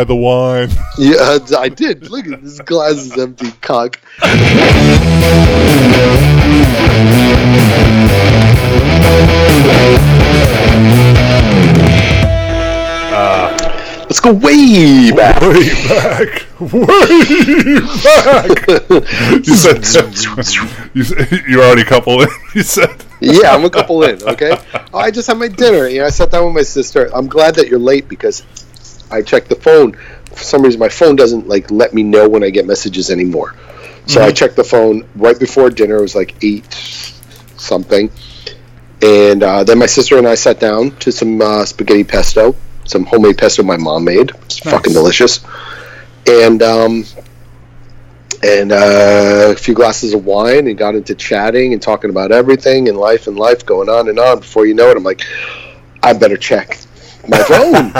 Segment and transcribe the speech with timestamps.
[0.00, 0.70] buy the wine.
[0.98, 2.10] Yeah, I did.
[2.10, 3.98] Look at this glass is empty, cock.
[13.12, 13.56] Uh,
[14.02, 15.40] Let's go way back.
[15.40, 18.68] Way back, way back.
[19.46, 19.76] you said
[20.94, 22.28] you said, you're already a couple in.
[22.54, 24.22] You said Yeah, I'm a couple in.
[24.22, 24.50] Okay.
[24.92, 25.88] Oh, I just had my dinner.
[25.88, 27.08] You know, I sat down with my sister.
[27.14, 28.44] I'm glad that you're late because
[29.10, 29.94] I checked the phone.
[30.26, 33.54] For some reason, my phone doesn't like let me know when I get messages anymore.
[34.06, 35.98] So I checked the phone right before dinner.
[35.98, 36.72] It was like eight
[37.56, 38.10] something,
[39.02, 43.04] and uh, then my sister and I sat down to some uh, spaghetti pesto, some
[43.04, 44.30] homemade pesto my mom made.
[44.46, 45.44] It's fucking delicious,
[46.26, 47.04] and um,
[48.42, 52.88] and uh, a few glasses of wine, and got into chatting and talking about everything
[52.88, 54.40] and life and life going on and on.
[54.40, 55.22] Before you know it, I'm like,
[56.02, 56.78] I better check
[57.30, 57.92] my phone,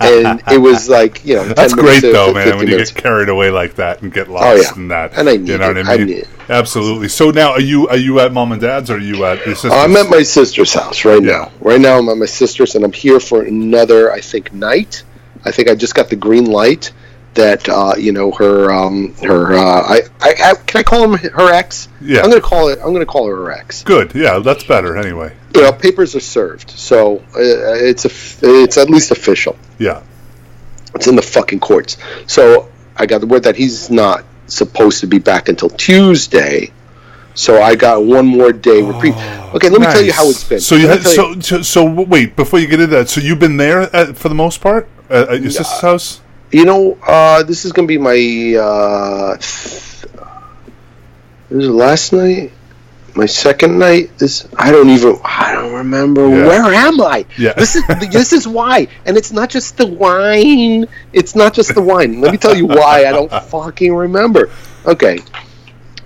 [0.00, 2.56] and it was like you know, 10 that's great though, 50 man.
[2.58, 2.90] When you minutes.
[2.92, 4.74] get carried away like that and get oh, lost Oh, yeah.
[4.82, 5.76] in that, And I you need know it.
[5.76, 6.06] what I I mean?
[6.06, 6.28] need it.
[6.48, 7.08] Absolutely.
[7.08, 9.54] So now, are you are you at mom and dad's or are you at your
[9.54, 9.72] sister's?
[9.72, 11.30] I'm at my sister's house right Yeah.
[11.32, 11.52] now.
[11.60, 15.02] Right now, I'm at my sister's, and I'm here for another, I think, night.
[15.44, 16.92] I think I just got the green light
[17.34, 21.18] that uh, you know her um, her uh, I, I, I can I call him
[21.30, 21.88] her ex?
[22.00, 22.20] Yeah.
[22.22, 22.78] I'm gonna call it.
[22.82, 23.82] I'm gonna call her her ex.
[23.82, 24.14] Good.
[24.14, 24.96] Yeah, that's better.
[24.96, 25.34] Anyway.
[25.54, 28.10] You know, papers are served, so uh, it's a
[28.42, 29.56] it's at least official.
[29.78, 30.02] Yeah.
[30.94, 31.96] It's in the fucking courts.
[32.26, 36.72] So I got the word that he's not supposed to be back until Tuesday.
[37.34, 39.16] So I got one more day reprieve.
[39.54, 40.56] Okay, let me tell you how it's been.
[40.56, 43.08] Oh, So you had, so, so so wait before you get into that.
[43.08, 46.20] So you've been there at, for the most part at, at your sister's house.
[46.54, 48.14] You know, uh, this is gonna be my.
[48.56, 50.06] Uh, th-
[51.50, 52.52] this is last night,
[53.16, 54.16] my second night.
[54.18, 55.18] This I don't even.
[55.24, 56.28] I don't remember.
[56.28, 56.46] Yeah.
[56.46, 57.26] Where am I?
[57.36, 57.54] Yeah.
[57.54, 57.82] This is
[58.12, 60.86] this is why, and it's not just the wine.
[61.12, 62.20] It's not just the wine.
[62.20, 64.52] Let me tell you why I don't fucking remember.
[64.86, 65.18] Okay,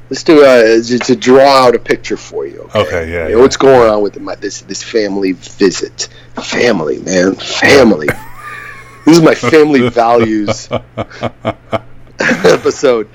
[0.08, 2.62] let's do a to, to draw out a picture for you.
[2.74, 2.80] Okay.
[2.80, 3.12] Okay.
[3.12, 3.28] Yeah.
[3.28, 6.08] You know, what's going on with my, this this family visit?
[6.42, 8.08] Family, man, family.
[9.08, 10.68] this is my family values
[12.20, 13.08] episode.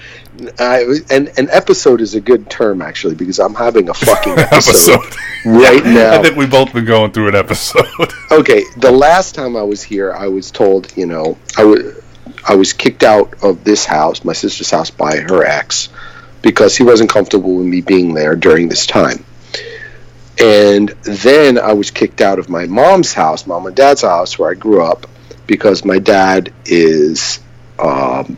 [0.60, 4.94] I, and an episode is a good term actually because I'm having a fucking episode,
[4.94, 5.16] episode.
[5.46, 6.20] right now.
[6.20, 7.86] I think we've both been going through an episode.
[8.32, 12.02] Okay, the last time I was here, I was told, you know, I was
[12.48, 15.90] I was kicked out of this house, my sister's house, by her ex
[16.42, 19.24] because he wasn't comfortable with me being there during this time.
[20.40, 24.52] And then I was kicked out of my mom's house, mom and dad's house, where
[24.52, 25.08] I grew up,
[25.48, 27.40] because my dad is,
[27.80, 28.38] um,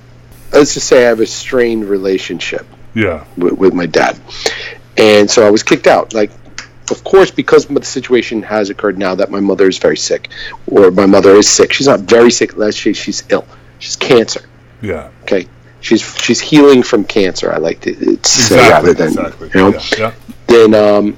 [0.51, 3.25] let's just say, I have a strained relationship yeah.
[3.38, 4.19] with, with my dad,
[4.97, 6.13] and so I was kicked out.
[6.13, 6.31] Like,
[6.91, 10.29] of course, because the situation has occurred now that my mother is very sick,
[10.67, 11.73] or my mother is sick.
[11.73, 12.57] She's not very sick.
[12.57, 13.45] Let's say she's ill.
[13.79, 14.41] She's cancer.
[14.81, 15.09] Yeah.
[15.23, 15.47] Okay,
[15.81, 17.51] she's she's healing from cancer.
[17.51, 18.57] I like to uh, say Exactly.
[18.57, 19.49] rather than exactly.
[19.53, 19.69] you know.
[19.69, 19.81] Yeah.
[19.97, 20.13] yeah.
[20.47, 21.17] Then, um,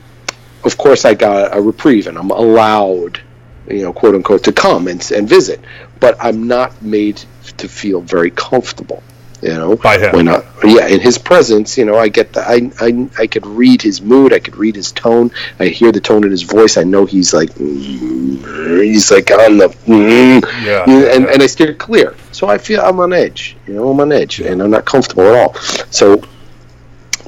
[0.63, 3.19] of course, I got a reprieve, and I'm allowed,
[3.67, 5.59] you know, quote unquote, to come and and visit.
[5.99, 7.21] But I'm not made
[7.57, 9.01] to feel very comfortable.
[9.39, 10.15] You know, By him.
[10.15, 13.45] when I, yeah, in his presence, you know, I get the, I, I, I could
[13.45, 15.29] read his mood, I could read his tone,
[15.59, 19.59] I hear the tone in his voice, I know he's like, mm, he's like on
[19.59, 21.31] the, mm, Yeah, and, yeah.
[21.31, 24.39] and I steer clear, so I feel I'm on edge, you know, I'm on edge,
[24.39, 25.53] and I'm not comfortable at all.
[25.91, 26.23] So,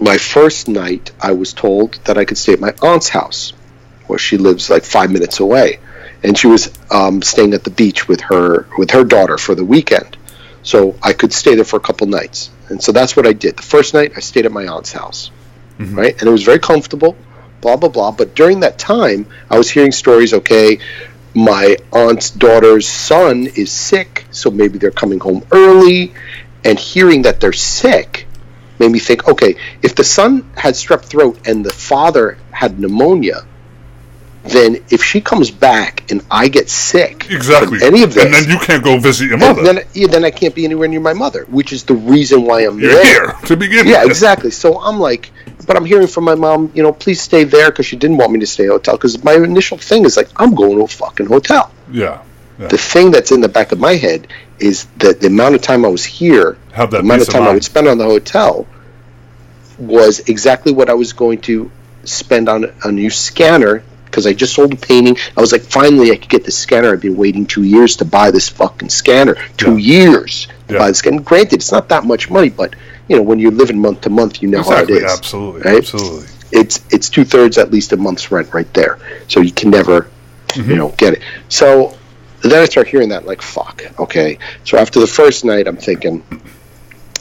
[0.02, 3.54] my first night, I was told that I could stay at my aunt's house,
[4.08, 5.80] where she lives like five minutes away,
[6.24, 9.66] and she was um, staying at the beach with her with her daughter for the
[9.66, 10.18] weekend
[10.63, 12.52] so I could stay there for a couple nights.
[12.69, 13.57] And so that's what I did.
[13.57, 15.31] The first night I stayed at my aunt's house,
[15.80, 17.16] right, and it was very comfortable,
[17.62, 18.12] blah blah blah.
[18.12, 20.34] But during that time, I was hearing stories.
[20.34, 20.80] Okay,
[21.34, 26.13] my aunt's daughter's son is sick, so maybe they're coming home early,
[26.63, 28.28] and hearing that they're sick
[28.78, 29.28] made me think.
[29.28, 33.45] Okay, if the son had strep throat and the father had pneumonia.
[34.50, 37.80] Then, if she comes back and I get sick, Exactly.
[37.84, 39.62] any of this, And then you can't go visit your mother.
[39.63, 42.62] then, yeah, then I can't be anywhere near my mother, which is the reason why
[42.62, 43.04] I'm You're there.
[43.04, 44.12] here to begin with Yeah, with.
[44.12, 44.51] exactly.
[44.51, 45.31] So I'm like,
[45.68, 48.31] but I'm hearing from my mom, you know, please stay there because she didn't want
[48.31, 48.96] me to stay at a hotel.
[48.98, 51.72] Because my initial thing is like, I'm going to a fucking hotel.
[51.92, 52.22] Yeah.
[52.60, 52.68] yeah.
[52.69, 54.28] The thing that's in the back of my head
[54.60, 57.34] is that the amount of time I was here, Have that the amount of of
[57.34, 58.66] time I would spend on the hotel,
[59.78, 61.72] was exactly what I was going to
[62.04, 63.84] spend on a new scanner.
[64.10, 66.92] Because I just sold a painting, I was like, finally, I could get the scanner.
[66.92, 69.36] I've been waiting two years to buy this fucking scanner.
[69.58, 70.80] Two years to Yeah.
[70.80, 71.22] buy this scanner.
[71.22, 72.76] Granted, it's not that much money, but
[73.08, 74.96] you know, when you're living month to month, you know Exactly.
[74.96, 75.62] how it is Absolutely.
[75.62, 75.78] right?
[75.78, 76.28] Absolutely.
[76.52, 78.98] it's it's two thirds at least a month's rent right there.
[79.28, 80.08] So you can never,
[80.50, 80.70] Mm-hmm.
[80.72, 81.22] you know, get it.
[81.48, 81.96] So
[82.42, 83.84] then I start hearing that like fuck.
[84.00, 86.24] Okay, so after the first night, I'm thinking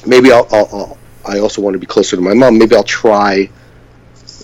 [0.06, 2.56] maybe I'll, I'll, I'll I also want to be closer to my mom.
[2.58, 3.50] Maybe I'll try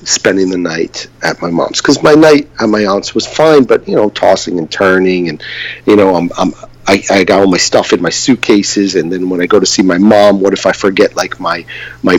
[0.05, 3.89] spending the night at my mom's because my night at my aunt's was fine, but
[3.89, 5.43] you know, tossing and turning, and
[5.87, 6.53] you know, I'm, I'm
[6.87, 9.67] I, I got all my stuff in my suitcases, and then when I go to
[9.67, 11.65] see my mom, what if I forget like my
[12.03, 12.19] my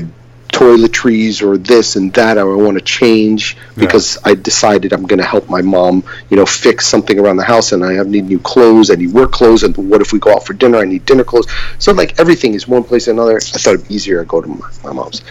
[0.56, 4.32] toiletries or this and that or I want to change because yeah.
[4.32, 7.74] I decided I'm going to help my mom, you know, fix something around the house
[7.74, 10.46] and I need new clothes, I need work clothes, and what if we go out
[10.46, 10.78] for dinner?
[10.78, 11.48] I need dinner clothes.
[11.78, 13.36] So like everything is one place or another.
[13.36, 15.24] I thought it'd be easier to go to my, my mom's.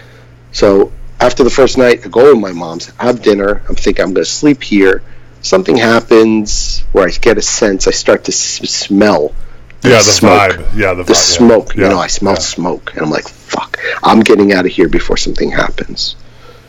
[0.52, 0.92] So
[1.24, 3.62] after the first night, I go to my mom's, have dinner.
[3.68, 5.02] I'm thinking I'm going to sleep here.
[5.40, 7.86] Something happens where I get a sense.
[7.86, 9.34] I start to s- smell
[9.82, 10.52] yeah, the smoke.
[10.52, 10.76] Vibe.
[10.76, 11.74] Yeah, the, the vibe, smoke.
[11.74, 11.82] Yeah.
[11.82, 12.38] You know, I smell yeah.
[12.38, 13.78] smoke, and I'm like, "Fuck!
[14.02, 16.16] I'm getting out of here before something happens."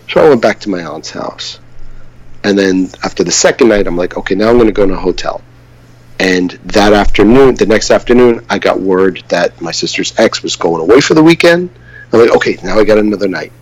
[0.09, 1.59] So I went back to my aunt's house,
[2.43, 4.93] and then after the second night, I'm like, "Okay, now I'm going to go to
[4.93, 5.41] a hotel."
[6.19, 10.81] And that afternoon, the next afternoon, I got word that my sister's ex was going
[10.81, 11.69] away for the weekend.
[12.11, 13.53] I'm like, "Okay, now I got another night."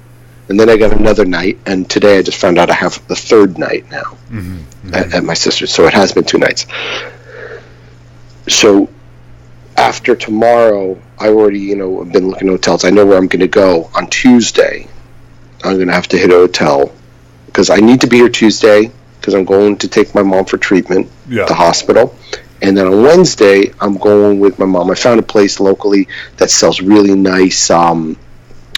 [0.53, 3.15] And then I got another night, and today I just found out I have the
[3.15, 4.93] third night now mm-hmm, mm-hmm.
[4.93, 5.73] At, at my sister's.
[5.73, 6.67] So it has been two nights.
[8.47, 8.87] So
[9.75, 12.85] after tomorrow, I already, you know, have been looking at hotels.
[12.85, 14.87] I know where I'm going to go on Tuesday.
[15.63, 16.93] I'm going to have to hit a hotel
[17.47, 20.59] because I need to be here Tuesday because I'm going to take my mom for
[20.59, 21.41] treatment yeah.
[21.41, 22.15] at the hospital.
[22.61, 24.91] And then on Wednesday, I'm going with my mom.
[24.91, 28.19] I found a place locally that sells really nice um,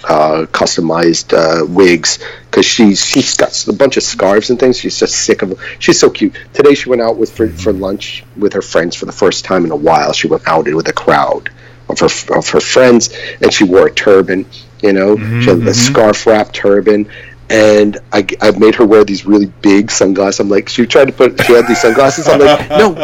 [0.08, 4.78] uh, customized uh, wigs because she's she's got a bunch of scarves and things.
[4.78, 5.60] She's just sick of them.
[5.80, 6.36] She's so cute.
[6.54, 9.66] Today she went out with for, for lunch with her friends for the first time
[9.66, 10.14] in a while.
[10.14, 11.50] She went out with a crowd
[11.90, 13.10] of her of her friends,
[13.42, 14.46] and she wore a turban.
[14.82, 15.72] You know, mm-hmm, she had a mm-hmm.
[15.72, 17.10] scarf wrapped turban,
[17.50, 20.40] and I, I made her wear these really big sunglasses.
[20.40, 22.28] I'm like, she tried to put, she had these sunglasses.
[22.28, 22.96] I'm like, no.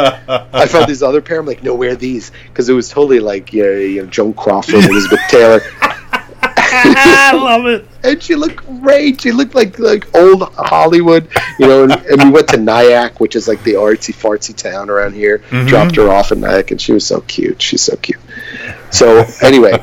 [0.54, 1.39] I found these other pair.
[1.39, 4.33] I'm like, no, wear these because it was totally like you know, you know Joan
[4.33, 5.62] Crawford, Elizabeth Taylor.
[6.73, 7.88] I love it.
[8.03, 9.21] And she looked great.
[9.21, 11.29] She looked like like old Hollywood,
[11.59, 11.83] you know.
[11.83, 15.39] And, and we went to Nyack, which is like the artsy fartsy town around here.
[15.39, 15.68] Mm-hmm.
[15.68, 17.62] Dropped her off in Nyack, and she was so cute.
[17.62, 18.19] She's so cute.
[18.91, 19.73] So anyway,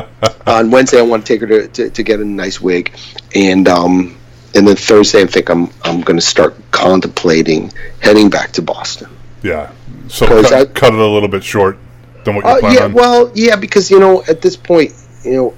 [0.46, 2.92] on Wednesday I want to take her to, to, to get a nice wig,
[3.34, 4.18] and um,
[4.54, 9.16] and then Thursday I think I'm I'm going to start contemplating heading back to Boston.
[9.42, 9.72] Yeah.
[10.08, 11.78] So cut, I, cut, it a little bit short
[12.24, 12.92] than what you uh, yeah, on.
[12.92, 14.92] Well, yeah, because you know at this point,
[15.24, 15.54] you know,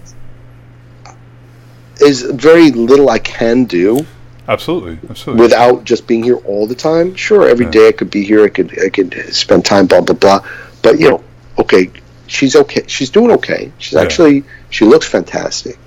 [2.02, 4.06] is very little I can do.
[4.48, 5.42] Absolutely, absolutely.
[5.42, 7.14] Without just being here all the time.
[7.14, 7.72] Sure, every yeah.
[7.72, 8.44] day I could be here.
[8.44, 9.86] I could I could spend time.
[9.86, 10.46] Blah blah blah.
[10.82, 11.24] But you know,
[11.58, 11.90] okay,
[12.26, 12.84] she's okay.
[12.86, 13.72] She's doing okay.
[13.78, 14.00] She's yeah.
[14.00, 15.78] actually she looks fantastic.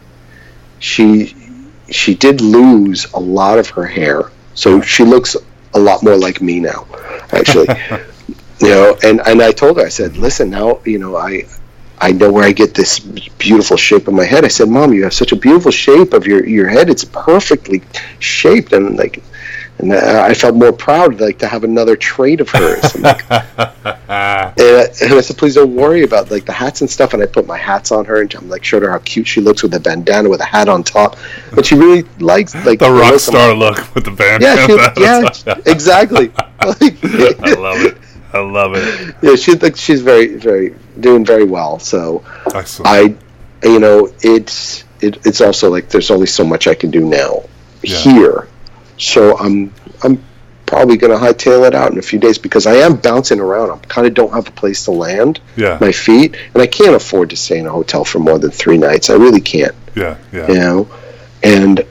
[0.80, 1.36] She
[1.90, 5.36] she did lose a lot of her hair, so she looks
[5.74, 6.88] a lot more like me now.
[7.32, 7.68] Actually,
[8.60, 11.44] you know, and and I told her I said, listen, now you know I
[12.06, 14.46] I know where I get this beautiful shape of my head.
[14.46, 16.88] I said, "Mom, you have such a beautiful shape of your your head.
[16.88, 17.82] It's perfectly
[18.20, 19.24] shaped." And like,
[19.80, 22.96] and I felt more proud, like to have another trait of hers.
[23.00, 23.42] Like, and,
[24.08, 24.54] I,
[25.02, 27.48] and, I, said, "Please don't worry about like the hats and stuff." And I put
[27.48, 29.80] my hats on her, and I'm like showed her how cute she looks with a
[29.80, 31.18] bandana with a hat on top.
[31.56, 34.62] But she really likes like the rock star look with the bandana.
[34.76, 36.28] Yeah, she, yeah, exactly.
[36.28, 37.98] Like, I love it.
[38.36, 39.16] I love it.
[39.22, 41.80] Yeah, she like she's very very doing very well.
[41.80, 42.24] So
[42.54, 43.18] Excellent.
[43.64, 47.00] I, you know, it's it, it's also like there's only so much I can do
[47.00, 47.46] now
[47.82, 47.98] yeah.
[47.98, 48.48] here.
[48.98, 49.74] So I'm
[50.04, 50.22] I'm
[50.66, 53.72] probably going to hightail it out in a few days because I am bouncing around.
[53.72, 55.78] I kind of don't have a place to land yeah.
[55.80, 58.78] my feet, and I can't afford to stay in a hotel for more than three
[58.78, 59.10] nights.
[59.10, 59.76] I really can't.
[59.96, 60.52] Yeah, yeah.
[60.52, 60.90] You know,
[61.42, 61.86] and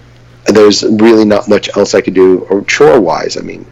[0.46, 3.38] there's really not much else I could do or chore wise.
[3.38, 3.64] I mean,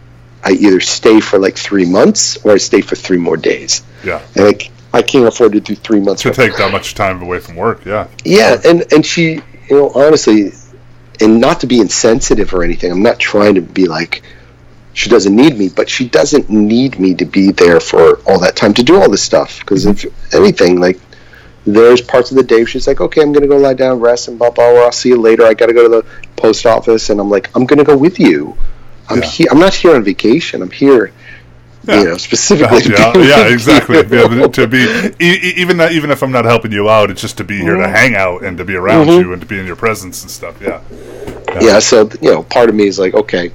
[0.45, 3.83] I either stay for like three months or I stay for three more days.
[4.05, 4.21] Yeah.
[4.35, 6.23] And I, I can't afford to do three months.
[6.23, 8.09] To take that much time away from work, yeah.
[8.25, 10.53] Yeah, and, and she, you know, honestly,
[11.21, 14.23] and not to be insensitive or anything, I'm not trying to be like,
[14.95, 18.57] she doesn't need me, but she doesn't need me to be there for all that
[18.57, 19.61] time to do all this stuff.
[19.61, 21.01] Because if anything, like,
[21.65, 24.29] there's parts of the day she's like, okay, I'm going to go lie down, rest,
[24.29, 25.45] and blah, blah, or I'll see you later.
[25.45, 26.07] I got to go to the
[26.37, 27.09] post office.
[27.09, 28.57] And I'm like, I'm going to go with you.
[29.09, 29.29] I'm yeah.
[29.29, 29.47] here.
[29.51, 30.63] I'm not here on vacation.
[30.63, 31.13] I'm here.
[31.85, 31.99] Yeah.
[31.99, 32.93] You know, specifically.
[32.93, 33.97] Yeah, yeah, exactly.
[33.97, 37.39] Yeah, to be e- even that, even if I'm not helping you out, it's just
[37.39, 37.83] to be here mm-hmm.
[37.83, 39.21] to hang out and to be around mm-hmm.
[39.21, 40.61] you and to be in your presence and stuff.
[40.63, 40.81] Yeah.
[41.61, 41.81] yeah.
[41.81, 43.51] So you know, part of me is like, okay,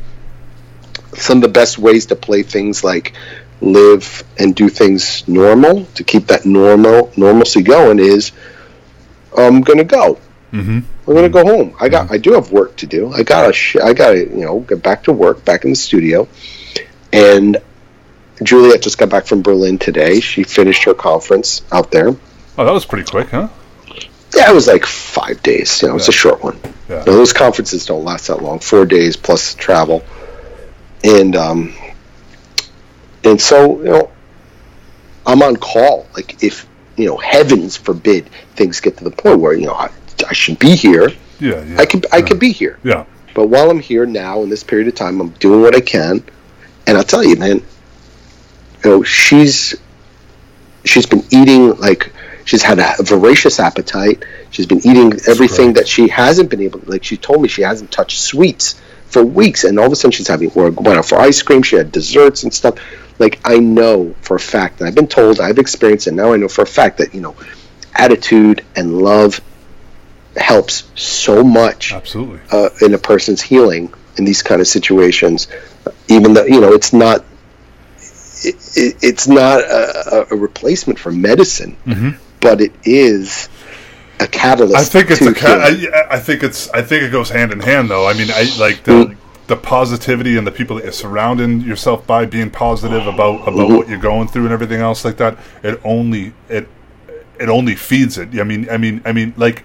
[1.13, 3.13] some of the best ways to play things like
[3.61, 8.31] live and do things normal to keep that normal normalcy going is
[9.35, 10.19] I'm gonna go.
[10.51, 10.79] Mm-hmm.
[11.07, 11.75] I'm gonna go home.
[11.79, 12.11] I got.
[12.11, 13.11] I do have work to do.
[13.11, 13.53] I got to.
[13.53, 14.19] Sh- I got to.
[14.19, 16.27] You know, get back to work, back in the studio,
[17.11, 17.57] and
[18.43, 20.19] Juliet just got back from Berlin today.
[20.19, 22.09] She finished her conference out there.
[22.57, 23.49] Oh, that was pretty quick, huh?
[24.35, 25.81] Yeah, it was like five days.
[25.81, 26.59] You know, it's a short one.
[26.89, 26.97] Yeah.
[26.97, 28.59] Know, those conferences don't last that long.
[28.59, 30.03] Four days plus travel,
[31.03, 31.73] and um,
[33.23, 34.11] and so you know,
[35.25, 36.07] I'm on call.
[36.13, 39.91] Like if you know, heavens forbid, things get to the point where you know I,
[40.27, 41.09] I should be here.
[41.39, 41.79] Yeah, yeah.
[41.79, 42.79] I could I could be here.
[42.83, 43.05] Yeah.
[43.33, 46.23] But while I'm here now in this period of time, I'm doing what I can,
[46.87, 47.61] and I'll tell you, man.
[48.83, 49.75] You know, she's
[50.85, 52.11] she's been eating like
[52.45, 54.23] she's had a voracious appetite.
[54.49, 56.81] She's been eating everything that she hasn't been able.
[56.85, 60.11] Like she told me, she hasn't touched sweets for weeks, and all of a sudden
[60.11, 61.61] she's having or went out for ice cream.
[61.61, 62.79] She had desserts and stuff.
[63.19, 66.37] Like I know for a fact, and I've been told, I've experienced, and now I
[66.37, 67.35] know for a fact that you know,
[67.93, 69.41] attitude and love
[70.37, 72.39] helps so much Absolutely.
[72.51, 75.47] uh, in a person's healing in these kind of situations,
[76.07, 77.23] even though you know it's not
[78.43, 81.75] it, it, it's not a, a replacement for medicine,
[82.39, 83.49] but it is
[84.19, 84.75] a catalyst.
[84.93, 84.97] Mm-hmm.
[84.97, 85.33] I think it's a.
[85.33, 86.69] Ca- I, I think it's.
[86.71, 88.07] I think it goes hand in hand, though.
[88.07, 89.17] I mean, I like the Mm.
[89.47, 93.75] the positivity and the people that you're surrounding yourself by, being positive about about Mm-hmm.
[93.75, 95.37] what you're going through and everything else like that.
[95.63, 96.67] It only it
[97.39, 98.29] it only feeds it.
[98.39, 99.63] I mean, I mean, I mean, like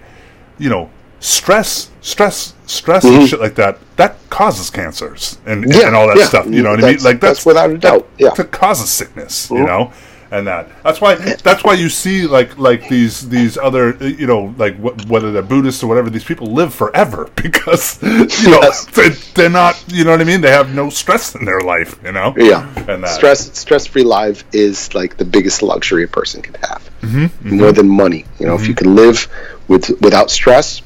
[0.57, 3.79] you know, stress, stress, stress, and shit like that.
[3.95, 5.79] That causes cancers and Mm-hmm.
[5.79, 6.25] Yeah, and all that yeah.
[6.25, 6.45] stuff.
[6.47, 7.03] You know what I mean?
[7.03, 8.29] Like that's without a doubt, yeah.
[8.31, 9.49] that causes sickness.
[9.49, 9.65] You Mhm.
[9.67, 9.93] know.
[10.35, 10.67] And that.
[10.83, 14.97] That's why that's why you see like like these these other you know like wh-
[15.11, 18.85] whether they're Buddhists or whatever these people live forever because you know Yes.
[18.97, 20.41] they, they're not you know what I mean?
[20.41, 22.33] They have no stress in their life you know?
[22.35, 23.15] Yeah, and that.
[23.19, 27.71] Stress stress free life is like the biggest luxury a person can have, Mm-hmm, more
[27.71, 28.25] than money.
[28.39, 29.27] You know, if you can live
[29.67, 30.81] with without stress,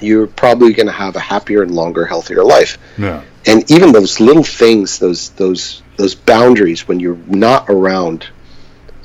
[0.00, 2.78] you're probably going to have a happier and longer, healthier life.
[2.96, 3.22] yeah.
[3.46, 8.26] And even those little things those those those boundaries when you're not around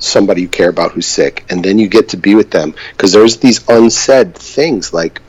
[0.04, 2.74] somebody you care about who's sick and then you get to be with them.
[2.92, 5.20] Because there's these unsaid things like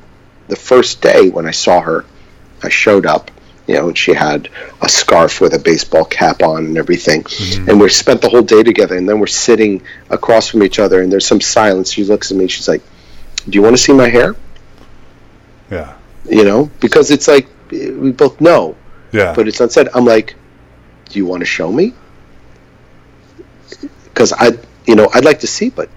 [0.48, 2.05] the first day when i saw her
[2.62, 3.32] i showed up
[3.65, 4.48] you know and she had
[4.82, 7.24] a scarf with a baseball cap on and everything.
[7.24, 7.70] Mm-hmm.
[7.70, 11.01] And we spent the whole day together and then we're sitting across from each other
[11.01, 11.91] and there's some silence.
[11.91, 12.84] She looks at me she's like
[13.50, 14.36] do you want to see my hair?
[15.70, 15.96] Yeah.
[16.29, 16.72] You know?
[16.79, 18.75] Because it's like we both know.
[19.12, 19.34] Yeah.
[19.36, 19.89] But it's unsaid.
[19.94, 20.36] I'm like,
[21.10, 21.94] do you want to show me?
[24.16, 24.52] Because I,
[24.88, 25.90] you know, I'd like to see, but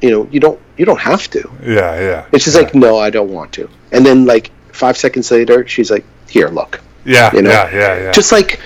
[0.00, 1.40] you know, you don't, you don't have to.
[1.62, 2.62] yeah yeah And she's yeah.
[2.62, 3.68] like, no, I don't want to.
[3.92, 6.80] And then like five seconds later, she's like, here, look.
[7.04, 8.58] yeah you know, yeah yeah yeah Just like,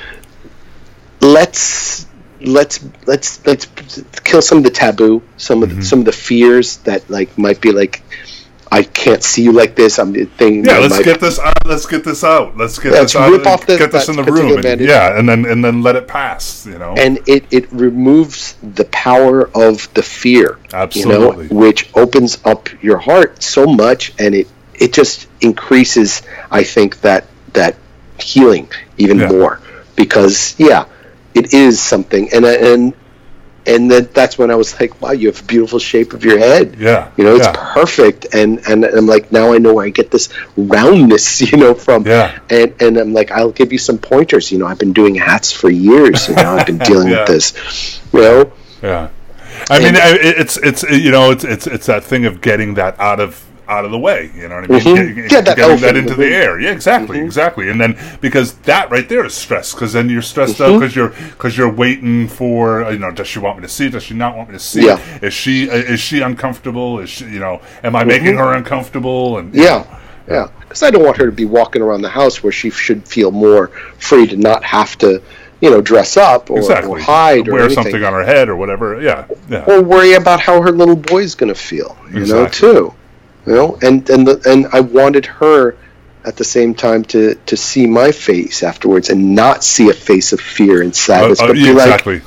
[1.21, 2.07] let's
[2.41, 3.67] let's let's let's
[4.25, 5.79] kill some of the taboo, some of Mm-hmm.
[5.81, 8.03] the, some of the fears that like might be like,
[8.73, 9.99] I can't see you like this.
[9.99, 10.65] I'm thinking.
[10.65, 11.55] yeah, let's get this out.
[11.67, 12.57] Let's get this out.
[12.57, 13.31] Let's get Yeah, this let's out.
[13.31, 14.65] rip off this- get this in the room.
[14.65, 16.65] And, yeah, and then and then let it pass.
[16.67, 16.95] You know.
[16.97, 21.45] and it, it removes the power of the fear Absolutely.
[21.49, 26.63] you know which opens up your heart so much and it it just increases i
[26.63, 27.77] think that that
[28.19, 29.29] healing even Yeah.
[29.29, 29.61] more
[29.97, 30.85] because yeah
[31.35, 32.95] it is something and and
[33.67, 36.39] and that that's when i was like wow you have a beautiful shape of your
[36.39, 37.11] head yeah.
[37.17, 37.73] you know it's yeah.
[37.75, 41.75] perfect and and i'm like now i know where i get this roundness you know
[41.75, 42.39] from Yeah.
[42.51, 45.53] and and i'm like i'll give you some pointers you know i've been doing hats
[45.53, 47.21] for years you know i've been dealing Yeah.
[47.21, 48.53] with this you know
[48.83, 49.11] Yeah,
[49.71, 53.21] I mean, it's it's you know, it's it's it's that thing of getting that out
[53.21, 54.31] of out of the way.
[54.37, 54.81] You know what I mean?
[54.81, 55.15] Mhm.
[55.15, 56.61] Get- Yeah, that getting that into the the air.
[56.61, 57.69] Yeah, exactly, exactly.
[57.71, 60.75] And then because that right there is stress, because then you're stressed Mm-hmm.
[60.75, 63.87] out because you're because you're waiting for you know, does she want me to see?
[63.87, 63.93] it?
[63.93, 64.87] Does she not want me to see?
[64.87, 64.99] Yeah.
[65.17, 65.25] it?
[65.25, 67.01] Is she is she uncomfortable?
[67.01, 67.61] Is she you know?
[67.83, 69.39] Am I making her uncomfortable?
[69.39, 69.63] And Mm-hmm.
[69.63, 69.87] yeah know,
[70.37, 73.07] yeah because i don't want her to be walking around the house where she should
[73.09, 73.67] feel more
[73.99, 75.21] free to not have to
[75.61, 76.91] you know dress up or, exactly.
[76.93, 77.83] or hide or wear anything.
[77.83, 79.01] something on her head or whatever.
[79.03, 79.65] Yeah, yeah.
[79.67, 82.95] or worry about how her little boy's going to feel you know too
[83.47, 85.77] you know and and the, and i wanted her
[86.25, 90.33] at the same time to to see my face afterwards and not see a face
[90.33, 92.19] of fear and sadness Uh, uh, but yeah, be like exactly.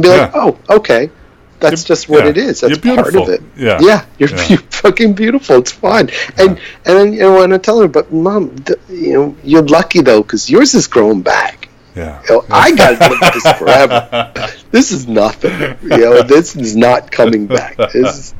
[0.00, 0.32] be like Yeah.
[0.34, 1.10] oh okay
[1.58, 2.30] that's You're- just what yeah.
[2.30, 3.78] it is that's part of it Yeah.
[3.80, 6.08] yeah you're, you're fucking beautiful it's fine
[6.38, 6.50] and
[6.86, 10.00] and then you know and i tell her but mom th- you know you're lucky
[10.00, 12.22] though because yours is growing back Yeah.
[12.28, 13.98] you know, I got to live this forever.
[14.70, 15.58] This is nothing.
[15.82, 17.74] You know, this is not coming back.
[17.92, 18.34] This is,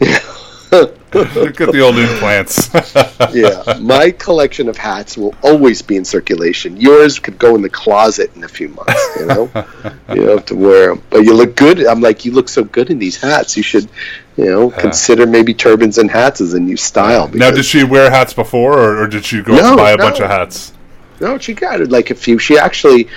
[0.72, 2.70] Look at the old implants.
[3.34, 6.76] yeah, my collection of hats will always be in circulation.
[6.76, 8.94] Yours could go in the closet in a few months.
[9.18, 9.50] You know,
[10.14, 11.84] you have to wear them, but you look good.
[11.84, 13.56] I'm like, you look so good in these hats.
[13.56, 13.88] You should,
[14.36, 17.28] you know, consider maybe turbans and hats as a new style.
[17.28, 20.04] now, did she wear hats before, or, or did she go No, buy a no.
[20.04, 20.72] bunch of hats?
[21.20, 22.38] No, she got like a few.
[22.38, 23.08] She actually,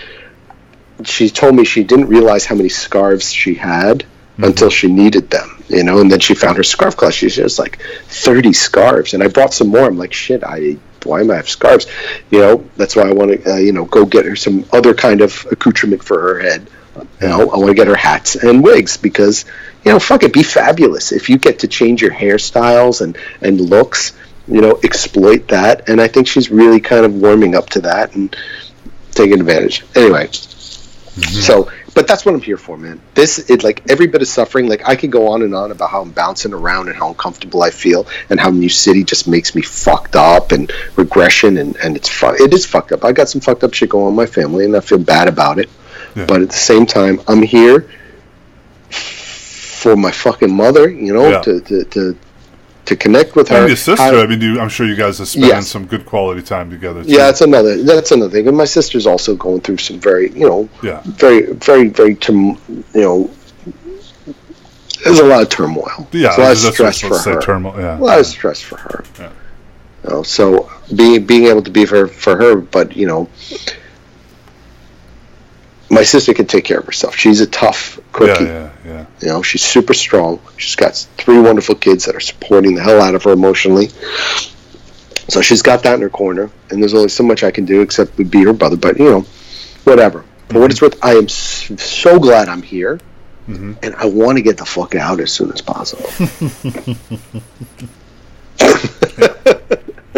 [1.06, 4.06] she told me she didn't realize how many scarves she had
[4.38, 6.00] until she needed them, you know.
[6.00, 7.16] And then she found her scarf closet.
[7.16, 9.86] She's just like thirty scarves, and I brought some more.
[9.86, 11.88] I'm like, shit, I why am I have scarves?
[12.32, 14.94] You know, that's why I want to, uh, you know, go get her some other
[14.94, 16.70] kind of accoutrement for her head.
[17.22, 19.46] You know, I want to get her hats and wigs because,
[19.84, 21.12] you know, fuck it, be fabulous.
[21.12, 24.14] If you get to change your hairstyles and and looks,
[24.48, 25.90] you know, exploit that.
[25.90, 28.36] And I think she's really kind of warming up to that and
[29.12, 29.84] taking advantage.
[29.96, 30.30] Anyway,
[31.16, 31.42] Mm-hmm.
[31.42, 33.00] so, but that's what I'm here for, man.
[33.14, 34.68] This is like every bit of suffering.
[34.68, 37.62] Like I could go on and on about how I'm bouncing around and how uncomfortable
[37.62, 41.96] I feel, and how New City just makes me fucked up and regression, and and
[41.96, 43.06] it's It is fucked up.
[43.06, 45.28] I got some fucked up shit going on in my family, and I feel bad
[45.28, 45.70] about it.
[46.16, 46.26] Yeah.
[46.26, 47.88] But at the same time, I'm here
[48.90, 50.90] for my fucking mother.
[50.90, 51.42] You know, Yeah.
[51.42, 52.18] to, to to
[52.94, 53.58] to connect with her.
[53.58, 55.68] And your sister, I- I mean, you, I'm sure you guys are spending Yes.
[55.68, 57.04] some good quality time together.
[57.04, 57.10] Too.
[57.12, 57.82] yeah, that's another.
[57.84, 58.48] That's another thing.
[58.48, 62.58] And my sister's also going through some very, you know, yeah, very, very, very, you
[62.96, 63.30] know,
[65.04, 66.08] there's a lot of turmoil.
[66.12, 66.34] yeah.
[66.36, 67.42] There's a lot of stress for was supposed to her.
[67.42, 67.76] Turmoil.
[67.78, 69.04] Yeah, A lot of stress for her.
[69.20, 69.30] Yeah.
[70.06, 73.28] You know, so being being able to be for for her, but you know,
[75.94, 77.16] my sister can take care of herself.
[77.16, 78.44] She's a tough cookie.
[78.46, 78.92] yeah, yeah.
[78.92, 79.06] yeah.
[79.22, 80.40] You know, she's super strong.
[80.58, 83.88] She's got three wonderful kids that are supporting the hell out of her emotionally.
[85.30, 87.82] So she's got that in her corner, and there's only so much I can do
[87.82, 88.76] except be her brother.
[88.76, 89.22] But you know,
[89.86, 90.26] whatever.
[90.50, 93.00] For what it's worth, I am so glad I'm here,
[93.48, 93.78] Mhm.
[93.82, 96.10] and I want to get the fuck out as soon as possible.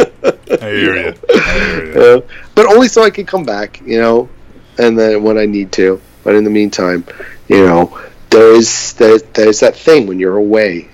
[0.01, 1.13] I hear you.
[1.29, 2.01] I hear you.
[2.01, 2.21] Uh,
[2.55, 4.29] but only so I can come back, you know,
[4.77, 6.01] and then when I need to.
[6.23, 7.05] But in the meantime,
[7.47, 10.89] you know, there is there, there's that thing when you're away,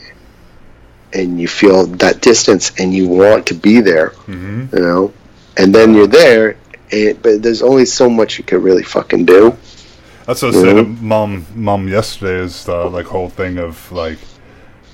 [1.14, 5.14] and you feel that distance, and you want to be there, hmm you know,
[5.58, 6.58] and then you're there,
[6.92, 9.56] and, but there's only so much you can really fucking do.
[10.26, 11.02] That's what I said to Mhm.
[11.02, 11.46] mom.
[11.56, 14.20] Mom yesterday is the like whole thing of like.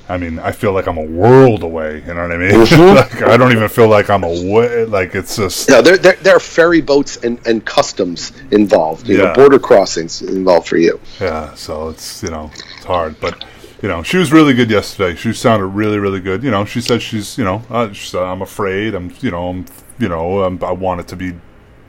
[0.09, 2.01] I mean, I feel like I'm a world away.
[2.07, 2.65] You know what I mean?
[2.95, 4.85] Like, I don't even feel like I'm away.
[4.85, 9.17] Like it's just No, there, there, there are ferry boats and, and customs involved, you
[9.17, 9.25] Yeah.
[9.25, 10.99] know, border crossings involved for you.
[11.19, 13.43] Yeah, so it's you know it's hard, but
[13.81, 15.15] you know she was really good yesterday.
[15.15, 16.41] She sounded really really good.
[16.43, 18.95] You know she said she's you know uh, she said, I'm afraid.
[18.95, 19.65] I'm you know I'm
[19.99, 21.33] you know um, I want it to be.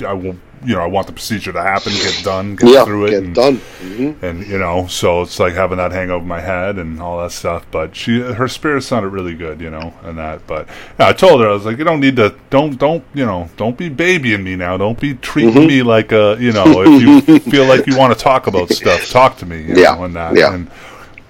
[0.05, 3.07] I will you know I want the procedure to happen, get done, get yeah, through
[3.07, 3.57] it, get and, done.
[3.57, 7.21] hmm and you know so it's like having that hang over my head and all
[7.23, 7.67] that stuff.
[7.71, 10.47] But she her spirit sounded really good, you know, and that.
[10.47, 10.67] But
[10.99, 13.49] yeah, I told her I was like, you don't need to don't don't you know
[13.57, 14.77] don't be babying me now.
[14.77, 15.69] Don't be treating Mhm.
[15.69, 19.09] me like a you know if you feel like you want to talk about stuff,
[19.09, 19.63] talk to me.
[19.63, 20.37] You Yeah, know, and that.
[20.37, 20.53] yeah.
[20.55, 20.71] And,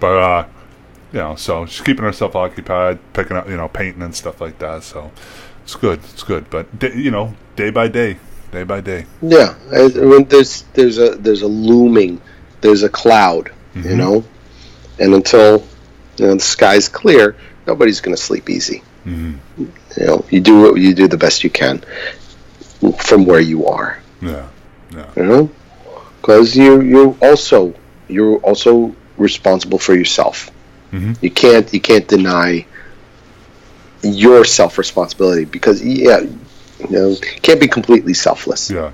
[0.01, 0.47] but uh,
[1.13, 4.59] you know, so she's keeping herself occupied, picking up you know painting and stuff like
[4.59, 4.83] that.
[4.83, 5.11] So
[5.65, 6.49] it's good, it's good.
[6.51, 8.19] But you know, day by day,
[8.51, 9.07] day by day.
[9.23, 12.21] Yeah, I- when there's there's a there's a looming,
[12.61, 13.97] there's a cloud, you Mhm.
[13.97, 14.25] know,
[14.99, 15.65] and until
[16.17, 18.83] you know, the sky's clear, nobody's going to sleep easy.
[19.05, 19.33] hmm
[19.97, 21.83] You know, you do what you do the best you can
[22.99, 23.99] from where you are.
[24.21, 24.47] Yeah,
[25.17, 25.51] You know,
[26.21, 27.75] because you you also
[28.09, 30.51] you're also responsible for yourself.
[30.93, 31.17] Mhm.
[31.21, 32.65] You can't you can't deny
[34.03, 36.21] your self responsibility because yeah,
[36.81, 38.71] you know, can't be completely selfless.
[38.71, 38.93] yeah.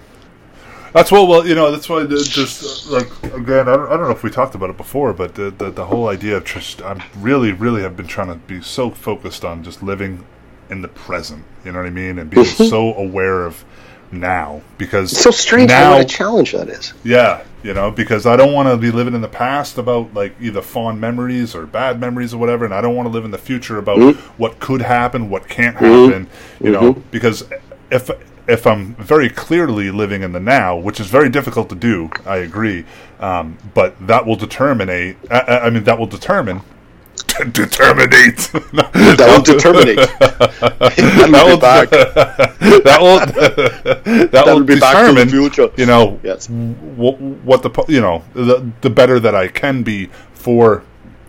[0.93, 1.27] That's what.
[1.27, 2.05] Well, you know, that's why.
[2.05, 5.13] the- Just like again, I don't, I don't know if we talked about it before,
[5.13, 8.37] but the the, the whole idea of just, I'm really, really have been trying to
[8.37, 10.25] be so focused on just living
[10.71, 11.45] in the present.
[11.65, 13.65] You know what I mean, and being so aware of
[14.13, 15.93] now because It's so strange now.
[15.97, 16.93] what a challenge that is.
[17.03, 20.37] Yeah, you know, because I don't want to be living in the past about like
[20.41, 23.33] either fond memories or bad memories or whatever, and I don't want to live in
[23.33, 24.15] the future about Mhm.
[24.39, 26.05] what could happen, what can't Mhm.
[26.07, 26.27] happen,
[26.63, 27.03] you know, Mhm.
[27.11, 27.43] because
[27.91, 28.11] if
[28.47, 32.37] if I'm very clearly living in the now, which is very difficult to do, I
[32.39, 32.85] agree,
[33.21, 36.61] um, but that will determine a, I, I- mean, that will determine.
[37.53, 38.37] Determinate.
[38.73, 39.97] That will determinate.
[39.97, 41.91] that will back.
[41.91, 43.19] that will
[44.29, 45.71] that will be back to the determine future.
[45.77, 46.49] you know Yes.
[46.49, 50.83] what, what the you know the the better that I can be for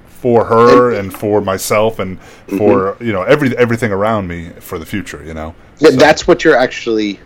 [0.07, 2.19] for her and for myself and
[2.57, 6.27] for you know every everything around me for the future you know Yeah, So- that's
[6.27, 7.19] what you're actually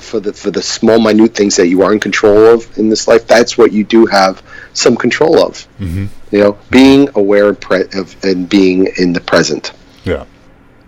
[0.00, 3.06] for the for the small minute things that you are in control of in this
[3.06, 3.26] life.
[3.28, 4.42] That's what you do have
[4.72, 5.66] some control of.
[5.80, 6.08] Mhm.
[6.32, 9.70] You know, being aware and pre- of and being in the present.
[10.04, 10.24] yeah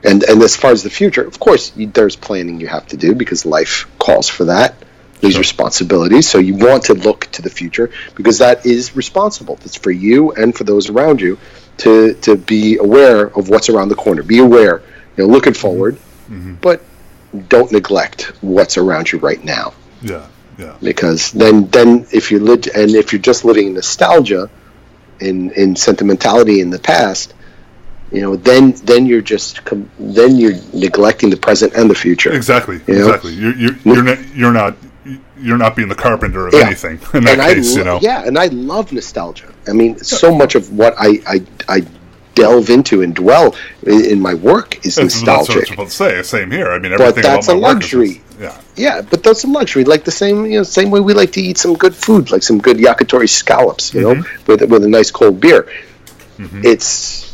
[0.05, 2.97] And and as far as the future, of course, you, there's planning you have to
[2.97, 4.75] do because life calls for that.
[5.21, 5.41] These Sure.
[5.41, 6.29] responsibilities.
[6.29, 9.59] So you want to look to the future because that is responsible.
[9.65, 11.39] It's for you and for those around you
[11.79, 14.23] to to be aware of what's around the corner.
[14.23, 14.83] Be aware.
[15.17, 15.97] You know, looking forward,
[16.31, 16.57] Mhm.
[16.61, 16.81] but
[17.49, 19.73] don't neglect what's around you right now.
[20.03, 20.23] yeah
[20.59, 20.73] Yeah.
[20.83, 24.49] because then then if you live and if you're just living in nostalgia
[25.21, 27.35] in in sentimentality in the past
[28.13, 32.33] you know then then you're just com- then you're neglecting the present and the future
[32.33, 32.81] Exactly.
[32.87, 33.07] You know?
[33.07, 33.33] Exactly.
[33.35, 34.73] You're you're, you're not you're not
[35.39, 36.67] you're not being the carpenter of Yeah.
[36.67, 37.77] anything in that and case.
[37.77, 37.99] You know.
[38.01, 41.37] yeah and I love nostalgia I mean so much of what I I,
[41.77, 41.79] I
[42.37, 45.79] delve into and dwell in, in my work is That's, that's what I was nostalgic
[45.79, 46.23] to say.
[46.23, 46.69] Same here.
[46.71, 48.21] I mean, everything that's about a work is- luxury.
[48.39, 48.61] yeah.
[48.77, 49.85] Yeah, but that's a luxury.
[49.85, 52.43] Like the same, you know, same way we like to eat some good food, like
[52.43, 54.47] some good yakitori scallops, you know, Mm-hmm.
[54.53, 55.67] with with a nice cold beer.
[56.63, 57.26] It's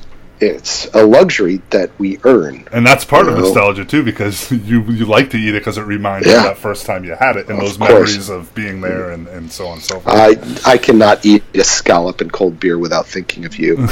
[0.42, 2.66] it's a luxury that we earn.
[2.72, 3.40] And that's part of know?
[3.42, 6.38] nostalgia too, because you you like to eat it because it reminds you Yeah.
[6.38, 7.90] of that first time you had it and Of those course.
[7.90, 10.14] memories of being there and, and so on and so forth.
[10.14, 10.36] I
[10.72, 13.76] I cannot eat a scallop and cold beer without thinking of you.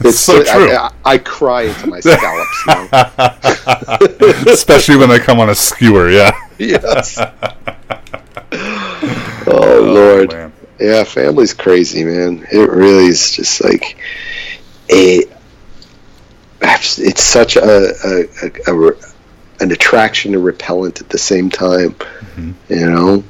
[0.00, 2.66] it's so I- true, I, I cry into my scallops.
[2.66, 6.10] You especially when they come on a skewer.
[6.10, 6.30] Yeah.
[6.58, 7.18] yes.
[8.50, 10.32] Oh, oh, Lord.
[10.32, 10.52] man.
[10.78, 12.46] Yeah, family's crazy, man.
[12.52, 13.96] It really is just like
[14.90, 15.24] a.
[16.60, 18.24] It's such a, a,
[18.68, 18.92] a, a
[19.60, 21.94] an attraction and repellent at the same time.
[22.36, 23.24] You know,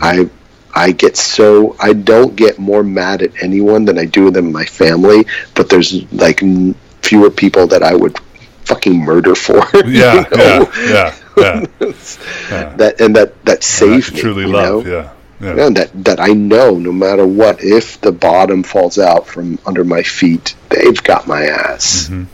[0.00, 0.28] I
[0.74, 4.64] I get so I don't get more mad at anyone than I do them my
[4.64, 5.26] family.
[5.54, 8.18] But there's like n- fewer people that I would
[8.64, 9.56] fucking murder for.
[9.84, 10.70] you Yeah, know?
[10.78, 12.76] yeah, yeah, yeah.
[12.76, 14.20] That and that that save That me.
[14.20, 14.86] truly you love.
[14.86, 14.90] know?
[14.90, 15.54] Yeah, yeah.
[15.56, 19.84] Yeah, that that I know no matter what, if the bottom falls out from under
[19.84, 22.08] my feet, they've got my ass.
[22.08, 22.24] Mm-hmm.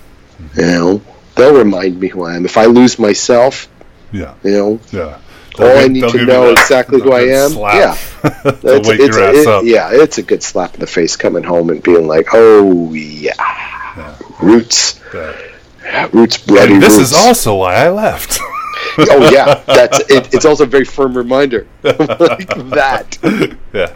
[0.57, 1.03] You know,
[1.37, 2.45] they'll remind me who I am.
[2.45, 3.69] If I lose myself,
[4.13, 5.19] yeah, you know, yeah.
[5.59, 7.51] all I need to know that- exactly who I am.
[7.51, 7.75] slap.
[7.75, 8.21] Yeah,
[8.63, 11.83] They'll it's, it's it- yeah, it's a good slap in the face coming home and
[11.83, 13.35] being like, oh yeah,
[14.41, 16.09] roots, Yeah.
[16.13, 17.13] roots, bloody And this roots.
[17.13, 18.39] is also why I left.
[18.99, 23.19] oh yeah, that's it, it's also a very firm reminder like that.
[23.73, 23.93] yeah,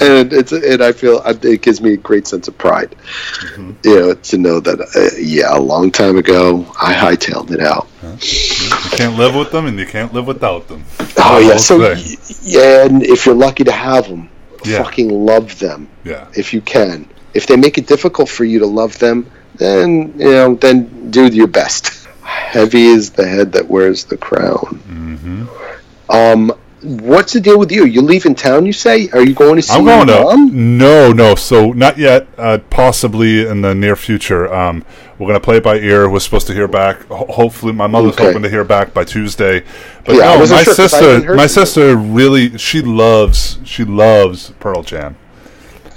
[0.00, 3.72] and it's and I feel it gives me a great sense of pride, Mm-hmm.
[3.84, 7.88] you know, to know that uh, yeah, a long time ago I hightailed it out.
[8.02, 10.84] you can't live with them, and you can't live without them.
[11.18, 12.18] Oh yeah, so thing.
[12.42, 14.28] yeah, and if you're lucky to have them,
[14.64, 14.82] Yeah.
[14.82, 17.08] fucking love them Yeah, if you can.
[17.34, 21.26] If they make it difficult for you to love them, then you know, then do
[21.26, 22.05] your best.
[22.26, 24.82] Heavy is the head that wears the crown.
[24.88, 26.10] Mm-hmm.
[26.10, 27.84] Um, what's the deal with you?
[27.84, 28.66] You leaving town?
[28.66, 29.08] You say?
[29.10, 30.24] Are you going to see I'm going your to.
[30.24, 30.78] mom?
[30.78, 31.34] No, no.
[31.36, 32.26] So not yet.
[32.36, 34.52] Uh, possibly in the near future.
[34.52, 34.84] Um,
[35.18, 36.10] we're gonna play it by ear.
[36.10, 37.02] We're supposed to hear back.
[37.06, 38.24] Ho- hopefully, my mother's Okay.
[38.26, 39.64] hoping to hear back by Tuesday.
[40.04, 44.82] But Yeah, no, my sure sister, my from sister really, she loves, she loves Pearl
[44.82, 45.16] Jam.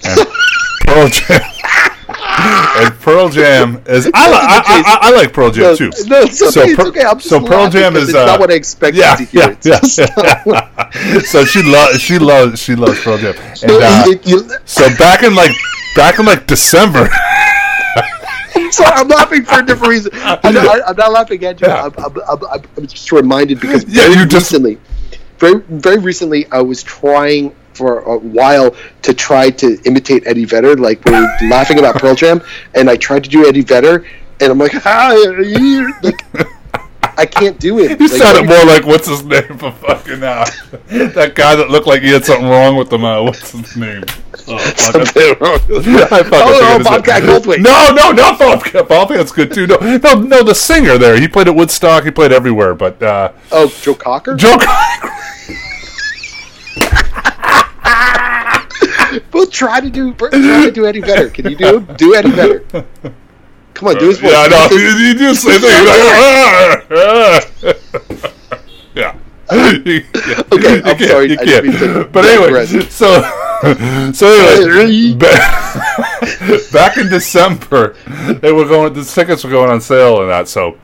[0.06, 0.20] And
[0.88, 1.42] Pearl Jam.
[2.42, 4.06] And Pearl Jam is.
[4.14, 5.90] I, li- I, I, I, like Pearl Jam No, too.
[6.08, 6.52] no, it's okay.
[6.52, 7.02] So it's okay.
[7.04, 9.58] I'm just so Pearl Jam is, uh, not what I expected Yeah, to hear.
[9.64, 11.20] yeah, yeah, yeah.
[11.22, 13.36] so she loves, she loves, she loves Pearl Jam.
[13.64, 15.52] And, uh, so back in like,
[15.96, 17.10] back in like December.
[18.72, 20.12] sorry, I'm laughing for a different reason.
[20.16, 21.68] I'm not, I'm not laughing at you.
[21.68, 21.90] Yeah.
[21.98, 24.80] I'm, I'm I'm just reminded because Yeah, you just- recently,
[25.40, 30.76] very very recently, I was trying for a while to try to imitate Eddie Vedder.
[30.76, 32.42] Like we were laughing about Pearl Jam,
[32.76, 34.06] and I tried to do Eddie Vedder,
[34.42, 35.16] and I'm like, hi,
[36.04, 36.22] like,
[37.18, 38.00] I can't do it.
[38.00, 40.46] You Like, sounded more like what's his name for fucking uh,
[40.88, 43.04] that guy that looked like he had something wrong with him.
[43.06, 44.04] Uh, what's his name?
[44.48, 45.60] Oh, something wrong.
[46.12, 47.24] I fucking Oh, oh, Bobcat.
[47.24, 47.60] Goldthwait.
[47.62, 48.88] No, no, not Bobcat.
[48.90, 49.68] Bobcat's good too.
[49.68, 50.44] No, no, no.
[50.44, 51.20] The singer there.
[51.20, 52.04] He played at Woodstock.
[52.04, 52.74] He played everywhere.
[52.76, 54.36] But uh, Oh, Joe Cocker.
[54.36, 54.58] Joe.
[59.40, 60.30] We'll try to do try
[60.66, 61.30] to do Eddie Vedder.
[61.30, 62.60] Can you do do Eddie Vedder?
[63.74, 64.34] Come on, do his voice.
[64.34, 65.72] yeah, no, his- you, you do the same thing.
[65.72, 66.04] You're like,
[66.92, 69.16] "Ah, ah." yeah.
[70.52, 72.12] Okay, I'm sorry, You I can't.
[72.12, 73.22] But anyway, so
[74.14, 77.96] so anyway, ba- back in December,
[78.42, 78.92] they were going.
[78.94, 80.50] The tickets were going on sale and that.
[80.50, 80.78] So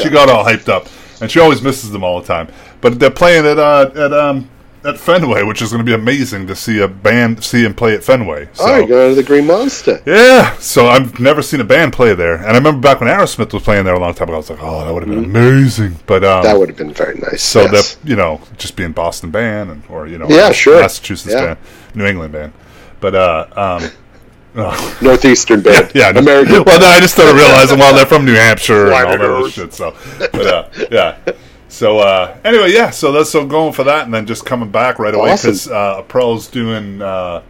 [0.00, 0.86] she got all hyped up,
[1.20, 2.48] and she always misses them all the time.
[2.80, 4.48] But they're playing at uh, at um
[4.84, 7.94] at Fenway, which is going to be amazing to see a band see him play
[7.94, 8.48] at Fenway.
[8.54, 8.64] So.
[8.64, 10.02] All right, go to the Green Monster.
[10.06, 13.52] Yeah, so I've never seen a band play there, and I remember back when Aerosmith
[13.52, 14.34] was playing there a long time ago.
[14.34, 16.44] I was like, "Oh, that would have been amazing." But um, Mm-hmm.
[16.44, 17.42] That would have been very nice.
[17.42, 17.94] so yes.
[17.96, 20.80] that you know, just being Boston band, and or you know, Yeah, sure.
[20.80, 21.44] Massachusetts Yeah.
[21.54, 21.58] band,
[21.94, 22.52] New England band,
[23.00, 23.46] but uh,
[23.82, 23.90] um,
[24.56, 26.64] oh, Northeastern band, yeah, no- American.
[26.64, 29.74] Well, then I just started realizing, well, they're from New Hampshire and all that shit.
[29.74, 29.94] So,
[30.32, 31.18] but uh, yeah.
[31.70, 32.90] So uh, anyway, yeah.
[32.90, 35.50] So that's so going for that, and then just coming back right away Awesome.
[35.50, 37.00] because uh, Pearl's doing.
[37.00, 37.42] Uh,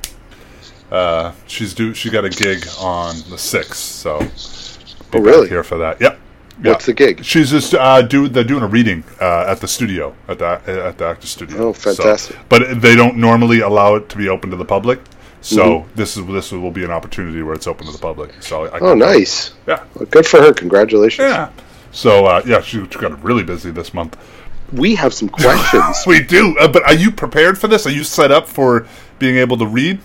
[0.92, 5.48] uh, she's do she got a gig on the sixth, so be Oh, really?
[5.48, 6.00] here for that.
[6.00, 6.18] Yep.
[6.62, 7.24] What's the gig?
[7.24, 10.98] She's just uh, do they're doing a reading uh, at the studio at the at
[10.98, 11.68] the actor studio.
[11.68, 12.37] Oh, So- fantastic.
[12.50, 15.00] but they don't normally allow it to be open to the public.
[15.42, 15.94] So Mm-hmm.
[15.94, 18.35] this is this will be an opportunity where it's open to the public.
[18.42, 19.52] So I Oh, nice.
[19.66, 20.52] Yeah, Well, good for her.
[20.52, 21.30] Congratulations.
[21.30, 21.48] yeah.
[21.92, 24.16] So uh, yeah, she, she got really busy this month.
[24.72, 25.96] We have some questions.
[26.07, 27.87] We do, uh, but are you prepared for this?
[27.87, 28.87] Are you set up for
[29.18, 30.00] being able to read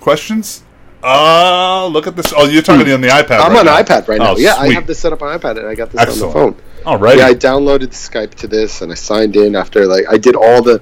[0.00, 0.62] questions?
[1.02, 2.32] Oh, look at this!
[2.34, 3.40] Oh, you're talking on the iPad.
[3.40, 3.82] I'm right on now.
[3.82, 4.32] iPad right now.
[4.32, 6.36] Oh, yeah, I have this set up on iPad, and I got this Excellent.
[6.36, 6.62] on the phone.
[6.86, 7.18] All right.
[7.18, 10.62] Yeah, I downloaded Skype to this, and I signed in after like I did all
[10.62, 10.80] the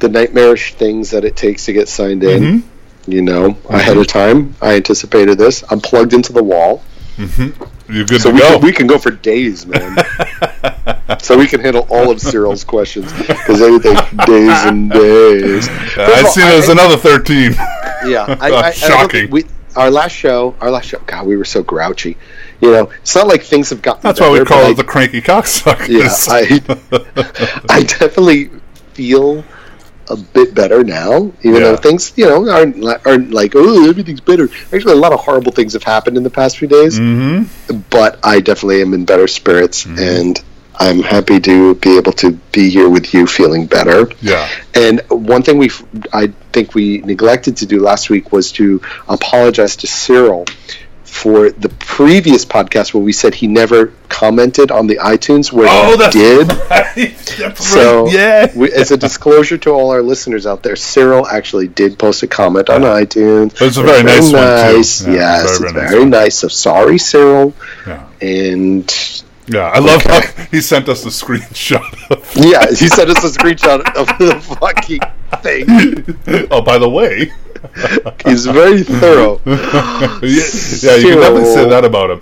[0.00, 2.42] the nightmarish things that it takes to get signed in.
[2.42, 3.10] Mm-hmm.
[3.10, 4.56] You know, ahead of time.
[4.60, 5.62] I anticipated this.
[5.70, 6.82] I'm plugged into the wall,
[7.88, 8.52] You're good so to we go.
[8.52, 9.96] can, we can go for days, man.
[11.20, 15.68] so we can handle all of Cyril's questions because they take days and days.
[15.68, 17.52] Uh, First I of all, see there's another 13.
[18.06, 19.08] Yeah, I, I, I Shocking.
[19.08, 19.44] think We,
[19.76, 20.98] our last show, our last show.
[21.06, 22.16] God, we were so grouchy.
[22.60, 24.02] You know, it's not like things have gotten.
[24.02, 25.88] That's why we call it the cranky cocksuckers.
[25.88, 28.50] Yeah, I, I definitely
[28.94, 29.44] feel
[30.08, 31.68] a bit better now, even Yeah.
[31.70, 34.48] though things, you know, aren't aren't like oh everything's better.
[34.72, 37.78] Actually, a lot of horrible things have happened in the past few days, mm-hmm.
[37.90, 40.40] but I definitely am in better spirits, and
[40.78, 44.10] I'm happy to be able to be here with you, feeling better.
[44.20, 44.46] Yeah.
[44.74, 45.70] And one thing we,
[46.12, 50.44] I think we neglected to do last week was to apologize to Cyril
[51.22, 55.92] for the previous podcast where we said he never commented on the iTunes where Oh,
[55.92, 56.48] he that's did.
[56.70, 57.34] right.
[57.38, 58.12] That's So, right.
[58.14, 58.52] Yeah.
[58.54, 62.26] we, as a disclosure to all our listeners out there, Cyril actually did post a
[62.26, 63.60] comment on iTunes.
[63.60, 64.76] It's a very nice one, too.
[64.76, 65.06] nice.
[65.06, 66.34] Yeah, yes, very, it's very nice nice.
[66.38, 67.54] So sorry, Cyril.
[67.86, 68.06] Yeah.
[68.20, 68.86] And
[69.46, 69.70] Yeah.
[69.74, 70.20] I love Okay.
[70.26, 72.36] how he sent us the screenshot of.
[72.52, 75.00] yeah, he sent us a screenshot of the fucking
[75.42, 76.48] thing.
[76.50, 77.32] oh, by the way.
[78.24, 79.40] He's very thorough.
[79.46, 82.20] yeah, yeah, you can definitely say that about him.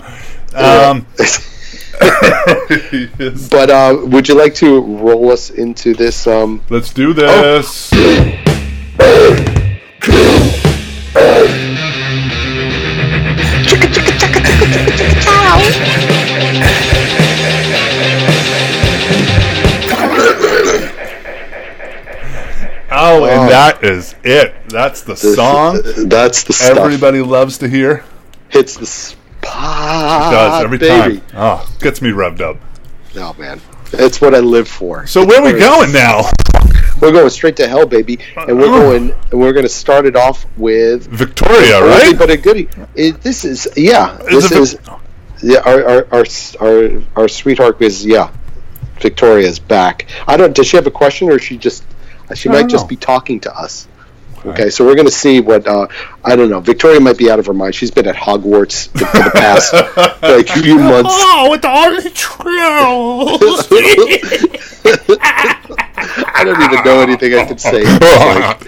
[0.54, 1.50] Um, yes.
[3.50, 6.26] But uh, would you like to roll us into this?
[6.26, 7.90] Um, Let's do this.
[15.26, 16.10] Oh,
[22.96, 23.48] Oh, and Oh.
[23.48, 24.54] that is it.
[24.68, 26.78] That's the this- song that's the stuff.
[26.78, 28.04] everybody loves to hear.
[28.48, 29.20] hits the spot.
[29.42, 31.18] It Does every baby.
[31.20, 31.22] time.
[31.36, 32.56] Oh, gets me revved up.
[33.14, 33.60] No man,
[33.92, 35.06] it's what I live for.
[35.06, 36.22] So where are we going now?
[37.00, 38.78] We're going straight to hell, baby, and we're Uh-uh.
[38.80, 39.14] going.
[39.30, 42.18] And we're going to start it off with Victoria, oldie right?
[42.18, 42.68] but a goodie.
[42.94, 44.16] It, this is yeah.
[44.30, 44.78] Is This is
[45.42, 45.58] yeah.
[45.64, 46.24] Our our, our
[46.60, 48.30] our our sweetheart is yeah.
[49.00, 50.06] Victoria's back.
[50.26, 50.54] I don't.
[50.54, 51.84] Does she have a question, or she just?
[52.34, 52.88] She might just know.
[52.88, 53.88] be talking to us.
[54.46, 55.86] Okay, so we're going to see what uh,
[56.22, 56.60] I don't know.
[56.60, 57.74] Victoria might be out of her mind.
[57.74, 59.72] She's been at Hogwarts for the past
[60.22, 61.10] like few months.
[61.14, 62.50] Oh, it's all true.
[66.34, 67.84] I don't even know anything I could say.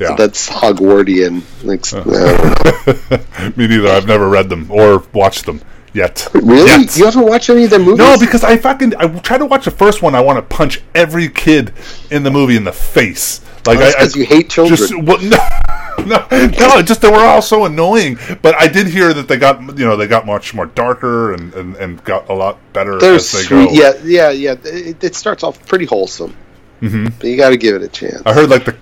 [0.00, 0.16] Like, yeah.
[0.16, 1.42] that's Hogwartian.
[1.62, 3.50] Like, I don't know.
[3.56, 3.88] Me neither.
[3.88, 5.60] I've never read them or watched them
[5.92, 6.28] yet.
[6.34, 6.66] Really?
[6.66, 6.96] Yet.
[6.96, 7.98] You haven't watched any of their movies?
[7.98, 10.14] No, because I fucking I try to watch the first one.
[10.14, 11.72] I want to punch every kid
[12.10, 13.40] in the movie in the face.
[13.66, 14.76] Like That's I, I you hate children.
[14.76, 15.20] Just, well,
[16.06, 16.82] no, no, no.
[16.82, 18.18] Just they were all so annoying.
[18.42, 21.52] But I did hear that they got you know they got much more darker and,
[21.54, 23.66] and, and got a lot better They're as they sweet.
[23.66, 23.72] go.
[23.72, 24.56] Yeah, yeah, yeah.
[24.64, 26.34] It, it starts off pretty wholesome,
[26.80, 27.06] mm-hmm.
[27.18, 28.22] but you got to give it a chance.
[28.24, 28.76] I heard like the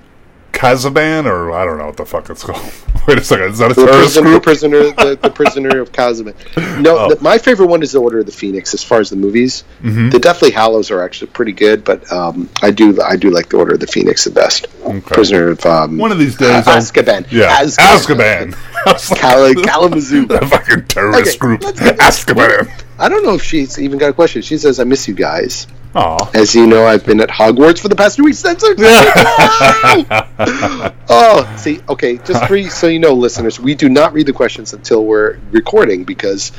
[0.59, 2.61] Kazaban or I don't know what the fuck it's called.
[3.07, 4.43] Wait a second, is that a The, terrorist prison, the group?
[4.43, 6.35] prisoner, the, the prisoner of Kazaban.
[6.83, 7.15] No, Oh.
[7.15, 8.75] the, my favorite one is the Order of the Phoenix.
[8.75, 10.11] As far as the movies, Mm-hmm.
[10.11, 13.57] the Deathly Hallows are actually pretty good, but um, I do I do like the
[13.57, 14.67] Order of the Phoenix the best.
[15.07, 17.31] Prisoner of um, One of these days, I'll- Azkaban.
[17.31, 18.53] Yeah, Azkaban.
[18.85, 19.17] Azkaban.
[19.21, 20.27] Kala- Kalamazoo.
[20.27, 22.69] the fucking terrorist Okay, group, Azkaban.
[22.99, 24.43] I don't know if she's even got a question.
[24.43, 25.67] She says, "I miss you guys."
[25.99, 26.31] Aw.
[26.33, 28.41] As you know, I've been at Hogwarts for the past two weeks.
[28.41, 30.07] That's exciting!
[31.09, 34.73] oh, see, okay, just for so you know, listeners, we do not read the questions
[34.73, 36.53] until we're recording because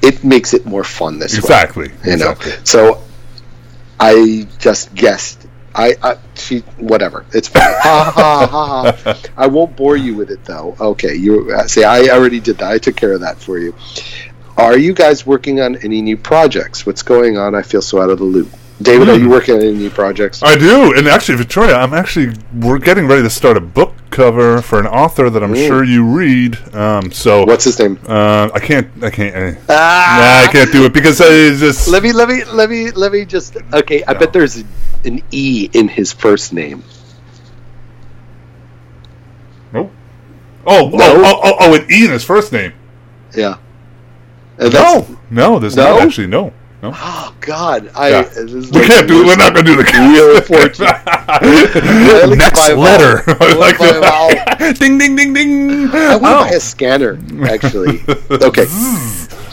[0.00, 1.38] it makes it more fun this way.
[1.40, 1.90] Exactly.
[2.04, 2.52] You know, Exactly.
[2.64, 3.02] so
[4.00, 5.46] I just guessed.
[5.74, 7.26] I, I she whatever.
[7.34, 7.62] It's fine.
[7.64, 9.20] ha, ha, ha, ha.
[9.36, 10.74] I won't bore you with it though.
[10.80, 11.84] Okay, you uh, see.
[11.84, 12.72] I already did that.
[12.72, 13.74] I took care of that for you.
[14.56, 16.86] Are you guys working on any new projects?
[16.86, 17.54] What's going on?
[17.54, 18.48] I feel so out of the loop.
[18.82, 20.42] David, are you working on any new projects?
[20.42, 24.60] I do, and actually, Victoria, I'm actually we're getting ready to start a book cover
[24.60, 25.66] for an author that I'm Ooh.
[25.66, 26.58] sure you read.
[26.74, 27.98] Um, so What's his name?
[28.06, 28.88] Uh, I can't.
[29.02, 29.34] I can't.
[29.34, 31.88] Uh, Ah, nah, I can't do it because it's just.
[31.88, 33.56] Let me, let me, let me, let me just.
[33.72, 34.62] Okay, I bet there's
[35.04, 36.84] an E in his first name.
[39.72, 39.90] Nope.
[40.66, 40.98] Oh, No.
[41.00, 42.74] oh, oh, oh, oh, an E in his first name.
[43.34, 43.56] Yeah.
[44.58, 45.96] And No, no, there's No?
[45.96, 46.26] not actually.
[46.26, 48.22] No, Oh God, I Yeah.
[48.44, 49.26] We can't the do.
[49.26, 50.84] We're not going to do the Wheel of Fortune.
[50.86, 53.22] Like Next letter.
[53.40, 54.72] I like to vowel.
[54.74, 55.88] ding ding ding ding.
[55.88, 56.40] I want to Oh.
[56.44, 58.00] buy a scanner, actually.
[58.30, 58.66] Okay.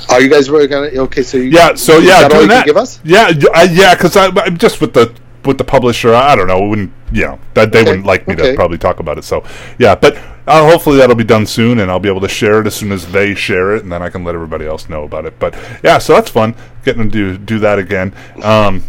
[0.10, 0.98] Are you guys on it?
[0.98, 1.74] Okay, so you, Yeah.
[1.76, 2.66] So yeah, doing that.
[2.66, 3.00] give us?
[3.04, 3.32] Yeah.
[3.54, 3.96] I, yeah.
[3.96, 5.14] Because I, I'm just with the
[5.46, 6.14] with the publisher.
[6.14, 6.68] I don't know.
[6.68, 9.24] Wouldn't you know that they Okay, wouldn't like me to probably talk about it.
[9.24, 9.44] So
[9.80, 12.68] yeah, but uh, hopefully that'll be done soon, and I'll be able to share it
[12.68, 15.26] as soon as they share it, and then I can let everybody else know about
[15.26, 15.38] it.
[15.40, 18.14] But yeah, so that's fun getting to do do that again.
[18.42, 18.84] Um,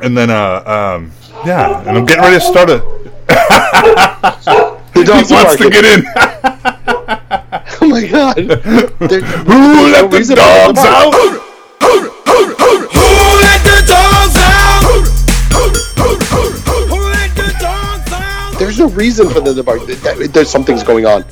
[0.00, 1.12] and then uh um
[1.46, 2.82] yeah, and I'm getting ready to start a.
[4.94, 6.04] He wants to get in.
[7.80, 8.36] Oh my God!
[8.36, 11.51] There- Who let the reason for the dogs out?
[18.62, 19.84] There's no reason for them to bark.
[19.86, 21.24] There's something's going on.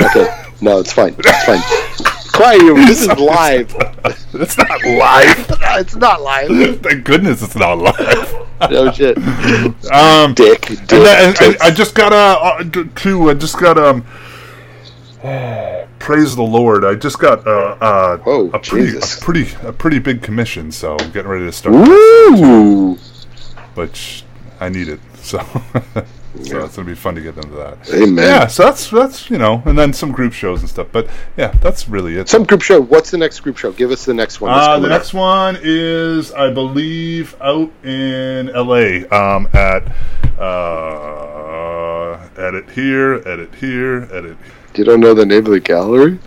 [0.00, 1.14] Okay, no, it's fine.
[1.16, 2.32] It's fine.
[2.32, 2.74] Quiet, you.
[2.84, 3.72] This is live.
[4.34, 5.46] It's not live.
[5.78, 6.80] it's not live.
[6.80, 8.70] Thank goodness it's not live.
[8.72, 9.16] No shit.
[9.92, 10.62] Um, Dick.
[10.62, 10.80] Dick.
[10.80, 13.30] and, then, and, and I just got uh, uh d- two.
[13.30, 14.04] I just got um.
[16.00, 16.84] praise the Lord!
[16.84, 20.96] I just got uh, uh Oh, a pretty a pretty a pretty big commission, so
[20.98, 22.96] I'm getting ready to start, Woo!
[23.74, 24.24] which
[24.58, 24.98] I need it.
[25.22, 25.38] So.
[26.42, 27.78] So it's gonna be fun to get into that.
[27.92, 28.24] Amen.
[28.24, 30.88] Yeah, so that's that's you know, and then some group shows and stuff.
[30.92, 32.28] But yeah, that's really it.
[32.28, 32.80] Some group show.
[32.80, 33.72] What's the next group show?
[33.72, 34.52] Give us the next one.
[34.52, 39.08] Uh, the next one is, I believe, out in L.A.
[39.08, 39.90] Um, at
[40.38, 44.36] uh, edit here, edit here, edit.
[44.74, 46.18] You don't know the name of the gallery?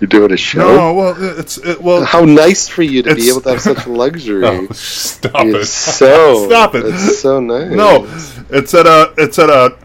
[0.00, 0.76] You're doing a show?
[0.76, 2.04] No, well, it's it, well.
[2.04, 4.44] How nice for you to be able to have such luxury.
[4.44, 5.66] Oh, stop it's it!
[5.66, 6.84] so stop it!
[6.84, 7.70] It's so nice.
[7.70, 8.04] No,
[8.50, 9.76] it's at a it's at a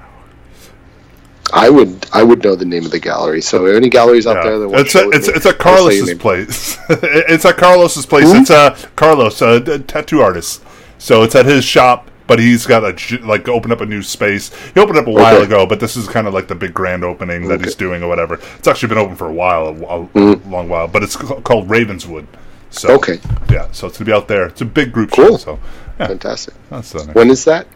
[1.54, 3.42] I would I would know the name of the gallery.
[3.42, 5.96] So any galleries out there that want it's a, it's me, it's at I'll say
[5.96, 6.78] your Carlos's place.
[6.90, 8.26] it's at Carlos's place.
[8.28, 10.64] It's a Carlos, a tattoo artist.
[10.98, 14.52] So it's at his shop, but he's got a like opened up a new space.
[14.74, 15.44] He opened up a while Okay.
[15.48, 18.08] ago, but this is kind of like the big grand opening that he's doing or
[18.08, 18.36] whatever.
[18.58, 20.50] It's actually been open for a while, a, Mm-hmm.
[20.50, 22.26] long while, but it's called Ravenswood.
[22.70, 23.20] So Okay.
[23.52, 24.46] yeah, so it's gonna be out there.
[24.46, 25.32] It's a big group Cool.
[25.32, 25.38] show.
[25.38, 25.60] So
[26.00, 26.54] yeah, Fantastic.
[26.70, 27.04] that's the.
[27.12, 27.68] When is that?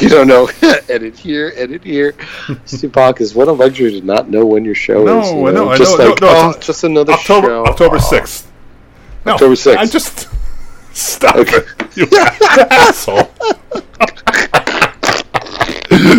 [0.00, 0.50] You don't know.
[0.88, 2.14] edit here, edit here.
[2.66, 5.30] Stoupakis, what a luxury to not know when your show No, is.
[5.30, 7.64] you I know, I Just know, no, like, no, oh, it's just another October show.
[7.66, 8.00] October Oh.
[8.00, 8.50] sixth.
[9.24, 9.76] No, October 6th.
[9.78, 10.28] I just
[10.94, 12.06] stop it, you
[12.70, 13.30] asshole.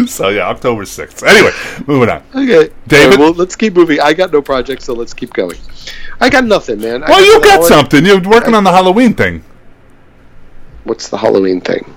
[0.08, 1.24] so yeah, October sixth.
[1.24, 1.52] Anyway,
[1.88, 2.24] moving on.
[2.34, 3.16] Okay, David?
[3.16, 4.00] Uh, well, let's keep moving.
[4.00, 5.58] I got no project, so let's keep going.
[6.22, 7.04] I got nothing, man.
[7.04, 8.06] I Well, you got All I- something.
[8.06, 9.44] You're working on the Halloween thing.
[10.84, 11.95] What's the Halloween thing?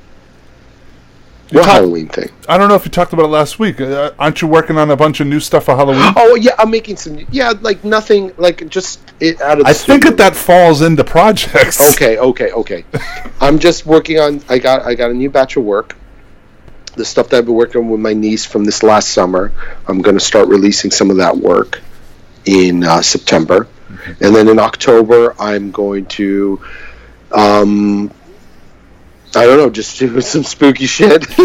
[1.51, 2.29] You What talk- Halloween thing?
[2.47, 3.81] I don't know if you talked about it last week.
[3.81, 6.13] Uh, aren't you working on a bunch of new stuff for Halloween?
[6.17, 7.27] Oh yeah, I'm making some.
[7.31, 8.33] Yeah, like nothing.
[8.37, 9.65] Like just it out of.
[9.65, 11.81] The I think that that falls into projects.
[11.95, 12.85] Okay, okay, okay.
[13.41, 14.43] I'm just working on.
[14.49, 14.83] I got.
[14.83, 15.97] I got a new batch of work.
[16.97, 19.53] The stuff that I've been working on with my niece from this last summer.
[19.87, 21.81] I'm going to start releasing some of that work
[22.45, 23.69] in uh, September,
[24.21, 26.61] and then in October I'm going to.
[27.33, 28.11] Um,
[29.37, 31.27] I don't know, just do some spooky shit.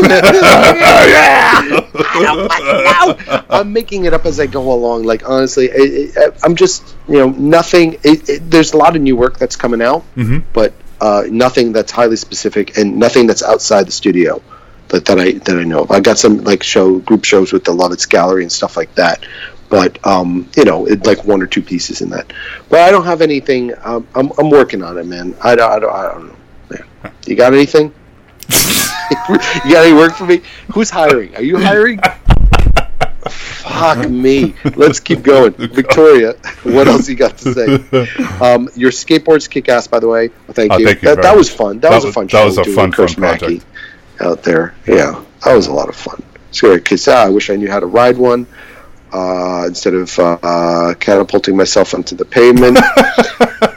[3.50, 5.04] I'm making it up as I go along.
[5.04, 7.94] Like honestly, it, it, I'm just you know nothing.
[8.04, 10.44] It, it, there's a lot of new work that's coming out, Mhm.
[10.54, 14.42] but uh, nothing that's highly specific and nothing that's outside the studio
[14.90, 15.92] that, that I that I know of.
[15.92, 19.26] I got some like show group shows with the Lovitz Gallery and stuff like that.
[19.70, 22.32] But um, you know, it, like one or two pieces in that.
[22.70, 23.74] But I don't have anything.
[23.84, 25.36] Um, I'm, I'm working on it, man.
[25.42, 25.72] I don't.
[25.72, 26.36] I don't, I don't know.
[27.26, 27.94] You got anything?
[28.50, 30.42] you got any work for me?
[30.74, 31.36] Who's hiring?
[31.36, 32.00] Are you hiring?
[33.30, 34.54] Fuck me.
[34.76, 35.54] Let's keep going.
[35.58, 38.08] Victoria, what else you got to say?
[38.44, 40.28] Um, your skateboards kick ass, by the way.
[40.52, 40.86] Thank Oh, you.
[40.88, 41.80] thank you that, that was fun.
[41.80, 43.66] That, That was a fun that was a fun, fun project.
[44.20, 44.76] out there.
[44.86, 46.22] Yeah, that was a lot of fun.
[46.60, 48.46] Great because I wish I knew how to ride one
[49.14, 52.78] uh, instead of uh, catapulting myself onto the pavement.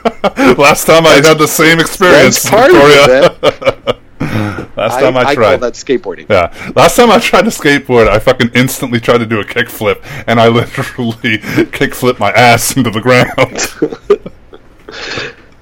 [0.57, 3.99] Last time I had the same experience, That's part of it, Victoria.
[4.77, 5.49] Last time I, I tried.
[5.51, 6.29] call that skateboarding.
[6.29, 6.53] Yeah.
[6.75, 10.39] Last time I tried to skateboard, I fucking instantly tried to do a kickflip, and
[10.39, 11.37] I literally
[11.71, 13.33] kickflip my ass into the ground.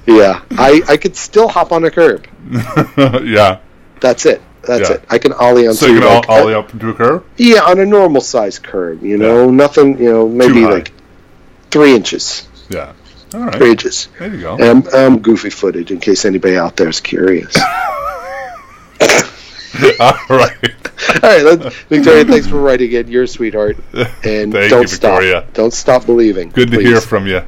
[0.08, 2.28] Yeah, I, I could still hop on a curb.
[3.24, 3.60] yeah.
[4.02, 4.42] That's it.
[4.64, 4.96] That's Yeah.
[4.98, 5.04] it.
[5.10, 7.26] I can ollie onto So you can like, ollie uh, up into a curb.
[7.38, 9.02] Yeah, on a normal size curb.
[9.04, 9.98] You know, nothing.
[9.98, 10.92] You know, maybe like
[11.72, 12.48] three inches.
[12.70, 12.94] Yeah.
[13.36, 13.60] All right.
[13.60, 14.54] There you go.
[14.54, 17.58] And I'm, I'm goofy footed in case anybody out there is curious.
[20.00, 20.74] All right.
[21.22, 22.24] All right, Victoria.
[22.24, 23.10] Thanks for writing in.
[23.10, 25.54] You're a sweetheart, and Thank don't you, stop.
[25.54, 26.50] Don't stop believing.
[26.50, 27.42] Good to hear from you.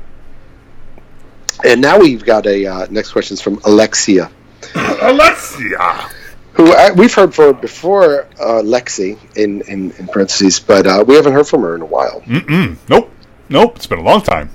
[1.63, 4.29] And now we've got a uh, next question is from Alexia,
[4.75, 6.09] Alexia.
[6.53, 11.15] who uh, we've heard from before, uh, Lexi in, in, in parentheses, but uh, we
[11.15, 12.21] haven't heard from her in a while.
[12.21, 12.75] Mm-mm.
[12.89, 13.09] Nope.
[13.47, 13.77] Nope.
[13.77, 14.49] It's been a long time.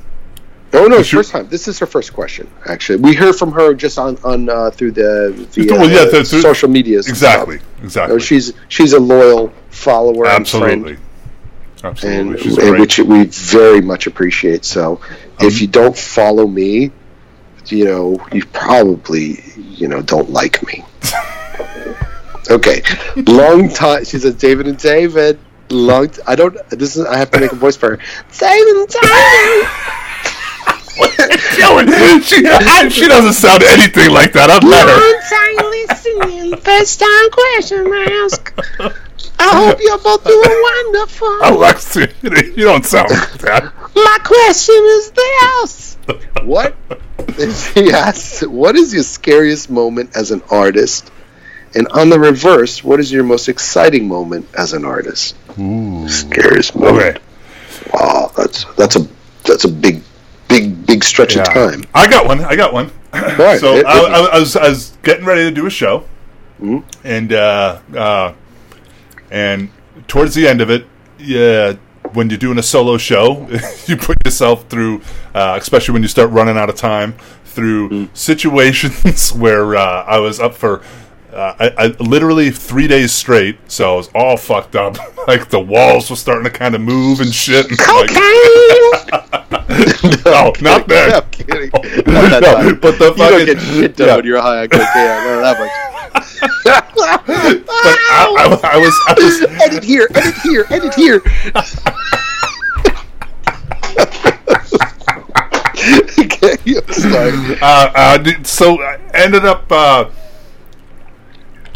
[0.75, 1.49] Oh no, first time.
[1.49, 2.51] This is her first question.
[2.67, 6.25] Actually, we heard from her just on on uh, through the via Well, yeah, through-
[6.25, 7.09] through- social medias.
[7.09, 7.61] Exactly.
[7.83, 8.15] Exactly.
[8.17, 10.93] Oh, she's she's a loyal follower Absolutely.
[10.95, 11.01] and
[11.85, 12.21] Absolutely.
[12.21, 14.65] and, and which we very much appreciate.
[14.65, 15.01] So,
[15.41, 16.91] if Um, you don't follow me,
[17.67, 20.85] you know you probably you know don't like me.
[22.51, 22.83] okay,
[23.27, 24.05] long time.
[24.05, 25.39] She says David and David.
[25.71, 26.11] Long.
[26.27, 26.57] I don't.
[26.71, 27.05] This is.
[27.07, 27.99] I have to make a voice for her.
[28.39, 29.69] David and David.
[32.23, 32.37] she,
[32.91, 34.51] she doesn't sound anything like that.
[34.51, 35.01] I've met her.
[35.29, 38.53] time listening, first time question ask.
[39.39, 41.39] I hope you're both doing wonderful.
[41.43, 43.73] Alexia, you don't sound like that.
[43.95, 45.97] My question is this.
[46.45, 46.77] What?
[47.75, 51.11] he asks, what is your scariest moment as an artist?
[51.75, 55.37] And on the reverse, what is your most exciting moment as an artist?
[55.59, 56.07] Ooh.
[56.09, 57.17] Scariest moment.
[57.17, 57.19] Okay.
[57.95, 59.09] Wow, that's that's a
[59.45, 60.03] that's a big,
[60.61, 61.85] big, big stretch of time.
[61.95, 62.41] I got one.
[62.45, 62.91] I got one.
[63.13, 64.11] right, so hit- I, hit.
[64.11, 66.05] I, I was I was getting ready to do a show,
[66.61, 66.83] Mhm.
[67.05, 68.33] and uh, uh,
[69.31, 69.71] and
[70.09, 70.87] towards the end of it,
[71.19, 71.75] yeah,
[72.13, 73.49] when you're doing a solo show,
[73.87, 75.01] you put yourself through,
[75.35, 78.17] uh, especially when you start running out of time, through Mm.
[78.17, 80.83] situations where uh, I was up for.
[81.33, 84.99] Uh, I, I literally three days straight, so I was all fucked up.
[85.27, 87.67] like the walls were starting to kind of move and shit.
[87.71, 91.25] And like, no, not that.
[91.25, 91.71] I'm kidding.
[92.13, 92.81] Not that No, time.
[92.81, 94.17] but the you fucking- get shit done yeah.
[94.17, 94.87] when you're high on cocaine.
[94.87, 95.71] I know that much.
[96.13, 97.25] But
[97.75, 101.23] I, I, I was, I was, edit here, edit here, edit here.
[106.19, 106.57] okay,
[106.93, 107.59] sorry.
[107.61, 110.11] uh, uh, so I ended up uh,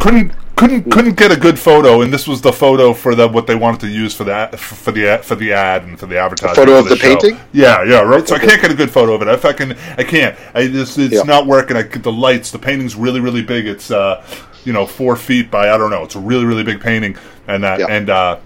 [0.01, 3.47] couldn't couldn't couldn't get a good photo, and this was the photo for the what
[3.47, 6.19] they wanted to use for that for the ad- for the ad and for the
[6.19, 6.55] advertising.
[6.57, 7.09] photo for of the show.
[7.17, 7.39] painting?
[7.53, 8.27] Yeah, yeah, right.
[8.27, 9.29] So I can't get a good photo of it.
[9.29, 10.37] If I can, I can't.
[10.55, 11.23] I just it's Yeah.
[11.23, 11.77] not working.
[11.77, 12.51] I the lights.
[12.51, 13.67] The painting's really really big.
[13.67, 14.25] It's uh,
[14.65, 16.03] you know, four feet by I don't know.
[16.05, 17.87] It's a really really big painting, and uh, Yeah.
[17.91, 18.39] and uh,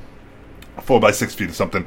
[0.82, 1.86] four by six feet or something.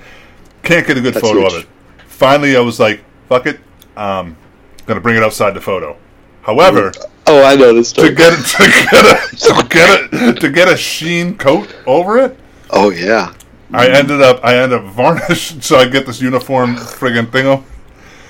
[0.63, 1.53] Can't get a good That's photo huge.
[1.53, 1.67] of it.
[2.07, 3.59] Finally, I was like, "Fuck it,
[3.97, 4.37] um,
[4.85, 5.97] gonna bring it outside the photo."
[6.43, 6.91] However,
[7.25, 10.67] Oh, I know this to get it, to get a, to get a, to get
[10.67, 12.37] a sheen coat over it,
[12.69, 13.33] Oh yeah.
[13.71, 17.63] I ended up I ended up varnish so I get this uniform friggin' thingo.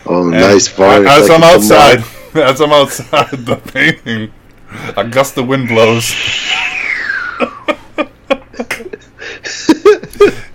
[0.06, 1.10] Oh, And nice varnish.
[1.10, 2.04] As like I'm outside,
[2.36, 4.32] as I'm outside the painting,
[4.96, 6.14] a gust of wind blows.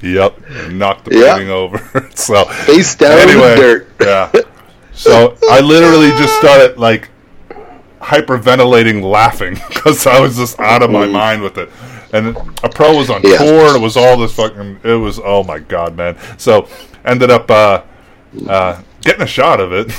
[0.02, 0.38] yep,
[0.70, 1.34] knocked the Yeah.
[1.34, 2.08] painting over.
[2.14, 3.88] so Face down in the dirt.
[4.00, 4.32] yeah.
[4.92, 7.08] So I literally just started like
[8.08, 11.70] hyperventilating, laughing because I was just out of my mind with it.
[12.12, 13.30] And a pro was on Mm.
[13.32, 13.38] Yeah.
[13.38, 13.76] tour.
[13.76, 14.80] It was all this fucking.
[14.82, 16.16] It was oh my god, man.
[16.38, 16.66] So
[17.04, 17.82] ended up uh,
[18.48, 19.92] uh, getting a shot of it,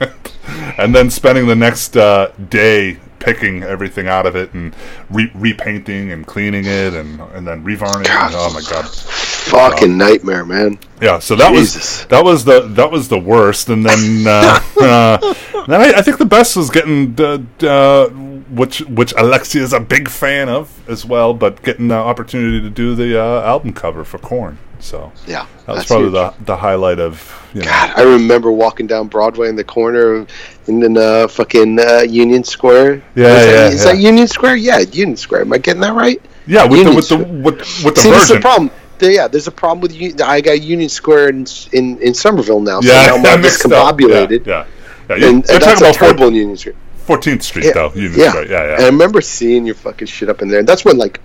[0.78, 4.74] and then spending the next uh, day picking everything out of it and
[5.10, 8.30] re- repainting and cleaning it and and then revarnishing.
[8.32, 8.86] Oh my god.
[9.50, 10.78] Fucking nightmare, man.
[11.00, 11.74] Yeah, so that Jesus.
[12.00, 15.34] was that was the that was the worst, and then uh, uh,
[15.66, 18.08] then I, I think the best was getting the uh,
[18.54, 22.70] which which Alexia is a big fan of as well, but getting the opportunity to
[22.70, 24.58] do the uh, album cover for Korn.
[24.80, 25.46] So Yeah.
[25.66, 26.14] that was probably huge.
[26.14, 27.66] the the highlight of you know.
[27.66, 30.30] God, I remember walking down Broadway in the corner of,
[30.66, 33.02] in the uh, fucking uh, Union Square.
[33.14, 34.56] Yeah, is that, yeah, is that Union Square?
[34.56, 35.42] Yeah, Union Square.
[35.42, 36.20] Am I getting that right?
[36.46, 37.42] Yeah, with the Union with the Square.
[37.42, 38.70] with, with the See, this is the problem.
[39.00, 42.80] There- yeah, there's a problem with I got Union Square in in, in Somerville now,
[42.80, 43.96] so Yeah, now I'm I all mixed up.
[43.96, 44.46] discombobulated.
[44.46, 44.66] Yeah, yeah.
[45.08, 45.16] yeah.
[45.16, 46.76] You- And, and that's talking a about terrible in Union Square.
[47.06, 47.92] Fourteenth Street, Yeah, though.
[47.94, 48.28] Union yeah.
[48.30, 48.46] Square.
[48.50, 50.60] Yeah, And I remember seeing your fucking shit up in there.
[50.60, 51.20] And that's when like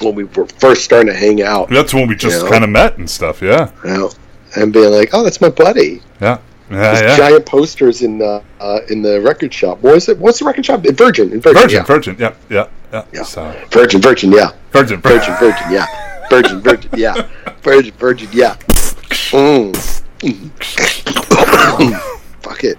[0.00, 2.50] when we were first starting to hang out, That's when we just Yeah.
[2.50, 3.40] kind of met and stuff.
[3.40, 4.10] Yeah, you know,
[4.56, 6.38] and being like, "Oh, that's my buddy." yeah,
[6.70, 7.16] yeah, yeah.
[7.16, 9.80] giant posters in the uh, in the record shop.
[9.80, 10.18] What was it?
[10.18, 10.80] What's the record shop?
[10.84, 11.40] Virgin.
[11.40, 11.40] Virgin.
[11.40, 11.84] Virgin, yeah.
[11.84, 12.16] Virgin.
[12.18, 13.04] Yeah, yeah, yeah.
[13.12, 13.22] Yeah.
[13.22, 14.00] So, Virgin.
[14.00, 14.32] Virgin.
[14.32, 14.50] Yeah.
[14.72, 15.34] Virgin, Virgin.
[15.38, 15.66] Virgin.
[15.70, 15.86] Yeah.
[16.32, 16.60] Virgin.
[16.60, 16.90] Virgin.
[16.96, 17.28] Yeah.
[17.62, 17.92] Virgin.
[17.94, 18.28] Virgin.
[18.32, 18.56] Yeah.
[19.32, 19.74] Mm.
[22.42, 22.78] Fuck it.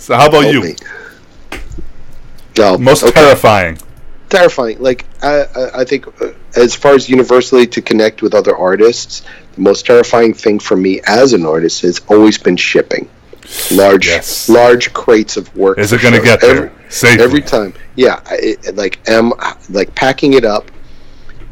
[0.00, 0.62] So how about Help you?
[0.62, 0.76] me.
[2.58, 3.12] No, Most okay.
[3.12, 3.78] terrifying.
[4.28, 4.78] terrifying.
[4.80, 9.22] Like I, I, I think, uh, as far as universally to connect with other artists,
[9.54, 13.08] the most terrifying thing for me as an artist has always been shipping
[13.72, 14.48] large, Yes.
[14.48, 15.78] large crates of work.
[15.78, 16.26] Is it going to shows.
[16.26, 17.24] get there Every, safely?
[17.24, 17.74] every time?
[17.96, 19.32] Yeah, it, like am
[19.70, 20.70] like packing it up,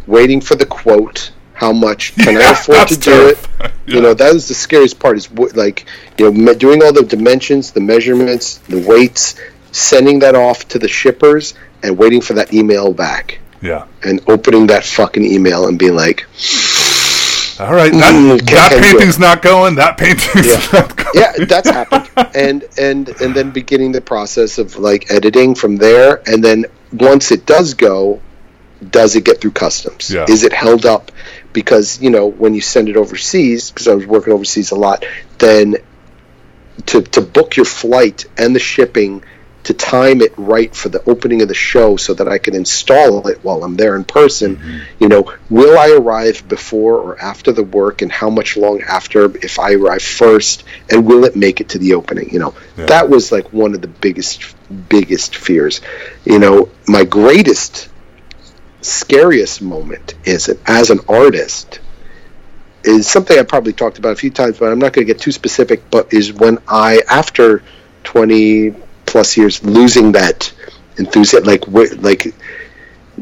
[0.06, 1.30] waiting for the quote.
[1.54, 3.36] How much can I afford to that's do it?
[3.36, 3.72] terrifying.
[3.86, 5.16] You know, that was the scariest part.
[5.16, 5.86] Is like
[6.18, 9.34] you know doing all the dimensions, the measurements, the weights,
[9.72, 13.84] sending that off to the shippers, and waiting for that email back, Yeah.
[14.04, 16.26] and opening that fucking email and being like,
[17.60, 17.92] All right.
[17.92, 19.74] That, Mm, that painting's not going.
[19.76, 20.80] That painting's Yeah.
[20.80, 21.10] not going.
[21.14, 26.22] yeah, that's happened, and and and then beginning the process of like editing from there,
[26.26, 28.20] and then once it does go,
[28.90, 30.10] does it get through customs?
[30.10, 30.26] Yeah.
[30.28, 31.12] Is it held up?
[31.52, 35.04] Because you know when you send it overseas, because I was working overseas a lot,
[35.38, 35.76] then
[36.86, 39.22] to to book your flight and the shipping
[39.64, 43.28] to time it right for the opening of the show so that I can install
[43.28, 44.56] it while I'm there in person.
[44.56, 44.78] Mm-hmm.
[44.98, 49.26] You know, will I arrive before or after the work and how much long after
[49.36, 52.30] if I arrive first and will it make it to the opening?
[52.30, 52.86] You know, Yeah.
[52.86, 54.42] that was like one of the biggest
[54.88, 55.80] biggest fears.
[56.24, 57.88] You know, my greatest
[58.82, 61.80] scariest moment is it as an artist
[62.84, 65.20] is something I probably talked about a few times, but I'm not going to get
[65.22, 65.88] too specific.
[65.90, 67.62] But is when I, after
[68.04, 68.74] 20
[69.06, 70.52] plus years, losing that
[70.98, 71.66] enthusiasm, like
[72.02, 72.34] like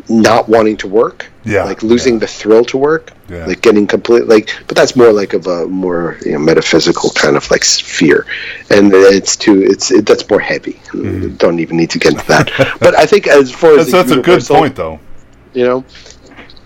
[0.08, 2.20] not wanting to work, Yeah, like losing yeah.
[2.20, 3.44] the thrill to work, Yeah.
[3.46, 4.50] like getting complete, like.
[4.66, 8.24] But that's more like of a more you know, metaphysical kind of like fear,
[8.70, 10.80] and it's too it's it, that's more heavy.
[10.92, 11.34] Mm-hmm.
[11.36, 12.76] Don't even need to get into that.
[12.80, 15.00] but I think as far as that's a good point, though.
[15.52, 15.84] You know?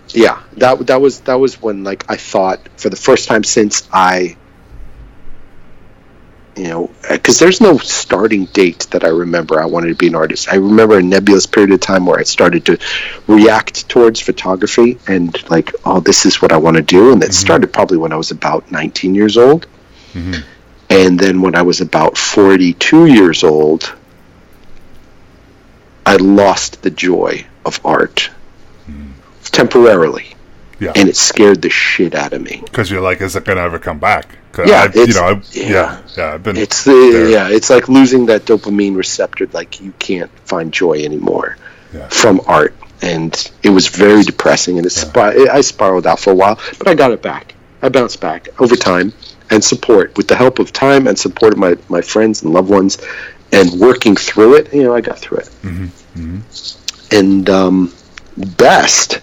[0.09, 3.87] Yeah that that was that was when like i thought for the first time since
[3.91, 4.35] i
[6.55, 10.07] you know uh, because there's no starting date that i remember i wanted to be
[10.07, 10.47] an artist.
[10.49, 12.77] I remember a nebulous period of time where i started to
[13.27, 17.27] react towards photography and like oh this is what i want to do and it
[17.27, 17.33] mm-hmm.
[17.33, 19.67] started probably when i was about 19 years old.
[20.13, 20.41] Mm-hmm.
[20.89, 23.93] And then when i was about 42 years old
[26.05, 28.29] i lost the joy of art
[29.55, 30.35] temporarily
[30.79, 30.91] Yeah.
[30.95, 33.63] and it scared the shit out of me Because you're like, is it going to
[33.63, 34.25] ever come back?
[34.57, 35.69] Yeah, I, you know, I, yeah.
[35.69, 36.55] yeah, yeah, I've been.
[36.57, 37.29] it's the there.
[37.29, 41.57] yeah it's like losing that dopamine receptor like you can't find joy anymore
[41.93, 42.07] Yeah.
[42.09, 43.31] from art and
[43.63, 46.93] it was very depressing and it spir- i spiraled out for a while but i
[46.95, 49.11] got it back i bounced back over time
[49.51, 52.69] and support with the help of time and support of my, my friends and loved
[52.69, 52.97] ones
[53.51, 55.49] and working through it you know i got through it
[57.11, 57.93] and um,
[58.37, 59.21] best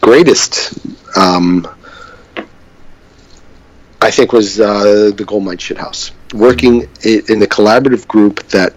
[0.00, 0.78] greatest
[1.16, 1.66] um,
[4.00, 6.12] I think was uh, the Goldmine Shithouse.
[6.32, 8.74] Working in a collaborative group that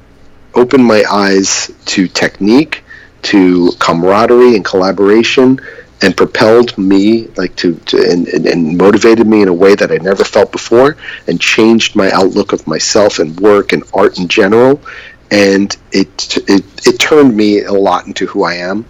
[0.55, 2.83] opened my eyes to technique,
[3.23, 5.59] to camaraderie and collaboration,
[6.01, 9.91] and propelled me like to, to and, and, and motivated me in a way that
[9.91, 10.95] I never felt before,
[11.27, 14.81] and changed my outlook of myself and work and art in general.
[15.29, 18.85] And it it, it turned me a lot into who I am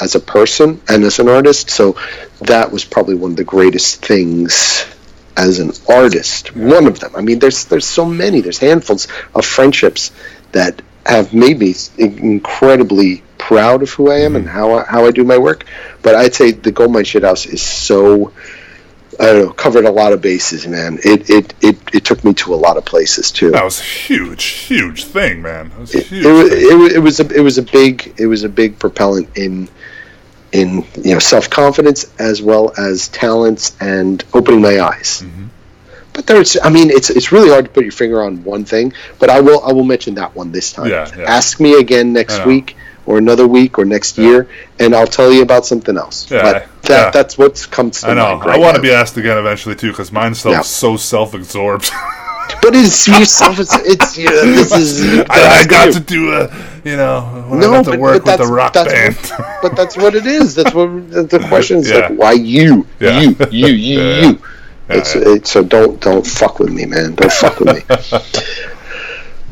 [0.00, 1.70] as a person and as an artist.
[1.70, 1.96] So
[2.40, 4.86] that was probably one of the greatest things
[5.36, 6.54] as an artist.
[6.56, 7.14] One of them.
[7.16, 8.40] I mean, there's there's so many.
[8.40, 10.12] There's handfuls of friendships
[10.52, 14.54] that have made me incredibly proud of who I am and mm-hmm.
[14.54, 15.64] how I, how I do my work.
[16.02, 18.32] But I'd say the Goldmine Shithouse is so.
[19.20, 20.98] I don't know, covered a lot of bases, man.
[21.04, 23.50] It it, it, it took me to a lot of places too.
[23.50, 25.68] That was a huge, huge thing, man.
[25.68, 26.24] That was it, huge.
[26.24, 29.36] it, it, was- it was a it was a big it was a big propellant
[29.36, 29.68] in
[30.52, 35.22] in you know self confidence as well as talents and opening my eyes.
[35.22, 35.46] Mm-hmm.
[36.12, 38.92] But there's I mean it's it's really hard to put your finger on one thing,
[39.18, 40.88] but I will I will mention that one this time.
[40.88, 41.24] Yeah, yeah.
[41.24, 42.76] Ask me again next week
[43.06, 44.48] or another week or next year,
[44.78, 46.30] and I'll tell you about something else.
[46.30, 47.10] Yeah, but that yeah.
[47.10, 48.36] that's what comes to I know.
[48.36, 50.60] mind right I want to be asked again eventually too, because mine's so Yeah.
[50.60, 51.90] so self-absorbed.
[52.60, 53.58] But it's yourself.
[53.60, 55.20] It's it's you know, this is.
[55.30, 55.92] I, I got you.
[55.94, 56.48] to do a,
[56.84, 59.16] you know, No, I got to but- work but with the that's- rock that's band.
[59.38, 60.54] what- but that's what it is.
[60.54, 62.08] That's what the question is Yeah.
[62.08, 62.18] like.
[62.18, 62.86] Why you?
[63.00, 63.20] Yeah.
[63.20, 63.36] You?
[63.50, 63.66] You?
[63.68, 64.00] You?
[64.00, 64.20] Yeah.
[64.30, 64.42] You?
[64.88, 67.14] It's, it's so don't don't fuck with me, man.
[67.14, 67.96] Don't fuck with me.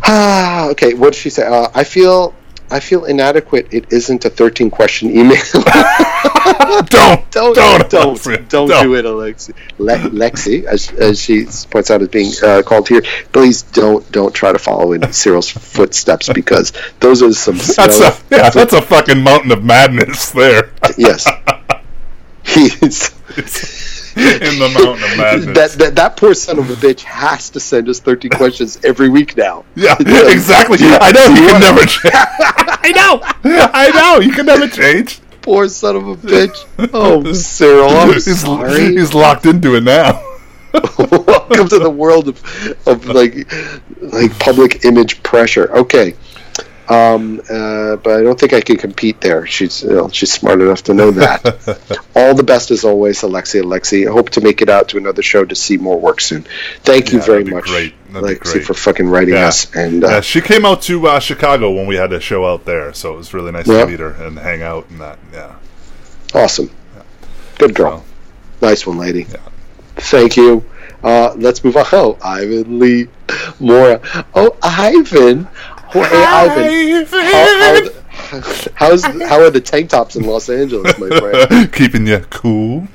[0.02, 0.94] ah, okay.
[0.94, 1.46] What did she say?
[1.46, 2.34] Uh, I feel
[2.70, 3.68] I feel inadequate.
[3.72, 5.38] It isn't a thirteen question email.
[6.60, 9.54] don't, don't don't, don't Alfred, don't, do it, Alexi.
[9.78, 13.02] Le- Lexi, as, as she points out, as being uh, called here.
[13.32, 17.56] Please don't don't try to follow in Cyril's footsteps because those are some.
[17.76, 20.72] That's a yeah, that's a fucking mountain of madness there.
[20.96, 21.26] yes.
[22.42, 23.10] He's
[24.16, 25.74] in the mountain of madness.
[25.74, 29.08] that, that that poor son of a bitch has to send us 13 questions every
[29.08, 29.64] week now.
[29.74, 30.78] yeah, exactly.
[30.80, 32.14] I know you can never change.
[32.14, 33.20] I know.
[33.72, 35.20] I know you can never change.
[35.50, 36.64] Poor son of a bitch.
[36.94, 38.96] Oh, Cyril, I'm he's, sorry.
[38.96, 40.22] he's locked into it now.
[40.72, 43.52] Welcome to the world of, of like
[44.00, 45.68] like public image pressure.
[45.78, 46.14] Okay.
[46.88, 49.44] Um, uh, but I don't think I can compete there.
[49.44, 52.00] She's you know, she's smart enough to know that.
[52.14, 53.60] All the best as always, Alexi.
[53.60, 56.46] Alexi, I hope to make it out to another show to see more work soon.
[56.84, 57.94] Thank you very much, great.
[58.12, 58.64] That'd be great.
[58.64, 59.48] for fucking writing Yeah.
[59.48, 59.74] us.
[59.74, 62.64] And uh, Yeah, she came out to uh, Chicago when we had a show out
[62.64, 63.84] there, so it was really nice Yeah.
[63.84, 65.18] to meet her and hang out and that.
[65.32, 65.54] Yeah.
[66.34, 66.70] awesome,
[67.58, 68.04] good girl,
[68.60, 69.26] So, nice one, lady.
[69.96, 70.64] Thank you.
[71.02, 71.86] Uh, let's move on.
[71.92, 73.08] Oh, Ivan Lee
[73.58, 74.00] Mora.
[74.34, 75.48] Oh, Ivan.
[75.94, 77.92] Oh, hey, Ivan.
[78.30, 78.40] How, how,
[78.74, 81.72] how's how are the tank tops in Los Angeles, my friend?
[81.72, 82.86] Keeping you cool.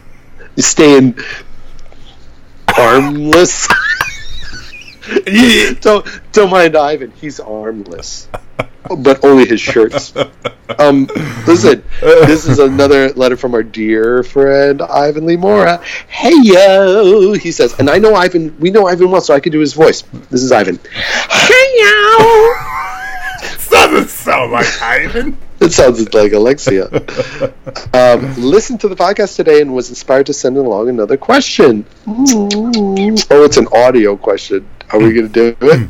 [0.56, 1.18] You staying
[2.78, 3.68] armless?
[5.82, 7.12] don't don't mind Ivan.
[7.12, 8.28] He's armless,
[8.98, 10.14] but only his shirts.
[10.80, 11.08] Um,
[11.48, 15.84] listen, this is another letter from our dear friend Ivan Lee Mora.
[16.08, 18.58] Hey yo, he says, and I know Ivan.
[18.60, 20.02] We know Ivan well, so I can do his voice.
[20.30, 20.80] This is Ivan.
[21.30, 22.54] Hey yo.
[23.70, 25.38] Doesn't sound like Ivan.
[25.60, 26.86] It sounds like Alexia.
[27.94, 31.86] um, listened to the podcast today and was inspired to send along another question.
[32.08, 34.68] Oh, it's an audio question.
[34.92, 35.90] Are we going to do it?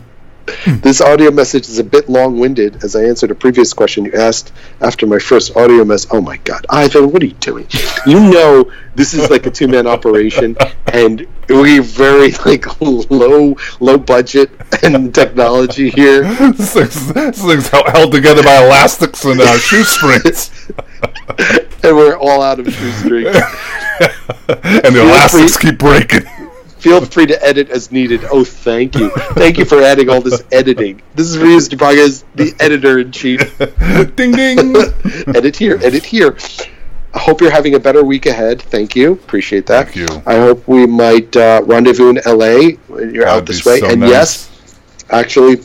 [0.81, 4.13] This audio message is a bit long winded as I answered a previous question you
[4.13, 6.05] asked after my first audio mess.
[6.11, 6.65] Oh my God.
[6.69, 7.67] Ivan, what are you doing?
[8.05, 10.55] You know, this is like a two man operation
[10.87, 14.51] and we're very like low, low budget
[14.83, 16.23] and technology here.
[16.53, 20.51] this thing's, this hel- held together by elastics and uh, shoestrings.
[21.83, 23.27] And we're all out of shoestrings.
[24.49, 26.23] and the elastics keep breaking.
[26.85, 28.23] Feel free to edit as needed.
[28.25, 29.09] Oh, thank you.
[29.33, 31.01] Thank you for adding all this editing.
[31.15, 33.39] This is Rios Dubragas, the editor in chief.
[34.15, 34.59] ding ding.
[35.35, 36.37] edit here, edit here.
[37.11, 38.61] I hope you're having a better week ahead.
[38.61, 39.13] Thank you.
[39.13, 39.89] Appreciate that.
[39.89, 40.21] Thank you.
[40.27, 43.79] I hope we might uh, rendezvous in LA when you're out That'd be this way.
[43.79, 44.09] so and nice.
[44.11, 44.75] yes,
[45.09, 45.63] actually,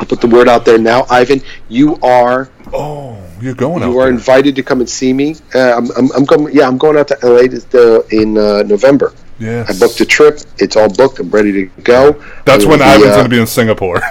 [0.00, 1.04] I'll put the word out there now.
[1.10, 4.14] Ivan, you are Oh, you're going out you are there.
[4.14, 5.36] invited to come and see me.
[5.54, 6.54] Uh, I'm, I'm, I'm going.
[6.54, 9.12] Yeah, I'm going out to LA to, in uh, November.
[9.38, 9.70] Yes.
[9.70, 10.40] I booked a trip.
[10.58, 11.18] It's all booked.
[11.20, 12.12] I'm ready to go.
[12.44, 14.00] That's when be, Ivan's uh, going to be in Singapore.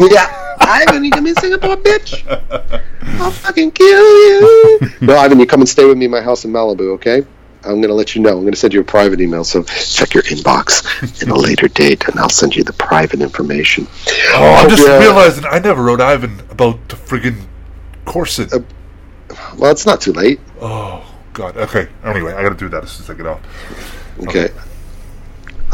[0.00, 2.24] Yeah, Ivan, you come in Singapore, bitch.
[3.20, 4.80] I'll fucking kill you.
[5.02, 7.26] no, Ivan, you come and stay with me in my house in Malibu, okay?
[7.62, 8.38] I'm gonna let you know.
[8.38, 9.44] I'm gonna send you a private email.
[9.44, 13.86] So check your inbox in a later date, and I'll send you the private information.
[14.30, 17.44] Oh, I'm just realizing I never wrote Ivan about the friggin'
[18.06, 18.52] corset.
[18.52, 18.60] Uh,
[19.58, 20.40] Well, it's not too late.
[20.60, 21.04] oh,
[21.34, 21.56] God.
[21.58, 21.86] Okay.
[22.02, 23.40] Anyway, I got to do that as soon as I get off.
[24.20, 24.48] Okay.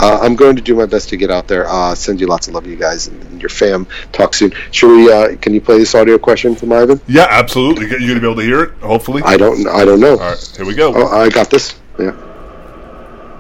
[0.00, 1.66] Uh, I'm going to do my best to get out there.
[1.68, 3.84] Uh, send you lots of love, you guys, and, and your fam.
[4.12, 4.52] Talk soon.
[4.70, 5.12] Should we?
[5.12, 7.00] Uh, can you play this audio question from Ivan?
[7.08, 7.86] Yeah, absolutely.
[7.88, 9.22] You're going to be able to hear it, hopefully.
[9.24, 9.66] I don't.
[9.66, 10.12] I don't know.
[10.12, 10.92] All right, here we go.
[10.94, 11.74] Oh, I got this.
[11.98, 12.12] Yeah.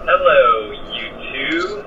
[0.04, 1.84] Hello, you two.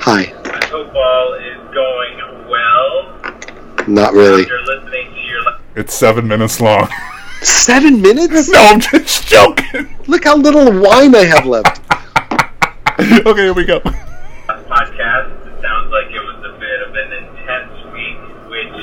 [0.00, 0.32] Hi.
[0.44, 3.86] I hope all is going well.
[3.86, 4.42] Not really.
[4.44, 6.88] After listening to your la- It's seven minutes long.
[7.42, 8.48] Seven minutes?
[8.52, 9.88] no, I'm just joking.
[10.06, 11.80] Look how little wine I have left.
[13.26, 13.80] okay, here we go.
[13.80, 18.18] podcast, it sounds like it was a bit of an intense week,
[18.50, 18.78] which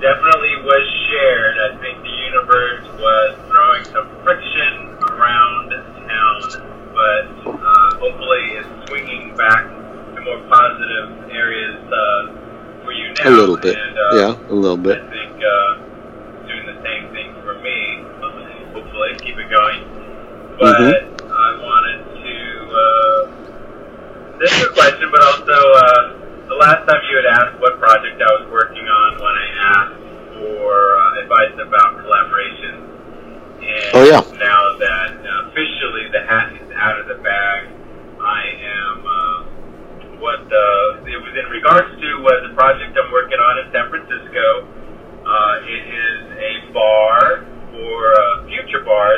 [0.00, 1.56] definitely was shared.
[1.58, 5.70] I think the universe was throwing some friction around
[6.08, 6.40] town,
[6.94, 9.64] but uh, hopefully it's swinging back
[10.14, 13.28] to more positive areas uh, for you now.
[13.28, 13.76] A little bit.
[13.76, 14.98] And, uh, Yeah, a little bit.
[14.98, 17.17] I think uh, doing the same thing for me.
[17.17, 17.17] Hopefully,
[19.38, 19.80] keep it going.
[20.58, 21.30] But Mm-hmm.
[21.30, 22.38] I wanted to.
[22.74, 27.78] Uh, this is a question, but also uh, the last time you had asked what
[27.78, 29.46] project I was working on when I
[29.78, 29.98] asked
[30.34, 32.74] for uh, advice about collaboration.
[33.62, 34.22] And Oh, yeah.
[34.38, 37.68] now that uh, officially the hat is out of the bag,
[38.20, 38.96] I am.
[39.06, 39.38] Uh,
[40.18, 43.86] what uh, it was in regards to was the project I'm working on in San
[43.86, 44.66] Francisco.
[45.22, 49.17] Uh, it is a bar for uh, Future Bars,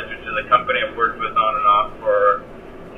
[0.51, 2.43] company I've worked with on and off for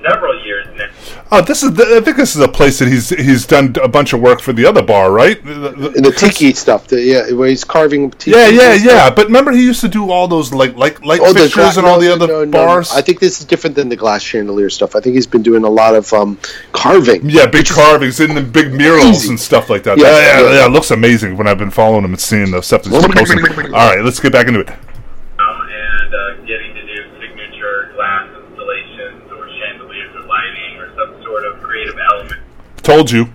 [0.05, 0.89] several years now.
[1.31, 1.71] Oh, this is.
[1.75, 4.41] The, I think this is a place that he's he's done a bunch of work
[4.41, 5.41] for the other bar, right?
[5.45, 6.87] The- the- the tiki stuff.
[6.87, 8.31] The, yeah, where he's carving tiki.
[8.31, 8.91] Yeah, yeah, and stuff.
[8.91, 9.09] yeah.
[9.17, 11.85] But remember, he used to do all those like like light Oh, fixtures gla- and
[11.87, 12.91] all no, the other no, no, bars.
[12.91, 14.93] I think this is different than the glass chandelier stuff.
[14.97, 16.37] I think he's been doing a lot of um,
[16.73, 17.29] carving.
[17.29, 19.29] yeah, big carvings in the big murals Crazy.
[19.29, 19.97] and stuff like that.
[19.97, 20.53] Yeah, Yeah, yeah, yeah.
[20.59, 23.01] yeah, It looks amazing when I've been following him and seeing the stuff that he's
[23.07, 23.73] been posting.
[23.73, 24.69] All right, let's get back into it.
[32.83, 33.31] Told you.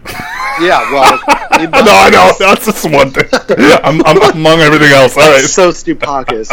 [0.60, 1.18] Yeah, well.
[1.58, 2.32] no, I know.
[2.38, 3.24] That's just one thing.
[3.82, 5.16] I'm, I'm among everything else.
[5.16, 5.44] All right.
[5.44, 6.52] So Stoupakis.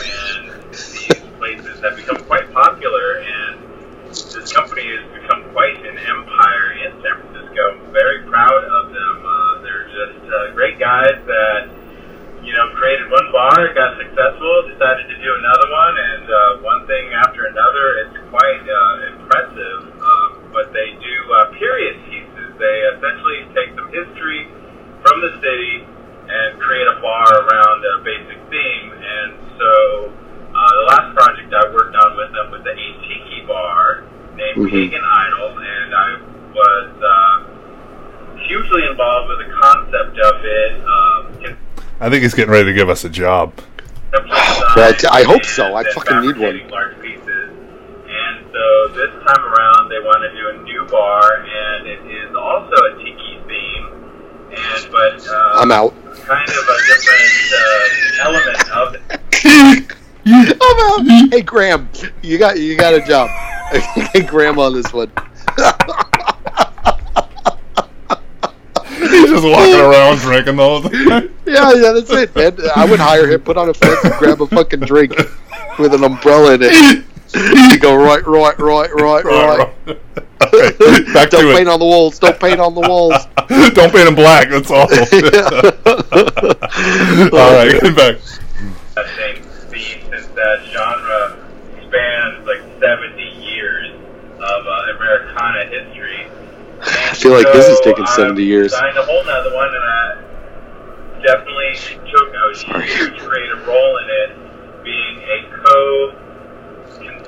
[0.00, 3.60] in these places have become quite popular, and
[4.08, 7.60] this company has become quite an empire in San Francisco.
[7.76, 9.26] I'm very proud of them.
[9.26, 11.68] Uh, they're just uh, great guys that
[12.42, 16.86] you know, created one bar, got successful, decided to do another one, and uh, one
[16.86, 18.08] thing after another.
[18.08, 19.99] It's quite uh, impressive
[20.52, 22.48] but they do uh, period pieces.
[22.58, 24.48] They essentially take some history
[25.02, 25.86] from the city
[26.30, 28.88] and create a bar around a basic theme.
[28.94, 29.70] And so
[30.54, 34.04] uh, the last project I worked on with them was the a bar
[34.36, 34.70] named mm-hmm.
[34.70, 36.08] Pagan Idol, and I
[36.54, 40.72] was uh, hugely involved with the concept of it.
[40.84, 41.56] Um,
[42.00, 43.52] I think he's getting ready to give us a job.
[44.74, 45.74] But I hope so.
[45.74, 46.68] I fucking need one.
[46.68, 47.00] Large
[48.50, 52.34] and so this time around, they want to do a new bar, and it is
[52.34, 53.86] also a tiki theme.
[54.50, 55.94] And but uh, I'm out.
[56.22, 59.96] kind of a different uh, element of it.
[60.60, 61.32] I'm out.
[61.32, 61.88] Hey Graham,
[62.22, 63.28] you got you got a job.
[64.12, 65.12] hey Graham on this one.
[68.98, 71.34] He's just walking around drinking the whole time.
[71.46, 72.56] Yeah, yeah, that's it, man.
[72.76, 75.16] I would hire him, put on a fence, and grab a fucking drink
[75.80, 77.04] with an umbrella in it.
[77.34, 79.68] You go right, right, right, right, right.
[79.86, 81.68] okay, back Don't to paint it.
[81.68, 82.18] on the walls.
[82.18, 83.14] Don't paint on the walls.
[83.74, 84.48] Don't paint him black.
[84.50, 84.80] That's all.
[87.38, 88.16] all right, get back.
[88.94, 91.36] that same theme since that genre
[91.86, 93.92] spans like 70 years
[94.34, 96.26] of uh, Americana history.
[96.82, 98.72] I feel like this is taking I 70 years.
[98.72, 101.74] I signed a whole nother one, and I definitely
[102.10, 102.86] took a Sorry.
[102.88, 106.16] huge creative role in it, being a co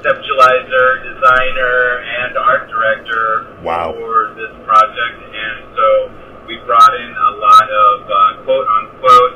[0.02, 3.92] conceptualizer, designer, and art director Wow.
[3.92, 5.18] for this project.
[5.34, 6.10] And so
[6.46, 9.34] we brought in a lot of uh, quote unquote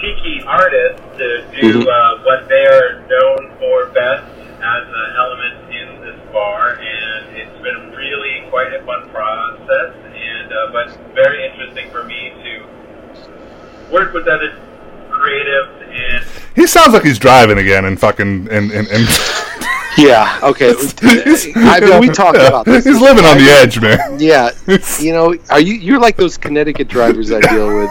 [0.00, 1.88] tiki artists to do Mhm.
[1.88, 4.24] uh, what they are known for best
[4.62, 10.52] as an element in this bar, and it's been really quite a fun process, and
[10.52, 14.52] uh, but very interesting for me to work with other
[15.16, 18.86] creatives and He sounds like he's driving again and fucking and and.
[18.88, 19.06] and
[19.98, 20.40] Yeah.
[20.42, 20.74] Okay.
[20.74, 22.84] He's- I mean, we talked yeah, about this.
[22.90, 24.18] He's living on the edge, man.
[24.20, 24.50] Yeah.
[25.00, 25.72] You know, are you?
[25.72, 27.90] You're like those Connecticut drivers I deal with.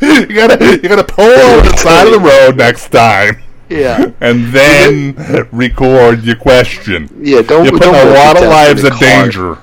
[0.00, 3.42] you gotta you gotta pull over the side of the road next time.
[3.68, 4.12] Yeah.
[4.20, 5.16] And then
[5.50, 7.08] record your question.
[7.20, 7.42] Yeah.
[7.42, 7.64] Don't.
[7.64, 9.58] You're putting don't a lot of lives in at danger.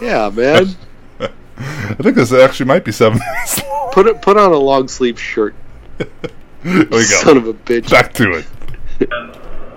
[0.00, 0.74] Yeah, man.
[1.90, 3.90] I think this actually might be seven minutes long.
[3.92, 4.22] Put it.
[4.22, 5.54] Put on a long sleeve shirt.
[6.64, 7.40] There we Son go.
[7.40, 7.90] of a bitch.
[7.90, 8.46] Back to it.
[9.10, 9.32] um,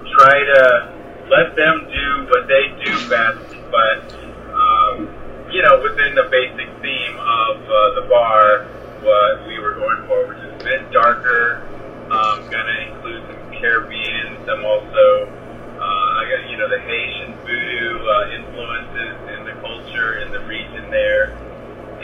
[0.06, 0.94] try to
[1.34, 4.14] let them do what they do best, but
[4.54, 5.10] um,
[5.52, 8.66] you know, within the basic theme of uh, the bar,
[9.02, 11.66] what we were going for, which is a bit darker,
[12.12, 17.98] um, gonna include some Caribbean, some also, uh, I got, you know, the Haitian voodoo
[18.06, 21.34] uh, influences in the culture in the region there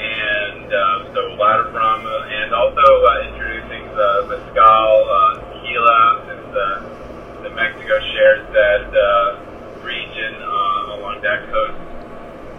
[0.02, 6.00] and uh, so a lot of Brahma, and also uh, introducing the mezcal, uh, tequila,
[6.28, 11.78] since uh, the Mexico shares that uh, region uh, along that coast.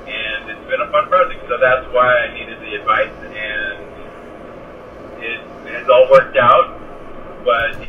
[0.07, 3.79] And it's been a fun project, so that's why I needed the advice, and
[5.23, 5.41] it
[5.75, 6.79] has all worked out.
[7.45, 7.89] But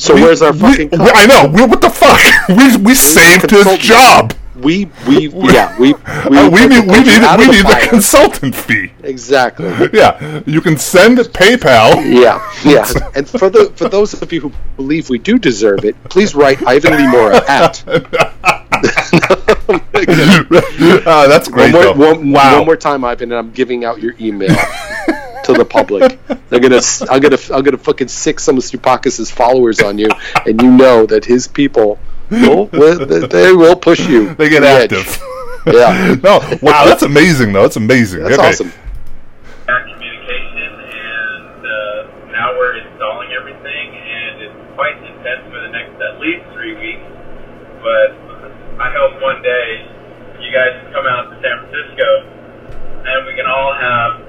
[0.00, 0.90] So where's our We- fucking?
[0.92, 1.48] we- I know.
[1.50, 2.20] We, what the fuck?
[2.48, 4.34] We we saved his job.
[4.62, 5.98] We we yeah we we
[6.38, 7.86] Uh, we need the we need we the need the fire.
[7.88, 8.90] consultant fee.
[9.02, 9.68] exactly.
[9.92, 11.90] Yeah, you can send PayPal.
[12.22, 12.86] Yeah, yeah.
[13.16, 16.58] And for the for those of you who believe we do deserve it, please write
[16.66, 17.82] Ivan Lee Mora at.
[19.96, 21.72] uh, that's One great.
[21.72, 22.56] more, one, wow.
[22.58, 24.48] one more time, Ivan, and I'm giving out your email
[25.44, 26.18] to the public.
[26.48, 30.08] They're gonna, I'm gonna, I'm gonna fucking sick some of Stoupakis's followers on you,
[30.46, 31.98] and you know that his people
[32.40, 34.34] will, will they will push you.
[34.38, 34.92] They get to the edge.
[34.92, 35.22] active.
[35.66, 36.16] Yeah.
[36.24, 36.40] no.
[36.62, 36.84] Wow.
[36.90, 37.62] That's amazing, though.
[37.62, 38.22] That's amazing.
[38.24, 38.48] That's Okay.
[38.48, 38.72] awesome.
[39.66, 46.18] communication, and uh, now we're installing everything, and it's quite intense for the next at
[46.20, 47.06] least three weeks.
[47.82, 48.10] But
[48.82, 49.86] I hope one day
[50.42, 52.08] you guys come out to San Francisco,
[53.06, 54.22] and we can all have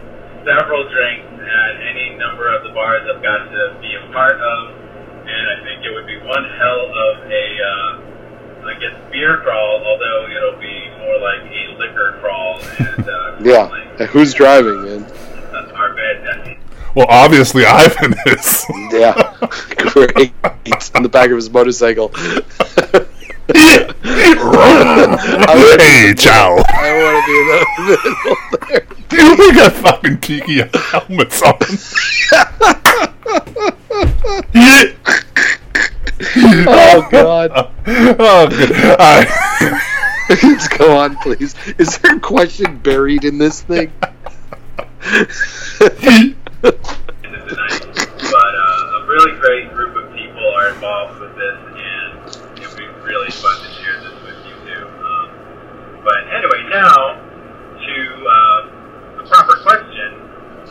[0.45, 4.82] several drinks at any number of the bars I've got to be a part of.
[5.25, 9.81] And I think it would be one hell of a, uh, I guess, beer crawl,
[9.85, 12.59] although it'll be more like a liquor crawl.
[12.79, 13.67] And uh, Yeah.
[13.67, 13.87] crawling.
[13.99, 15.01] And who's driving, man?
[15.51, 16.57] That's our bad Desi.
[16.95, 18.65] Well, obviously Ivan is.
[18.91, 19.35] Yeah.
[19.77, 20.33] Great.
[20.95, 22.09] On the back of his motorcycle.
[23.47, 23.87] Hey,
[26.15, 26.55] ciao.
[26.67, 28.37] I want to be in the middle
[28.69, 28.85] there.
[29.37, 31.57] we got fucking tiki helmets on.
[36.65, 37.51] Oh God.
[37.87, 38.71] oh, good.
[38.71, 39.27] All right.
[40.43, 41.53] Let's go on, please.
[41.77, 43.91] Is there a question buried in this thing?
[47.43, 47.79] tonight.
[47.93, 52.77] But uh, a really great group of people are involved with this, and it would
[52.77, 52.87] be
[53.23, 54.85] really fun to share this with you too.
[54.85, 57.15] Um, but anyway, now
[57.79, 60.19] to uh, the proper question.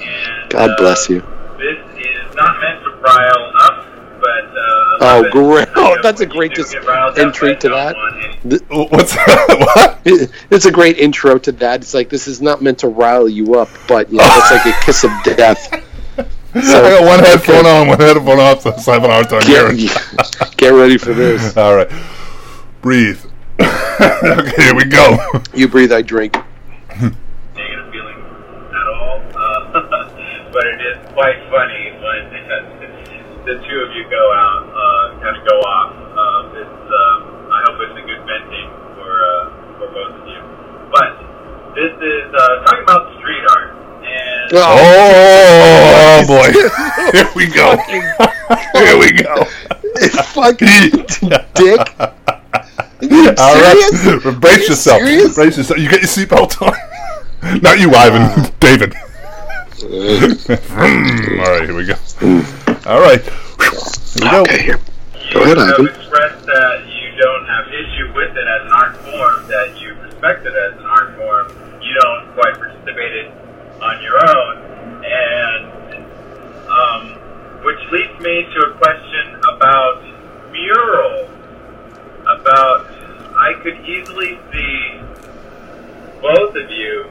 [0.02, 1.20] And God uh, bless you.
[1.58, 3.86] This is not meant to rile up,
[4.20, 5.68] but uh, Oh, great.
[5.68, 8.40] You know, Oh, that's a great dis- get riled up, entry to don't that.
[8.48, 10.00] Th- What's what?
[10.50, 11.80] It's a great intro to that.
[11.80, 14.66] It's like this is not meant to rile you up, but you know, it's like
[14.74, 15.72] a kiss of death.
[16.54, 19.74] I got one headphone on, one headphone off, so I have an hard time Get,
[19.74, 19.88] hearing.
[20.58, 21.56] get ready for this.
[21.56, 21.88] All right,
[22.82, 23.24] breathe.
[23.60, 25.16] okay, here we go.
[25.54, 26.34] You breathe, I drink.
[26.34, 28.18] negative feeling
[28.74, 29.22] at all.
[29.30, 32.22] Uh, but it is quite funny when
[33.46, 35.94] the two of you go out, uh, kind of go off.
[35.94, 38.68] Uh, it's, uh, I hope it's a good venting
[38.98, 40.42] for uh, for both of you.
[40.90, 41.10] But
[41.78, 43.78] this is uh, talking about street art.
[44.02, 46.50] And Oh, boy,
[47.14, 47.76] here we go.
[48.74, 49.44] Here we go.
[50.34, 51.06] Fucking
[51.54, 52.41] dick.
[53.02, 54.24] All serious?
[54.24, 54.98] right, brace you yourself.
[55.02, 55.34] serious?
[55.34, 55.80] Brace yourself.
[55.80, 57.60] You get your seatbelt on.
[57.62, 58.52] Not you, Ivan.
[58.60, 58.94] David.
[59.82, 61.94] All right, here we go.
[62.86, 64.40] All right, here we go.
[64.42, 64.78] Okay, here.
[64.78, 65.86] you Go ahead, have Ivan.
[65.88, 70.46] expressed that you don't have issue with it as an art form, that you respect
[70.46, 71.48] it as an art form.
[71.82, 73.32] You don't quite participate it
[73.82, 74.56] on your own,
[75.04, 76.04] and
[76.70, 77.18] um,
[77.64, 80.02] which leads me to a question about
[80.52, 81.28] murals.
[82.40, 82.86] About
[83.36, 85.00] I could easily see
[86.20, 87.10] both of you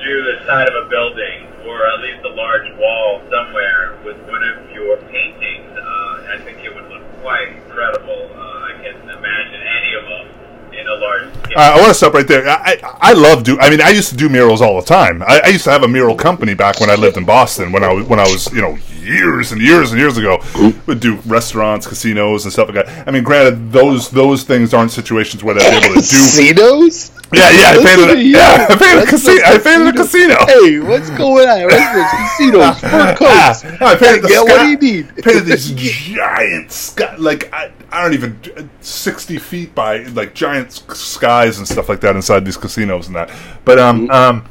[0.00, 4.42] through the side of a building or at least a large wall somewhere with one
[4.42, 5.70] of your paintings.
[5.76, 8.30] Uh, I think it would look quite incredible.
[8.34, 11.26] Uh, I can imagine any of them in a large.
[11.56, 12.46] Uh, I want to stop right there.
[12.48, 13.58] I, I I love do.
[13.60, 15.22] I mean, I used to do murals all the time.
[15.22, 17.72] I, I used to have a mural company back when I lived in Boston.
[17.72, 20.42] When I was when I was you know years and years and years ago,
[20.86, 23.06] would do restaurants, casinos, and stuff like that.
[23.08, 26.00] I mean, granted, those those things aren't situations where they're able to do.
[26.00, 27.10] Casinos?
[27.32, 27.66] Yeah, yeah.
[27.80, 28.10] I painted.
[28.18, 29.42] A, yeah, I painted a casino.
[29.44, 30.46] I painted a casino.
[30.46, 31.64] Hey, what's going on?
[31.64, 32.10] What's this?
[32.10, 33.64] Casinos, fur coats.
[33.80, 35.16] Ah, I painted the Yeah, sky, what do you need?
[35.16, 41.58] painted these giant sky, like I, I don't even sixty feet by like giant skies
[41.58, 43.30] and stuff like that inside these casinos and that.
[43.64, 44.48] But um um,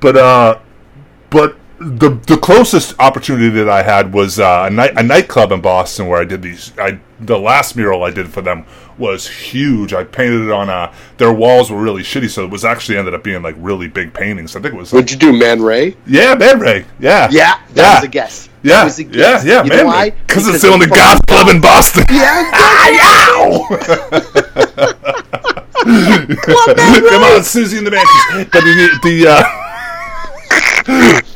[0.00, 0.58] but uh,
[1.30, 5.60] but the the closest opportunity that I had was uh, a night a nightclub in
[5.60, 6.72] Boston where I did these.
[6.78, 8.64] I the last mural I did for them
[8.96, 9.92] was huge.
[9.92, 13.14] I painted it on uh their walls were really shitty, so it was actually ended
[13.14, 14.56] up being like really big paintings.
[14.56, 15.96] I think it was like, What'd you do, Man Ray?
[16.06, 17.94] yeah, Man Ray, yeah, Yeah, that yeah.
[17.96, 18.48] was a guess.
[18.64, 19.44] Yeah, was a yeah, guess.
[19.44, 19.86] yeah, you man.
[19.86, 20.10] why?
[20.10, 20.92] Because it's the only of
[21.28, 22.04] club in Boston.
[22.10, 22.50] Yeah,
[25.88, 28.48] Come on, Siouxsie and the Banshees.
[28.52, 29.44] But the, the uh,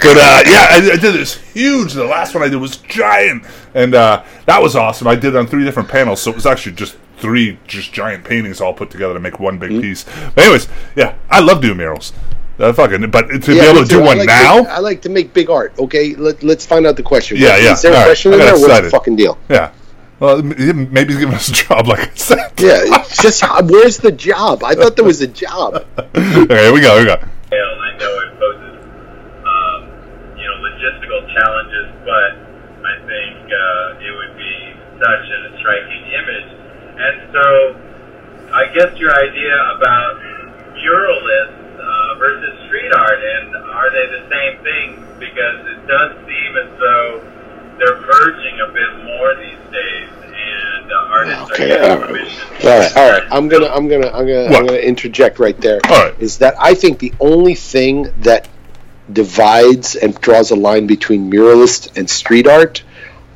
[0.03, 1.92] but uh, yeah, I, I did this huge.
[1.92, 3.44] The last one I did was giant,
[3.74, 5.07] and uh, that was awesome.
[5.09, 8.24] I did it on three different panels, so it was actually just three just giant
[8.24, 9.80] paintings all put together to make one big Mm-hmm.
[9.80, 10.05] piece.
[10.34, 12.12] But anyways, yeah, I love doing murals.
[12.59, 14.03] Uh, fucking, but to be able to do too.
[14.03, 15.72] I one like now, To, I like to make big art.
[15.78, 17.38] Okay, Let, let's find out the question.
[17.38, 17.72] Yeah, What- yeah.
[17.72, 18.07] Is there a All right.
[18.09, 18.53] question I in got there?
[18.55, 18.86] What's excited.
[18.86, 19.38] the fucking deal?
[19.48, 19.72] yeah.
[20.20, 22.38] Well, maybe he's giving us a job, like I said.
[22.61, 24.62] Yeah, just where's the job?
[24.62, 25.84] I thought there was a job.
[25.98, 26.94] okay, here we go.
[26.94, 27.16] Here we go.
[27.46, 27.59] scale.
[27.59, 28.78] I know it poses,
[29.42, 32.30] um, you know, logistical challenges, but
[32.85, 34.55] I think uh, it would be
[34.99, 36.51] such a striking image.
[36.99, 37.47] And so,
[38.53, 40.20] I guess your idea about
[40.76, 44.89] muralists uh, versus street art, and are they the same thing?
[45.18, 47.22] Because it does seem as though
[47.78, 52.64] they're merging a bit more these days, and uh, artists Okay, are getting All right.
[52.64, 52.97] all right.
[52.97, 53.24] All right.
[53.30, 54.57] I'm gonna, I'm gonna, I'm gonna, What?
[54.61, 55.80] I'm gonna interject right there.
[55.89, 56.14] All right.
[56.20, 58.49] Is that I think the only thing that
[59.12, 62.82] divides and draws a line between muralist and street art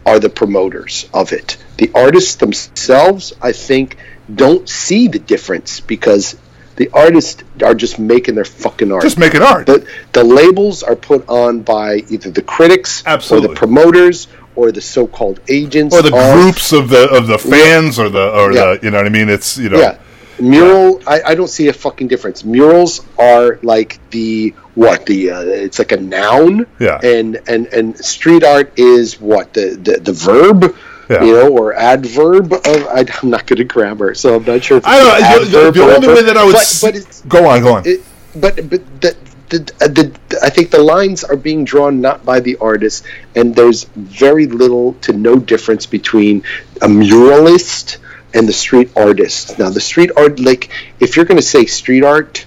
[0.04, 1.56] are the promoters of it.
[1.78, 3.96] The artists themselves, I think,
[4.34, 6.36] don't see the difference because
[6.76, 9.02] the artists are just making their fucking art.
[9.02, 9.66] Just making art.
[9.66, 13.48] the the labels are put on by either the critics Absolutely.
[13.48, 17.38] or the promoters or the so-called agents or the of- groups of the of the
[17.38, 18.64] fans or the or Yeah.
[18.74, 19.28] the you know what I mean?
[19.28, 19.98] It's you know Yeah.
[20.40, 22.44] Mural, I, I don't see a fucking difference.
[22.44, 27.00] Murals are like the what the uh, it's like a noun, Yeah.
[27.02, 30.76] and and and street art is what the the, the verb,
[31.08, 31.24] Yeah.
[31.24, 32.52] you know, or adverb.
[32.52, 34.80] Of, I, I'm not good at grammar, so I'm not sure.
[34.84, 34.98] I
[35.36, 35.70] don't know.
[35.70, 37.82] The, the only way that I would but, but go on, go on.
[37.86, 38.00] it,
[38.34, 39.16] but but the,
[39.48, 39.58] the,
[39.88, 44.46] the I think the lines are being drawn not by the artist, and there's very
[44.46, 46.42] little to no difference between
[46.82, 47.98] a muralist
[48.36, 49.58] and the street artist.
[49.58, 50.70] Now, the street art, like
[51.00, 52.46] if you're going to say street art,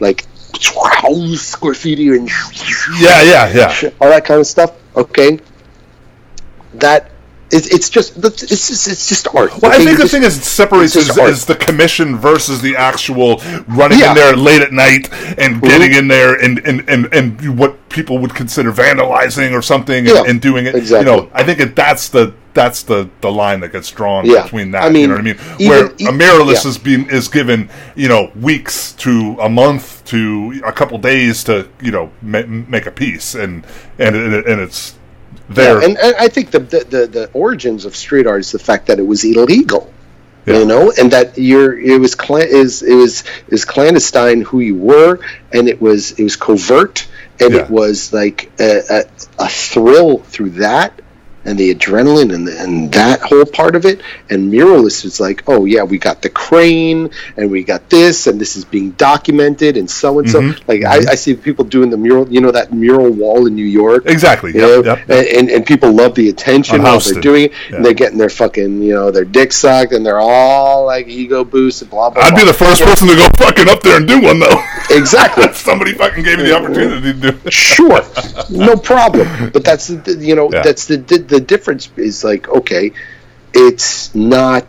[0.00, 0.24] like
[1.54, 2.28] graffiti and
[2.98, 3.90] yeah, yeah, yeah.
[4.00, 5.38] all that kind of stuff, okay,
[6.74, 7.10] that
[7.50, 9.52] It's, it's just it's just it's just art.
[9.62, 12.60] Well, I think You the just- thing is it separates is, is the commission versus
[12.60, 13.36] the actual
[13.68, 14.10] running Yeah.
[14.10, 15.98] in there late at night and getting Mhm.
[15.98, 20.24] in there and, and, and, and what people would consider vandalizing or something and, Yeah,
[20.26, 20.74] and doing it.
[20.74, 21.08] exactly.
[21.10, 24.42] You know, I think it, that's the that's the, the line that gets drawn Yeah.
[24.42, 24.82] between that.
[24.82, 25.38] I you mean, know what I mean?
[25.60, 30.60] even- Where a mirrorless is being is given you know weeks to a month to
[30.64, 33.64] a couple days to you know ma- make a piece and
[34.00, 34.94] and it, and it's
[35.48, 35.80] there.
[35.80, 38.58] Yeah, and, and I think the, the, the, the origins of street art is the
[38.58, 39.92] fact that it was illegal.
[40.46, 40.60] Yeah.
[40.60, 44.76] You know, and that you're it was clan is it was was clandestine who you
[44.76, 45.18] were,
[45.52, 47.08] and it was it was covert,
[47.40, 47.62] and Yeah.
[47.62, 49.04] it was like a, a,
[49.40, 51.02] a thrill through that,
[51.46, 54.00] and the adrenaline and and that whole part of it.
[54.30, 58.40] And muralist is like, oh yeah, we got the crane, and we got this, and
[58.40, 60.40] this is being documented, and so and so.
[60.40, 60.60] Mhm.
[60.68, 63.64] Like I, I see people doing the mural, you know, that mural wall in New
[63.64, 64.04] York.
[64.06, 64.52] exactly.
[64.52, 65.26] You know, Yep, yep.
[65.38, 67.76] And, and people love the attention while they're doing it, Yeah.
[67.76, 71.44] and they're getting their fucking you know their dick sucked, and they're all like ego
[71.44, 72.22] boost and blah blah.
[72.24, 74.60] I'd be the first person to go fucking up there and do one though.
[74.90, 77.52] exactly somebody fucking gave me the opportunity to do it.
[77.52, 78.02] sure,
[78.50, 79.50] no problem.
[79.52, 80.62] But that's the the- you know Yeah.
[80.62, 82.84] that's the, the the difference is like okay,
[83.66, 84.66] it's not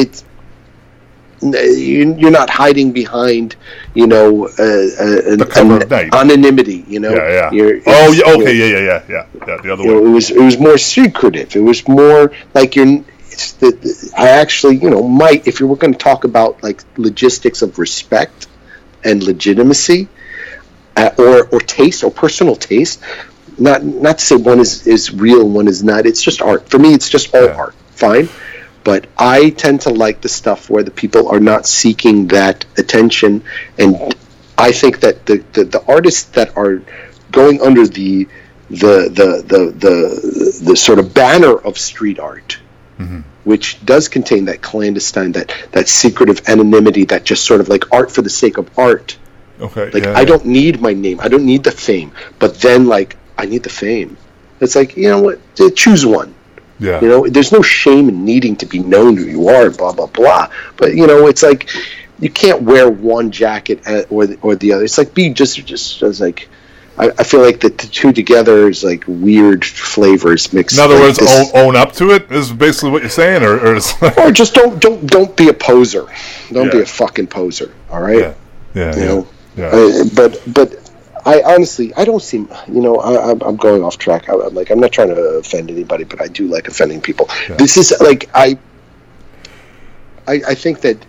[0.00, 0.18] it's
[1.42, 3.56] you- you're not hiding behind
[3.94, 5.40] you know uh, uh, an-
[5.82, 6.14] of night.
[6.14, 6.84] anonymity.
[6.86, 7.80] You know, Yeah, yeah.
[7.86, 9.56] Oh, yeah, okay, yeah, yeah, yeah, yeah.
[9.62, 9.94] The other way.
[9.94, 11.56] it was it was more secretive.
[11.56, 13.04] It was more like you're.
[13.32, 16.62] It's the, the- I actually, you know, might if you were going to talk about
[16.62, 18.46] like logistics of respect
[19.04, 20.00] and legitimacy,
[20.96, 23.00] uh, or or taste or personal taste.
[23.62, 26.06] Not not to say one is is real and one is not.
[26.10, 26.68] It's just art.
[26.68, 27.62] For me, it's just all Yeah.
[27.64, 27.74] art.
[28.04, 28.28] Fine.
[28.84, 33.44] But I tend to like the stuff where the people are not seeking that attention,
[33.78, 34.14] and
[34.58, 36.82] I think that the, the, the artists that are
[37.30, 38.26] going under the
[38.70, 39.94] the the the the,
[40.68, 42.58] the sort of banner of street art,
[42.98, 43.20] mm-hmm.
[43.44, 48.10] which does contain that clandestine, that that secretive anonymity, that just sort of like art
[48.10, 49.16] for the sake of art.
[49.60, 50.24] Okay, Like yeah, I yeah.
[50.24, 52.10] don't need my name, I don't need the fame,
[52.40, 54.16] but then like I need the fame.
[54.60, 55.40] It's like you know what?
[55.76, 56.34] Choose one.
[56.78, 59.92] Yeah, You know, there's no shame in needing to be known who you are, blah
[59.92, 60.48] blah blah.
[60.76, 61.70] But you know, it's like
[62.18, 64.84] you can't wear one jacket or the, or the other.
[64.84, 66.48] It's like be just just as like.
[66.98, 70.76] I, I feel like the, two together is like weird flavors mixed.
[70.76, 73.58] In other like words, own, own up to it is basically what you're saying, or,
[73.58, 76.06] or is or just don't don't don't be a poser.
[76.50, 77.74] Don't be a fucking poser.
[77.90, 78.18] All right.
[78.18, 78.34] yeah,
[78.74, 79.66] yeah, You yeah, know, yeah.
[79.68, 80.81] Uh, but but
[81.24, 84.28] I honestly I don't seem you know I, I'm, I'm going off track.
[84.28, 87.28] I, I'm like I'm not trying to offend anybody, but I do like offending people.
[87.58, 88.58] This is like I,
[90.26, 91.04] I I think that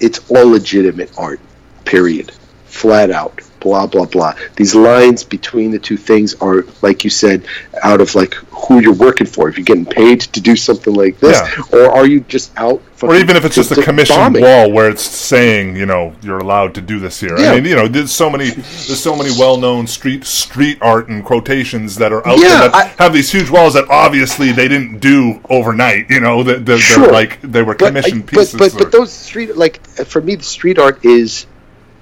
[0.00, 1.40] it's all legitimate art.
[1.84, 2.32] Period.
[2.66, 3.40] Flat out.
[3.60, 4.34] Blah blah blah.
[4.56, 7.46] These lines between the two things are, like you said,
[7.82, 8.34] out of like
[8.68, 9.48] who you're working for.
[9.48, 11.62] If you're getting paid to do something like this, Yeah.
[11.78, 12.82] or are you just out?
[13.00, 14.42] or even if it's just a commission bombing?
[14.42, 17.38] wall where it's saying, you know, you're allowed to do this here.
[17.38, 17.52] Yeah.
[17.52, 21.24] I mean, you know, there's so many, there's so many well-known street street art and
[21.24, 24.66] quotations that are out Yeah, there that I- have these huge walls that obviously they
[24.68, 26.10] didn't do overnight.
[26.10, 27.04] You know, that they're, Sure.
[27.04, 28.54] they're like they were but, I- commissioned but, pieces.
[28.58, 31.46] But, or- but those street like for me, the street art is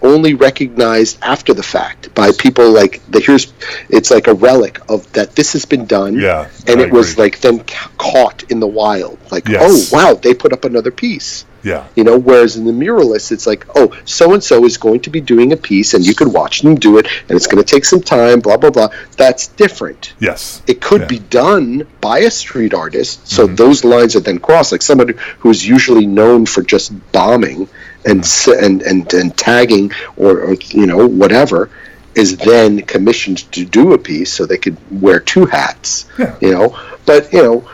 [0.02, 3.52] only recognized after the fact by people like the here's
[3.88, 6.18] it's like a relic of that this has been done.
[6.18, 9.18] Yeah, and I it was like then ca- caught in the wild.
[9.30, 9.62] Like Yes.
[9.92, 11.44] oh wow they put up another piece.
[11.62, 15.00] Yeah, you know whereas in the muralist it's like oh so and so is going
[15.00, 17.62] to be doing a piece and you could watch them do it and it's going
[17.64, 18.88] to take some time blah blah blah.
[19.16, 20.14] That's different.
[20.20, 21.06] Yes, it could Yeah.
[21.08, 23.56] be done by a street artist so Mm-hmm.
[23.56, 24.70] those lines are then crossed.
[24.72, 27.68] Like somebody who's usually known for just bombing
[28.06, 28.24] and
[28.62, 31.68] and, and and tagging or, or you know whatever
[32.14, 36.34] is then commissioned to do a piece so they could wear two hats Yeah.
[36.40, 37.68] you know but you know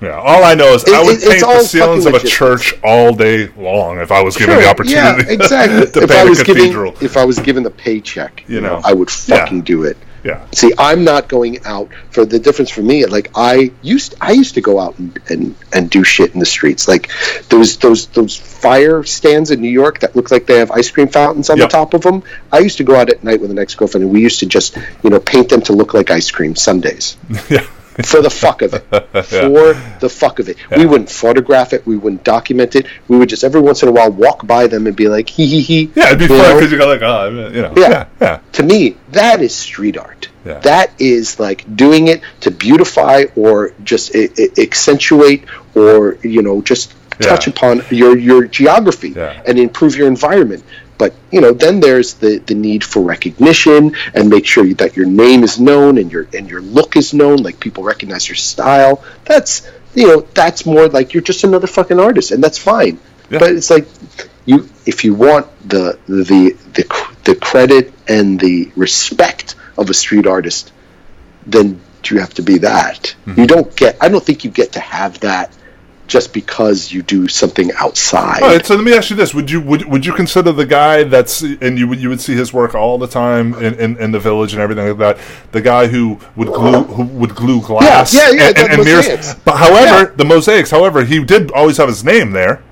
[0.00, 0.10] yeah.
[0.18, 3.48] All I know is I would it- paint the ceilings of a church all day
[3.56, 5.24] long if I was given the opportunity.
[5.26, 6.92] yeah exactly if I was cathedral.
[6.92, 8.80] given if I was given the paycheck You know.
[8.84, 9.64] I would fucking Yeah.
[9.64, 9.96] do it
[10.26, 13.06] yeah, See, I'm not going out for the difference for me.
[13.06, 16.46] Like I used, I used to go out and, and, and do shit in the
[16.46, 16.88] streets.
[16.88, 17.10] Like
[17.48, 21.08] those those those fire stands in New York that look like they have ice cream
[21.08, 21.68] fountains on Yep.
[21.68, 22.22] the top of them.
[22.50, 24.46] I used to go out at night with an ex girlfriend, and we used to
[24.46, 27.16] just you know paint them to look like ice cream Sundays
[27.48, 27.66] yeah.
[28.04, 28.82] For the fuck of it.
[29.26, 30.56] For the fuck of it.
[30.76, 31.86] We wouldn't photograph it.
[31.86, 32.86] We wouldn't document it.
[33.08, 35.46] We would just every once in a while walk by them and be like, hee
[35.46, 35.90] hee hee.
[35.94, 37.88] Yeah, it'd be You fun because you go like, oh, you know, Yeah.
[37.88, 40.28] yeah, yeah, to me, that is street art.
[40.44, 40.58] Yeah.
[40.60, 45.44] That is like doing it to beautify or just I- I- accentuate
[45.74, 47.52] or you know just touch Yeah.
[47.52, 49.42] upon your your geography Yeah.
[49.46, 50.62] and improve your environment.
[50.98, 55.06] But you know, then there's the, the need for recognition and make sure that your
[55.06, 59.04] name is known and your and your look is known, like people recognize your style.
[59.24, 62.98] That's you know, that's more like you're just another fucking artist, and that's fine.
[63.30, 63.38] Yeah.
[63.38, 63.86] But it's like
[64.44, 70.26] you if you want the the the the credit and the respect of a street
[70.26, 70.72] artist,
[71.46, 71.80] then
[72.10, 73.14] you have to be that.
[73.26, 73.40] Mm-hmm.
[73.40, 73.96] You don't get.
[74.00, 75.55] I don't think you get to have that
[76.06, 78.42] just because you do something outside.
[78.42, 80.66] All right, so let me ask you this: Would you would, would you consider the
[80.66, 83.96] guy that's and you would you would see his work all the time in, in,
[83.98, 85.18] in the village and everything like that?
[85.52, 89.34] The guy who would glue who would glue glass, yeah, yeah, and, and, and mirrors.
[89.44, 90.16] But however, Yeah.
[90.16, 90.70] the mosaics.
[90.70, 92.62] However, he did always have his name there,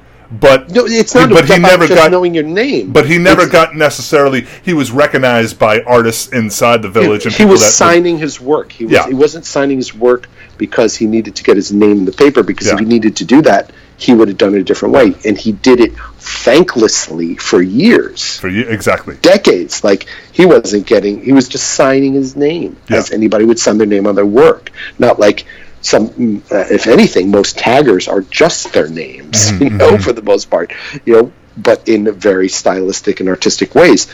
[0.41, 2.11] but no, it's not But he about never just got.
[2.11, 2.93] knowing your name.
[2.93, 4.47] But he never It's- got necessarily.
[4.63, 8.73] He was recognized by artists inside the village, and he was that signing his work.
[8.73, 9.07] He was, Yeah.
[9.07, 10.29] he wasn't signing his work
[10.59, 12.43] because he needed to get his name in the paper.
[12.43, 12.75] Because Yeah.
[12.75, 15.39] if he needed to do that, he would have done it a different way, and
[15.39, 19.17] he did it thanklessly for years, for exactly.
[19.23, 19.83] decades.
[19.85, 22.99] Like he wasn't getting, he was just signing his name Yeah.
[22.99, 24.71] as anybody would sign their name on their work.
[24.99, 25.45] Not like
[25.93, 30.13] some, mm, uh, if anything, most taggers are just their names, Mm-hmm, you know, for
[30.13, 30.73] the most part,
[31.07, 31.27] you know,
[31.57, 34.09] but in very stylistic and artistic ways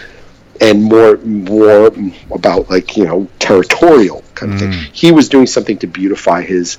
[0.60, 1.90] and more more
[2.38, 4.72] about like you know territorial kind of thing.
[4.92, 6.76] He was doing something to beautify his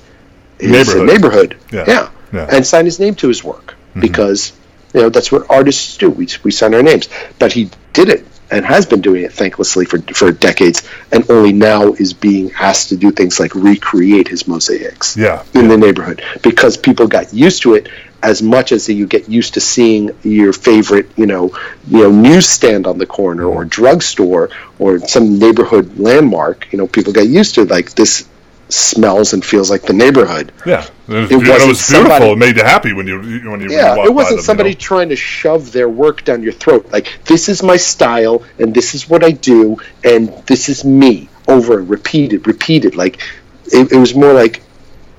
[0.60, 0.72] his Mm.
[0.72, 1.06] Neighborhood.
[1.12, 1.50] neighborhood.
[1.72, 1.84] Yeah.
[1.92, 2.08] Yeah.
[2.32, 2.46] Yeah.
[2.54, 3.74] and sign his name to his work
[4.06, 4.52] because
[4.94, 6.08] you know that's what artists do.
[6.10, 7.08] We we sign our names,
[7.40, 7.62] but he
[7.92, 12.12] did it and has been doing it thanklessly for for decades, and only now is
[12.12, 15.42] being asked to do things like recreate his mosaics Yeah.
[15.54, 17.88] in the neighborhood because people got used to it
[18.22, 21.44] as much as you get used to seeing your favorite, you know,
[21.88, 24.48] you know, newsstand on the corner or drugstore
[24.78, 26.72] or some neighborhood landmark.
[26.72, 28.28] You know, people got used to like this
[28.72, 30.52] smells and feels like the neighborhood.
[30.66, 32.08] Yeah, it was, It it wasn't was beautiful.
[32.10, 34.36] somebody- it made you happy when you when you when you Yeah, it wasn't them,
[34.38, 34.76] you somebody know?
[34.90, 36.86] trying to shove their work down your throat.
[36.90, 41.28] Like this is my style and this is what I do and this is me
[41.48, 42.96] over and repeated, repeated.
[42.96, 43.18] Like
[43.66, 44.62] it, it was more like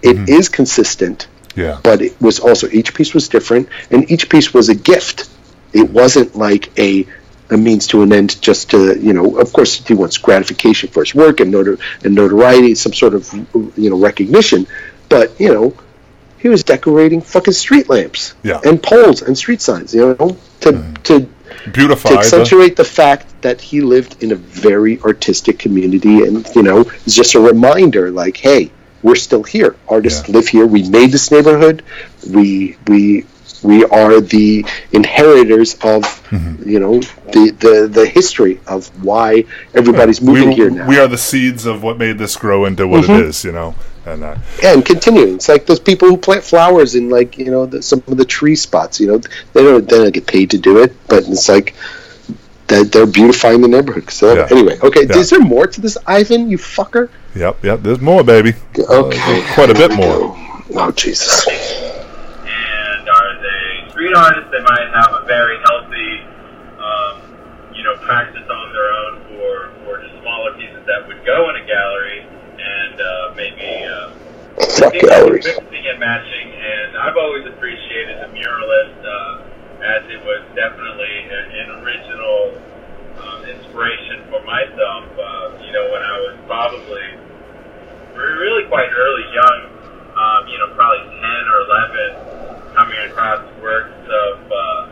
[0.02, 0.54] it is Mm-hmm.
[0.56, 1.80] consistent Yeah.
[1.84, 5.30] but it was also each piece was different and each piece was a gift
[5.72, 7.08] it wasn't like a
[7.50, 11.04] a means to an end just to you know of course he wants gratification for
[11.04, 13.32] his work and, notor- and notoriety some sort of
[13.78, 14.68] you know recognition.
[15.10, 15.74] But you know
[16.40, 18.60] he was decorating fucking street lamps Yeah.
[18.66, 20.94] and poles and street signs you know to mm-hmm.
[21.04, 21.30] to
[21.72, 26.48] Beautify to the, accentuate the fact that he lived in a very artistic community and
[26.56, 28.72] you know it's just a reminder like hey
[29.04, 29.76] we're still here.
[29.88, 30.36] Artists Yeah.
[30.36, 30.66] live here.
[30.66, 31.84] We made this neighborhood.
[32.28, 33.26] We we
[33.64, 36.04] we are the inheritors of
[36.34, 36.68] Mm-hmm.
[36.68, 37.00] you know
[37.36, 39.44] the, the the history of why
[39.76, 40.90] everybody's moving we, here now Mm-hmm.
[40.90, 43.76] we are the seeds of what made this grow into what it is, you know.
[44.08, 47.66] And uh, and continuing it's like those people who plant flowers in like you know
[47.68, 49.18] the, some of the tree spots you know
[49.54, 51.76] they don't they don't get paid to do it but it's like
[52.68, 54.48] that they're beautifying the neighborhood so Yeah.
[54.52, 55.18] anyway okay Yeah.
[55.18, 57.82] is there more to this ivan you fucker yep, yep.
[57.84, 58.54] There's more, baby.
[58.78, 60.36] Uh, okay quite a bit more.
[60.76, 61.46] oh jesus
[64.14, 64.50] artists?
[64.52, 66.12] They might have a very healthy,
[66.80, 67.16] um,
[67.74, 69.54] you know, practice on their own for,
[69.84, 74.14] for just smaller pieces that would go in a gallery and uh, maybe uh,
[74.78, 76.48] fuck galleries mixing and matching.
[76.54, 82.56] And I've always appreciated the muralist uh, as it was definitely an, an original
[83.20, 85.04] um, inspiration for myself.
[85.18, 87.08] Uh, you know, when I was probably
[88.16, 89.73] really quite early, young,
[90.24, 91.22] um, you know, probably 10
[91.52, 91.60] or
[92.16, 94.88] 11, coming across works of uh,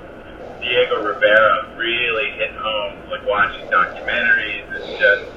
[0.61, 4.67] Diego Rivera really hit home, like watching documentaries.
[4.75, 5.31] It's just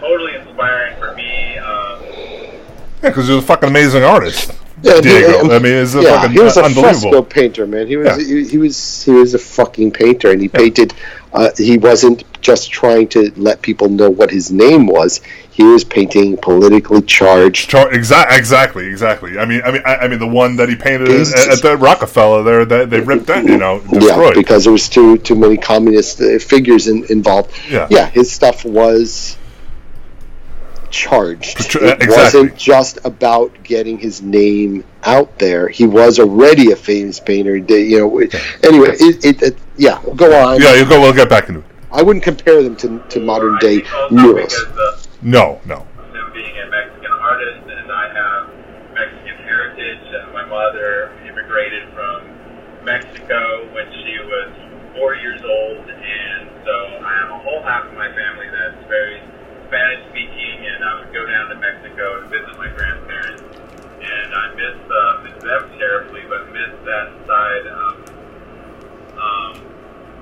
[0.00, 1.58] totally inspiring for me.
[1.58, 4.52] Um, Yeah, because he's a fucking amazing artist.
[4.82, 5.50] Yeah, Diego.
[5.50, 7.86] I mean, it's yeah, fucking he was a fresco painter, man.
[7.86, 8.18] He was Yeah.
[8.42, 10.92] he, he was he was a fucking painter, and he painted.
[11.32, 15.20] Uh, he wasn't just trying to let people know what his name was.
[15.50, 17.70] He was painting politically charged.
[17.70, 19.38] Char- exa- exactly, exactly.
[19.38, 21.76] I mean, I mean, I, I mean, the one that he painted at, at the
[21.78, 25.56] Rockefeller there, that they ripped that, you know, Yeah, because there was too too many
[25.56, 27.50] communist uh, figures in, involved.
[27.68, 27.86] Yeah.
[27.90, 29.36] yeah, his stuff was
[30.90, 31.60] charged.
[31.76, 32.08] It exactly.
[32.08, 35.68] wasn't just about getting his name out there.
[35.68, 37.56] He was already a famous painter.
[37.56, 38.18] You know,
[38.62, 40.00] anyway, it, it, it yeah.
[40.16, 40.60] Go on.
[40.60, 41.00] yeah, you go.
[41.00, 41.66] We'll get back into it.
[41.92, 44.54] I wouldn't compare them to, to modern day murals.
[44.54, 45.86] Because, uh, No, no.
[46.12, 50.04] him being a Mexican artist, and I have Mexican heritage.
[50.12, 54.52] Uh, my mother immigrated from Mexico when she was
[54.96, 59.22] four years old, and so I have a whole half of my family that's very
[59.76, 63.44] Spanish speaking, and I would go down to Mexico to visit my grandparents,
[64.00, 67.92] and I miss uh, miss them terribly, but miss that side of
[69.20, 69.52] um,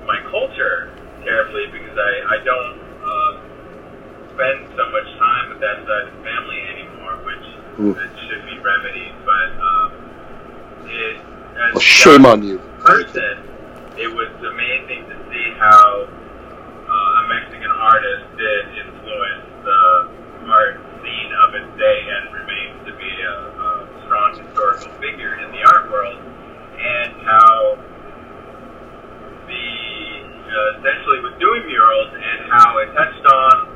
[0.03, 0.91] my culture
[1.23, 3.31] carefully because I, I don't uh,
[4.35, 7.91] spend so much time with that side of family anymore, which Mm.
[7.91, 9.11] it should be remedied.
[9.25, 9.91] But um,
[10.87, 11.15] it,
[11.59, 12.57] as Well, shame on you.
[12.79, 13.39] person,
[13.95, 16.07] it was amazing to see how
[16.87, 16.91] uh,
[17.23, 18.63] a Mexican artist did
[18.94, 18.94] the
[20.47, 25.51] art scene of its day and remains to be a, a strong historical figure in
[25.51, 26.17] the art world,
[26.77, 27.77] and how
[29.47, 29.67] the
[30.45, 33.75] uh, essentially was doing murals and how it touched on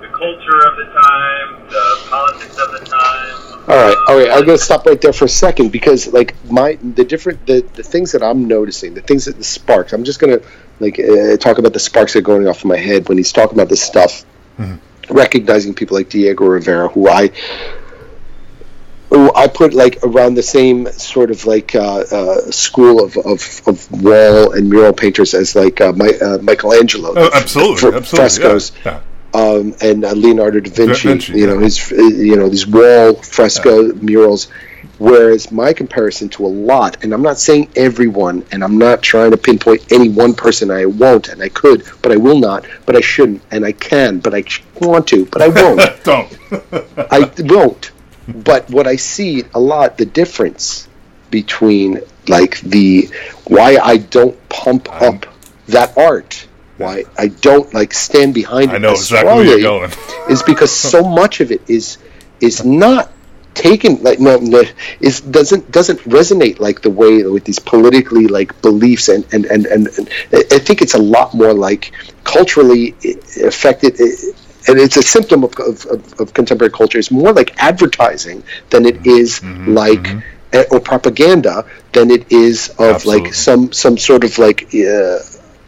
[0.00, 3.52] the culture of the time, the politics of the time.
[3.68, 4.30] All right, all right.
[4.30, 7.60] I'm going to stop right there for a second because, like, my the different the,
[7.74, 9.92] the things that I'm noticing, the things that the sparks.
[9.92, 10.44] I'm just going to
[10.80, 13.32] like uh, talk about the sparks that are going off in my head when he's
[13.32, 14.24] talking about this stuff.
[15.10, 17.32] Recognizing people like Diego Rivera, who I
[19.12, 23.62] who I put like around the same sort of like uh, uh, school of, of,
[23.66, 27.12] of wall and mural painters as like uh, my, uh, Michelangelo.
[27.14, 28.02] Oh, absolutely, absolutely.
[28.02, 29.00] frescoes Yeah.
[29.34, 31.08] um, and uh, Leonardo da Vinci.
[31.08, 31.64] Vinci, you know yeah.
[31.64, 34.48] his, you know these wall fresco murals.
[35.02, 39.32] Whereas my comparison to a lot, and I'm not saying everyone, and I'm not trying
[39.32, 40.70] to pinpoint any one person.
[40.70, 44.20] I won't, and I could, but I will not, but I shouldn't, and I can,
[44.20, 44.44] but I
[44.80, 46.04] want to, but I won't.
[46.04, 46.38] Don't.
[47.10, 47.90] I won't.
[48.28, 50.86] But what I see a lot, the difference
[51.32, 51.98] between
[52.28, 53.10] like the
[53.48, 55.26] why I don't pump up
[55.66, 56.46] that art,
[56.76, 59.90] why I don't like stand behind it I know exactly where you're going.
[60.30, 61.98] is because so much of it is
[62.40, 63.10] is not
[63.54, 64.62] taken like no, no
[65.00, 69.66] is doesn't doesn't resonate like the way with these politically like beliefs and and and,
[69.66, 71.92] and, and I think it's a lot more like
[72.24, 72.94] culturally
[73.44, 73.98] affected
[74.68, 78.86] and it's a symptom of, of, of, of contemporary culture it's more like advertising than
[78.86, 80.06] it is Mm-hmm, like
[80.52, 83.24] eh, or propaganda than it is of Absolutely.
[83.24, 85.18] like some some sort of like uh,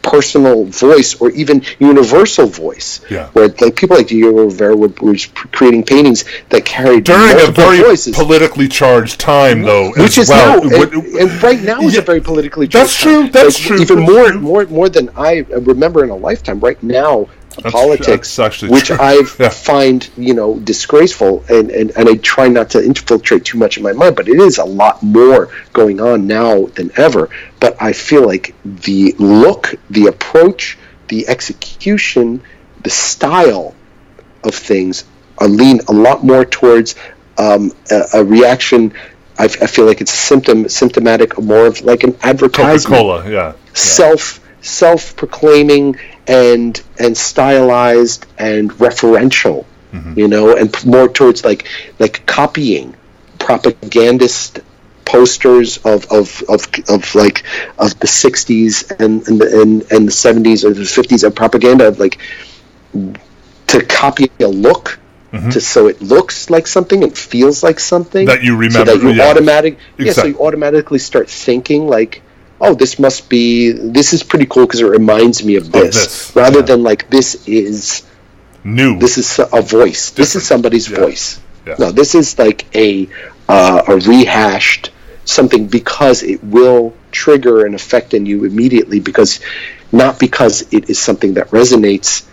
[0.05, 3.29] personal voice or even universal voice Yeah.
[3.33, 5.17] where like people like Diego Rivera were, were
[5.57, 10.29] creating paintings that carried During a very voices, politically charged time, though, which as is
[10.31, 10.63] well.
[10.65, 12.87] now, and, and right now is Yeah, a very politically charged.
[12.91, 13.31] that's true, time.
[13.33, 15.39] that's Like, true, Even more, more, more than I
[15.73, 16.61] remember in a lifetime.
[16.61, 18.91] Right now, That's- politics, that's which.
[18.91, 19.49] I Yeah.
[19.49, 23.83] find you know disgraceful, and, and and I try not to infiltrate too much in
[23.83, 27.31] my mind, but it is a lot more going on now than ever.
[27.61, 30.79] But I feel like the look, the approach,
[31.09, 32.43] the execution,
[32.83, 33.75] the style
[34.43, 35.05] of things
[35.39, 36.95] are lean a lot more towards
[37.39, 38.93] um, a, a reaction.
[39.39, 43.53] I, f- I feel like it's symptom symptomatic, more of like an advertisement, Coca-Cola, yeah.
[43.73, 50.19] self self proclaiming and and stylized and referential, mm-hmm.
[50.19, 51.69] you know, and p- more towards like
[51.99, 52.97] like copying
[53.39, 54.61] propagandist
[55.05, 57.45] posters of of, of, of like
[57.79, 61.89] of the 60s and and the, and, and the 70s or the 50s of propaganda
[61.89, 62.19] of like
[63.67, 64.99] to copy a look
[65.33, 65.51] mm-hmm.
[65.51, 69.03] to so it looks like something and feels like something That you so remember, that
[69.03, 69.31] you yeah.
[69.31, 72.23] automatic yeah so you automatically start thinking like
[72.61, 76.37] oh this must be this is pretty cool because it reminds me of this, this,
[76.37, 76.67] rather yeah.
[76.67, 78.03] than like this is
[78.63, 78.99] New.
[78.99, 80.99] this is a voice this is somebody's Yeah.
[80.99, 81.77] voice Yeah.
[81.79, 83.09] no this is like a
[83.49, 84.91] uh, a rehashed
[85.25, 89.41] something because it will trigger an effect in you immediately because
[89.93, 92.25] not because it is something that resonates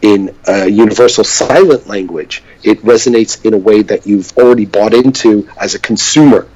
[0.00, 5.48] in a universal silent language it resonates in a way that you've already bought into
[5.60, 6.46] as a consumer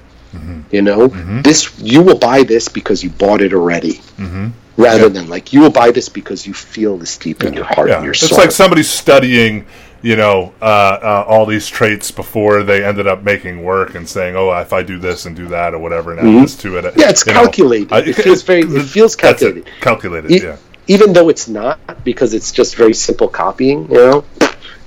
[0.70, 1.08] you know
[1.42, 4.00] this you will buy this because you bought it already
[4.76, 7.88] rather than like you will buy this because you feel this deep in your heart
[7.88, 7.96] yeah.
[7.96, 8.28] and your soul.
[8.28, 9.66] It's like somebody studying,
[10.00, 14.34] you know, uh, uh, all these traits before they ended up making work and saying,
[14.34, 16.84] "Oh, if I do this and do that or whatever, and add this to it."
[16.84, 17.00] Mm-hmm.
[17.00, 18.08] Yeah, it's you know, calculated.
[18.08, 19.66] It feels very- it feels it, calculated.
[19.80, 20.56] Calculated, E- yeah.
[20.86, 24.24] even though it's not because it's just very simple copying you know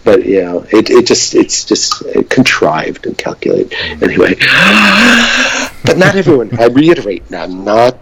[0.05, 3.73] but know it, it just it's just contrived and calculated.
[4.01, 4.35] Anyway.
[5.85, 7.99] But not everyone i reiterate i'm not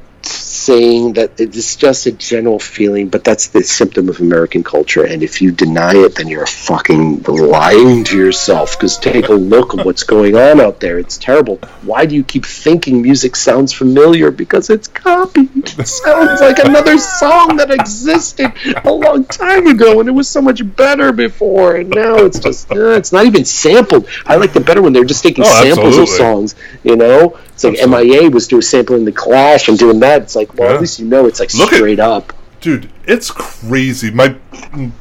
[0.66, 5.06] saying that it's just a general feeling but that's the symptom of american culture.
[5.06, 8.78] And if you deny it then you're fucking lying to yourself.
[8.78, 11.00] Because take a look at what's going on out there.
[11.00, 11.58] It's terrible.
[11.82, 14.32] Why do you keep thinking music sounds familiar?
[14.32, 15.50] Because it's copied.
[15.80, 18.52] It sounds like another song that existed
[18.84, 22.72] a long time ago and it was so much better before and now it's just
[22.72, 24.08] uh, it's not even sampled.
[24.26, 27.38] I like the better when they're just taking Oh, samples of songs you know?
[27.54, 28.18] It's like Absolutely.
[28.18, 28.30] M.I.A.
[28.30, 30.24] was doing sampling the clash and doing that.
[30.24, 30.76] It's like well Yeah.
[30.76, 34.36] at least you know it's like Look at- straight up dude it's crazy my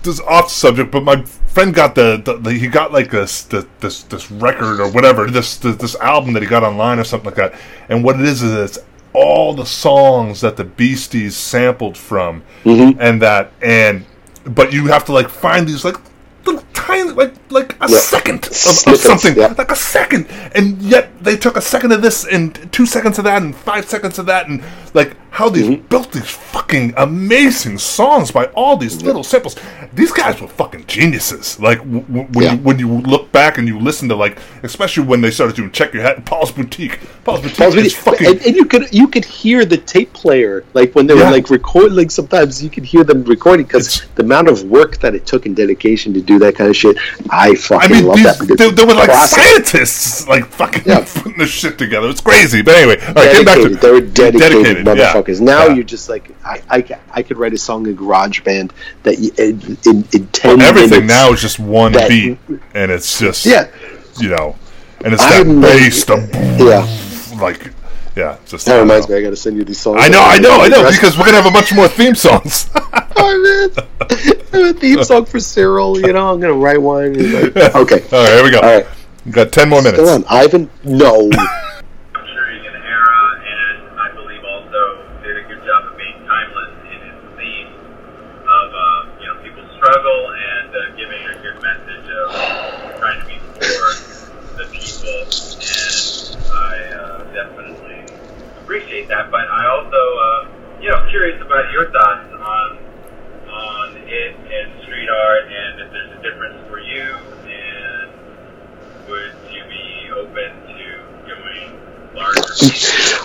[0.02, 3.42] this is off subject but my friend got the, the, the he got like this,
[3.44, 7.04] this this this record or whatever this, this this album that he got online or
[7.04, 7.54] something like that
[7.88, 8.78] and what it is is it's
[9.14, 12.98] all the songs that the Beasties sampled from, Mm-hmm.
[12.98, 14.06] and that and
[14.46, 15.96] but you have to like find these like
[16.46, 17.98] little tiny like like a Yeah.
[17.98, 19.48] second of, of something yeah.
[19.58, 23.24] like a second, and yet they took a second of this and two seconds of
[23.24, 24.62] that and five seconds of that and
[24.94, 25.86] like how these Mm-hmm.
[25.86, 29.56] built these fucking amazing songs by all these little samples.
[29.94, 31.58] These guys were fucking geniuses.
[31.58, 32.52] Like w- w- when Yeah.
[32.52, 35.70] you, when you look back and you listen to like, especially when they started doing
[35.70, 36.98] check your head, and Paul's boutique.
[37.24, 38.26] Paul's boutique Paul's video- fucking.
[38.26, 41.24] and, and you could you could hear the tape player like when they Yeah.
[41.24, 41.96] were like recording.
[41.96, 45.46] Like sometimes you could hear them recording because the amount of work that it took
[45.46, 46.98] and dedication to do that kind of shit.
[47.30, 48.58] I I fucking mean, love these, that.
[48.58, 49.42] they, they were like classic.
[49.42, 51.06] scientists, like fucking Yeah.
[51.14, 52.08] putting this shit together.
[52.10, 52.60] It's crazy.
[52.60, 53.68] But anyway, all right, getting back to.
[53.70, 54.81] They were dedicated, yeah.
[54.84, 55.40] Motherfuckers.
[55.40, 55.74] Now Yeah.
[55.74, 58.72] you're just like I, I, I could write a song in Garage Band
[59.02, 61.06] that you, in, in, in ten everything minutes.
[61.14, 62.38] now is just one that- beat,
[62.74, 63.68] and it's just Yeah,
[64.18, 64.56] you know,
[65.04, 66.16] and it's that bass, the
[66.58, 67.40] yeah.
[67.40, 67.72] like,
[68.16, 69.14] yeah, just That reminds know.
[69.14, 69.20] me.
[69.20, 70.00] I got to send you these songs.
[70.02, 72.70] I know, I know, I know, because we're gonna have a bunch more theme songs.
[73.14, 73.86] Oh, man.
[74.00, 76.00] I have a theme song for Cyril.
[76.00, 77.12] You know, I'm gonna write one.
[77.12, 78.58] like- okay, All right, here we go.
[78.58, 78.86] all right.
[79.24, 80.02] We got ten more minutes.
[80.02, 80.24] Still on.
[80.28, 81.30] Ivan, no.
[99.12, 99.30] That.
[99.30, 102.68] But I also uh, you know curious about your thoughts on
[103.52, 107.04] on it and street art, and if there's a difference for you,
[107.44, 108.08] and
[109.08, 110.86] would you be open to
[111.28, 111.68] going
[112.16, 112.42] larger?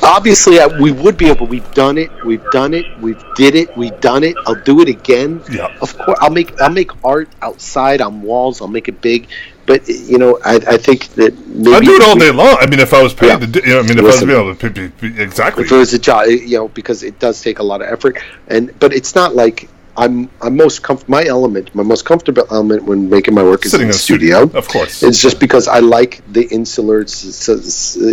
[0.04, 1.48] Obviously, I, we would be able.
[1.48, 2.12] We've done it.
[2.26, 2.86] We've done it.
[3.00, 3.76] We've did it.
[3.78, 4.36] We've done it.
[4.46, 5.42] I'll do it again.
[5.52, 5.76] Yeah.
[5.82, 8.62] Of course, I'll make I'll make art outside on walls.
[8.62, 9.28] I'll make it big.
[9.68, 12.56] But you know, I, I think that maybe I do it all day long.
[12.60, 13.40] I mean, if I was paid Yeah.
[13.40, 14.30] to do, you know, I mean, if Listen.
[14.32, 15.66] I was able to, exactly.
[15.66, 18.18] if it was a job, you know, because it does take a lot of effort.
[18.48, 22.84] And but it's not like I'm I'm most comf- my element, my most comfortable element
[22.84, 24.58] when making my work is Sitting in the studio, studio.
[24.58, 25.04] of course.
[25.04, 27.00] It's just because I like the insular,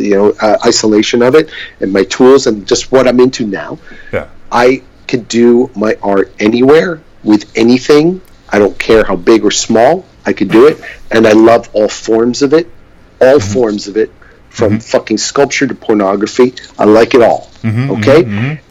[0.03, 1.51] you know, uh, isolation of it,
[1.81, 3.79] and my tools, and just what I'm into now.
[4.13, 8.21] yeah, I could do my art anywhere with anything.
[8.49, 10.05] I don't care how big or small.
[10.27, 10.79] I could do it,
[11.11, 12.67] and I love all forms of it.
[13.21, 13.53] All Mm-hmm.
[13.53, 14.11] forms of it,
[14.51, 16.55] from fucking sculpture to pornography.
[16.79, 17.51] I like it all.
[17.63, 18.23] Mm-hmm, okay,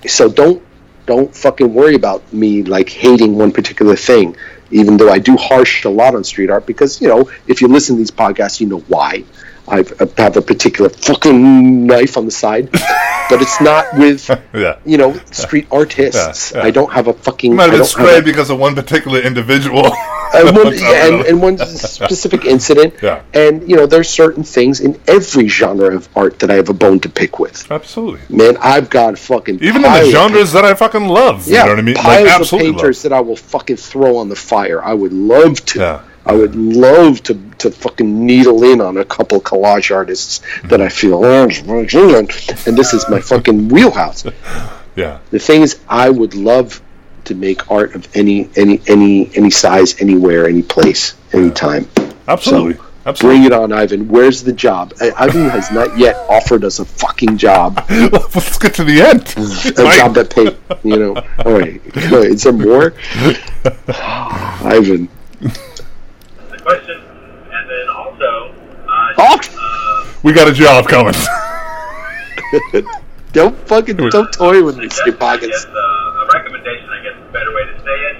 [0.08, 0.62] so don't
[1.06, 4.36] don't fucking worry about me like hating one particular thing.
[4.72, 7.68] Even though I do harsh a lot on street art, because you know, if you
[7.68, 9.24] listen to these podcasts, you know why.
[9.68, 14.80] I've, I have a particular fucking knife on the side, but it's not with yeah.
[14.86, 16.52] you know, street artists.
[16.52, 16.64] Yeah, yeah.
[16.66, 17.52] I don't have a fucking.
[17.52, 19.86] You might have been don't have sprayed a- because of one particular individual.
[19.86, 19.92] Uh,
[20.34, 22.96] and one, and, and one specific incident.
[23.02, 23.24] Yeah.
[23.34, 26.74] And you know, there's certain things in every genre of art that I have a
[26.74, 27.72] bone to pick with.
[27.72, 28.36] Absolutely.
[28.36, 31.48] Man, I've got fucking Even in the genres that I fucking love.
[31.48, 31.96] Yeah, you know what I mean?
[31.96, 34.84] piles Like, of painters that I will fucking throw on the fire.
[34.84, 35.80] I would love to.
[35.80, 36.04] Yeah.
[36.26, 40.90] I would love to, to fucking needle in on a couple collage artists that I
[40.90, 44.26] feel, oh, and this is my fucking wheelhouse.
[44.96, 45.18] Yeah.
[45.32, 46.80] the thing is i would love
[47.24, 51.90] to make art of any any any any size anywhere any place anytime
[52.28, 52.76] Absolutely.
[52.76, 53.40] So, Absolutely.
[53.40, 57.38] bring it on ivan where's the job ivan has not yet offered us a fucking
[57.40, 59.34] job Let's get to the end.
[59.80, 59.98] a Mike.
[59.98, 62.94] job that paid you know all right is there more
[64.64, 65.10] ivan
[66.64, 67.02] question,
[67.52, 68.54] and then also,
[68.88, 69.40] uh, Oh!
[69.40, 71.14] uh, We got a job coming.
[73.34, 77.04] don't fucking don't toy with me skip suggestion, I pockets guess, uh, a recommendation, I
[77.04, 78.18] guess, is a better way to say it.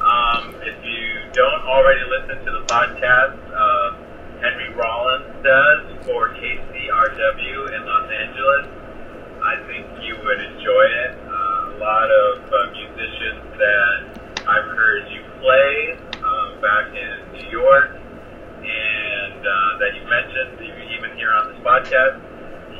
[0.00, 3.96] Um, if you don't already listen to the podcast, uh,
[4.40, 8.66] Henry Rollins does for KCRW in Los Angeles.
[9.42, 11.12] I think you would enjoy it.
[11.26, 15.98] Uh, a lot of uh, musicians that I've heard you play
[16.60, 17.96] back in New York
[18.66, 20.58] and uh, that you mentioned,
[20.90, 22.20] even here on this podcast,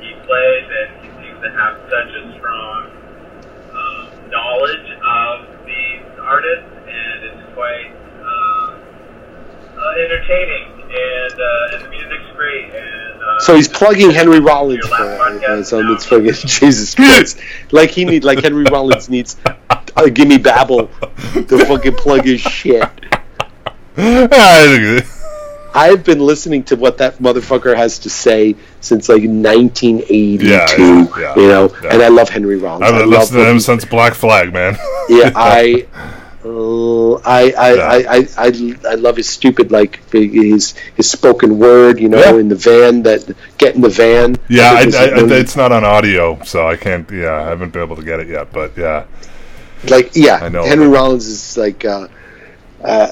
[0.00, 2.90] he plays and he seems to have such a strong
[3.72, 8.78] um, knowledge of these artists, and it's quite uh,
[9.78, 12.64] uh, entertaining, and uh, and the music's great.
[12.74, 17.38] And uh, so he's plugging Henry Rollins for podcast so it's fucking Jesus Christ.
[17.70, 19.36] like he need like Henry Rollins needs
[19.70, 20.88] uh, Gimme Babble
[21.32, 22.88] to fucking plug his shit.
[25.76, 30.46] I've been listening to what that motherfucker has to say since like 1982.
[30.46, 32.90] Yeah, yeah, yeah, you know, and I love Henry Rollins.
[32.90, 34.76] I've been listening to him since Black Flag, man.
[35.08, 35.86] Yeah, I.
[36.44, 37.72] Uh, I I.
[37.72, 41.98] I, I, I, I love his stupid like his his spoken word.
[42.00, 44.36] You know, in the van that get in the van.
[44.48, 47.10] Yeah, I, think I, I, it's not on audio, so I can't.
[47.10, 48.52] Yeah, I haven't been able to get it yet.
[48.52, 49.06] But yeah,
[49.88, 50.64] like yeah, I know.
[50.64, 52.08] Henry Rollins is like, uh,
[52.82, 53.08] uh,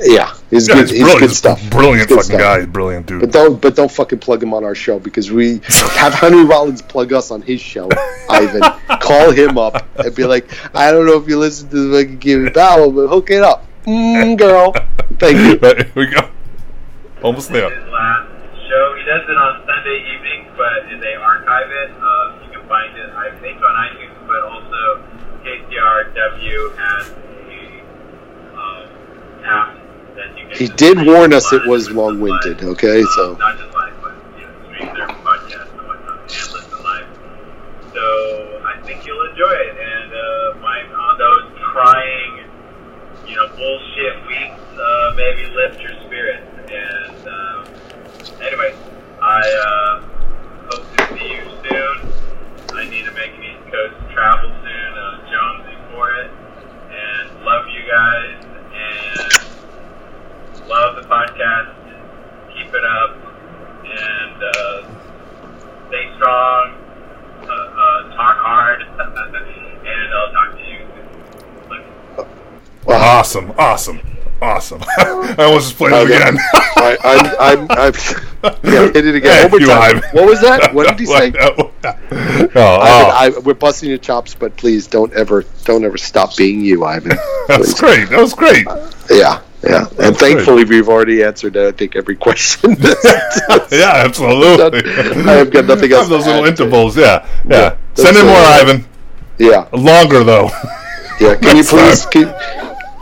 [0.00, 0.82] yeah, he's yeah good.
[0.84, 1.20] it's He's brilliant.
[1.20, 1.70] good stuff.
[1.70, 2.40] Brilliant Good fucking stuff.
[2.40, 2.64] guy.
[2.66, 3.20] Brilliant dude.
[3.20, 5.60] But don't but don't fucking plug him on our show because we
[5.96, 7.88] have Henry Rollins plug us on his show.
[8.30, 8.62] Ivan,
[9.00, 12.18] call him up and be like, I don't know if you listen to the fucking
[12.18, 14.74] Give Battle, but hook it up, mm, girl.
[15.18, 15.56] Thank you.
[15.60, 16.30] But here we go.
[17.22, 17.68] Almost there.
[17.68, 18.28] his last
[18.68, 18.94] show.
[18.96, 21.90] He does it on Sunday evenings, but they archive it.
[21.98, 25.02] Uh, you can find it, I think, on iTunes, but also
[25.42, 27.82] KCRW has a
[28.54, 29.74] um, app
[30.14, 30.37] that you can.
[30.52, 32.62] He did warn us it was long-winded.
[32.62, 33.36] Okay, uh, so.
[37.94, 39.76] So I think you'll enjoy it.
[39.78, 42.44] And uh, my on those trying,
[43.26, 46.46] you know, bullshit weeks, uh, maybe lift your spirits.
[46.70, 47.28] And
[48.42, 48.74] anyway,
[49.20, 50.00] I uh,
[50.70, 52.12] hope to see you soon.
[52.76, 54.98] I need to make an East Coast travel soon.
[54.98, 55.08] Uh,
[55.98, 56.30] for it,
[56.90, 59.47] and love you guys, and
[60.68, 61.74] love the podcast.
[62.54, 63.16] Keep it up,
[63.84, 66.74] and uh, stay strong.
[67.42, 71.84] Uh, uh, talk hard, and I'll talk to you soon.
[72.16, 72.28] Look,
[72.86, 73.52] Awesome.
[73.58, 74.00] Awesome.
[74.40, 74.80] Awesome.
[74.98, 76.16] I almost just played it Okay.
[76.16, 76.36] again.
[76.54, 77.92] I, I'm, I'm, I'm,
[78.62, 79.32] yeah, hit it again.
[79.32, 80.02] Hey, One more time.
[80.12, 80.72] What was that?
[80.72, 81.32] What did he say?
[81.40, 86.36] oh, Ivan, oh, I, we're busting your chops, but please don't ever, don't ever stop
[86.36, 87.16] being you, Ivan.
[87.48, 88.08] that was great.
[88.10, 88.64] That was great.
[89.10, 89.86] Yeah, yeah.
[89.88, 92.76] And That's thankfully, we've already answered, I think, every question.
[92.80, 92.94] yeah,
[94.04, 94.90] absolutely.
[94.90, 96.96] I have got nothing else Have those little intervals.
[96.96, 97.50] Yeah, yeah.
[97.50, 98.36] Yeah, Send in more.
[98.36, 98.86] Ivan.
[99.38, 100.50] yeah, Longer though.
[101.20, 101.34] yeah.
[101.36, 102.34] Can you please fine.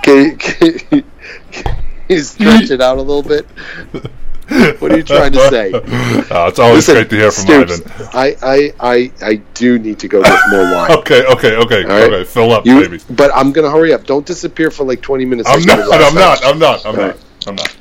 [0.03, 1.05] can, can, can,
[2.09, 3.47] you stretch it out a little bit?
[4.79, 5.73] What are you trying to say?
[5.75, 8.09] Oh, it's always Listen, great to hear from Stoops, Ivan.
[8.15, 10.93] I, I, I, I do need to go get more wine.
[10.99, 12.13] Okay, okay, okay, All right.
[12.13, 12.25] okay.
[12.25, 13.01] Fill up, You, baby.
[13.11, 14.05] but I'm gonna hurry up.
[14.07, 15.49] Don't disappear for like 20 minutes.
[15.49, 16.03] I'm like you not.
[16.03, 16.45] I'm not.
[16.45, 16.87] I'm not.
[16.87, 17.17] I'm All not.
[17.47, 17.77] I'm not.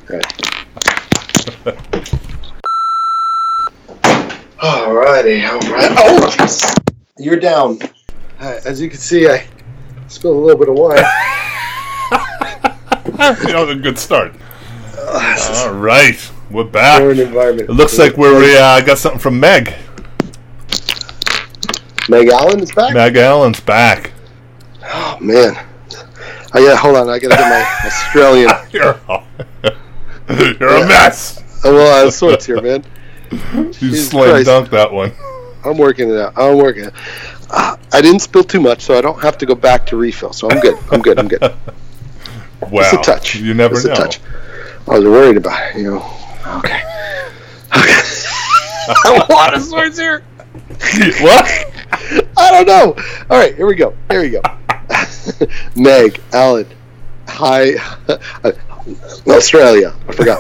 [4.58, 5.92] Alrighty, alright.
[5.98, 6.74] Oh,
[7.18, 7.80] you're down.
[8.40, 9.48] Uh, as you can see, I
[10.08, 11.04] spilled a little bit of wine.
[13.48, 14.34] you know, a good start.
[14.94, 17.00] This is All right, we're back.
[17.00, 17.70] foreign environment.
[17.70, 19.74] It looks like we're we uh, got something from Meg.
[22.08, 22.94] Meg Allen is back.
[22.94, 24.12] Meg Allen's back.
[24.84, 25.56] Oh man.
[26.54, 27.10] I yeah, hold on.
[27.10, 28.50] I gotta get my Australian.
[28.72, 29.00] You're,
[30.60, 31.42] you're a mess.
[31.64, 32.84] Oh, well, of sorts here, man.
[33.32, 35.12] You slam dunked that one.
[35.64, 36.34] I'm working it out.
[36.38, 36.86] I'm working.
[36.86, 36.94] It.
[37.50, 40.32] Uh, I didn't spill too much, so I don't have to go back to refill.
[40.32, 40.78] So I'm good.
[40.92, 41.18] I'm good.
[41.18, 41.42] I'm good.
[41.42, 42.82] Wow.
[42.82, 43.36] Just a touch.
[43.36, 43.94] You never Just know.
[43.94, 44.20] a touch.
[44.88, 46.02] I was worried about it, you know.
[46.48, 46.82] Okay.
[47.76, 48.02] Okay.
[49.06, 50.20] a lot of swords here.
[51.22, 51.46] what?
[52.38, 53.04] I don't know.
[53.30, 53.96] All right, here we go.
[54.10, 54.42] Here we go.
[55.76, 56.68] Meg, Allen,
[57.28, 57.74] hi,
[59.28, 59.96] Australia.
[60.08, 60.40] I forgot.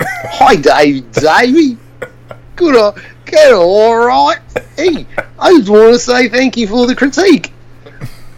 [0.00, 1.76] hi, Dave, Davey.
[2.54, 4.38] Good, on, get all right.
[4.76, 5.06] Hey,
[5.38, 7.52] I just want to say thank you for the critique.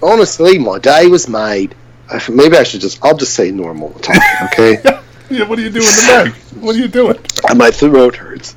[0.02, 1.74] Honestly, my day was made.
[2.08, 4.22] Uh, Maybe I should just, I'll just say normal talk,
[4.52, 4.78] okay?
[5.30, 6.32] Yeah, what are you doing to Meg?
[6.62, 7.18] What are you doing?
[7.54, 8.56] my throat hurts.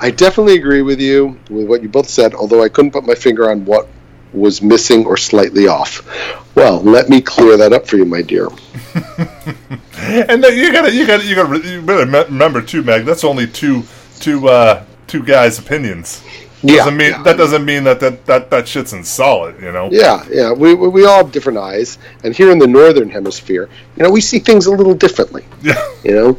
[0.00, 3.14] I definitely agree with you with what you both said, although I couldn't put my
[3.14, 3.88] finger on what
[4.32, 6.06] was missing or slightly off.
[6.54, 8.48] Well, let me clear that up for you, my dear.
[10.00, 13.04] And you gotta, you gotta, you gotta, you better remember too, Meg.
[13.04, 13.82] That's only two,
[14.20, 16.22] two, uh, two guys' opinions.
[16.64, 17.22] Doesn't mean yeah.
[17.22, 19.60] that doesn't mean that that that, that shit's in solid.
[19.60, 19.88] You know.
[19.92, 20.52] Yeah, yeah.
[20.52, 24.10] We, we, we all have different eyes, and here in the northern hemisphere, you know,
[24.10, 25.44] we see things a little differently.
[25.62, 25.94] Yeah.
[26.04, 26.38] You know,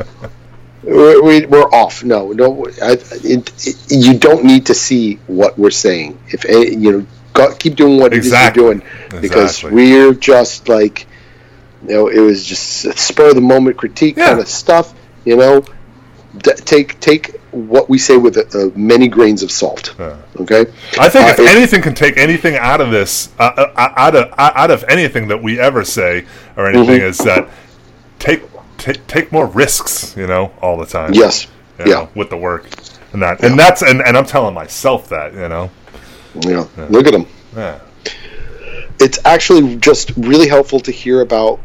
[0.83, 2.03] we, we, we're off.
[2.03, 2.65] No, no.
[2.81, 6.19] I, it, it, you don't need to see what we're saying.
[6.27, 8.63] If eh, you know, go, keep doing what Exactly.
[8.63, 9.71] it is you're doing because Exactly.
[9.73, 11.05] we're just like,
[11.87, 14.27] you know, it was just spur of the moment critique Yeah.
[14.27, 14.93] kind of stuff.
[15.25, 15.65] You know,
[16.37, 19.95] D- take take what we say with uh, uh, many grains of salt.
[19.99, 20.15] Yeah.
[20.39, 20.61] Okay.
[20.99, 23.43] I think Uh, if it- anything can take anything out of this, uh,
[23.75, 26.25] uh, out of uh, out of anything that we ever say
[26.57, 27.09] or anything, Mhm.
[27.09, 27.47] is that
[28.19, 28.43] take
[28.77, 30.13] take take more risks.
[30.17, 31.13] You know, all the time.
[31.13, 31.47] Yes.
[31.85, 32.07] you Yeah.
[32.13, 32.65] with the work
[33.13, 35.33] and that, and that's and, and I'm telling myself that.
[35.33, 35.69] You know.
[36.41, 36.65] Yeah.
[36.89, 37.25] Look at them.
[37.55, 37.79] Yeah.
[38.99, 41.59] it's actually just really helpful to hear about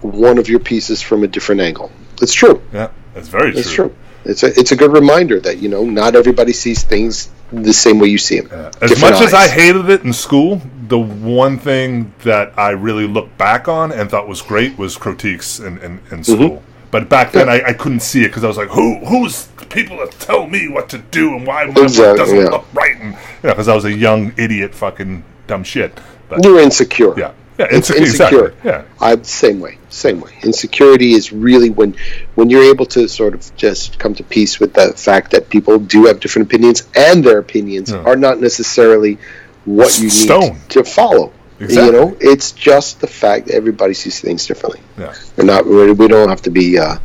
[0.00, 1.90] one of your pieces from a different angle.
[2.20, 2.60] It's true.
[2.72, 2.88] Yeah.
[3.14, 3.60] That's very true.
[3.60, 3.94] It's true.
[4.28, 7.98] It's a it's a good reminder that you know not everybody sees things the same
[7.98, 8.72] way you see them.
[8.82, 13.38] As much as I hated it in school, the one thing that I really looked
[13.38, 16.22] back on and thought was great was critiques in, in, in mm-hmm.
[16.22, 16.62] school.
[16.90, 19.98] But back then, I, I couldn't see it because I was like, "Who who's people
[19.98, 22.48] that tell me what to do and why my work doesn't yeah.
[22.48, 25.98] look right?" And you know, because I was a young idiot, fucking dumb shit.
[26.28, 27.18] But You're insecure.
[27.18, 28.46] yeah, yeah, It's inse- insecure.
[28.48, 28.70] exactly.
[28.70, 30.32] Yeah, I'm same way, same way.
[30.42, 31.94] Insecurity is really when
[32.34, 35.78] when you're able to sort of just come to peace with the fact that people
[35.78, 38.02] do have different opinions and their opinions Yeah.
[38.04, 39.18] are not necessarily
[39.64, 40.58] what you need Stone.
[40.70, 41.32] to follow.
[41.58, 41.86] Exactly.
[41.86, 44.80] You know, it's just the fact that everybody sees things differently.
[44.98, 45.64] yeah, We're not.
[45.66, 46.78] We don't have to be.
[46.78, 46.98] Uh,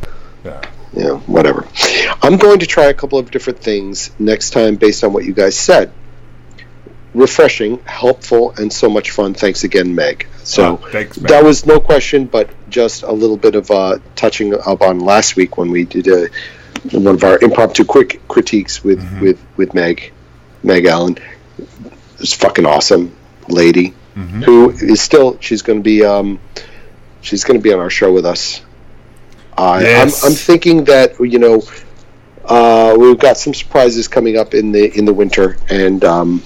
[0.44, 0.60] yeah.
[0.94, 1.66] you know, whatever.
[2.20, 5.32] I'm going to try a couple of different things next time based on what you
[5.32, 5.90] guys said.
[7.14, 9.34] Refreshing, helpful, and so much fun.
[9.34, 10.26] Thanks again, Meg.
[10.44, 11.30] So Oh, thanks, Meg.
[11.30, 15.36] that was no question, but just a little bit of uh, touching up on last
[15.36, 16.28] week when we did a,
[16.90, 19.20] one of our impromptu quick critiques with Mm-hmm.
[19.20, 20.10] with with Meg,
[20.62, 21.18] Meg Allen.
[22.18, 23.14] This fucking awesome
[23.48, 24.42] lady Mm-hmm.
[24.42, 26.38] who is still she's going to be um,
[27.22, 28.60] she's going to be on our show with us.
[29.56, 30.22] Uh, Yes.
[30.24, 31.62] I'm, I'm thinking that you know
[32.44, 36.42] uh, we've got some surprises coming up in the in the winter, and um,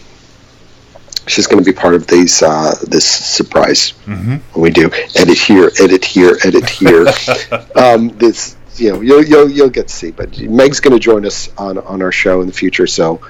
[1.27, 3.93] she's going to be part of these uh, this surprise.
[4.07, 4.61] Mm-hmm.
[4.61, 7.07] We do edit here, edit here, edit here.
[7.77, 11.27] um, this you know you'll, you'll you'll get to see, but Meg's going to join
[11.27, 13.21] us on on our show in the future, so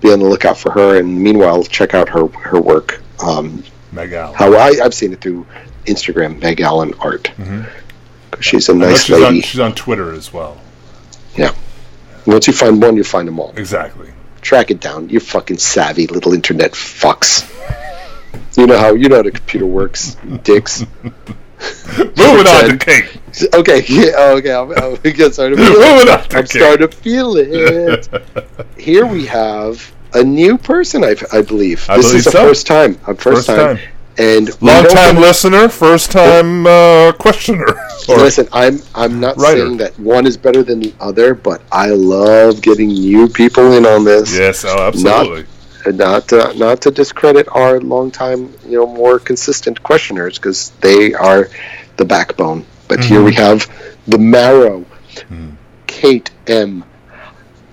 [0.00, 0.98] be on the lookout for her.
[0.98, 3.02] And meanwhile, check out her her work.
[3.22, 4.34] Um, Meg Allen.
[4.34, 5.46] how I, I've seen it through
[5.86, 7.30] Instagram, Meg Allen Art.
[8.40, 9.40] She's a nice she's, on, lady.
[9.42, 10.58] she's on Twitter as well.
[11.36, 11.54] Yeah.
[12.26, 13.52] Once you find one, you find them all.
[13.56, 14.10] Exactly.
[14.42, 15.08] Track it down.
[15.08, 17.46] You fucking savvy little internet fucks.
[18.56, 20.84] You know how you know how the computer works, dicks.
[21.98, 22.78] Moving on to.
[22.78, 23.54] Kate.
[23.54, 24.52] Okay, yeah, oh, okay.
[24.52, 26.34] I'm, I'm getting starting to feel it.
[26.34, 28.08] I'm starting to feel it.
[28.78, 31.88] Here we have a new person, I, I believe.
[31.88, 32.48] I this believe is the so.
[32.48, 32.94] first time.
[32.94, 33.76] First, First time.
[33.76, 33.88] time.
[34.20, 37.66] And Long time listener, first time uh, questioner.
[38.08, 39.60] Listen, I'm I'm not Writer.
[39.64, 43.86] saying that one is better than the other, but I love getting new people in
[43.86, 44.36] on this.
[44.36, 45.46] yes, oh, absolutely.
[45.86, 51.14] And not to, not to discredit our longtime, you know, more consistent questioners because they
[51.14, 51.48] are
[51.96, 52.66] the backbone.
[52.88, 53.24] But here Mm-hmm.
[53.24, 53.58] we have
[54.06, 54.84] the marrow,
[55.28, 55.50] Hmm.
[55.86, 56.84] Kate M.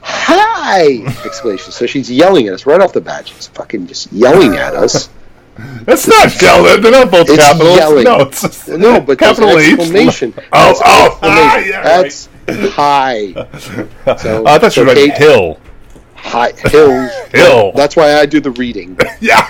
[0.02, 1.04] Hi!
[1.26, 1.72] Exclamation.
[1.72, 3.28] So she's yelling at us right off the bat.
[3.28, 5.10] She's fucking just yelling at us.
[5.86, 6.82] That's not yelling.
[6.82, 7.78] They're not both It's capitals.
[7.78, 8.04] yelling.
[8.04, 9.80] No, it's just No, but there's capital an H.
[9.80, 10.34] exclamation.
[10.54, 12.30] Oh, That's an oh, ah, yeah, That's
[12.74, 13.34] hi.
[14.18, 15.60] So, I thought you so were Kate, Hill.
[16.16, 17.10] Hi, Hill.
[17.32, 17.72] Hill.
[17.76, 19.50] That's why I do the reading, Yeah,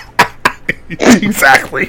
[0.88, 1.86] exactly.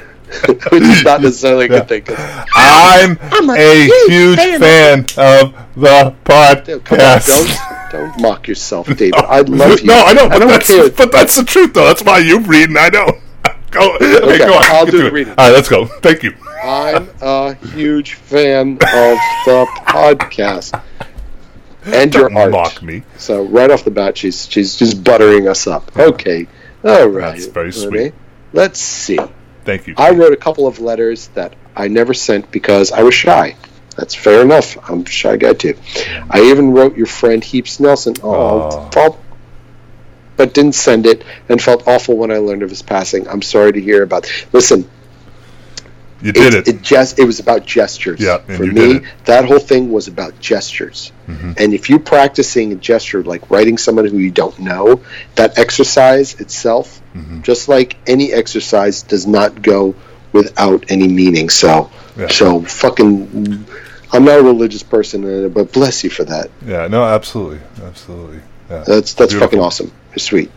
[0.47, 2.03] which is not necessarily a good thing.
[2.03, 4.09] 'cause- I'm, I'm a a huge
[4.39, 6.15] huge fan fan of the
[6.65, 7.27] Dude, come on, podcast.
[7.27, 9.15] don't don't mock yourself, David.
[9.15, 9.87] I love you.
[9.87, 10.89] No, I know, but I don't that's care.
[10.91, 11.85] but that's the truth though.
[11.87, 13.17] That's why you read and I don't.
[13.71, 14.63] Go, okay, Okay, go on.
[14.65, 15.33] I'll do the reading.
[15.37, 15.85] All right, let's go.
[15.85, 16.33] Thank you.
[16.63, 18.79] I'm a huge fan of
[19.45, 20.81] the podcast
[21.85, 22.51] and your Don't art.
[22.51, 23.03] mock me.
[23.17, 25.95] So right off the bat, she's she's just buttering us up.
[25.97, 26.47] Okay,
[26.83, 27.33] all right.
[27.33, 28.13] That's very sweet.
[28.53, 29.19] Let's see.
[29.63, 29.93] Thank you.
[29.97, 33.55] I wrote a couple of letters that I never sent because I was shy.
[33.95, 34.77] That's fair enough.
[34.89, 35.75] I'm a shy guy too.
[36.29, 38.15] I even wrote your friend Heaps Nelson.
[38.23, 38.89] Oh, Aw.
[40.39, 43.27] But didn't send it and felt awful when I learned of his passing.
[43.27, 44.25] I'm sorry to hear about.
[44.53, 44.89] Listen,
[46.21, 46.75] you did it, it.
[46.75, 48.21] it just it was about gestures.
[48.21, 51.11] Yeah, and For you me, that whole thing was about gestures.
[51.27, 51.51] Mm-hmm.
[51.57, 55.01] And if you're practicing a gesture like writing someone who you don't know,
[55.35, 57.41] that exercise itself, Mm-hmm.
[57.41, 59.95] just like any exercise, does not go
[60.31, 61.49] without any meaning.
[61.49, 62.27] So, Yeah.
[62.27, 63.65] so fucking,
[64.13, 66.51] I'm not a religious person, but bless you for that.
[66.63, 68.41] Yeah, no, absolutely, absolutely.
[68.69, 68.83] Yeah.
[68.85, 69.39] That's that's Beautiful.
[69.39, 69.91] fucking awesome.
[70.13, 70.51] It's sweet,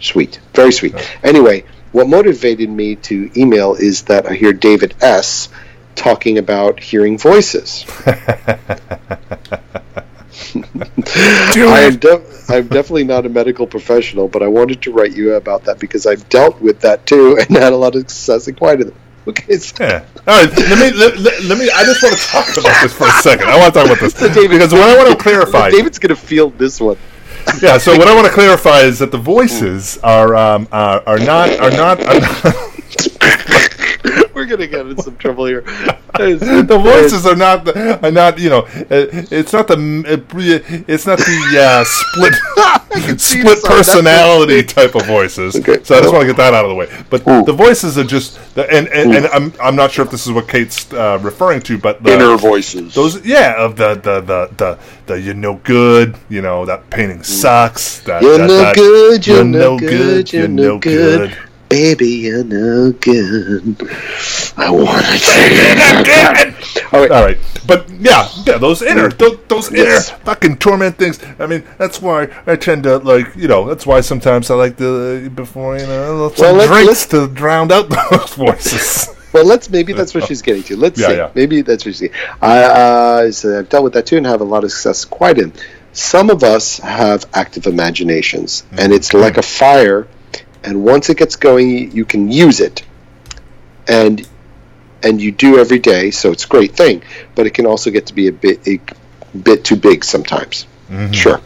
[0.00, 0.94] sweet, very sweet.
[1.22, 5.48] Anyway, what motivated me to email is that I hear David S.
[5.94, 7.84] talking about hearing voices.
[10.56, 15.34] I am def- I'm definitely not a medical professional, but I wanted to write you
[15.34, 18.54] about that because I've dealt with that too and had a lot of success in
[18.54, 18.92] quite a
[19.28, 20.04] Okay, so Yeah.
[20.26, 20.56] All right.
[20.56, 21.68] Let me let, let, let me.
[21.74, 23.48] I just want to talk about this for a second.
[23.48, 25.70] I want to talk about this David- because what I want to clarify.
[25.70, 26.96] David's gonna feel this one.
[27.62, 27.78] Yeah.
[27.78, 31.50] So what I want to clarify is that the voices are um, are, are not
[31.58, 32.00] are not.
[32.00, 32.72] Are not
[34.36, 35.62] We're gonna get in some trouble here.
[36.12, 38.86] the voices are not the, are not you know uh,
[39.30, 40.24] it's not the
[40.86, 42.34] it's not the uh, split
[43.18, 45.56] split this on- that's personality type of voices.
[45.56, 45.82] Okay.
[45.82, 46.86] So I just want to get that out of the way.
[47.08, 47.44] But Ooh.
[47.44, 50.32] the voices are just the, and and, and I'm I'm not sure if this is
[50.32, 52.94] what Kate's uh, referring to, but the, Inner voices.
[52.94, 57.22] Those yeah of the the the the, the you're no good you know that painting
[57.22, 61.34] sucks that You're that, no that, good, you're no good, you're no good.
[61.68, 63.76] Baby, you're no good.
[64.56, 66.92] I want to take it.
[66.94, 67.10] All right.
[67.10, 70.10] All right, but yeah, yeah, those inner, those, those inner Yes.
[70.10, 71.18] fucking torment things.
[71.40, 74.76] I mean, that's why I tend to like, you know, that's why sometimes I like
[74.78, 79.14] to before you know some Well, let's- drinks let's- to drown out those voices.
[79.32, 80.76] Well, let's maybe that's what she's getting to.
[80.76, 81.16] Let's Yeah, see.
[81.16, 81.30] yeah.
[81.34, 82.10] Maybe that's what she's.
[82.40, 85.04] I uh, so I've dealt with that too and have a lot of success.
[85.04, 85.52] Quite in.
[85.92, 89.20] Some of us have active imaginations, and it's Mm-hmm.
[89.20, 90.06] like a fire.
[90.66, 92.82] And once it gets going, you- can use it,
[93.88, 94.26] and
[95.02, 96.10] and you do every day.
[96.10, 97.02] So it's a great thing,
[97.36, 98.80] but it can also get to be a bit a
[99.48, 100.66] bit too big sometimes.
[101.12, 101.40] Sure,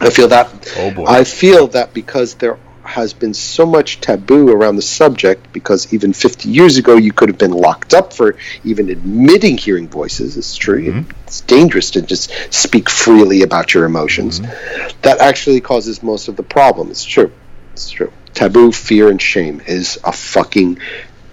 [0.00, 0.46] I feel that.
[0.46, 0.80] Mm-hmm.
[0.80, 1.04] Oh boy.
[1.06, 6.12] I feel that because there has been so much taboo around the subject, because even
[6.12, 10.36] 50 years ago you could have been locked up for even admitting hearing voices.
[10.36, 10.82] It's true.
[10.82, 11.10] Mm-hmm.
[11.26, 14.40] It's dangerous to just speak freely about your emotions.
[14.40, 15.00] Mm-hmm.
[15.02, 16.90] That actually causes most of the problem.
[16.90, 17.30] It's true.
[17.74, 18.12] It's true.
[18.34, 20.78] Taboo, fear, and shame is a fucking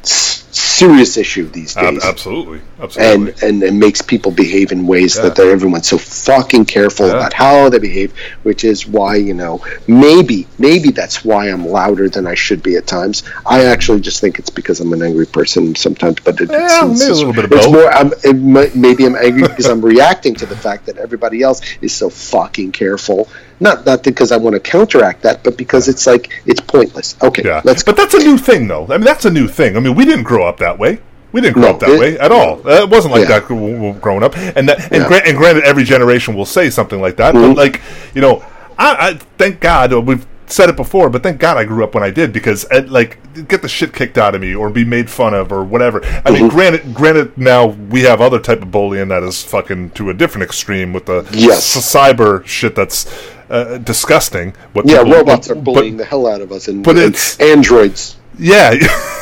[0.03, 3.31] serious issue these days absolutely, absolutely.
[3.33, 5.23] and, and it makes people behave in ways Yeah.
[5.23, 7.17] that they're everyone's so fucking careful Yeah.
[7.17, 8.13] about how they behave,
[8.43, 12.75] which is why you know maybe maybe that's why I'm louder than I should be
[12.77, 13.23] at times.
[13.45, 16.99] I actually just think it's because I'm an angry person sometimes, but it, Yeah, it's,
[17.01, 17.73] maybe a little bit of it's both.
[17.75, 17.91] more.
[17.91, 21.93] I'm, it maybe I'm angry because I'm reacting to the fact that everybody else is
[21.93, 23.27] so fucking careful.
[23.59, 27.15] Not not because I want to counteract that, but because it's like it's pointless.
[27.23, 28.85] Okay, yeah, let's but that's a new thing, though.
[28.85, 29.75] I mean, that's a new thing.
[29.75, 30.99] I mean, we didn't grow up that way.
[31.31, 32.61] We didn't grow No, up that it- way at all.
[32.67, 33.39] Uh, it wasn't like Yeah.
[33.39, 34.37] that growing up.
[34.37, 34.99] And that, and, Yeah.
[34.99, 35.07] Mm-hmm.
[35.07, 37.33] gra- and granted, every generation will say something like that.
[37.33, 37.81] But like,
[38.13, 38.43] you know,
[38.77, 42.03] I, I thank God we've said it before, but thank God I grew up when
[42.03, 43.17] I did because uh, like
[43.49, 46.01] get the shit kicked out of me or be made fun of or whatever.
[46.25, 46.55] I mean, Mm-hmm.
[46.55, 50.43] granted, granted now we have other type of bullying that is fucking to a different
[50.43, 51.75] extreme with the Yes.
[51.93, 53.05] cyber shit that's
[53.49, 54.53] uh, disgusting.
[54.73, 57.05] What yeah, people- robots are but- bullying the hell out of us, and, but and
[57.05, 58.17] it's- androids.
[58.39, 58.71] Yeah,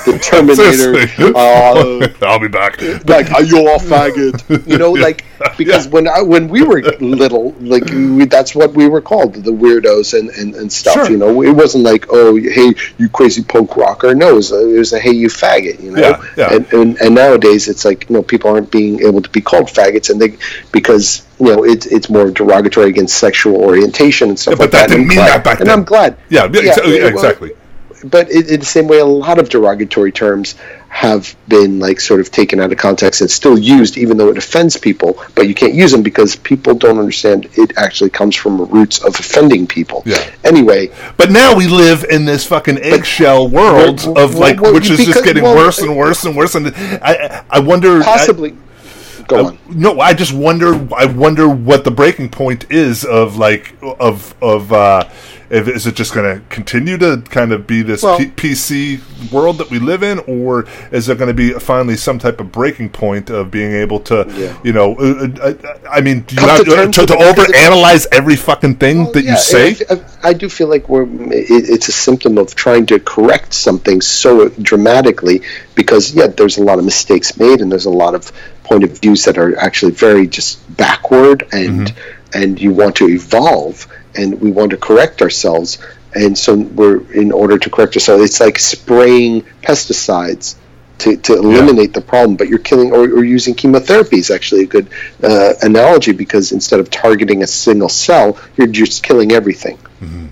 [0.05, 1.33] The Terminator.
[1.35, 2.79] Uh, I'll be back.
[3.07, 5.23] like are you all faggot you know like
[5.57, 5.91] because Yeah.
[5.91, 10.17] when I, when we were little like we, that's what we were called the weirdos
[10.17, 11.09] and, and, and stuff Sure.
[11.11, 14.75] you know it wasn't like oh hey you crazy punk rocker no it was a,
[14.75, 16.53] it was a hey you faggot you know Yeah, yeah.
[16.53, 19.67] And, and and nowadays it's like you know people aren't being able to be called
[19.67, 20.37] faggots and they
[20.71, 24.71] because you know it's it's more derogatory against sexual orientation and stuff Yeah, but like
[24.73, 25.79] that that, didn't mean I'm that glad- back and then.
[25.79, 27.51] I'm glad Yeah, yeah, yeah, well, exactly.
[28.09, 30.55] But it, in the same way, a lot of derogatory terms
[30.89, 34.37] have been like sort of taken out of context and still used, even though it
[34.37, 35.21] offends people.
[35.35, 39.19] But you can't use them because people don't understand it actually comes from roots of
[39.19, 40.03] offending people.
[40.05, 40.23] Yeah.
[40.43, 44.89] Anyway, But now we live in this fucking eggshell world Well, of like, well, which
[44.89, 46.55] is just getting worse and worse and worse.
[46.55, 48.01] And I, I wonder.
[48.01, 48.55] I- possibly.
[49.27, 49.59] Go on.
[49.69, 50.73] no, I just wonder.
[50.95, 54.71] I wonder what the breaking point is of like of of.
[54.73, 55.09] uh
[55.47, 59.31] if, is it just going to continue to kind of be this Well- P- PC
[59.31, 62.51] world that we live in, or is there going to be finally some type of
[62.51, 64.57] breaking point of being able to, Yeah.
[64.63, 68.07] you know, uh, uh, uh, I mean, do you have to to, to, to overanalyze
[68.11, 69.75] every fucking thing Well, that yeah, you say?
[69.87, 73.53] and I, I do feel like we're it, it's a symptom of trying to correct
[73.53, 75.43] something so dramatically
[75.75, 78.31] because yeah there's a lot of mistakes made and there's a lot of
[78.65, 81.93] point of views that are actually very just backward and
[82.33, 85.77] and you want to evolve and we want to correct ourselves.
[86.13, 90.55] And so we're in order to correct ourselves it's like spraying pesticides
[90.99, 94.67] to, to eliminate the problem, but you're killing or, or using chemotherapy is actually a
[94.67, 94.87] good
[95.21, 99.77] uh, analogy because instead of targeting a single cell, you're just killing everything.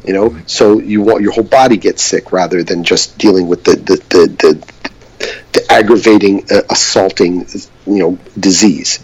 [0.07, 3.63] You know, so you want your whole body gets sick rather than just dealing with
[3.63, 4.72] the the the, the,
[5.53, 7.45] the aggravating, uh, assaulting,
[7.85, 8.99] you know, disease.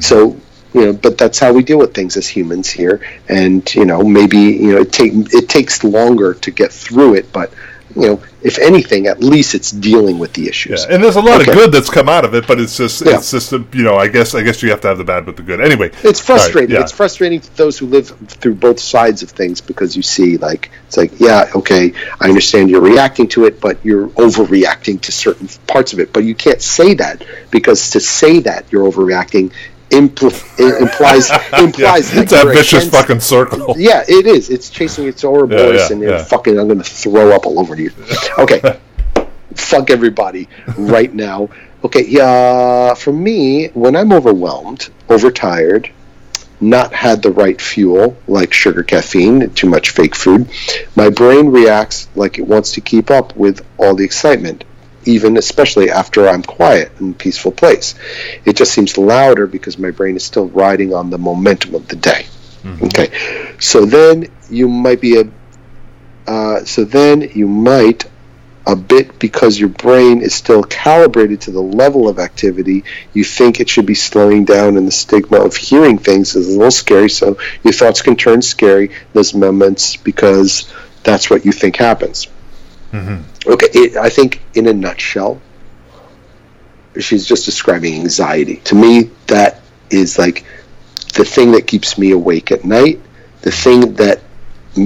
[0.00, 0.36] So
[0.74, 4.02] you know, but that's how we deal with things as humans here, and you know,
[4.02, 7.52] maybe you know, it take it takes longer to get through it, but
[7.98, 10.86] you know, if anything, at least it's dealing with the issues.
[10.88, 11.50] Yeah, and there's a lot Okay.
[11.50, 13.16] of good that's come out of it, but it's just Yeah.
[13.16, 15.26] it's just uh, you know I guess I guess you have to have the bad
[15.26, 15.60] with the good.
[15.60, 16.70] Anyway, It's frustrating.
[16.70, 16.82] Right, yeah.
[16.82, 18.08] It's frustrating to those who live
[18.40, 22.70] through both sides of things because you see, like, it's like, yeah, okay, I understand
[22.70, 26.12] you're reacting to it, but you're overreacting to certain parts of it.
[26.12, 29.50] But you can't say that because to say that you're overreacting
[29.90, 33.74] impl- implies implies yeah, it's that a vicious against- fucking circle.
[33.78, 34.50] Yeah, it is.
[34.50, 36.58] It's chasing its Ouroboros, Yeah, and you're fucking.
[36.58, 37.90] I'm going to throw up all over you.
[38.38, 38.60] Okay,
[39.54, 41.48] fuck everybody right now.
[41.84, 42.94] Okay, yeah.
[42.94, 45.90] For me, when I'm overwhelmed, overtired,
[46.60, 50.48] not had the right fuel like sugar, caffeine, too much fake food,
[50.96, 54.64] my brain reacts like it wants to keep up with all the excitement.
[55.08, 57.94] Even especially after I'm quiet and peaceful place,
[58.44, 61.96] it just seems louder because my brain is still riding on the momentum of the
[61.96, 62.26] day.
[62.82, 63.08] Okay,
[63.58, 65.24] so then you might be a.
[66.26, 68.04] Uh, so then you might
[68.66, 72.84] a bit because your brain is still calibrated to the level of activity.
[73.14, 76.58] You think it should be slowing down, and the stigma of hearing things is a
[76.58, 77.08] little scary.
[77.08, 80.70] So your thoughts can turn scary those moments because
[81.02, 82.28] that's what you think happens.
[82.92, 83.50] Mm-hmm.
[83.50, 85.40] Okay, it, I think in a nutshell,
[86.98, 88.56] she's just describing anxiety.
[88.64, 89.60] To me, that
[89.90, 90.44] is like
[91.14, 93.00] the thing that keeps me awake at night,
[93.42, 94.22] the thing that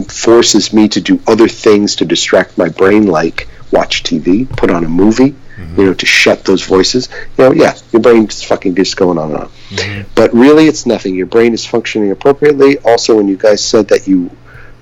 [0.09, 4.85] forces me to do other things to distract my brain, like watch TV, put on
[4.85, 5.81] a movie, mm-hmm.
[5.81, 7.09] you know, to shut those voices.
[7.37, 9.49] You know, yeah, your brain's fucking just going on and on.
[9.71, 10.09] Mm-hmm.
[10.15, 11.15] But really, it's nothing.
[11.15, 12.79] Your brain is functioning appropriately.
[12.79, 14.37] Also, when you guys said that you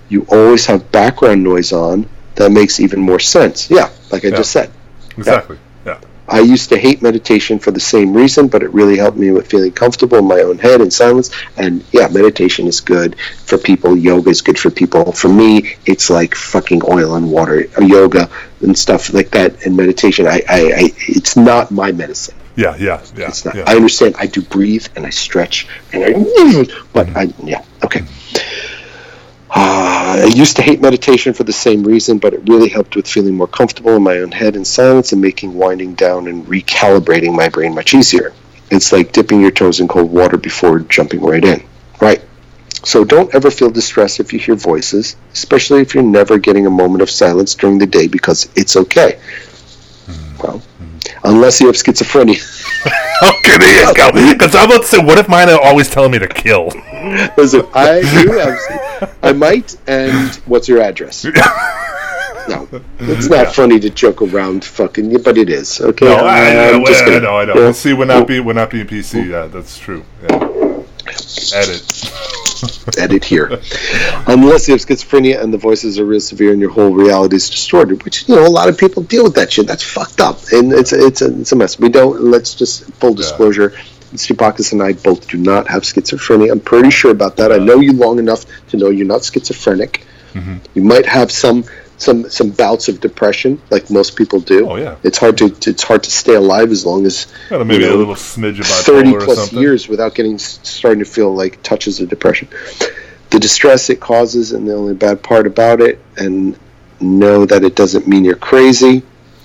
[0.09, 3.71] you always have background noise on, that makes even more sense.
[3.71, 4.37] Yeah, like I Yeah.
[4.37, 4.71] just said.
[5.17, 5.59] Exactly.
[5.87, 5.99] Yeah.
[6.29, 9.49] I used to hate meditation for the same reason, but it really helped me with
[9.49, 11.31] feeling comfortable in my own head in silence.
[11.57, 13.97] And yeah, meditation is good for people.
[13.97, 15.11] Yoga is good for people.
[15.13, 18.31] For me, it's like fucking oil and water, uh, yoga
[18.63, 19.67] and stuff like that.
[19.67, 22.37] And meditation, I, I, I it's not my medicine.
[22.55, 22.77] Yeah.
[22.79, 23.03] Yeah.
[23.17, 23.29] Yeah.
[23.29, 23.57] It's not.
[23.57, 23.65] yeah.
[23.67, 24.15] I understand.
[24.19, 28.03] I do breathe and I stretch and I, but I, yeah, okay.
[29.55, 33.07] Uh, I used to hate meditation for the same reason, but it really helped with
[33.07, 37.35] feeling more comfortable in my own head in silence and making winding down and recalibrating
[37.35, 38.33] my brain much easier.
[38.71, 41.65] It's like dipping your toes in cold water before jumping right in.
[42.01, 42.23] Right.
[42.85, 46.71] So don't ever feel distressed if you hear voices, especially if you're never getting a
[46.71, 49.21] moment of silence during the day because it's okay.
[50.43, 50.63] Well,
[51.25, 52.39] unless you have schizophrenia.
[53.23, 54.11] Okay, there you go.
[54.33, 56.69] Because I'm about to say, what if mine are always telling me to kill?
[57.37, 61.27] Listen, I do have, I might, and what's your address?
[62.49, 62.67] No,
[62.99, 65.81] it's not funny to joke around, fucking, but it is.
[65.81, 67.55] Okay, No, I, I, I'm just I, gonna- know, I know.
[67.55, 67.61] yeah.
[67.61, 67.93] We'll see.
[67.93, 69.29] We're not being, we're not being PC.
[69.29, 70.03] Yeah, that's true.
[70.23, 70.83] Yeah.
[71.55, 71.83] Edit.
[72.99, 73.47] edit here.
[74.27, 77.49] Unless you have schizophrenia and the voices are real severe and your whole reality is
[77.51, 79.67] distorted, which you know a lot of people deal with that shit.
[79.67, 81.79] That's fucked up, and it's a, it's a, it's a mess.
[81.79, 82.21] We don't.
[82.21, 83.75] Let's just full disclosure.
[84.15, 86.51] Stoupakis and I both do not have schizophrenia.
[86.51, 87.53] I'm pretty sure about that.
[87.53, 90.05] I know you long enough to know you're not schizophrenic.
[90.33, 90.57] Mm-hmm.
[90.75, 91.65] You might have some
[92.01, 94.69] some some bouts of depression, like most people do.
[94.69, 94.97] Oh, yeah.
[95.03, 97.97] It's hard to it's hard to stay alive as long as a- maybe you know,
[97.97, 102.09] a little smidge of thirty plus years without getting starting to feel like touches of
[102.09, 102.49] depression.
[103.29, 106.59] The distress it causes, and the only bad part about it, and
[107.01, 109.03] know that it doesn't mean you're crazy.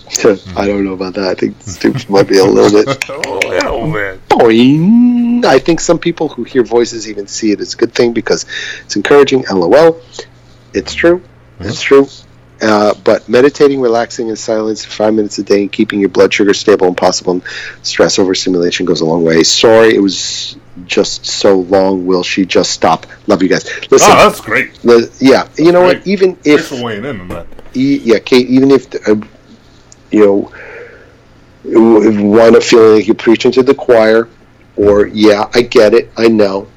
[0.56, 1.28] I don't know about that.
[1.28, 3.06] I think stupid might be a little bit.
[3.10, 4.20] Oh, hell, oh, man.
[4.30, 5.46] Boing.
[5.46, 8.46] I think some people who hear voices even see it as a good thing because
[8.84, 9.46] it's encouraging.
[9.52, 10.02] LOL.
[10.74, 11.22] It's true.
[11.60, 12.08] It's true.
[12.62, 16.34] Uh, but meditating, relaxing in silence for five minutes a day, and keeping your blood
[16.34, 17.42] sugar stable and possible
[17.84, 19.44] stress overstimulation goes a long way.
[19.44, 20.56] Sorry, it was
[20.86, 22.06] just so long.
[22.06, 23.06] Will she just stop?
[23.28, 23.66] Love you guys.
[23.92, 24.84] Listen, Oh, that's great.
[24.86, 26.08] li- yeah, you know what?
[26.08, 27.48] Even if weighing in on that.
[27.74, 29.16] e- yeah, Kate, even if uh,
[30.12, 30.52] you know
[31.64, 34.30] w- wind up feeling like you're preaching to the choir,
[34.78, 36.68] or yeah, I get it, I know.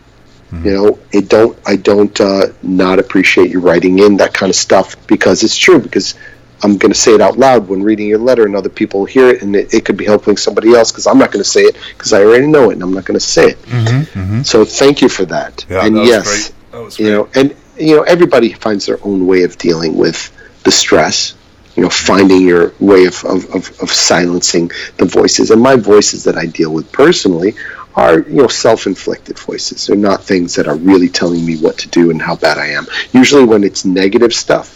[0.50, 0.66] Mm-hmm.
[0.66, 1.58] You know, it don't.
[1.66, 5.78] I don't uh, not appreciate you writing in that kind of stuff because it's true.
[5.78, 6.14] Because
[6.62, 9.28] I'm going to say it out loud when reading your letter, and other people hear
[9.28, 10.90] it, and it, it could be helping somebody else.
[10.90, 13.04] Because I'm not going to say it because I already know it, and I'm not
[13.04, 13.62] going to say it.
[13.62, 14.42] Mm-hmm, mm-hmm.
[14.42, 15.66] So thank you for that.
[15.68, 16.72] Yeah, and that yes, great.
[16.72, 20.32] That was you know and you know everybody finds their own way of dealing with
[20.64, 21.34] the stress
[21.76, 26.24] you know finding your way of, of, of, of silencing the voices and my voices
[26.24, 27.54] that i deal with personally
[28.02, 31.88] are you know self-inflicted voices they're not things that are really telling me what to
[31.98, 34.68] do and how bad i am usually when it's negative stuff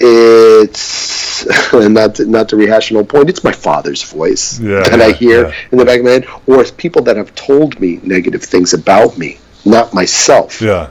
[0.00, 5.00] it's not to, not to rehash an old point it's my father's voice Yeah, that
[5.00, 5.54] i hear yeah.
[5.72, 8.74] in the back of my head or it's people that have told me negative things
[8.74, 10.90] about me not myself Yeah.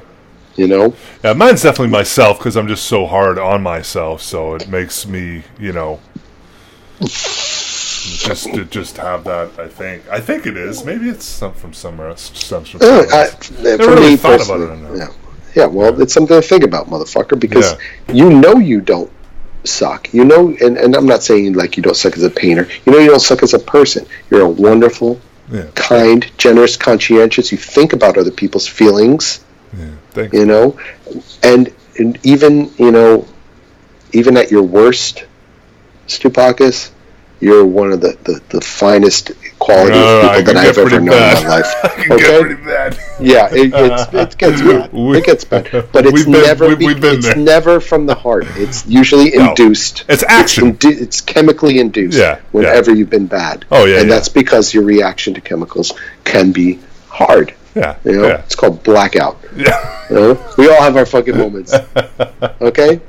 [0.55, 0.93] you know
[1.23, 4.21] Yeah, mine's definitely myself because I'm just so hard on myself.
[4.21, 5.99] So it makes me, you know,
[8.03, 9.51] just to just have that.
[9.59, 10.03] I think.
[10.09, 10.83] I think it is.
[10.83, 12.31] Maybe it's some from somewhere else.
[12.33, 13.51] Some from Uh, somewhere I, else.
[13.51, 14.97] Never really me thought about it enough.
[14.97, 15.07] yeah,
[15.55, 15.65] yeah.
[15.67, 17.75] Well, it's something to think about, motherfucker, because
[18.11, 19.11] you know you don't
[19.63, 20.13] suck.
[20.13, 22.67] You know, and, and I'm not saying like you don't suck as a painter.
[22.85, 24.05] You know you don't suck as a person.
[24.29, 25.19] You're a wonderful,
[25.51, 25.67] Yeah.
[25.75, 27.51] kind, generous, conscientious.
[27.51, 29.43] You think about other people's feelings.
[29.77, 29.85] Yeah.
[30.11, 30.77] Thank You know,
[31.41, 33.25] and, and even you know,
[34.11, 35.25] even at your worst,
[36.07, 36.91] Stoupakis,
[37.39, 40.77] you're one of the, the, the finest quality No, no, no, I people that I've
[40.77, 41.41] ever known bad.
[41.41, 41.85] in my life.
[41.85, 42.17] Okay?
[42.17, 42.97] get pretty bad.
[43.19, 44.93] Yeah, it, it's, it gets bad.
[44.93, 47.35] We- it gets bad, but it's been- never we- be- we've been it's there.
[47.35, 48.45] never from the heart.
[48.55, 50.05] It's usually induced.
[50.07, 50.69] It's action.
[50.69, 52.17] It's, indu- it's chemically induced.
[52.17, 53.65] Yeah, Whenever you've been bad.
[53.71, 54.15] Oh, yeah, and yeah.
[54.15, 55.91] that's because your reaction to chemicals
[56.23, 56.79] can be
[57.09, 57.53] hard.
[57.75, 57.97] Yeah.
[58.05, 58.37] You know, Yeah.
[58.43, 59.37] it's called blackout.
[59.55, 60.07] Yeah.
[60.09, 61.73] You know, we all have our fucking moments.
[62.61, 62.99] Okay,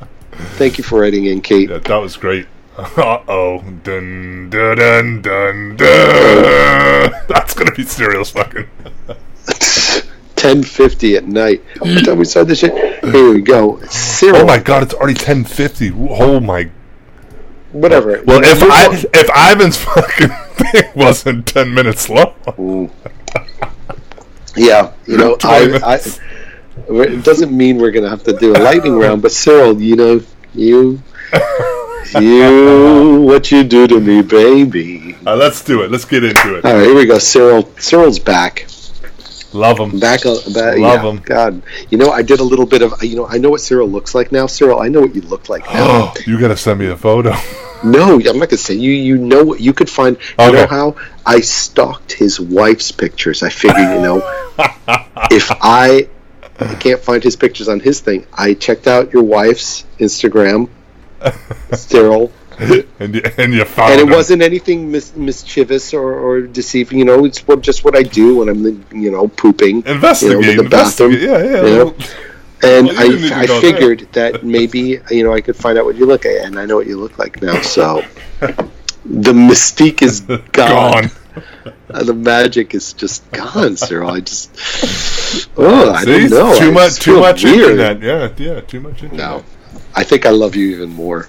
[0.56, 1.70] Thank you for writing in, Kate.
[1.70, 2.46] Yeah, that was great.
[2.76, 3.60] Uh oh.
[3.84, 7.12] Dun dun dun dun dun.
[7.28, 8.68] That's gonna be Cyril's fucking.
[10.36, 11.62] Ten fifty at night.
[11.78, 13.05] How much time we started this shit?
[13.05, 13.80] Here we go.
[13.88, 14.42] Cyril.
[14.42, 15.92] Oh my god, it's already ten fifty.
[15.94, 16.70] Oh my.
[17.72, 18.22] Whatever.
[18.24, 22.90] Well, if You're I if Ivan's fucking thing wasn't ten minutes long.
[24.56, 26.01] Yeah, you know, 20 I, I,
[26.88, 30.20] it doesn't mean we're gonna have to do a lightning round, but Cyril, you know,
[30.55, 31.02] you,
[32.14, 35.16] you, what you do to me, baby.
[35.26, 35.90] Uh, let's do it.
[35.90, 36.64] Let's get into it.
[36.64, 37.18] All right, here we go.
[37.18, 38.66] Cyril, Cyril's back.
[39.52, 40.01] Love him.
[40.01, 41.18] Back, uh, back Love yeah, him.
[41.18, 43.89] God, you know, I did a little bit of, you know, I know what Cyril
[43.89, 44.47] looks like now.
[44.47, 46.12] Cyril, I know what you look like now.
[46.12, 47.32] Oh, you gotta send me a photo.
[47.85, 48.90] no, I'm not gonna say you.
[48.90, 50.16] You know what you could find.
[50.40, 50.52] You Okay.
[50.52, 53.44] know how I stalked his wife's pictures.
[53.44, 54.16] I figured, you know,
[55.31, 56.09] if I,
[56.59, 60.68] I can't find his pictures on his thing, I checked out your wife's Instagram,
[61.72, 64.10] Cyril, and you, and you found and it him.
[64.10, 66.98] wasn't anything mis- mischievous or, or deceiving.
[66.98, 69.84] You know, it's what, just what I do when I'm, you know, pooping.
[69.86, 70.36] investigate.
[70.36, 71.12] you know, in the bathroom.
[71.12, 71.64] Yeah, yeah.
[71.66, 71.94] you know.
[72.62, 73.72] And Well, you didn't need to I, I go there.
[73.72, 76.64] figured that maybe you know I could find out what you look like, and I
[76.64, 77.60] know what you look like now.
[77.60, 78.02] So
[78.40, 80.20] the mystique is
[80.52, 80.52] gone.
[80.52, 81.10] Gone.
[81.90, 84.09] Uh, the magic is just gone, Cyril.
[84.10, 84.51] I just
[85.56, 86.59] oh, I See, don't know.
[86.59, 87.72] too I much, too much weird.
[87.80, 88.01] internet.
[88.02, 89.16] Yeah, yeah, too much internet.
[89.16, 89.44] No,
[89.94, 91.28] I think I love you even more.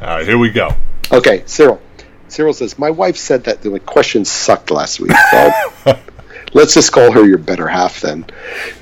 [0.00, 0.70] All right, here we go.
[1.12, 1.80] Okay, Cyril.
[2.28, 5.12] Cyril says my wife said that the questions sucked last week.
[5.32, 5.72] Well,
[6.52, 8.26] let's just call her your better half then.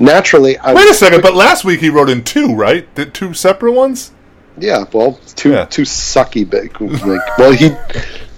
[0.00, 2.92] Naturally, I Wait a second, but last week he wrote in two, right?
[2.94, 4.12] Did two separate ones?
[4.58, 5.64] Yeah, well, too Yeah.
[5.66, 6.48] too sucky.
[6.48, 7.70] But like, well, he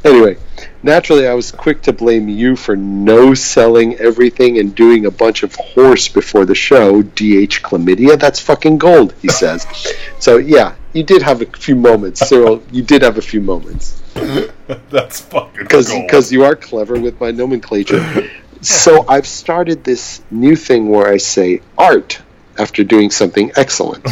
[0.05, 0.37] anyway.
[0.83, 5.43] Naturally, I was quick to blame you for no selling everything and doing a bunch
[5.43, 7.03] of horse before the show.
[7.03, 9.67] DH chlamydia, that's fucking gold, he says.
[10.21, 12.63] so yeah, you did have a few moments, Cyril.
[12.71, 14.01] You did have a few moments
[14.91, 15.87] That's fucking gold.
[15.87, 18.29] because you are clever with my nomenclature.
[18.61, 22.21] so I've started this new thing where I say art
[22.59, 24.07] after doing something excellent.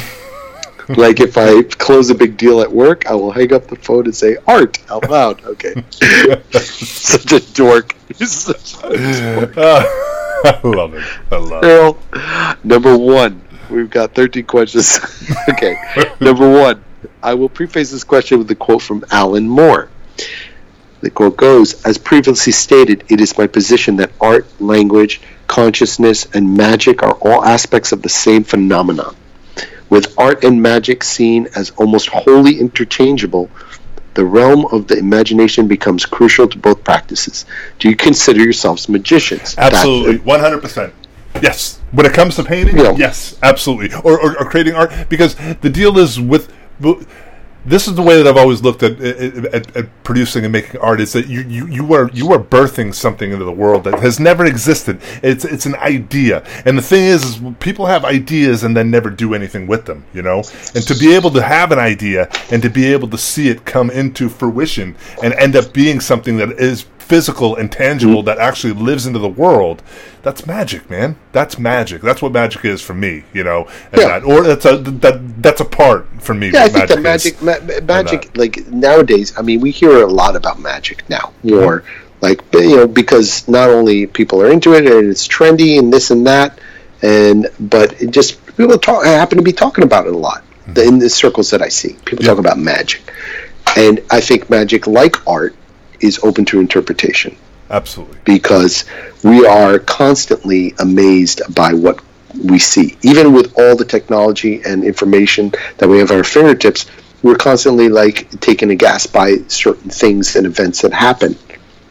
[0.97, 4.05] like if I close a big deal at work, I will hang up the phone
[4.05, 5.45] and say art out loud.
[5.45, 5.75] Okay,
[6.53, 7.95] such a dork.
[8.17, 9.83] Such a uh,
[10.45, 11.05] I love it.
[11.33, 11.67] I love it.
[11.67, 11.99] Earl,
[12.63, 15.01] number one, we've got 13 questions.
[15.49, 15.77] okay,
[16.21, 16.85] number one,
[17.21, 19.91] I will preface this question with a quote from Alan Moore.
[21.01, 26.57] The quote goes As previously stated, it is my position that art, language, consciousness, and
[26.57, 29.17] magic are all aspects of the same phenomenon.
[29.89, 33.51] With art and magic seen as almost wholly interchangeable,
[34.15, 37.45] the realm of the imagination becomes crucial to both practices.
[37.79, 39.57] Do you consider yourselves magicians?
[39.59, 40.93] Absolutely, uh, one hundred percent.
[41.43, 42.95] Yes, when it comes to painting, Yeah.
[42.97, 46.53] yes, absolutely, or, or, or creating art, because the deal is with.
[47.67, 51.01] This is the way that I've always looked at, at, at, producing and making art.
[51.01, 54.21] Is that you, you, you are you are birthing something into the world that has
[54.21, 55.01] never existed.
[55.23, 59.11] It's it's an idea, and the thing is, is people have ideas and then never
[59.11, 60.05] do anything with them.
[60.15, 60.45] You know,
[60.77, 63.65] and to be able to have an idea and to be able to see it
[63.65, 68.27] come into fruition and end up being something that is physical and tangible Mm-hmm.
[68.27, 69.83] that actually lives into the world
[70.23, 74.09] that's magic man that's magic that's what magic is for me you know and Yeah.
[74.09, 77.41] that, or that's a that that's a part for me Yeah, I think the magic,
[77.41, 79.33] ma- ma- magic, like nowadays.
[79.39, 81.33] I mean, we hear a lot about magic now.
[81.45, 81.85] More
[82.21, 86.11] like you know, because not only people are into it and it's trendy and this
[86.11, 86.59] and that,
[87.03, 89.05] and but it just people talk.
[89.07, 90.43] I happen to be talking about it a lot
[90.75, 91.93] in the circles that I see.
[92.05, 92.31] People Yeah.
[92.31, 93.03] talk about magic,
[93.77, 95.55] and I think magic, like art,
[96.01, 97.37] is open to interpretation
[97.71, 98.85] absolutely because
[99.23, 102.01] we are constantly amazed by what
[102.45, 102.97] we see.
[103.03, 106.87] Even with all the technology and information that we have at our fingertips,
[107.23, 111.37] we're constantly like taken aghast by certain things and events that happen.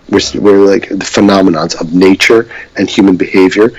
[0.10, 3.72] We're, we're like the phenomenons of nature and human behavior,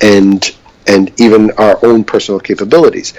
[0.00, 0.54] and
[0.86, 3.14] and even our own personal capabilities.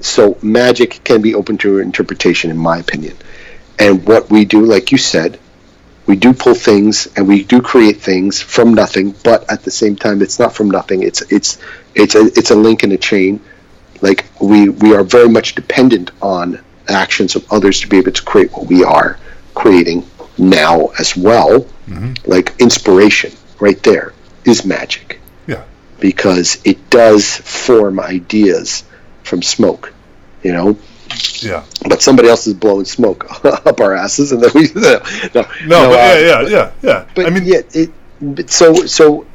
[0.00, 3.16] So magic can be open to interpretation, in my opinion.
[3.78, 5.40] And what we do, like you said,
[6.06, 9.96] we do pull things and we do create things from nothing but at the same
[9.96, 11.02] time it's not from nothing.
[11.02, 11.58] It's it's
[11.94, 13.40] it's a it's a link in a chain.
[14.00, 18.22] Like we we are very much dependent on actions of others to be able to
[18.22, 19.18] create what we are
[19.54, 21.60] creating now as well.
[21.60, 22.30] Mm-hmm.
[22.30, 24.12] Like inspiration right there
[24.44, 25.20] is magic.
[25.46, 25.64] Yeah.
[26.00, 28.84] Because it does form ideas
[29.22, 29.94] from smoke
[30.44, 30.78] you know
[31.42, 33.26] yeah but somebody else is blowing smoke
[33.66, 34.80] up our asses and then we no
[35.34, 37.90] no, no, but uh, yeah yeah yeah yeah but i mean yeah, it.
[38.20, 39.26] But so so.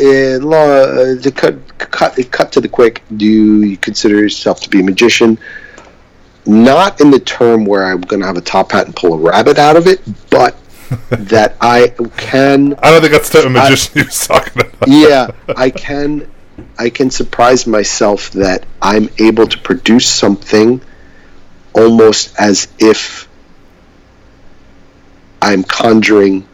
[0.00, 3.02] Uh, law uh, to cut cut cut to the quick.
[3.14, 5.38] Do you consider yourself to be a magician?
[6.46, 9.18] not in the term where I'm going to have a top hat and pull a
[9.18, 10.56] rabbit out of it, but
[11.10, 14.62] that I can I don't think that's the type of I- magician he was talking
[14.62, 14.88] about.
[14.88, 16.30] yeah, I can
[16.78, 20.80] I can surprise myself that I'm able to produce something
[21.74, 23.28] almost as if
[25.40, 26.46] I'm conjuring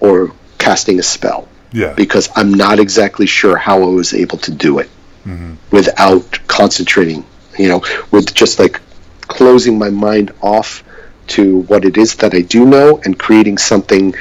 [0.00, 1.92] or casting a spell Yeah.
[1.94, 4.90] because I'm not exactly sure how I was able to do it
[5.26, 5.54] mm-hmm.
[5.70, 7.24] without concentrating,
[7.58, 8.80] you know, with just like
[9.22, 10.84] closing my mind off
[11.28, 14.14] to what it is that I do know and creating something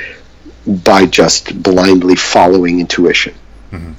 [0.65, 3.33] by just blindly following intuition.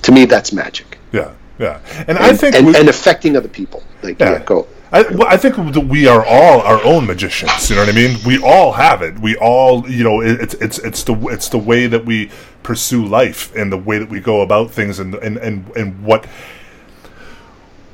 [0.02, 0.98] To me, that's magic.
[1.12, 1.32] Yeah.
[1.58, 1.80] Yeah.
[2.08, 3.82] And, I think and, we- and affecting other people.
[4.02, 4.66] Like, yeah, go.
[4.90, 7.70] I, well, I think that we are all our own magicians.
[7.70, 8.18] You know what I mean?
[8.26, 9.18] We all have it.
[9.18, 12.30] We all, you know, it, it's it's it's the it's the way that we
[12.62, 16.26] pursue life and the way that we go about things and and and, and what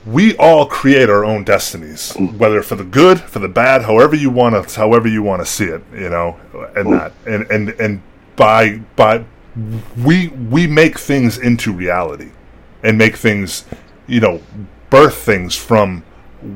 [0.04, 2.36] we all create our own destinies, mm.
[2.36, 5.46] whether for the good, for the bad, however you want to, however you want to
[5.46, 6.36] see it, you know,
[6.74, 6.98] and mm.
[6.98, 8.02] that, and and and
[8.34, 9.24] by by
[10.04, 12.30] we we make things into reality,
[12.82, 13.64] and make things,
[14.06, 14.40] you know,
[14.90, 16.02] birth things from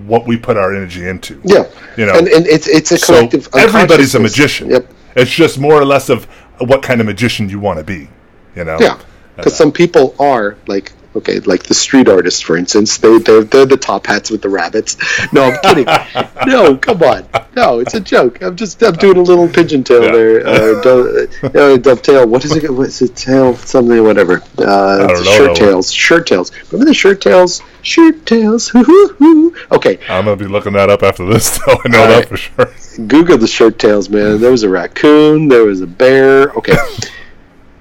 [0.07, 1.41] what we put our energy into.
[1.45, 1.69] Yeah.
[1.97, 4.71] You know, and, and it's, it's a so everybody's a magician.
[4.71, 4.93] Yep.
[5.17, 6.25] It's just more or less of
[6.59, 8.09] what kind of magician you want to be.
[8.57, 8.79] You know.
[8.81, 8.99] Yeah,
[9.37, 12.99] because uh, some people are like okay, like the street artists, for instance.
[12.99, 14.97] They they're, they're the top hats with the rabbits.
[15.33, 15.87] No, I'm kidding.
[16.47, 17.27] no, come on.
[17.57, 18.43] No, it's a joke.
[18.43, 20.13] I'm just I'm doing a little pigeon tail Yeah.
[20.13, 20.47] there.
[20.47, 22.27] Uh, do, uh, dovetail.
[22.27, 22.71] What is it?
[22.73, 23.15] What's it?
[23.17, 24.03] Tail something?
[24.05, 24.43] Whatever.
[24.59, 25.93] Uh, don't know shirt tails.
[25.93, 26.53] Shirt tails.
[26.71, 27.63] Remember the shirt tails?
[27.83, 28.69] Shirt tails.
[28.69, 29.57] Hoo hoo hoo.
[29.71, 31.79] Okay, I'm gonna be looking that up after this, though.
[31.85, 32.29] I know All that right.
[32.29, 33.07] for sure.
[33.07, 34.41] Google the shirt tails, man.
[34.41, 35.49] There was a raccoon.
[35.49, 36.51] There was a bear.
[36.53, 36.77] Okay.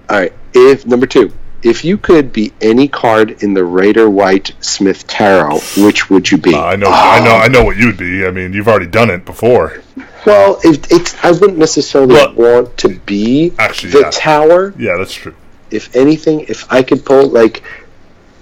[0.09, 0.33] All right.
[0.53, 1.31] If number two,
[1.63, 6.53] if you could be any card in the Rider-Waite-Smith Tarot, which would you be?
[6.53, 8.25] Uh, I know, I know, I know what you'd be.
[8.25, 9.81] I mean, you've already done it before.
[10.25, 14.09] Well, it, it's I wouldn't necessarily want to be actually, the yeah.
[14.11, 14.73] tower.
[14.77, 15.35] Yeah, that's true.
[15.69, 17.63] If anything, if I could pull like.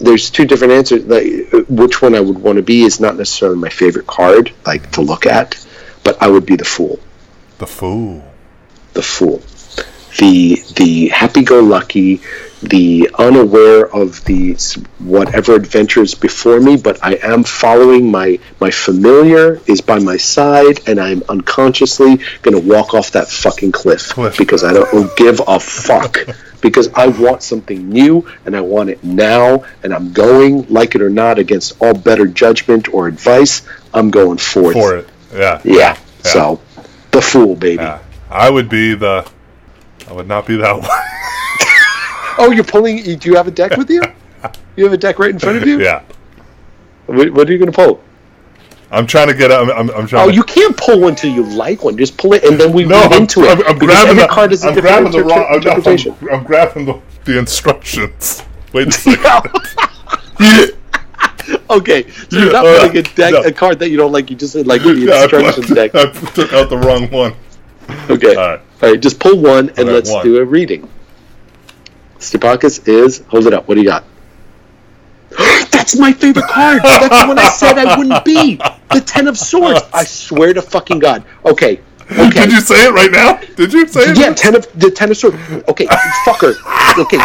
[0.01, 1.03] There's two different answers.
[1.03, 4.91] Like, which one I would want to be is not necessarily my favorite card, like
[4.91, 5.67] to look at,
[6.05, 6.99] but I would be the fool.
[7.57, 8.23] The fool.
[8.93, 9.39] the fool,
[10.19, 12.21] the the happy-go-lucky,
[12.61, 14.53] the unaware of the
[14.99, 20.87] whatever adventures before me, but I am following my my familiar is by my side,
[20.87, 24.37] and I'm unconsciously gonna walk off that fucking cliff, Cliff.
[24.37, 26.17] because I don't give a fuck.
[26.61, 31.01] Because I want something new and I want it now, and I'm going, like it
[31.01, 33.61] or not, against all better judgment or advice.
[33.93, 34.73] I'm going forth.
[34.73, 35.07] For it.
[35.33, 35.61] Yeah.
[35.63, 35.97] Yeah.
[36.21, 36.59] So,
[37.11, 37.81] the fool, baby.
[37.81, 37.99] Yeah.
[38.29, 39.25] I would be the.
[40.09, 40.87] I would not be that one.
[42.41, 43.03] Oh, you're pulling.
[43.03, 44.01] Do you have a deck with you?
[44.77, 45.81] You have a deck right in front of you.
[45.81, 46.03] yeah.
[47.07, 48.01] What, what are you going to pull?
[48.91, 49.51] I'm trying to get.
[49.51, 49.69] I'm.
[49.69, 50.25] I'm, I'm trying.
[50.25, 51.97] Oh, to, you can't pull one till you like one.
[51.97, 53.49] Just pull it, and then we No, I'm, into it.
[53.59, 54.27] I'm, I'm grabbing the.
[54.27, 55.45] card is I'm grabbing the wrong.
[55.49, 56.15] I'm, interpretation.
[56.21, 58.41] I'm, I'm grabbing the, the instructions.
[58.73, 59.51] Wait a second.
[61.69, 63.41] okay, so you're not Uh, pulling a deck, no.
[63.43, 64.29] a card that you don't like.
[64.29, 65.93] You just like the Yeah, I, deck.
[65.93, 67.33] I took out the wrong one.
[68.09, 68.61] Okay, All right.
[68.81, 68.99] all right.
[68.99, 70.25] Just pull one, and Okay, let's one.
[70.25, 70.89] do a reading.
[72.19, 73.67] Stoupakis is hold it up.
[73.67, 74.03] What do you got?
[75.71, 76.81] That's my favorite card.
[76.83, 78.55] That's the one I said I wouldn't be.
[78.93, 79.81] The Ten of Swords.
[79.93, 81.23] I swear to fucking God.
[81.45, 81.81] Okay.
[82.11, 82.29] Okay.
[82.45, 83.39] Did you say it right now?
[83.55, 84.17] Did you say it?
[84.17, 85.37] Yeah, ten of the ten of swords.
[85.67, 85.85] Okay,
[86.25, 86.55] fucker.
[86.97, 87.17] Okay,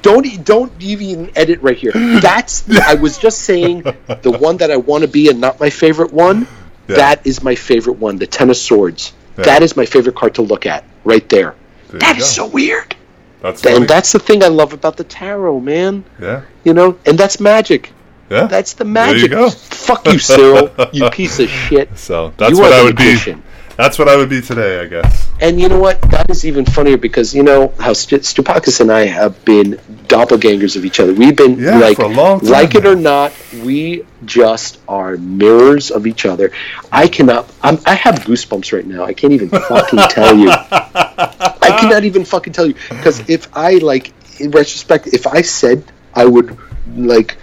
[0.00, 1.90] don't don't even edit right here.
[1.92, 5.70] That's I was just saying the one that I want to be and not my
[5.70, 6.46] favorite one.
[6.86, 6.96] Yeah.
[6.96, 8.16] That is my favorite one.
[8.18, 9.12] The ten of swords.
[9.38, 9.44] Yeah.
[9.44, 11.54] That is my favorite card to look at right there.
[11.90, 12.28] There That is go.
[12.28, 12.94] so weird.
[13.40, 13.76] That's funny.
[13.76, 16.04] And that's the thing I love about the tarot, man.
[16.20, 16.42] yeah.
[16.64, 17.92] You know, and that's magic.
[18.30, 18.46] Yeah.
[18.46, 19.30] That's the magic.
[19.30, 19.50] There you go.
[19.50, 20.70] Fuck you, Cyril.
[20.92, 21.96] you piece of shit.
[21.96, 23.38] So that's You what I would magician.
[23.40, 23.44] be.
[23.78, 25.30] That's what I would be today, I guess.
[25.40, 26.02] And you know what?
[26.10, 29.74] That is even funnier because you know how St- Stoupakis and I have been
[30.08, 31.14] doppelgangers of each other.
[31.14, 33.32] We've been Yeah, like, for a long time like it or not,
[33.62, 36.50] we just are mirrors of each other.
[36.90, 37.48] I cannot.
[37.62, 39.04] I'm, I have goosebumps right now.
[39.04, 40.50] I can't even fucking tell you.
[40.50, 45.84] I cannot even fucking tell you because if I like, in retrospect, if I said
[46.14, 46.58] I would
[46.96, 47.36] like.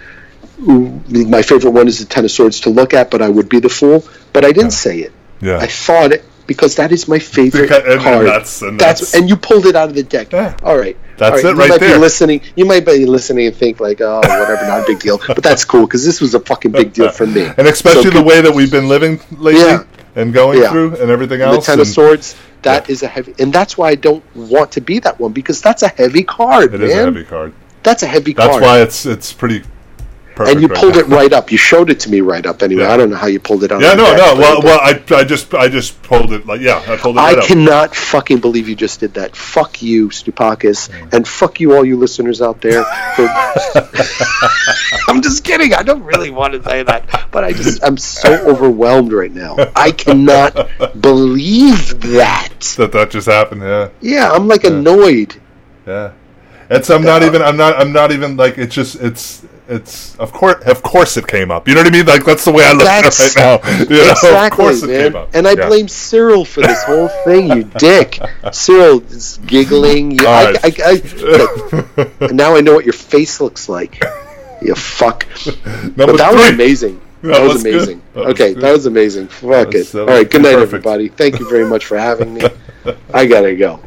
[0.58, 3.60] My favorite one is the Ten of Swords to look at, but I would be
[3.60, 4.04] the fool.
[4.34, 5.12] But I didn't say it.
[5.40, 5.58] Yeah.
[5.58, 8.26] I thought it because that is my favorite Because- and- and card.
[8.26, 10.32] that's- and that's, that's- and you pulled it out of the deck.
[10.32, 10.54] Yeah.
[10.62, 11.94] All right, That's All it you right might there.
[11.96, 15.18] Be listening, you might be listening and think like, oh, whatever, not a big deal.
[15.26, 17.50] But that's cool because this was a fucking big deal for me.
[17.56, 19.82] and especially So the way that we've been living lately Yeah.
[20.14, 20.70] and going Yeah.
[20.70, 21.66] through and everything the else.
[21.66, 22.36] Ten of and Swords.
[22.62, 25.60] That is a heavy, and that's why I don't want to be that one because
[25.60, 26.88] that's a heavy card, It man.
[26.90, 27.52] is a heavy card.
[27.82, 28.62] That's a heavy That's card.
[28.62, 29.62] That's why it's it's pretty
[30.36, 30.52] perfect.
[30.52, 31.00] and you right pulled now.
[31.00, 31.50] it right up.
[31.50, 32.62] You showed it to me right up.
[32.62, 32.92] Anyway, Yeah.
[32.92, 33.80] I don't know how you pulled it on.
[33.80, 34.40] Yeah, no, deck, no.
[34.40, 37.24] Well, well, I, I just, I just pulled it like, yeah, I pulled it up.
[37.24, 37.44] I right up.
[37.44, 39.34] cannot fucking believe you just did that.
[39.34, 41.12] Fuck you, Stoupakis, mm.
[41.12, 42.84] and fuck you, all you listeners out there.
[43.16, 43.26] For...
[45.08, 45.74] I'm just kidding.
[45.74, 49.56] I don't really want to say that, but I just I'm so overwhelmed right now.
[49.74, 50.54] I cannot
[51.00, 52.60] believe that.
[52.76, 53.62] that that just happened.
[53.62, 55.40] Yeah, Yeah, I'm like annoyed.
[55.86, 56.12] yeah.
[56.68, 60.14] It's I'm not uh, even I'm not I'm not even like it's just it's it's
[60.16, 61.66] of course of course it came up.
[61.68, 62.06] You know what I mean?
[62.06, 63.78] Like that's the way I look at it right now.
[63.90, 65.00] You know, of Exactly, course it man.
[65.12, 65.30] came up.
[65.34, 65.68] And I Yeah.
[65.68, 67.48] blame Cyril for this whole thing.
[67.50, 68.18] You dick.
[68.52, 70.12] Cyril is giggling.
[70.12, 74.02] You, I, I, I, now I know what your face looks like.
[74.62, 75.26] You fuck.
[75.96, 76.54] Number But that was three.
[76.54, 77.00] amazing.
[77.22, 77.74] Yeah, That was good.
[77.74, 78.02] amazing.
[78.14, 78.62] That okay, good.
[78.62, 79.28] that was amazing.
[79.28, 79.88] Fuck it.
[79.92, 80.72] that All was right, good night, perfect.
[80.74, 81.08] everybody.
[81.08, 82.42] Thank you very much for having me.
[83.12, 83.80] I gotta go.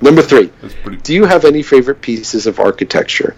[0.00, 0.50] Number three.
[1.02, 3.34] Do you have any favorite pieces of architecture?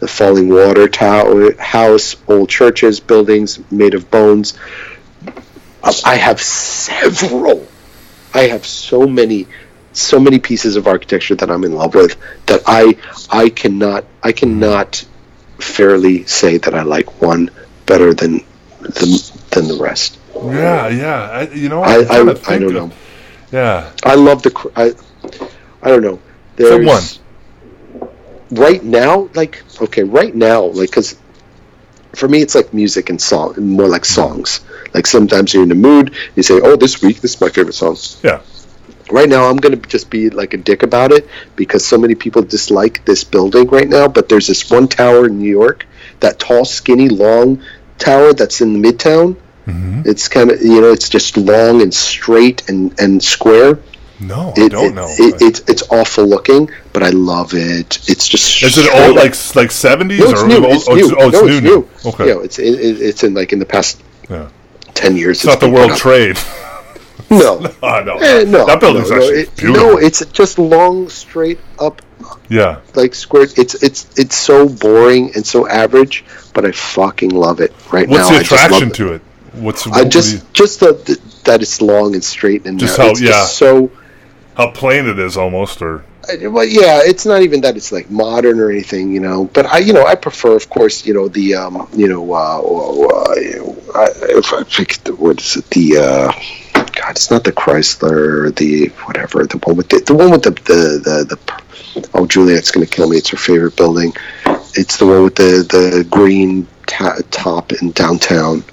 [0.00, 4.58] The falling water tower, house, old churches, buildings made of bones.
[6.04, 7.66] I have several.
[8.34, 9.46] I have so many,
[9.92, 12.16] so many pieces of architecture that I'm in love with
[12.46, 12.96] that I,
[13.30, 15.04] I cannot, I cannot
[15.58, 17.50] fairly say that I like one
[17.86, 18.44] better than
[18.80, 20.18] the, than the rest.
[20.34, 21.20] Yeah, yeah.
[21.30, 22.92] I, you know, I, I, I think don't of- know.
[23.52, 24.52] Yeah, I love the.
[24.74, 24.92] I,
[25.80, 26.20] I don't know.
[26.56, 27.02] There's, one.
[28.50, 31.16] Right now, like okay, right now, like because
[32.14, 34.60] for me, it's like music and song, more like songs.
[34.94, 37.74] Like sometimes you're in the mood, you say, "Oh, this week, this is my favorite
[37.74, 38.40] song." yeah.
[39.10, 42.42] Right now, I'm gonna just be like a dick about it because so many people
[42.42, 44.08] dislike this building right now.
[44.08, 45.86] But there's this one tower in New York,
[46.20, 47.62] that tall, skinny, long
[47.98, 49.36] tower that's in Midtown.
[49.66, 50.02] Mm-hmm.
[50.06, 53.78] It's kind of you know, it's just long and straight and and square.
[54.18, 55.06] No, I don't it- know.
[55.10, 57.98] It, it's it's awful looking, but I love it.
[58.08, 60.64] It's just Is it old, like like seventies no, or new.
[60.64, 60.74] old?
[60.76, 61.04] It's oh, new.
[61.04, 61.70] It's, oh, it's no, new, it's new.
[62.04, 62.10] new.
[62.10, 64.48] Okay, You know, it's it, it- it's in like in the past yeah.
[64.94, 65.38] ten years.
[65.38, 65.96] It's not the World.
[65.96, 66.38] Trade.
[67.28, 69.82] No, oh no, Eh, no, that building's no, no, actually it- beautiful.
[69.94, 72.00] No, it's just long, straight up,
[72.48, 73.48] yeah, like square.
[73.56, 76.24] It's it's it's so boring and so average,
[76.54, 78.38] but I fucking love it right what's now.
[78.38, 79.22] the just love attraction to it?
[79.54, 83.08] What's I just you- just the, the, that it's long and straight and Just how-
[83.10, 83.30] it's yeah.
[83.30, 83.90] just so.
[84.56, 88.10] How plain it is almost, or Uh, Well, yeah, it's not even that it's like
[88.10, 89.44] modern or anything, you know.
[89.52, 92.60] But I, you know, I prefer, of course, you know, the, um, you know, uh,
[92.60, 93.34] uh,
[93.94, 94.06] I,
[94.40, 96.32] if I pick the what is it, the, uh,
[96.74, 100.50] God, it's not the Chrysler, the whatever, the one with the, the one with the,
[100.50, 103.18] the, the, the oh, Juliet's gonna kill me.
[103.18, 104.12] It's her favorite building.
[104.74, 108.64] It's the one with the the green ta- top in downtown.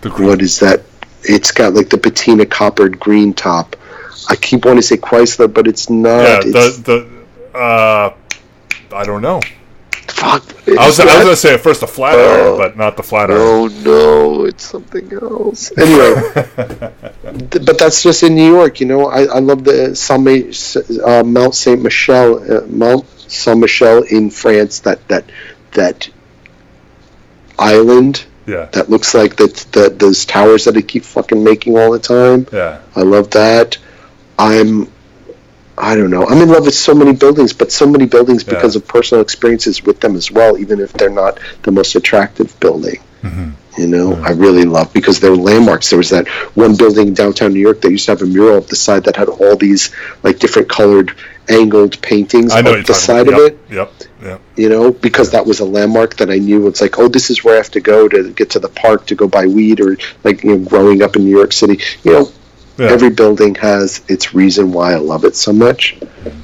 [0.00, 0.82] the What is that?
[1.22, 3.76] It's got like the patina coppered green top.
[4.28, 6.22] I keep wanting to say Chrysler, but it's not.
[6.22, 7.06] yeah, it's, the
[7.52, 8.14] the uh,
[8.92, 9.40] I don't know.
[10.08, 10.42] Fuck.
[10.66, 12.58] I was, I was gonna say at first the flat iron, Oh.
[12.58, 13.40] but not the flat iron.
[13.40, 15.70] Oh no, it's something else.
[15.78, 16.14] Anyway,
[17.50, 19.06] th- but that's just in New York, you know.
[19.06, 20.26] I, I love the Saint
[21.04, 24.80] uh, Mount Saint Michel, uh, Mount Saint Michel in France.
[24.80, 25.24] That that
[25.72, 26.08] that
[27.58, 31.92] island Yeah, that looks like that that those towers that they keep fucking making all
[31.92, 32.46] the time.
[32.52, 33.78] yeah, I love that.
[34.38, 34.90] I'm
[35.80, 36.26] I don't know.
[36.26, 38.54] I'm in love with so many buildings, but so many buildings Yeah.
[38.54, 42.58] because of personal experiences with them as well, even if they're not the most attractive
[42.58, 43.00] building.
[43.22, 43.50] Mm-hmm.
[43.80, 45.90] You know, I really love because they're landmarks.
[45.90, 48.56] There was that one building in downtown New York that used to have a mural
[48.58, 49.92] up the side that had all these
[50.24, 51.12] like different colored
[51.48, 53.52] angled paintings I know up the side talking of about.
[53.52, 54.40] it Yep, yep, yep.
[54.56, 56.66] you know, because that was a landmark that I knew.
[56.66, 59.06] It's like, oh, this is where I have to go to get to the park
[59.06, 62.12] to go buy weed, or like you know, growing up in New York City, you
[62.12, 62.32] know,
[62.78, 62.86] Yeah.
[62.90, 65.96] every building has its reason why I love it so much.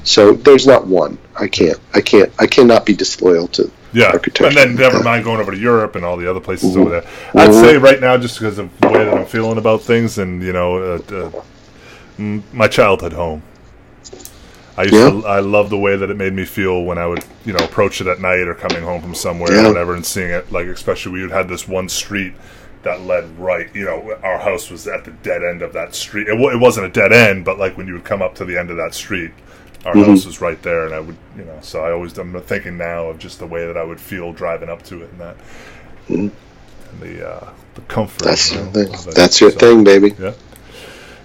[0.03, 1.17] So there's not one.
[1.39, 1.79] I can't.
[1.93, 2.31] I can't.
[2.39, 4.47] I cannot be disloyal to Yeah, architecture.
[4.47, 6.81] and then never mind going over to Europe and all the other places Mhm.
[6.81, 7.03] over there.
[7.35, 7.61] I'd Mhm.
[7.61, 10.51] say right now, just because of the way that I'm feeling about things, and you
[10.51, 11.31] know, uh, uh,
[12.53, 13.41] my childhood home.
[14.77, 15.09] I used Yeah.
[15.11, 17.63] to, I love the way that it made me feel when I would, you know,
[17.63, 19.65] approach it at night or coming home from somewhere Yeah.
[19.65, 20.51] or whatever, and seeing it.
[20.51, 22.33] Like especially we had this one street
[22.85, 23.67] that led right.
[23.75, 26.27] You know, our house was at the dead end of that street.
[26.29, 28.57] It, it wasn't a dead end, but like when you would come up to the
[28.57, 29.31] end of that street,
[29.85, 30.05] our Mhm.
[30.05, 31.59] house was right there, and I would, you know.
[31.61, 34.69] So I always, I'm thinking now of just the way that I would feel driving
[34.69, 35.35] up to it, and that,
[36.09, 36.31] Mhm.
[36.91, 38.23] and the uh, the comfort.
[38.23, 39.13] That's you your know, thing.
[39.13, 40.15] That's your So, thing, baby.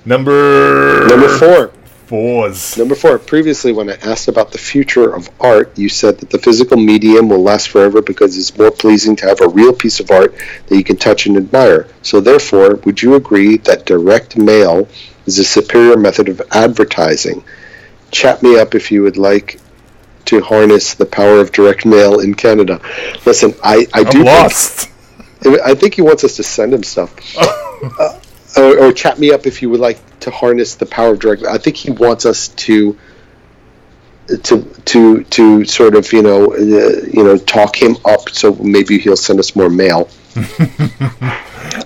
[0.05, 1.71] Number Number four.
[2.11, 2.77] Fours.
[2.77, 3.21] Number four.
[3.21, 7.29] Previously, when I asked about the future of art, you said that the physical medium
[7.29, 10.35] will last forever because it's more pleasing to have a real piece of art
[10.67, 11.87] that you can touch and admire.
[12.03, 14.89] So, therefore, would you agree that direct mail
[15.27, 17.45] is a superior method of advertising?
[18.11, 19.61] Chat me up if you would like
[20.25, 22.81] to harness the power of direct mail in Canada.
[23.25, 24.91] Listen, I, I do I'm think lost.
[25.65, 27.15] I think he wants us to send him stuff.
[28.01, 28.20] uh,
[28.57, 31.45] or, or chat me up if you would like to harness the power of direct.
[31.45, 32.99] I think he wants us to
[34.45, 38.99] to to to sort of you know uh, you know talk him up so maybe
[38.99, 40.09] he'll send us more mail.
[40.37, 41.39] I,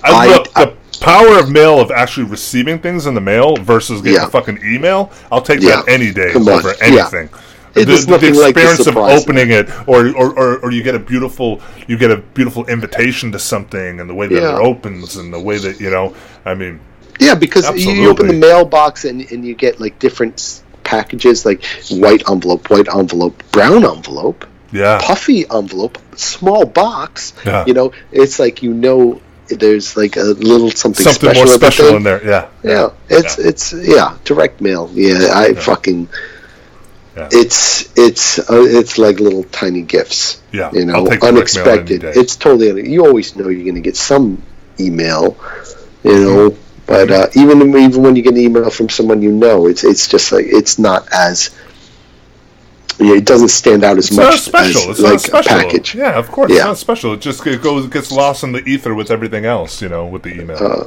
[0.04, 4.20] I- look, the power of mail of actually receiving things in the mail versus getting
[4.20, 4.26] Yeah.
[4.26, 5.76] a fucking email, I'll take Yeah.
[5.82, 6.74] that any day Come over Yeah.
[6.80, 7.26] anything.
[7.26, 7.30] It-
[7.74, 10.94] The, the nothing like the experience of opening it, or, or, or, or you get
[10.94, 14.56] a beautiful you get a beautiful invitation to something, and the way that Yeah.
[14.56, 16.14] it opens, and the way that you know,
[16.44, 16.78] I mean,
[17.18, 21.64] Yeah, because you, you open the mailbox and, and you get like different packages, like
[21.90, 27.32] white envelope, white envelope, brown envelope, yeah, puffy envelope, small box.
[27.44, 27.64] Yeah.
[27.66, 31.96] You know, it's like you know there's like a little something, something special more special
[31.96, 32.24] in there.
[32.24, 33.48] Yeah, Yeah, it's Yeah.
[33.48, 34.88] it's yeah, direct mail.
[34.94, 36.08] Yeah, I fucking.
[37.16, 37.28] Yeah.
[37.30, 40.42] It's it's uh, it's like little tiny gifts.
[40.52, 42.04] Yeah, you know, I'll take direct any unexpected.
[42.04, 42.90] It's totally.
[42.90, 44.42] You always know you're going to get some
[44.80, 45.36] email,
[46.02, 46.56] you know.
[46.86, 50.08] But uh, even even when you get an email from someone you know, it's it's
[50.08, 51.50] just like it's not as.
[52.98, 54.82] Yeah, it doesn't stand out as It's much not special.
[54.82, 55.58] as It's like not special.
[55.58, 55.94] a package.
[55.96, 56.66] Yeah, of course, it's Yeah.
[56.66, 57.12] not special.
[57.14, 59.80] It just it goes gets lost in the ether with everything else.
[59.82, 60.58] You know, with the email.
[60.58, 60.84] Uh,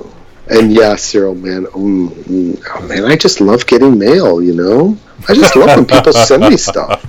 [0.49, 4.41] and yeah, Cyril, man, mm, mm, oh, man, I just love getting mail.
[4.41, 4.97] You know,
[5.27, 7.03] I just love when people send me stuff.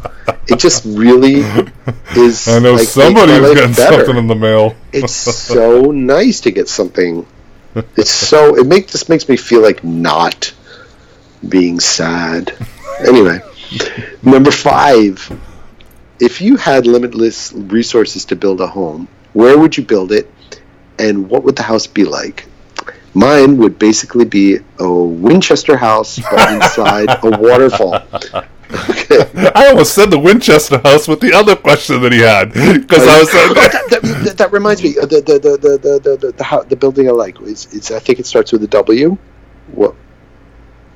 [0.49, 1.35] It just really
[2.17, 2.49] is.
[2.49, 4.05] I know like, somebody's getting better.
[4.05, 4.75] something in the mail.
[4.93, 7.27] It's so nice to get something.
[7.97, 10.53] It's so it make just makes me feel like not
[11.49, 12.53] being sad.
[13.07, 13.41] Anyway,
[14.23, 15.41] number five.
[16.21, 20.29] If you had limitless resources to build a home, where would you build it,
[20.99, 22.45] and what would the house be like?
[23.19, 24.91] Mine would basically be a
[25.27, 28.03] Winchester house, but inside a waterfall.
[28.91, 29.25] Okay.
[29.55, 33.19] I almost said the Winchester House with the other question that he had because I
[33.19, 34.91] was like, that, that, that reminds me.
[34.99, 37.91] uh, The the the the the the, the, the, the building I like is it's
[37.91, 39.17] I think it starts with a W.
[39.73, 39.95] What?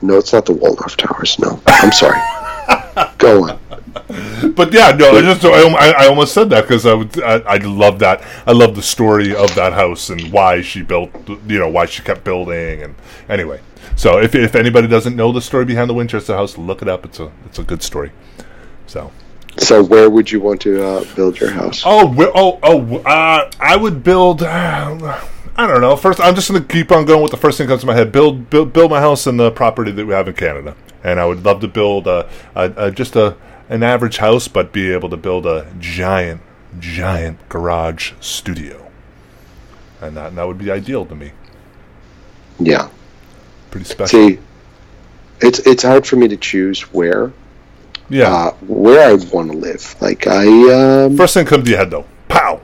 [0.03, 1.39] No, it's not the Waldorf Towers.
[1.39, 2.20] No, I'm sorry.
[3.19, 3.59] Go on.
[4.55, 7.56] but yeah, no, I just I, I almost said that because I would I, I
[7.59, 11.69] love that I love the story of that house and why she built you know
[11.69, 12.94] why she kept building and
[13.28, 13.60] anyway.
[13.97, 17.05] So if if anybody doesn't know the story behind the Winchester House, look it up.
[17.05, 18.12] It's a it's a good story.
[18.86, 19.12] So.
[19.59, 21.82] So where would you want to uh, build your house?
[21.85, 22.97] Oh, oh, oh!
[23.01, 24.43] Uh, I would build.
[24.43, 25.20] Uh,
[25.56, 25.94] I don't know.
[25.94, 27.86] First, I'm just going to keep on going with the first thing that comes to
[27.86, 28.10] my head.
[28.12, 30.74] Build, build, build my house in the property that we have in Canada,
[31.05, 33.36] and I would love to build a, a, a just a
[33.69, 36.41] an average house, but be able to build a giant,
[36.79, 38.91] giant garage studio,
[40.01, 41.33] and that and that would be ideal to me.
[42.59, 42.89] Yeah.
[43.71, 44.19] Pretty special.
[44.19, 44.39] See,
[45.41, 47.33] it's it's hard for me to choose where
[48.13, 48.33] yeah.
[48.33, 49.97] uh, where I want to live.
[50.01, 52.07] Like I um, first thing comes to your head, though.
[52.29, 52.61] Pow.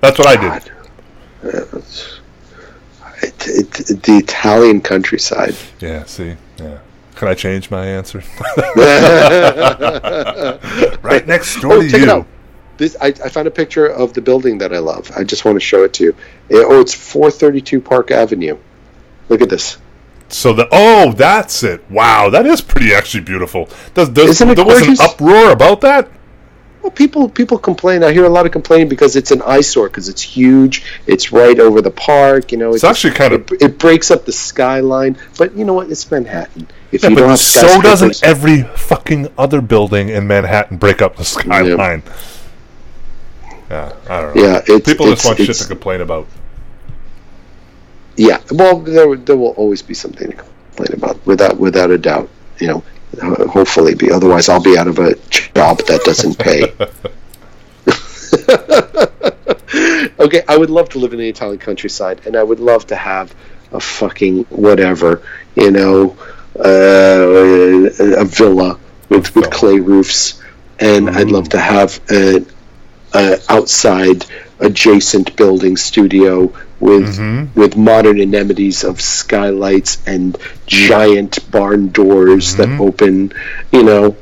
[0.00, 0.72] That's what I did.
[1.42, 1.74] God.
[1.74, 1.80] Uh,
[3.22, 5.56] it, it, the Italian countryside.
[5.80, 6.04] Yeah.
[6.04, 6.36] See.
[7.22, 7.22] Yeah.
[7.22, 8.22] Can I change my answer?
[11.02, 12.02] right next door Oh, to you.
[12.02, 12.26] it out.
[12.78, 15.10] This I, I found a picture of the building that I love.
[15.16, 16.12] I just want to show it to you.
[16.50, 18.58] Eh, oh, it's 432 Park Avenue.
[19.28, 19.78] Look at this.
[20.28, 21.88] So the oh, that's it.
[21.90, 23.68] Wow, that is pretty actually beautiful.
[23.94, 26.08] Does, does Isn't it there was an uproar about that?
[26.82, 28.02] Well, people people complain.
[28.02, 30.84] I hear a lot of complaining because it's an eyesore because it's huge.
[31.06, 32.50] It's right over the park.
[32.50, 35.16] You know, It's actually kind of it, breaks up the skyline.
[35.38, 35.90] But you know what?
[35.90, 36.66] It's Manhattan.
[36.90, 41.16] If yeah, you don't but so doesn't every fucking other building in Manhattan break up
[41.16, 42.02] the skyline.
[43.70, 44.42] Yeah, I don't know.
[44.42, 46.26] Yeah, it's- people just it's- want shit to complain about.
[48.16, 52.28] Yeah, well, there there will always be something to complain about, without without a doubt.
[52.58, 52.82] You know,
[53.20, 54.10] hopefully, be.
[54.10, 56.72] Otherwise I'll be out of a job that doesn't pay.
[60.18, 62.96] okay, I would love to live in the Italian countryside, and I would love to
[62.96, 63.34] have
[63.72, 65.22] a fucking whatever,
[65.54, 66.16] you know,
[66.58, 68.78] uh, a villa
[69.08, 70.42] with with clay roofs,
[70.78, 72.44] and I'd love to have a,
[73.14, 74.24] a outside
[74.60, 76.52] adjacent building studio
[76.82, 80.36] with with modern amenities of skylights and
[80.66, 83.32] giant barn doors that open.
[83.70, 84.16] You know,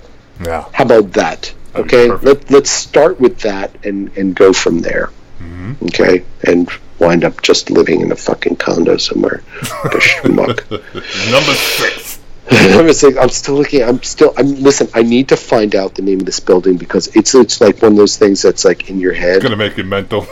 [0.45, 1.53] Yeah, how about that?
[1.73, 5.11] That'd Okay, let let's start with that and and go from there.
[5.41, 5.87] Mm-hmm.
[5.87, 9.43] Okay, and wind up just living in a fucking condo somewhere.
[10.25, 12.21] number six.
[12.53, 13.85] I'm, saying, I'm still looking.
[13.85, 14.35] I'm still.
[14.37, 14.89] I'm listen.
[14.93, 17.93] I need to find out the name of this building because it's it's like one
[17.93, 19.41] of those things that's like in your head.
[19.41, 20.27] Gonna make you mental.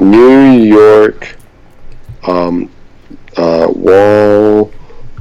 [0.00, 1.36] New York,
[2.28, 2.70] um,
[3.36, 4.72] uh, Wall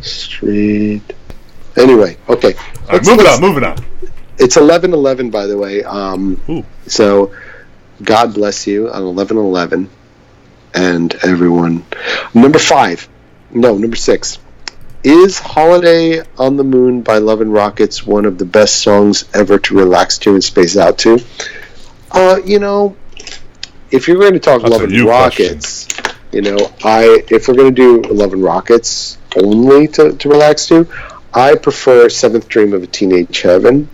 [0.02, 1.02] Street.
[1.76, 2.54] Anyway, okay.
[2.54, 3.78] Right, Let's- moving on, moving on.
[4.38, 5.84] it's eleven eleven, by the way.
[5.84, 7.32] Um, so,
[8.04, 9.90] God bless you on eleven eleven,
[10.74, 11.86] and everyone.
[12.34, 13.08] Number five,
[13.52, 14.40] no, number six.
[15.04, 19.60] Is "Holiday on the Moon" by Love and Rockets one of the best songs ever
[19.60, 21.20] to relax to and space out to?
[22.12, 22.96] Uh, you know,
[23.92, 25.88] if you're going to talk That's Love and Rockets,
[26.32, 30.68] you know, I if we're going to do Love and Rockets only to, to relax
[30.68, 30.88] to,
[31.34, 33.90] I prefer Seventh Dream of a Teenage Heaven.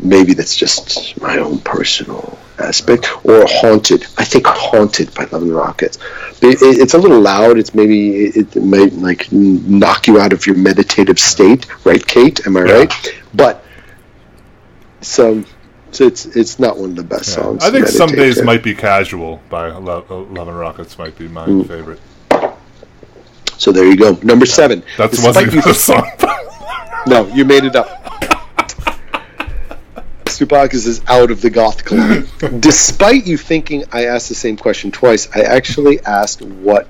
[0.00, 4.04] Maybe that's just my own personal aspect, or Haunted.
[4.16, 5.98] I think Haunted by Love and Rockets.
[6.40, 7.58] It, it- it's a little loud.
[7.58, 12.46] It's maybe it, it might like knock you out of your meditative state, right, Kate?
[12.46, 12.72] Am I Yeah.
[12.72, 13.14] right?
[13.34, 13.64] But
[15.00, 15.42] so.
[15.90, 17.42] So it's it's not one of the best Yeah.
[17.42, 17.64] songs.
[17.64, 18.44] I think some days to.
[18.44, 21.66] might be casual by Lo- uh, Love and Rockets might be my Mm.
[21.66, 22.00] favorite.
[23.56, 24.16] So there you go.
[24.22, 24.82] Number seven.
[24.98, 26.10] That Despite wasn't you even song.
[27.06, 27.88] No, you made it up.
[30.26, 32.24] Stoupakis is out of the goth club.
[32.60, 36.86] Despite you thinking I asked the same question twice, I actually asked what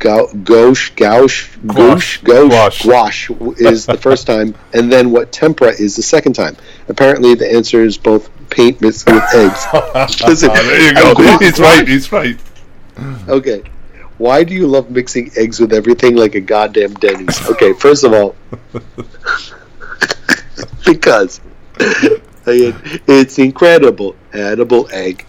[0.00, 6.02] gauche, gauche, gauche, gauche, gouache is the first time, and then what tempera is the
[6.02, 6.56] second time.
[6.88, 9.64] Apparently, the answer is both paint mixed with eggs.
[10.26, 11.14] Listen, there you go.
[11.14, 11.86] gua- he's right.
[11.86, 12.36] He's right.
[13.28, 13.62] Okay.
[14.18, 17.40] Why do you love mixing eggs with everything like a goddamn Denny's?
[17.50, 18.34] Okay, first of all,
[20.84, 21.40] because
[22.46, 24.16] it's incredible.
[24.32, 25.24] Edible egg.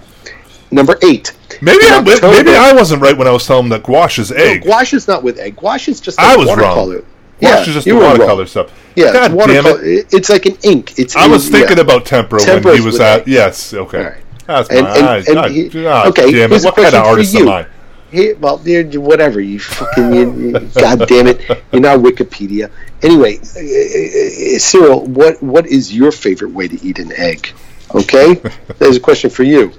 [0.71, 1.33] Number eight.
[1.61, 4.31] Maybe I, In maybe I wasn't right when I was telling him that gouache is
[4.31, 4.63] No, egg.
[4.63, 5.55] gouache is not with egg.
[5.57, 6.95] Gouache is just I was watercolor.
[6.97, 7.05] wrong.
[7.39, 8.11] Gouache is just the were wrong.
[8.11, 8.71] watercolor stuff.
[8.95, 9.77] Yeah, God watercolor.
[9.77, 9.87] damn it.
[9.99, 10.93] it- It's like an ink.
[10.97, 11.59] It's I was yeah.
[11.59, 13.21] thinking about tempera when he was at.
[13.21, 13.27] egg.
[13.27, 13.73] Yes.
[13.73, 14.03] Okay.
[14.03, 14.13] Right.
[14.47, 15.27] That's And- my and- eyes.
[15.27, 16.63] and God, he- God okay, damn it.
[16.63, 17.51] What kind of artist am you.
[17.51, 17.65] I?
[18.11, 19.39] Hey, well, whatever.
[19.39, 21.39] You fucking, you, you, God damn it,
[21.71, 22.69] you're not Wikipedia.
[23.01, 27.53] Anyway, uh, uh, Cyril, what what is your favorite way to eat an egg?
[27.95, 28.41] Okay,
[28.79, 29.71] there's a question for you,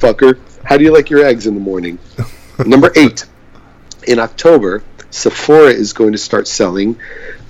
[0.00, 0.38] fucker.
[0.64, 1.98] How do you like your eggs in the morning?
[2.66, 3.24] Number eight,
[4.06, 6.98] in October, Sephora is going to start selling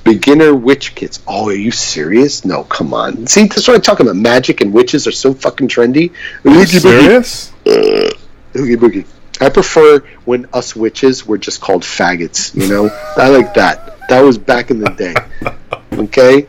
[0.04, 1.20] beginner witch kits.
[1.26, 2.44] Oh, are you serious?
[2.44, 3.26] No, come on.
[3.26, 4.16] See, that's what I'm talking about.
[4.16, 6.12] Magic and witches are so fucking trendy.
[6.46, 6.80] Oogie boogie.
[6.80, 7.52] Serious?
[7.66, 8.10] Uh,
[8.56, 9.06] Oogie boogie.
[9.40, 12.54] I prefer when us witches were just called faggots.
[12.54, 14.08] You know, I like that.
[14.08, 15.14] That was back in the day.
[15.92, 16.46] Okay.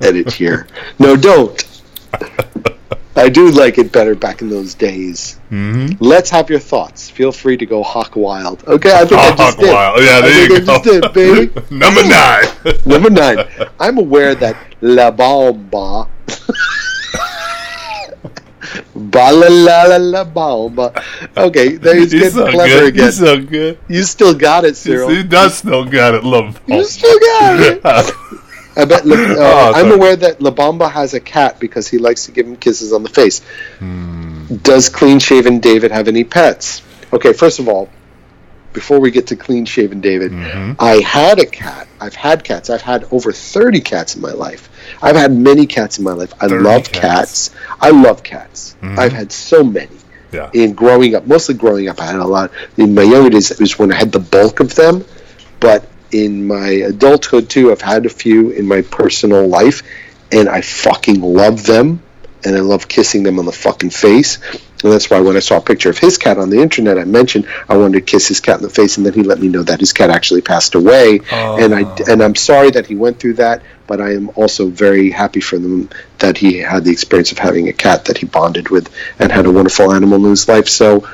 [0.00, 0.66] Edit here.
[0.98, 1.62] No, don't.
[3.16, 5.38] I do like it better back in those days.
[5.50, 6.02] Mm-hmm.
[6.02, 7.08] Let's have your thoughts.
[7.10, 8.64] Feel free to go hawk wild.
[8.66, 9.72] Okay, I think I just Hawk did.
[9.72, 10.00] Wild.
[10.00, 10.66] Yeah, I there think you I go.
[10.66, 11.52] just did, baby.
[11.70, 12.44] Number nine.
[12.86, 13.46] Number nine.
[13.78, 16.08] I'm aware that La Bamba.
[18.94, 20.92] Ba la la la la bomba.
[21.36, 22.88] Okay, there he's He's getting so clever good.
[22.88, 23.04] again.
[23.04, 23.78] He's so good.
[23.88, 25.08] you still got it, Cyril.
[25.10, 26.24] He does still got it.
[26.24, 26.60] Love.
[26.66, 28.43] You still got it.
[28.76, 29.06] I bet.
[29.06, 32.32] La, uh, Oh, I'm aware that La Bamba has a cat because he likes to
[32.32, 33.40] give him kisses on the face.
[33.78, 34.56] Hmm.
[34.62, 36.82] Does clean shaven David have any pets?
[37.12, 37.88] Okay, first of all,
[38.72, 40.72] before we get to clean shaven David, Mm-hmm.
[40.80, 41.86] I had a cat.
[42.00, 42.68] I've had cats.
[42.70, 44.68] I've had over 30 cats in my life.
[45.00, 46.32] I've had many cats in my life.
[46.40, 47.50] I love cats.
[47.50, 47.50] cats.
[47.80, 48.74] I love cats.
[48.82, 48.98] Mhm.
[48.98, 49.96] I've had so many
[50.32, 50.50] Yeah.
[50.52, 52.50] in growing up, mostly growing up, I had a lot.
[52.76, 55.04] In my younger days, it was when I had the bulk of them.
[55.60, 55.84] But
[56.14, 59.82] in my adulthood too, I've had a few in my personal life,
[60.30, 62.02] and I fucking love them,
[62.44, 64.38] and I love kissing them on the fucking face.
[64.84, 67.04] And that's why when I saw a picture of his cat on the internet, I
[67.04, 69.48] mentioned I wanted to kiss his cat in the face, and then he let me
[69.48, 71.18] know that his cat actually passed away.
[71.58, 75.10] And I and I'm sorry that he went through that, but I am also very
[75.10, 78.68] happy for them that he had the experience of having a cat that he bonded
[78.68, 78.88] with
[79.18, 80.68] and had a wonderful animal in his life.
[80.68, 81.08] So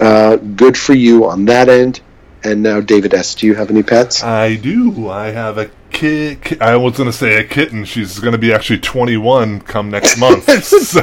[0.00, 2.00] uh, good for you on that end.
[2.44, 4.22] And now, David S., do you have any pets?
[4.24, 5.08] I do.
[5.08, 6.42] I have a kid.
[6.42, 7.84] ki- I was going to say a kitten.
[7.84, 10.44] She's going to be actually 21 come next month.
[10.64, 11.00] so,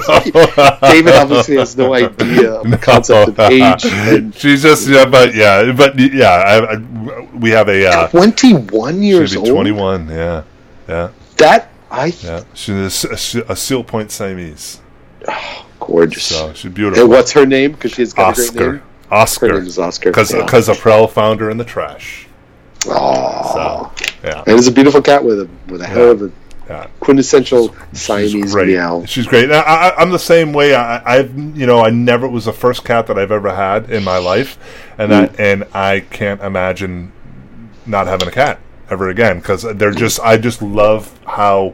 [0.82, 3.86] David obviously has no idea of the concept of age.
[3.86, 6.30] And She's just yeah, but yeah, but yeah.
[6.30, 7.86] I, I, we have a.
[7.88, 9.48] Uh, 21 years old.
[9.48, 10.10] 21.
[10.10, 10.44] Yeah,
[10.90, 12.44] yeah, That I yeah.
[12.54, 14.82] She's a seal point Siamese.
[15.80, 16.26] gorgeous.
[16.26, 17.04] So she's beautiful.
[17.04, 17.72] and what's her name?
[17.72, 18.72] Because she's got a great Oscar.
[18.74, 18.82] name.
[19.12, 19.62] Oscar.
[19.82, 20.10] Oscar.
[20.10, 20.44] Because yeah.
[20.46, 22.28] because April found her in the trash.
[22.88, 23.54] Aw.
[23.54, 26.32] So yeah, and it's a beautiful cat with a with a hell of a
[26.68, 26.88] yeah.
[27.00, 28.68] quintessential She's Siamese great.
[28.68, 29.04] meow.
[29.06, 29.52] She's great.
[29.52, 30.76] I, I, I'm the same way.
[30.76, 34.04] I, I've you know I never was the first cat that I've ever had in
[34.04, 34.58] my life,
[34.98, 35.40] and I mm.
[35.40, 37.12] and I can't imagine
[37.86, 38.60] not having a cat
[38.90, 39.98] ever again because they're mm.
[39.98, 41.74] just I just love how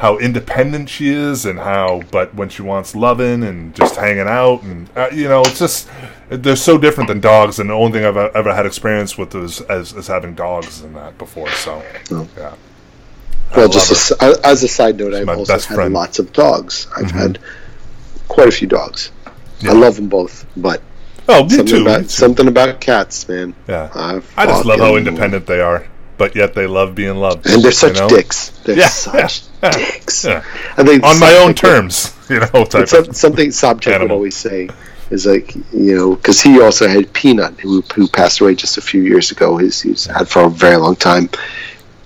[0.00, 4.62] how independent she is and how but when she wants loving and just hanging out
[4.62, 5.88] and uh, you know it's just
[6.30, 9.60] they're so different than dogs and the only thing I've ever had experience with is
[9.62, 12.26] as, as having dogs and that before so Oh.
[12.36, 12.54] yeah
[13.54, 14.34] Well, just her.
[14.44, 15.80] as, a side note, I've also had friend.
[15.88, 15.94] Mm-hmm.
[15.96, 16.86] lots of dogs.
[16.96, 17.38] I've had
[18.28, 19.10] quite a few dogs.
[19.60, 19.72] Yeah.
[19.72, 20.80] I love them both, but
[21.28, 21.82] Oh, me something too.
[21.82, 22.10] about me too.
[22.10, 23.54] something about cats, man.
[23.68, 23.90] Yeah.
[23.94, 25.84] I, I just love how independent they are,
[26.20, 27.46] but yet they love being loved.
[27.48, 28.08] And they're such you know?
[28.08, 28.50] dicks.
[28.64, 30.24] They're Yeah, such yeah, dicks.
[30.26, 30.44] yeah.
[30.76, 32.64] I think On my own terms, you know.
[32.66, 34.68] Type It's some- of, something Sobchak would always say
[35.10, 38.82] is like you know because he also had Peanut who who passed away just a
[38.82, 39.56] few years ago.
[39.56, 41.30] He's he's had for a very long time,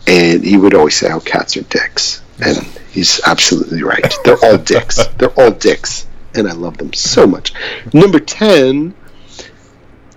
[0.07, 2.57] and he would always say how cats are dicks, and
[2.93, 4.15] he's absolutely right.
[4.25, 4.97] They're all dicks.
[5.19, 7.53] They're all dicks, and I love them so much.
[7.93, 8.95] Number ten.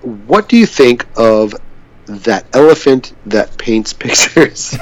[0.03, 1.53] What do you think of
[2.07, 4.75] that elephant that paints pictures?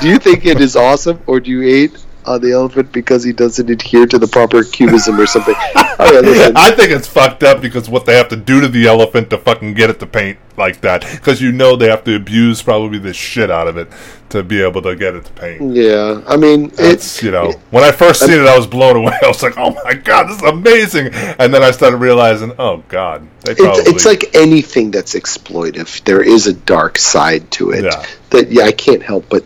[0.00, 3.32] do you think it is awesome, or do you hate on the elephant because he
[3.32, 5.54] doesn't adhere to the proper cubism or something?
[5.96, 6.56] Oh, yeah, listen.
[6.56, 9.38] I think it's fucked up because what they have to do to the elephant to
[9.38, 11.02] fucking get it to paint like that.
[11.08, 13.88] Because you know they have to abuse probably the shit out of it
[14.30, 15.72] to be able to get it to paint.
[15.72, 18.96] Yeah, I mean, It's it's you know when I first seen it, I was blown
[18.96, 19.12] away.
[19.22, 22.82] I was like, "Oh my god, this is amazing!" And then I started realizing, "Oh
[22.88, 26.02] god, they probably it's, it's like anything that's exploitive.
[26.02, 28.04] There is a dark side to it Yeah.
[28.30, 29.44] that yeah, I can't help but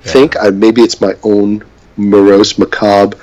[0.00, 0.36] think.
[0.36, 1.64] Uh, maybe it's my own
[1.96, 3.16] morose, macabre,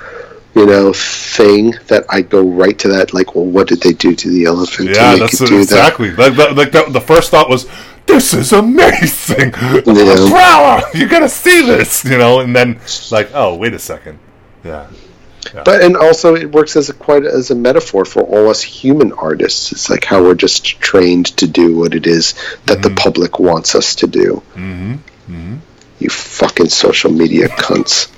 [0.54, 3.14] you know, thing that I go right to that.
[3.14, 4.88] Like, well, what did they do to the elephant?
[4.88, 5.62] to yeah, that's do that?
[5.62, 7.66] exactly like the, like the, the first thought was."
[8.06, 9.82] This is amazing, Yeah.
[9.84, 10.86] Bravo!
[10.98, 12.40] You gotta see this, you know.
[12.40, 12.80] And then,
[13.12, 14.18] like, oh, wait a second,
[14.64, 14.88] yeah,
[15.64, 19.12] But and also it works as a quite as a metaphor for all us human
[19.12, 19.70] artists.
[19.70, 22.32] It's like how we're just trained to do what it is
[22.66, 22.82] that Mm-hmm.
[22.82, 24.42] the public wants us to do.
[24.54, 25.56] Mm-hmm.
[26.00, 28.08] You fucking social media cunts.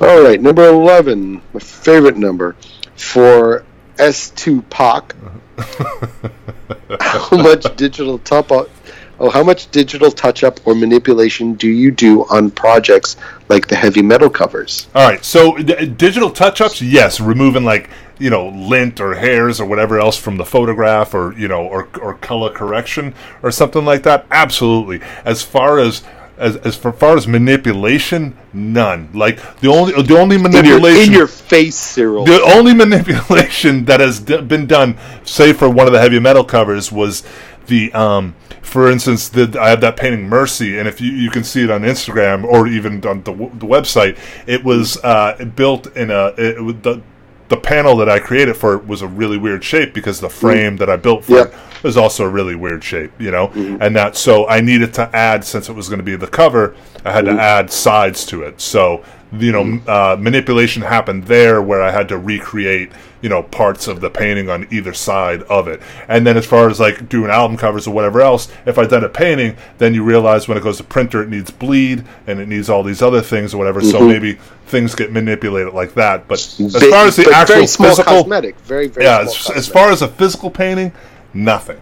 [0.02, 2.56] all right, number eleven, my favorite number
[2.96, 3.64] for
[3.96, 5.14] S2 Pac.
[7.00, 8.70] how much digital top up?
[9.18, 13.18] Oh, how much digital touch up or manipulation do you do on projects
[13.50, 14.88] like the heavy metal covers?
[14.94, 19.66] All right, so d- digital touch-ups, yes, removing like you know lint or hairs or
[19.66, 24.04] whatever else from the photograph, or you know, or or color correction or something like
[24.04, 24.24] that.
[24.30, 25.02] Absolutely.
[25.26, 26.02] As far as
[26.40, 29.10] as as far as manipulation, none.
[29.12, 32.24] Like the only the only in your, manipulation in your face, Cyril.
[32.24, 36.44] the only manipulation that has d- been done, say for one of the heavy metal
[36.44, 37.22] covers, was
[37.66, 41.42] the um, for instance, the, I have that painting Mercy, and if you, you can
[41.44, 46.10] see it on Instagram or even on the, the website, it was uh, built in
[46.10, 47.02] a it, was the
[47.50, 50.76] the panel that I created for it was a really weird shape because the frame
[50.76, 51.42] that I built for Yeah.
[51.44, 53.82] it was also a really weird shape, you know, mm-hmm.
[53.82, 56.76] and that so I needed to add since it was going to be the cover,
[57.04, 57.40] I had to mm-hmm.
[57.40, 58.60] add sides to it.
[58.60, 62.90] So you know, uh, manipulation happened there where I had to recreate
[63.22, 65.80] you know parts of the painting on either side of it.
[66.08, 69.04] And then as far as like doing album covers or whatever else, if I done
[69.04, 72.48] a painting, then you realize when it goes to printer, it needs bleed and it
[72.48, 73.80] needs all these other things or whatever.
[73.80, 76.26] So maybe things get manipulated like that.
[76.28, 79.68] But as Big- far as the actual physical, cosmetic, very very yeah, small as, as
[79.68, 80.92] far as a physical painting,
[81.34, 81.80] nothing.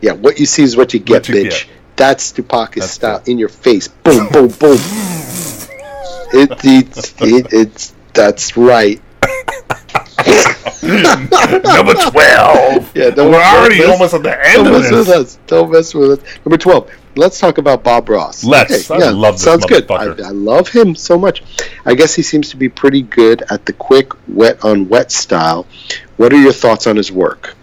[0.00, 1.66] yeah, what you see is what you get, you bitch.
[1.66, 1.68] get.
[1.96, 3.88] That's Tupac's That's style in your face.
[3.88, 4.78] Boom, boom, boom.
[6.32, 9.00] it, it, it, it's that's right.
[10.82, 12.96] Number twelve.
[12.96, 15.16] Yeah, we're already mess- almost at the end Don't of mess with this.
[15.16, 15.38] us.
[15.46, 16.38] Don't mess with us.
[16.44, 16.90] Number twelve.
[17.16, 18.44] Let's talk about Bob Ross.
[18.44, 18.90] Let's.
[18.90, 19.90] I love this Sounds good.
[19.90, 20.04] I.
[20.04, 21.42] I love him so much.
[21.84, 25.66] I guess he seems to be pretty good at the quick wet on wet style.
[26.16, 27.56] What are your thoughts on his work?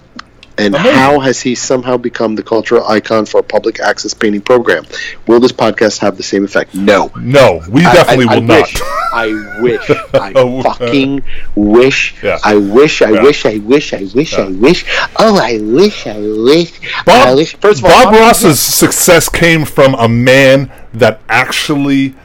[0.57, 0.94] And Amazing.
[0.95, 4.86] how has he somehow become the cultural icon for a public access painting program?
[5.27, 6.73] Will this podcast have the same effect?
[6.73, 7.11] No.
[7.19, 8.61] No, we I- definitely I, I will not.
[8.61, 8.82] Wish,
[9.14, 9.90] I wish.
[10.14, 10.34] I
[10.64, 11.23] fucking
[11.56, 12.15] wish.
[12.23, 12.40] Yeah.
[12.44, 13.02] I wish.
[13.02, 13.23] I Yeah.
[13.23, 13.45] wish.
[13.45, 13.94] I wish.
[13.94, 14.34] I wish.
[14.38, 14.86] I wish.
[15.19, 16.07] Oh, I wish.
[16.07, 16.72] I wish.
[16.99, 17.56] I Bob, wish.
[17.57, 22.15] First of all, Bob- Ross's success came from a man that actually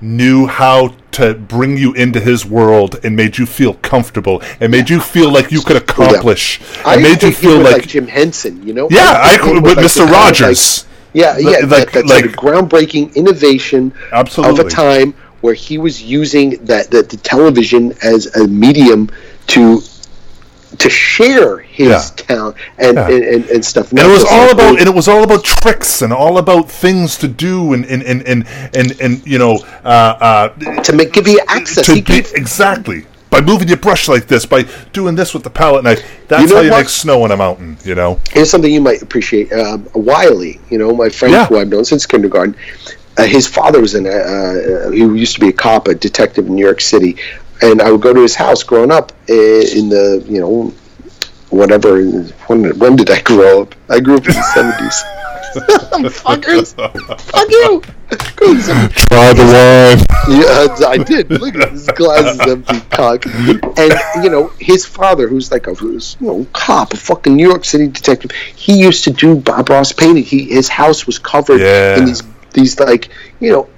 [0.00, 4.88] knew how to bring you into his world and made you feel comfortable and made
[4.88, 8.66] you feel like you could accomplish I and made you feel with, like, Jim Henson.
[8.66, 8.88] You know?
[8.90, 9.94] yeah, I him with like Mr.
[9.94, 10.84] the kind of, Rogers.
[10.84, 14.60] Like, yeah, yeah, Like- that, that sort of like- groundbreaking innovation Absolutely.
[14.60, 19.10] of a time where he was using that, that the television as a medium
[19.48, 19.80] to
[20.78, 22.00] to share his Yeah.
[22.16, 23.08] talent and, Yeah.
[23.08, 23.90] and, and, and stuff.
[23.90, 26.70] and it was all like, about and it was all about tricks and all about
[26.70, 30.48] things to do and and and and, and, and you know uh, uh,
[30.82, 31.86] to make give you access.
[31.86, 35.50] to be, gave, exactly by moving your brush like this by doing this with the
[35.50, 36.78] palette knife that's You know how you what?
[36.78, 39.52] make snow on a mountain you know here's something you might appreciate.
[39.52, 41.46] Um, Wiley, you know, my friend Yeah.
[41.46, 42.56] who I've known since kindergarten.
[43.18, 44.06] Uh, his father was in.
[44.06, 47.16] A, uh, he used to be a cop, a detective in New York City,
[47.62, 50.72] and I would go to his house growing up uh, in the you know
[51.50, 52.02] whatever.
[52.48, 53.74] When when did I grow up?
[53.88, 55.02] I grew up in the seventies.
[56.20, 56.74] Fuckers.
[57.20, 57.82] Fuck you.
[58.10, 60.06] Try the wine.
[60.40, 61.30] Yeah, I did.
[61.30, 63.24] Look at his glass is empty, cock.
[63.26, 67.48] And you know, his father, who's like a who's, you know cop, a fucking New
[67.48, 70.22] York City detective, he used to do Bob Ross painting.
[70.24, 71.98] He his house was covered Yeah.
[71.98, 72.22] in these
[72.52, 73.08] these like
[73.40, 73.68] you know.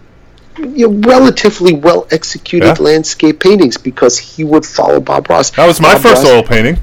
[0.59, 2.85] You know, relatively well executed Yeah.
[2.85, 5.51] landscape paintings because he would follow Bob Ross.
[5.51, 6.79] That was my Bob first Ross- oil painting.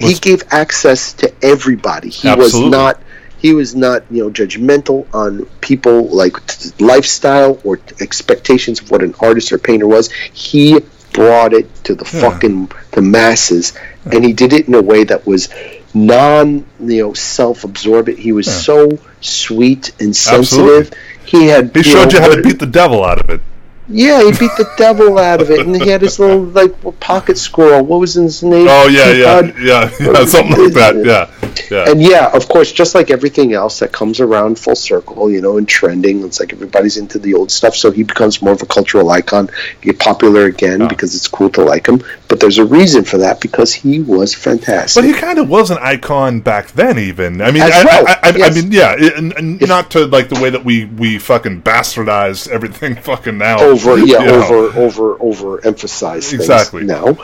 [0.00, 2.08] he gave access to everybody.
[2.10, 2.62] He Absolutely.
[2.62, 3.00] was not
[3.38, 8.90] he was not you know judgmental on people like t- lifestyle or t- expectations of
[8.90, 10.10] what an artist or painter was.
[10.32, 10.80] He
[11.12, 12.20] brought it to the Yeah.
[12.22, 13.72] fucking the masses,
[14.10, 15.48] and he did it in a way that was
[15.92, 18.18] non you know self absorbent.
[18.18, 20.90] He was so sweet and sensitive.
[21.24, 23.40] He had He showed know, you how to beat the devil out of it.
[23.88, 27.36] yeah, he beat the devil out of it, and he had his little like pocket
[27.38, 27.84] squirrel.
[27.84, 28.66] What was his name?
[28.68, 29.62] Oh yeah, yeah, Teapot?
[29.62, 30.96] yeah, yeah, something like that.
[31.04, 31.88] Yeah, yeah.
[31.90, 35.56] And yeah, of course, just like everything else that comes around full circle, you know,
[35.58, 38.66] and trending, it's like everybody's into the old stuff, so he becomes more of a
[38.66, 39.48] cultural icon,
[39.80, 40.88] get popular again Yeah.
[40.88, 42.02] because it's cool to like him.
[42.28, 45.02] But there's a reason for that because he was fantastic.
[45.02, 47.40] But he kind of was an icon back then, even.
[47.40, 48.56] I mean, I, well, I, I, yes.
[48.56, 52.48] I mean, yeah, and, and not to like the way that we we fucking bastardize
[52.48, 53.60] everything fucking now.
[53.60, 56.84] over, yeah, over, over, over emphasize things Exactly.
[56.84, 57.16] now.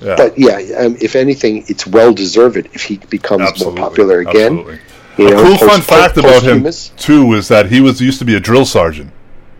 [0.00, 0.14] Yeah.
[0.16, 4.58] But yeah, um, if anything, it's well deserved if he becomes Absolutely, more popular again.
[4.58, 4.78] absolutely.
[5.18, 8.18] You a cool post- fun fact post- about him too is that he was used
[8.20, 9.10] to be a drill sergeant.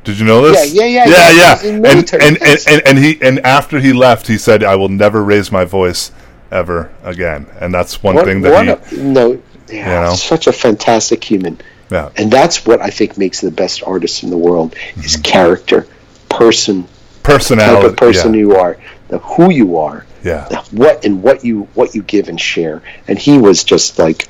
[0.04, 0.72] Did you know this?
[0.72, 1.56] Yeah, yeah, yeah, yeah, yeah, yeah.
[1.56, 4.76] he's in And, and, and, and and he and after he left, he said, "I
[4.76, 6.12] will never raise my voice
[6.52, 8.96] ever again." And that's one thing that he.
[8.96, 10.14] a- no, yeah, You know?
[10.14, 11.60] such a fantastic human.
[11.90, 15.22] yeah, and that's what I think makes the best artist in the world is Mm-hmm.
[15.22, 15.86] character,
[16.28, 16.86] person,
[17.24, 18.78] personality, type of person yeah, you are,
[19.08, 20.62] the who you are, yeah.
[20.70, 22.82] what and what you what you give and share.
[23.06, 24.26] And he was just like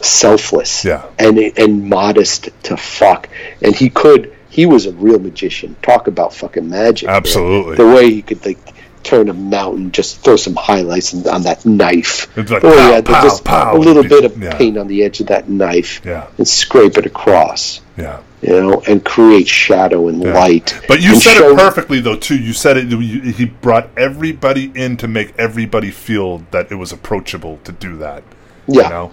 [0.00, 1.04] selfless, Yeah.
[1.18, 3.28] and and modest to fuck.
[3.62, 5.76] And he could he was a real magician.
[5.82, 7.06] Talk about fucking magic.
[7.08, 7.16] man.
[7.16, 7.76] Absolutely.
[7.76, 8.58] the way he could like.
[9.02, 12.26] Turn a mountain, just throw some highlights on, on that knife.
[12.36, 14.56] It's like Oh, pow, yeah, pow, just pow, a little be- bit of yeah.
[14.58, 16.26] paint on the edge of that knife, Yeah.
[16.38, 18.18] and scrape it across Yeah.
[18.42, 20.32] You know, and create shadow and Yeah.
[20.34, 20.78] light.
[20.88, 22.16] But you said show- it perfectly, though.
[22.16, 22.36] Too.
[22.36, 22.86] You said it.
[22.88, 27.96] You, he brought everybody in to make everybody feel that it was approachable to do
[27.98, 28.22] that.
[28.66, 29.12] Yeah, You know.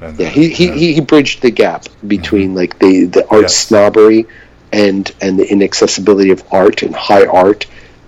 [0.00, 0.28] And, yeah.
[0.28, 3.42] He, he, he he bridged the gap between like the the art Mm-hmm.
[3.42, 3.56] Yes.
[3.56, 4.26] snobbery
[4.72, 7.66] and and the inaccessibility of art and high art,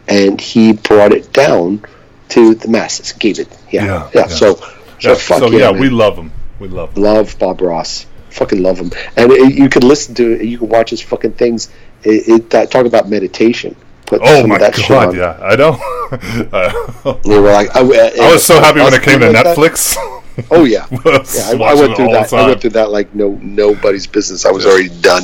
[0.09, 1.85] and he brought it down
[2.31, 3.13] to the masses.
[3.13, 4.21] Gave it, yeah, Yeah, yeah.
[4.23, 4.27] yeah.
[4.27, 4.55] So,
[4.99, 5.81] so so yeah, yeah, man.
[5.81, 6.33] we love him.
[6.59, 7.03] We love him.
[7.03, 8.07] love Bob Ross.
[8.35, 10.45] Fucking love him, and it, you could listen to it.
[10.45, 11.71] You could watch his fucking things.
[12.03, 13.77] It, it that talk about meditation.
[14.07, 15.17] Put Oh my that god!
[15.17, 15.79] Yeah, I know.
[16.15, 19.57] Uh, They were like, I, I was so happy when it came to like that.
[19.57, 19.97] Netflix.
[20.51, 20.97] Oh yeah, I
[21.35, 22.33] Yeah, I, I went through that.
[22.33, 24.45] I went through that like no nobody's business.
[24.45, 25.23] I was already done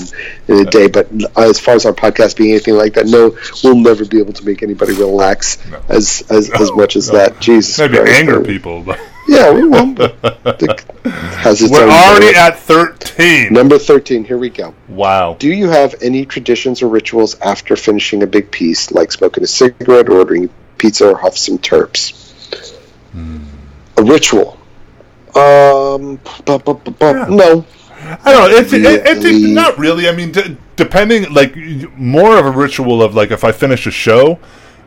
[0.49, 0.87] in a day.
[0.89, 4.33] But as far as our podcast being anything like that, no, we'll never be able
[4.35, 5.83] to make anybody relax No.
[5.89, 7.19] as as, as much as No.
[7.19, 7.41] that.
[7.41, 8.13] Jesus, Maybe Christ.
[8.21, 8.83] anger people.
[8.83, 9.01] But
[9.31, 9.97] Yeah, we won't.
[11.07, 13.53] has its we're already at thirteen.
[13.53, 14.25] number thirteen.
[14.25, 14.75] Here we go.
[14.89, 15.37] Wow.
[15.39, 19.47] Do you have any traditions or rituals after finishing a big piece, like smoking a
[19.47, 22.73] cigarette or ordering pizza or huff some terps?
[23.13, 23.45] Hmm.
[23.99, 24.59] A ritual.
[25.37, 27.27] Um, bu- bu- bu- Yeah.
[27.31, 27.65] no.
[28.25, 28.57] I don't know.
[28.57, 29.53] It's it, it, Really?
[29.53, 30.09] not really.
[30.09, 31.55] I mean, d- depending, like
[31.97, 34.41] more of a ritual of like if I finish a show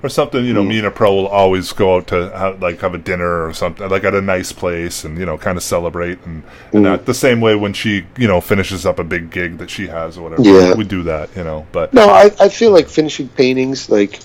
[0.04, 0.80] or something, you know, me hmm.
[0.80, 3.88] and a pro will always go out to have, like have a dinner or something,
[3.90, 6.44] like at a nice place, and you know, kind of celebrate and,
[6.74, 6.84] and hmm.
[6.84, 7.06] that.
[7.06, 10.18] The same way when she, you know, finishes up a big gig that she has
[10.18, 10.76] or whatever, Yeah.
[10.76, 11.66] we do that, you know.
[11.72, 14.20] But No, I, I feel like finishing paintings, like,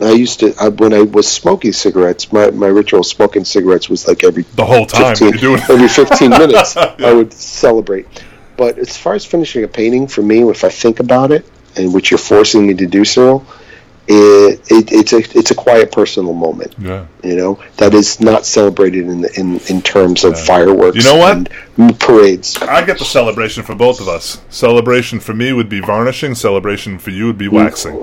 [0.00, 3.88] I used to, I, when I was smoking cigarettes, my, my ritual of smoking cigarettes
[3.88, 8.06] was like every the whole time 15, you're doing every 15 minutes, I would celebrate.
[8.56, 11.44] But as far as finishing a painting, for me, if I think about it,
[11.76, 13.44] and which you're forcing me to do, Cyril,
[14.06, 16.74] it, it, it's a it's a quiet personal moment.
[16.78, 17.06] yeah.
[17.22, 20.96] You know that is not celebrated in the, in in terms of fireworks.
[20.96, 21.48] You know what?
[21.78, 22.56] And parades.
[22.58, 24.40] I get the celebration for both of us.
[24.50, 26.34] Celebration for me would be varnishing.
[26.34, 27.94] Celebration for you would be waxing.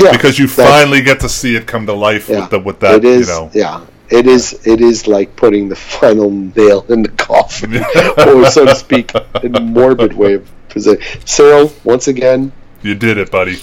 [0.00, 2.96] Yeah, because you finally get to see it come to life with the with that
[2.96, 3.86] it is, you know yeah.
[4.08, 4.64] It is.
[4.64, 7.76] It is like putting the final nail in the coffin,
[8.28, 11.04] or so to speak, in a morbid way of presenting.
[11.24, 12.52] Cyril, once again,
[12.82, 13.58] you did it buddy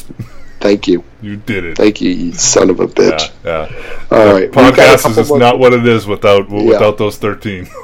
[0.63, 3.29] thank you, you did it thank you, you son of a bitch.
[3.45, 3.67] yeah.
[4.09, 7.17] All right, we've got a podcast is more- not what it is without without those
[7.17, 7.67] 13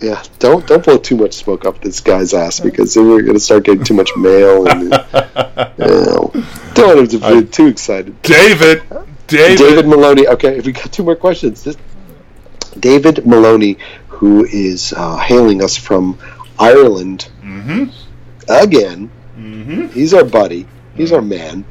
[0.00, 3.38] Yeah, don't don't blow too much smoke up this guy's ass because then we're gonna
[3.38, 4.82] start getting too much mail and
[5.78, 6.32] you know,
[6.74, 8.20] don't him to be too excited.
[8.22, 8.82] david
[9.28, 10.26] david, David Maloney.
[10.26, 11.62] Okay, if we got two more questions.
[11.62, 11.76] This,
[12.78, 13.76] David Maloney,
[14.08, 16.18] who is uh, hailing us from
[16.58, 17.92] Ireland, Mhm.
[18.48, 19.08] again.
[19.38, 19.86] Mm-hmm.
[19.88, 20.66] He's our buddy.
[20.96, 21.64] He's our man.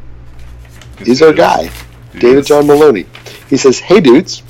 [1.06, 1.70] He's our guy.
[2.18, 2.46] David.
[2.46, 3.06] John Maloney.
[3.50, 4.44] He says, "Hey dudes,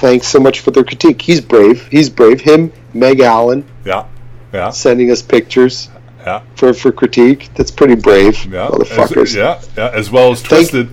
[0.00, 1.20] thanks so much for the critique.
[1.22, 1.86] He's brave.
[1.90, 2.40] He's brave.
[2.40, 4.04] Him, Meg Allen, Yeah.
[4.52, 4.70] Yeah.
[4.70, 5.88] sending us pictures
[6.24, 6.40] Yeah.
[6.54, 7.50] for for critique.
[7.54, 8.68] That's pretty brave, Yeah.
[8.68, 9.22] motherfuckers.
[9.22, 9.60] As, yeah.
[9.76, 9.90] Yeah.
[9.92, 10.88] As well as Thank- Twisted.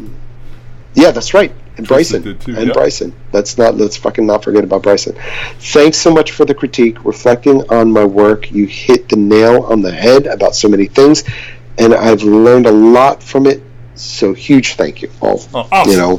[0.93, 1.51] Yeah, that's right.
[1.77, 2.39] And Twisted Bryson.
[2.39, 2.73] too, and yeah.
[2.73, 3.13] Bryson.
[3.33, 5.13] Let's not let's fucking not forget about Bryson.
[5.59, 6.97] Thanks so much for the critique.
[7.05, 11.23] Reflecting on my work, you hit the nail on the head about so many things,
[11.77, 13.61] and I've learned a lot from it.
[13.97, 15.11] So huge thank you.
[15.21, 15.41] all.
[15.53, 15.91] Oh, awesome.
[15.91, 16.17] You know,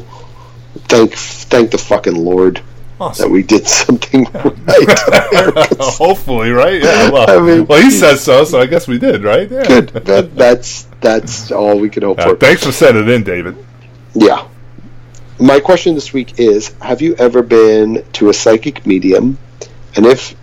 [0.88, 2.60] thank thank the fucking Lord
[2.98, 5.68] that we did something right.
[5.80, 6.82] Hopefully, right?
[6.82, 7.10] Yeah.
[7.10, 9.50] Well, I mean- well, he says so, so I guess we did, right?
[9.50, 9.64] Yeah.
[9.66, 9.90] Good.
[10.08, 12.36] That, that's that's all we can hope Yeah, for.
[12.36, 13.56] thanks for sending it in, David.
[14.14, 14.48] Yeah.
[15.38, 19.38] My question this week is: Have you ever been to a psychic medium,
[19.94, 20.34] and if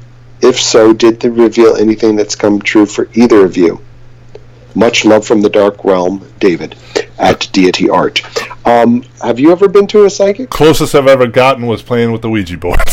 [0.41, 3.81] if so, did they reveal anything that's come true for either of you?
[4.73, 6.75] Much love from the dark realm, David,
[7.17, 8.21] at Deity Art.
[8.67, 10.49] Um, have you ever been to a psychic?
[10.49, 12.79] Closest I've ever gotten was playing with the Ouija board.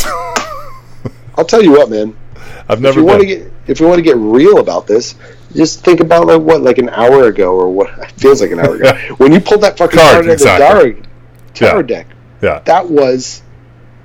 [1.35, 2.15] I'll tell you what, man.
[2.69, 5.15] I've If never you want to get if you want to get real about this,
[5.55, 8.59] just think about like what, like an hour ago, or what it feels like an
[8.59, 10.93] hour ago, when you pulled that fucking Card, card out of the exactly.
[10.93, 11.01] tarot,
[11.53, 11.85] tarot Yeah.
[11.87, 12.07] deck.
[12.41, 12.59] yeah.
[12.65, 13.41] That was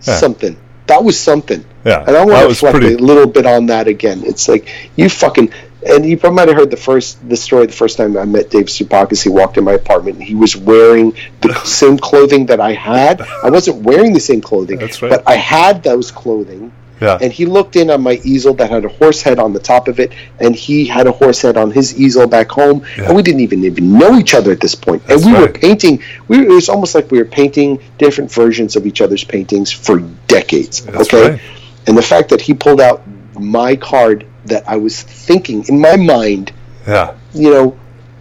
[0.03, 0.15] Yeah.
[0.16, 0.57] something.
[0.86, 1.65] That was something.
[1.85, 2.05] Yeah.
[2.07, 2.95] And I want to reflect pretty.
[2.95, 4.23] a little bit on that again.
[4.24, 5.53] It's like you fucking
[5.87, 8.51] and you probably might have heard the first the story the first time I met
[8.51, 9.23] Dave Stoupakis.
[9.23, 13.21] He walked in my apartment and he was wearing the same clothing that I had.
[13.21, 15.01] I wasn't wearing the same clothing, right.
[15.01, 16.73] but I had those clothing.
[17.01, 17.17] Yeah.
[17.21, 19.87] And he looked in on my easel that had a horse head on the top
[19.87, 23.05] of it, and he had a horse head on his easel back home, Yeah.
[23.07, 25.07] and we didn't even even know each other at this point.
[25.07, 26.03] That's and we were painting.
[26.27, 30.01] We it was almost like we were painting different versions of each other's paintings for
[30.27, 30.85] decades.
[30.85, 31.41] That's okay, right.
[31.87, 33.03] and the fact that he pulled out
[33.39, 36.52] my card that I was thinking in my mind,
[36.86, 37.15] Yeah.
[37.35, 37.78] you know,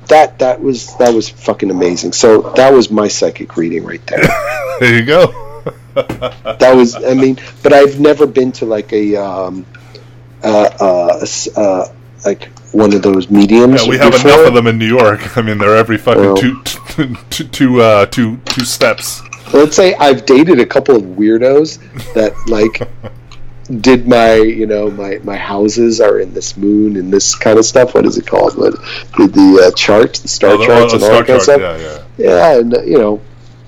[0.08, 2.14] that that was that was fucking amazing.
[2.14, 4.24] So that was my psychic reading right there.
[4.80, 5.64] There you go.
[5.96, 9.66] that was I mean, but I've never been to like a um,
[10.44, 11.26] uh, uh,
[11.56, 11.88] uh,
[12.26, 13.84] like one of those mediums.
[13.84, 14.32] Yeah, we have before.
[14.32, 15.36] enough of them in New York.
[15.36, 16.36] I mean, they're every fucking Well.
[16.38, 16.62] two,
[17.32, 19.22] two, two, uh, two, two steps.
[19.52, 21.80] Let's say I've dated a couple of weirdos
[22.14, 22.88] that like
[23.82, 27.66] did my you know my my houses are in this moon and this kind of
[27.66, 27.94] stuff.
[27.94, 28.58] What is it called?
[28.58, 28.74] What
[29.18, 31.38] the, the uh, chart, the star Oh, the- charts, oh, the and all that kind
[31.38, 31.62] of stuff.
[31.62, 32.04] Yeah, yeah.
[32.18, 33.22] Yeah, and uh, you know,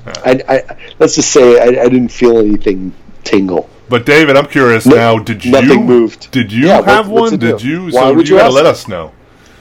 [0.05, 3.69] I, I let's just say I, I didn't feel anything tingle.
[3.89, 5.19] But David, I'm curious No- now.
[5.19, 6.31] Did you nothing moved.
[6.31, 7.39] Did you Yeah, have what's one?
[7.39, 7.85] Did you?
[7.85, 9.11] Why so would you you gotta let us know.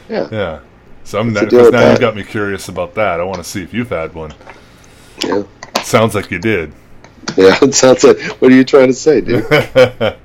[0.08, 0.60] Yeah, Yeah.
[1.04, 2.00] So I'm the that, deal 'cause with now you that?
[2.00, 3.18] got me curious about that.
[3.20, 4.34] I want to see if you've had one.
[5.24, 5.42] yeah,
[5.82, 6.72] Sounds like you did.
[7.36, 7.58] yeah.
[7.62, 8.18] It sounds like.
[8.40, 9.44] What are you trying to say, dude?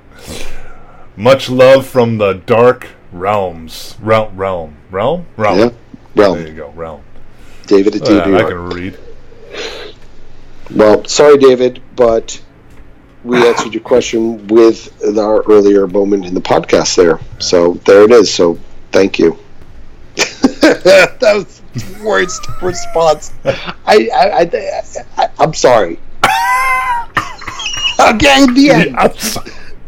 [1.16, 3.96] Much love from the dark realms.
[4.00, 5.76] Realm, realm, realm, realm.
[6.14, 7.02] Yeah, There you go, realm.
[7.66, 8.98] David at Oh, yeah, I can read.
[10.74, 12.40] Well, sorry, David, but
[13.22, 17.20] we answered your question with our earlier moment in the podcast there.
[17.38, 18.32] So there it is.
[18.32, 18.58] So
[18.92, 19.38] thank you.
[20.16, 23.32] that was the worst response.
[23.44, 24.82] I, I, I,
[25.16, 25.98] I, I'm sorry.
[27.98, 28.96] Again, the end.
[28.96, 29.42] I'm, so,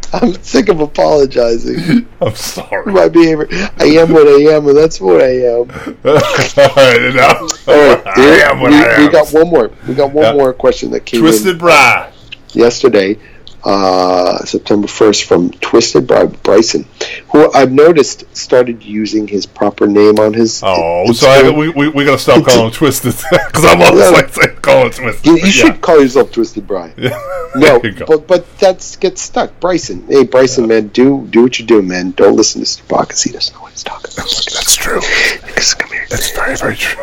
[0.13, 2.93] I'm sick of apologizing I'm sorry.
[2.93, 3.49] my behavior.
[3.79, 5.67] I am what I am, and that's what I am.
[6.05, 9.71] no, All right, I here- am what we, I we got one more.
[9.89, 10.33] We got one Yeah.
[10.35, 11.27] more question that came in.
[11.27, 12.11] Twisted Bra.
[12.53, 13.19] yesterday,
[13.67, 16.87] uh, September 1st, from Twisted by Bryson,
[17.31, 20.63] who I've noticed started using his proper name on his.
[20.65, 23.15] Oh, so I, we, we, we gotta stop calling him Twisted.
[23.31, 24.11] Because I'm always Yeah.
[24.11, 25.27] like calling him Twisted.
[25.27, 26.95] You, you But should call yourself Twisted Brian.
[27.07, 27.19] Yeah.
[27.57, 28.07] No, There you go.
[28.07, 29.59] but but that's gets stuck.
[29.61, 32.11] Bryson, hey Bryson, man, do do what you do, man.
[32.13, 34.27] Don't listen to Stupak because he doesn't know what he's talking about.
[34.27, 35.01] That's true.
[35.01, 36.07] Come here.
[36.11, 37.03] That's very, very true.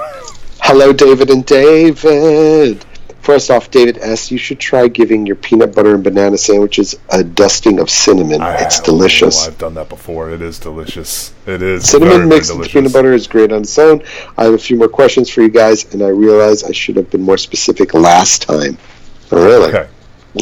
[0.61, 2.85] Hello, David and David.
[3.24, 7.24] First off, David S., you should try giving your peanut butter and banana sandwiches a
[7.24, 8.42] dusting of cinnamon.
[8.42, 9.45] I it's delicious.
[9.45, 10.30] oh, I've done that before.
[10.30, 11.34] It is delicious.
[11.45, 14.03] It is Cinnamon mixed with peanut butter is great on its own.
[14.38, 17.10] I have a few more questions for you guys, and I realize I should have
[17.11, 18.77] been more specific last time.
[19.32, 19.69] Oh, really?
[19.74, 19.90] Okay.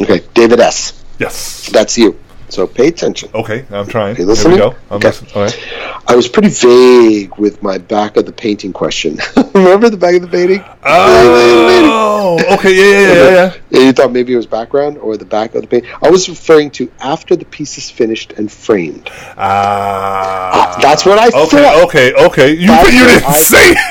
[0.02, 1.04] Okay, David S.
[1.20, 1.70] Yes.
[1.70, 2.18] That's you.
[2.52, 3.30] So pay attention.
[3.34, 4.12] Okay, I'm trying.
[4.12, 4.58] Okay, Here we listening?
[4.58, 4.74] go.
[4.90, 5.08] I'm Okay.
[5.08, 5.30] listening.
[5.34, 5.58] All right.
[6.06, 9.16] I was pretty vague with my back of the painting question.
[9.54, 10.62] Remember the back of the painting?
[10.84, 12.74] Oh, okay.
[12.76, 13.80] Yeah, yeah, yeah, yeah.
[13.86, 15.90] You thought maybe it was background or the back of the painting.
[16.02, 19.08] I was referring to after the piece is finished and framed.
[19.38, 21.84] Ah, that's what I okay, thought.
[21.88, 23.74] Okay, okay, You, That's you didn't I- say.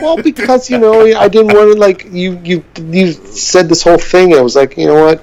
[0.00, 2.40] Well, because you know, I didn't want to like you.
[2.42, 2.64] You
[2.98, 4.32] you said this whole thing.
[4.34, 5.20] I was like, you know what?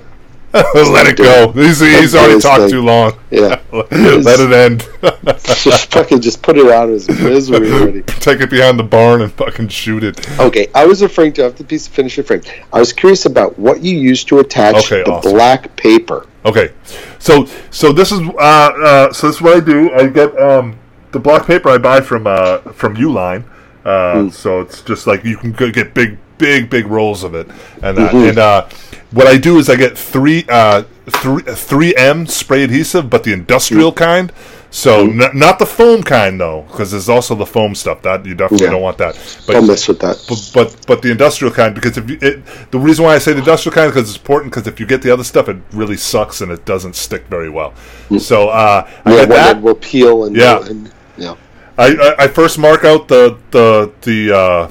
[0.53, 1.51] Let it go.
[1.51, 2.69] He's, he's already talked thing.
[2.71, 3.13] too long.
[3.29, 3.61] Yeah.
[3.71, 4.87] Let it end.
[5.43, 8.01] just fucking just put it out as misery already.
[8.03, 10.39] Take it behind the barn and fucking shoot it.
[10.39, 11.43] Okay, I was referring to.
[11.43, 12.41] Have to piece finish your frame.
[12.73, 15.31] I was curious about what you used to attach Okay, the awesome.
[15.33, 16.25] black paper.
[16.45, 16.73] Okay,
[17.19, 19.91] so so this is uh, uh, so this is what I do.
[19.93, 20.79] I get um,
[21.11, 23.43] the black paper I buy from uh, from Uline.
[23.85, 27.47] Uh, So it's just like you can get big, big, big rolls of it,
[27.83, 28.13] and that.
[28.15, 28.67] And uh,
[29.11, 33.33] what I do is I get three uh, three three M spray adhesive, but the
[33.33, 34.31] industrial kind.
[34.71, 38.35] So n- not the foam kind though, because there's also the foam stuff that you
[38.35, 38.73] definitely Yeah.
[38.73, 39.15] don't want that.
[39.47, 40.23] But Don't mess with that.
[40.29, 43.31] but but but the industrial kind because if you, it, the reason why I say
[43.33, 45.57] the industrial kind is because it's important because if you get the other stuff it
[45.73, 47.73] really sucks and it doesn't stick very well.
[48.19, 49.61] So uh, I yeah, get that.
[49.63, 50.63] will peel and Yeah.
[50.67, 51.33] and yeah.
[51.79, 51.87] I,
[52.19, 54.69] I, I first mark out the the the uh,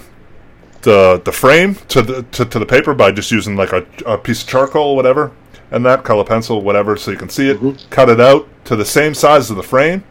[0.82, 4.16] the the frame to the to, to the paper by just using like a, a
[4.16, 5.32] piece of charcoal or whatever
[5.70, 7.86] and that color pencil whatever so you can see it.
[7.90, 10.04] Cut it out to the same size of the frame.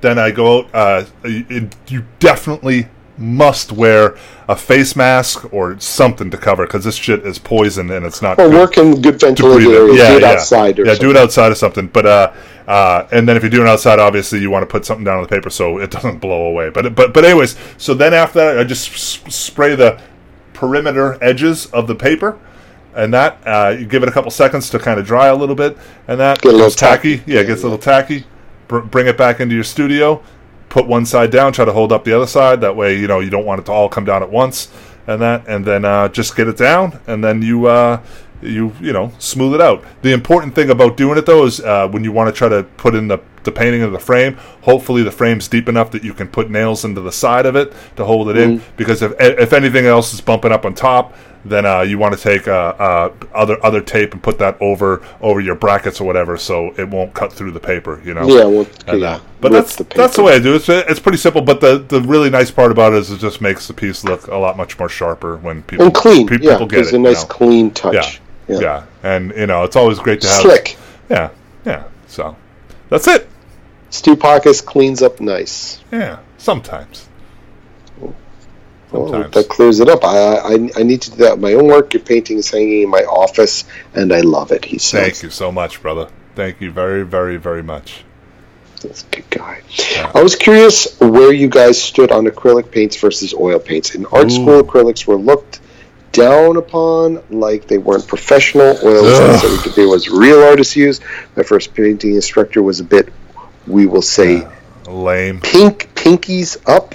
[0.00, 0.74] Then I go out.
[0.74, 2.88] Uh, it, you definitely
[3.18, 4.16] must wear
[4.48, 8.38] a face mask or something to cover because this shit is poison and it's not.
[8.38, 10.00] Or good work in good ventilated areas.
[10.00, 10.08] it.
[10.08, 11.08] do it outside or yeah, something.
[11.08, 11.86] do it outside or something.
[11.88, 12.32] But uh,
[12.66, 15.16] uh, and then if you're doing it outside, obviously you want to put something down
[15.16, 16.70] on the paper so it doesn't blow away.
[16.70, 20.00] But but but anyways, so then after that, I just s- spray the
[20.54, 22.38] perimeter edges of the paper.
[22.94, 25.54] And that uh, you give it a couple seconds to kind of dry a little
[25.54, 27.18] bit, and that Get a little tacky.
[27.18, 27.32] tacky.
[27.32, 28.24] Yeah, it gets a little tacky.
[28.66, 30.20] Br- bring it back into your studio.
[30.70, 31.52] Put one side down.
[31.52, 32.60] Try to hold up the other side.
[32.62, 34.70] That way, you know you don't want it to all come down at once.
[35.06, 38.00] And that, and then uh, just get it down, and then you uh,
[38.42, 39.84] you you know smooth it out.
[40.02, 42.62] The important thing about doing it though is uh, when you want to try to
[42.76, 44.36] put in the the painting of the frame.
[44.62, 47.72] Hopefully, the frame's deep enough that you can put nails into the side of it
[47.96, 48.62] to hold it in.
[48.76, 52.20] Because if if anything else is bumping up on top, then uh, you want to
[52.20, 56.36] take uh, uh, other other tape and put that over over your brackets or whatever,
[56.36, 58.02] so it won't cut through the paper.
[58.04, 58.26] You know.
[58.28, 59.08] Yeah, well, And, yeah.
[59.12, 60.56] uh, but that's the that's the way I do it.
[60.56, 63.40] It's, it's pretty simple, but the, the really nice part about it is it just
[63.40, 66.26] makes the piece look a lot much more sharper when people and clean.
[66.26, 66.96] pe- yeah, people get it's it.
[66.96, 67.28] a you nice know.
[67.28, 67.94] clean touch.
[67.94, 68.10] Yeah.
[68.58, 70.76] Yeah, and you know it's always great to have Slick.
[71.08, 71.30] Yeah,
[71.64, 71.84] yeah.
[72.06, 72.36] So
[72.88, 73.28] that's it.
[73.90, 75.80] Stu Pockets cleans up nice.
[75.92, 77.08] Yeah, sometimes.
[78.92, 79.34] Well, Sometimes.
[79.34, 80.04] that clears it up.
[80.04, 81.38] I, I I need to do that.
[81.38, 81.94] My own work.
[81.94, 83.64] Your painting is hanging in my office,
[83.94, 84.64] and I love it.
[84.64, 85.00] He says.
[85.00, 86.08] Thank you so much, brother.
[86.34, 88.04] Thank you very, very, very much.
[88.82, 89.62] That's a good guy.
[90.14, 93.94] I was curious where you guys stood on acrylic paints versus oil paints.
[93.94, 94.30] In art Ooh.
[94.30, 95.60] school, acrylics were looked
[96.12, 98.66] down upon like they weren't professional.
[98.84, 99.30] Oils Ugh.
[99.40, 101.00] considered to be what real artists use.
[101.36, 103.12] My first painting instructor was a bit,
[103.66, 104.46] we will say,
[104.88, 105.40] Lame.
[105.40, 106.94] pink, pinkies up.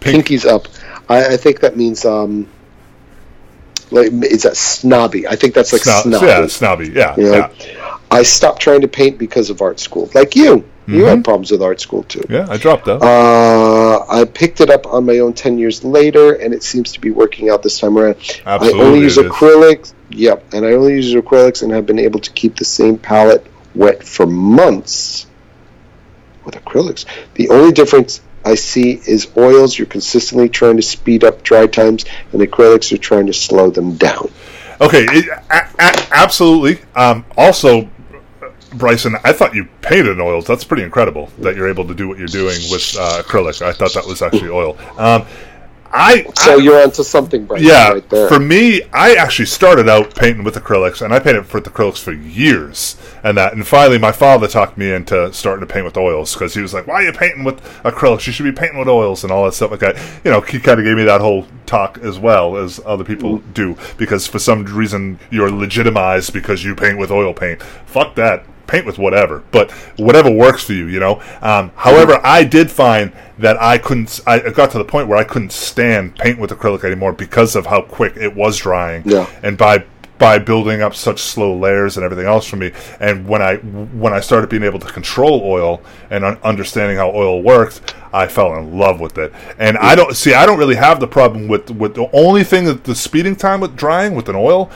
[0.00, 0.26] Pink.
[0.26, 0.68] Pinkies up.
[1.08, 2.48] I, I think that means um,
[3.90, 5.26] like is that snobby?
[5.28, 6.26] I think that's like Snob- snobby.
[6.26, 6.88] yeah, snobby.
[6.90, 10.10] Yeah, You know, yeah, I stopped trying to paint because of art school.
[10.14, 11.06] Like you, you Mm-hmm.
[11.06, 12.22] had problems with art school too.
[12.28, 12.46] yeah.
[12.48, 13.02] I dropped out.
[13.02, 17.00] Uh, I picked it up on my own 10 years later, and it seems to
[17.00, 18.16] be working out this time around.
[18.46, 19.92] Absolutely, I only use acrylics.
[20.10, 23.44] Yep, and I only use acrylics and have been able to keep the same palette
[23.74, 25.26] wet for months
[26.44, 27.04] with acrylics.
[27.34, 32.04] The only difference I see is oils, you're consistently trying to speed up dry times,
[32.32, 34.30] and acrylics are trying to slow them down.
[34.80, 36.78] Okay, it, a, a, absolutely.
[36.94, 37.90] Um, also,
[38.78, 40.46] Bryson, I thought you painted in oils.
[40.46, 43.62] That's pretty incredible that you're able to do what you're doing with uh, acrylic.
[43.62, 44.76] I thought that was actually oil.
[44.98, 45.24] Um,
[45.92, 48.28] I So I- you're onto something, Bryce, yeah, right there.
[48.28, 52.12] for me, I actually started out painting with acrylics, and I painted with acrylics for
[52.12, 53.54] years, and that.
[53.54, 56.74] And finally, my father talked me into starting to paint with oils because he was
[56.74, 58.26] like, "Why are you painting with acrylics?
[58.26, 60.58] You should be painting with oils and all that stuff like that." You know, he
[60.58, 63.54] kind of gave me that whole talk as well as other people Mm.
[63.54, 67.62] do because for some reason you're legitimized because you paint with oil paint.
[67.86, 68.44] Fuck that.
[68.66, 71.22] Paint with whatever, but whatever works for you, you know.
[71.40, 74.20] Um, however, I did find that I couldn't.
[74.26, 77.66] I got to the point where I couldn't stand paint with acrylic anymore because of
[77.66, 79.02] how quick it was drying.
[79.04, 79.28] Yeah.
[79.42, 79.84] And by
[80.18, 84.12] by building up such slow layers and everything else for me, and when I when
[84.12, 87.80] I started being able to control oil and understanding how oil works,
[88.12, 89.32] I fell in love with it.
[89.58, 90.32] And I don't see.
[90.32, 93.60] I don't really have the problem with with the only thing that the speeding time
[93.60, 94.70] with drying with an oil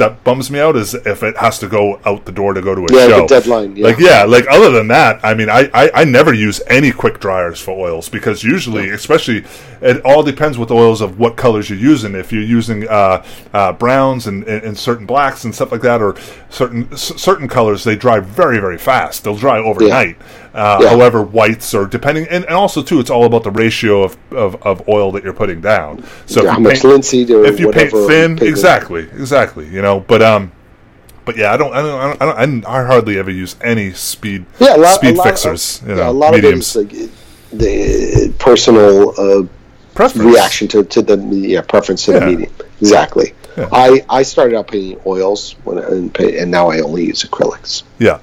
[0.00, 2.74] that bums me out is if it has to go out the door to go
[2.74, 3.26] to a Yeah, the show.
[3.28, 3.86] deadline, yeah.
[3.86, 7.20] Like yeah, like other than that, I mean, I, I, I never use any quick
[7.20, 9.44] dryers for oils because usually, especially,
[9.80, 12.14] it all depends with oils of what colors you're using.
[12.14, 16.02] If you're using uh, uh, browns and, and, and certain blacks and stuff like that,
[16.02, 16.16] or
[16.50, 19.22] certain s- certain colors, they dry very very fast.
[19.24, 20.16] They'll dry overnight.
[20.54, 20.88] Uh, Yeah.
[20.90, 24.60] However, whites are depending, and, and also too, it's all about the ratio of, of,
[24.62, 26.04] of oil that you're putting down.
[26.26, 28.42] So Yeah, if how you much paint- linseed or if you paint thin, pigment.
[28.42, 30.00] exactly, exactly, you know.
[30.00, 30.50] But um,
[31.24, 33.92] but yeah, I don't, I don't, I don't, I, don't, I hardly ever use any
[33.92, 35.80] speed Yeah, lot, speed fixers.
[35.82, 36.74] Of, you yeah, know, a lot mediums.
[36.74, 37.10] of like
[37.52, 39.46] the personal uh,
[39.94, 40.24] Preference.
[40.34, 42.18] reaction to, to the yeah preference to Yeah.
[42.20, 42.52] the medium.
[42.80, 43.34] Exactly.
[43.56, 43.68] Yeah.
[43.72, 48.20] I, I started out painting oils when and, and now I only use acrylics Yeah,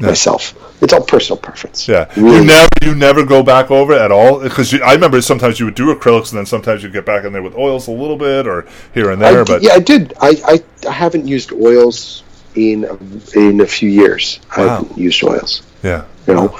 [0.00, 0.08] Yeah.
[0.08, 0.54] myself.
[0.82, 1.88] It's all personal preference.
[1.88, 2.08] yeah.
[2.16, 2.36] Really.
[2.38, 5.66] You never, you never go back over it at all because I remember sometimes you
[5.66, 8.16] would do acrylics and then sometimes you'd get back in there with oils a little
[8.16, 9.44] bit or here and there.
[9.44, 10.14] did- but yeah, I did.
[10.20, 12.22] I, I, I haven't used oils
[12.54, 14.38] in a, in a few years.
[14.56, 14.76] I Wow.
[14.82, 15.62] haven't used oils.
[15.82, 16.58] yeah, you know.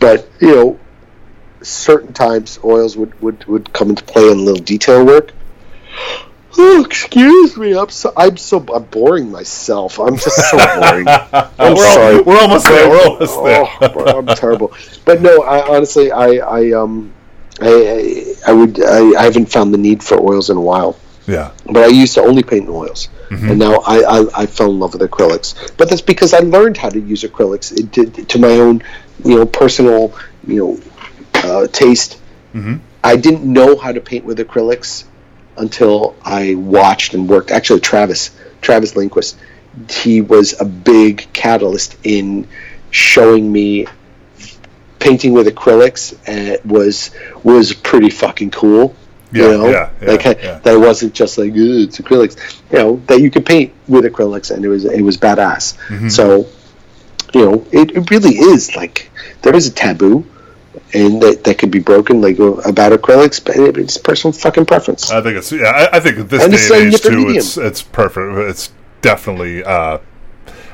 [0.00, 0.78] But you know,
[1.62, 5.30] certain times oils would, would, would come into play in little detail work.
[6.58, 7.74] Oh, excuse me.
[7.76, 9.98] I'm so I'm so I'm boring myself.
[9.98, 11.06] I'm just so boring.
[11.58, 12.20] I'm we're, sorry.
[12.20, 12.88] we're almost there.
[12.90, 13.64] We're almost there.
[13.80, 14.72] Oh, I'm terrible.
[15.04, 17.12] But no, I honestly, I, I um,
[17.60, 20.98] I, I, I would, I, I haven't found the need for oils in a while.
[21.26, 24.70] yeah, But I used to only paint in oils, and now I, I, I fell
[24.70, 25.54] in love with acrylics.
[25.76, 28.82] But that's because I learned how to use acrylics it did, to my own,
[29.24, 30.12] you know, personal,
[30.46, 30.80] you know,
[31.34, 32.18] uh, taste.
[32.54, 32.80] Mhm.
[33.04, 35.04] I didn't know how to paint with acrylics
[35.56, 37.50] until I watched and worked.
[37.50, 39.38] Actually, Travis, Travis Lindquist,
[39.90, 42.48] he was a big catalyst in
[42.90, 43.86] showing me
[44.98, 46.16] painting with acrylics.
[46.26, 47.10] And was
[47.42, 48.94] was pretty fucking cool.
[49.32, 50.58] Yeah, you know, yeah, yeah, like yeah.
[50.58, 52.60] that wasn't just like "Ugh, it's acrylics.
[52.70, 55.78] You know that you could paint with acrylics, and it was it was badass.
[55.88, 56.08] Mm-hmm.
[56.08, 56.46] So,
[57.32, 60.26] you know, it, it really is like there is a taboo,
[60.94, 65.10] and that that could be broken like uh, about acrylics, but it's personal fucking preference.
[65.10, 65.68] I think it's yeah.
[65.92, 67.36] I, I think this And day and age too, medium.
[67.36, 68.38] it's it's perfect.
[68.50, 69.64] It's definitely.
[69.64, 69.98] Uh,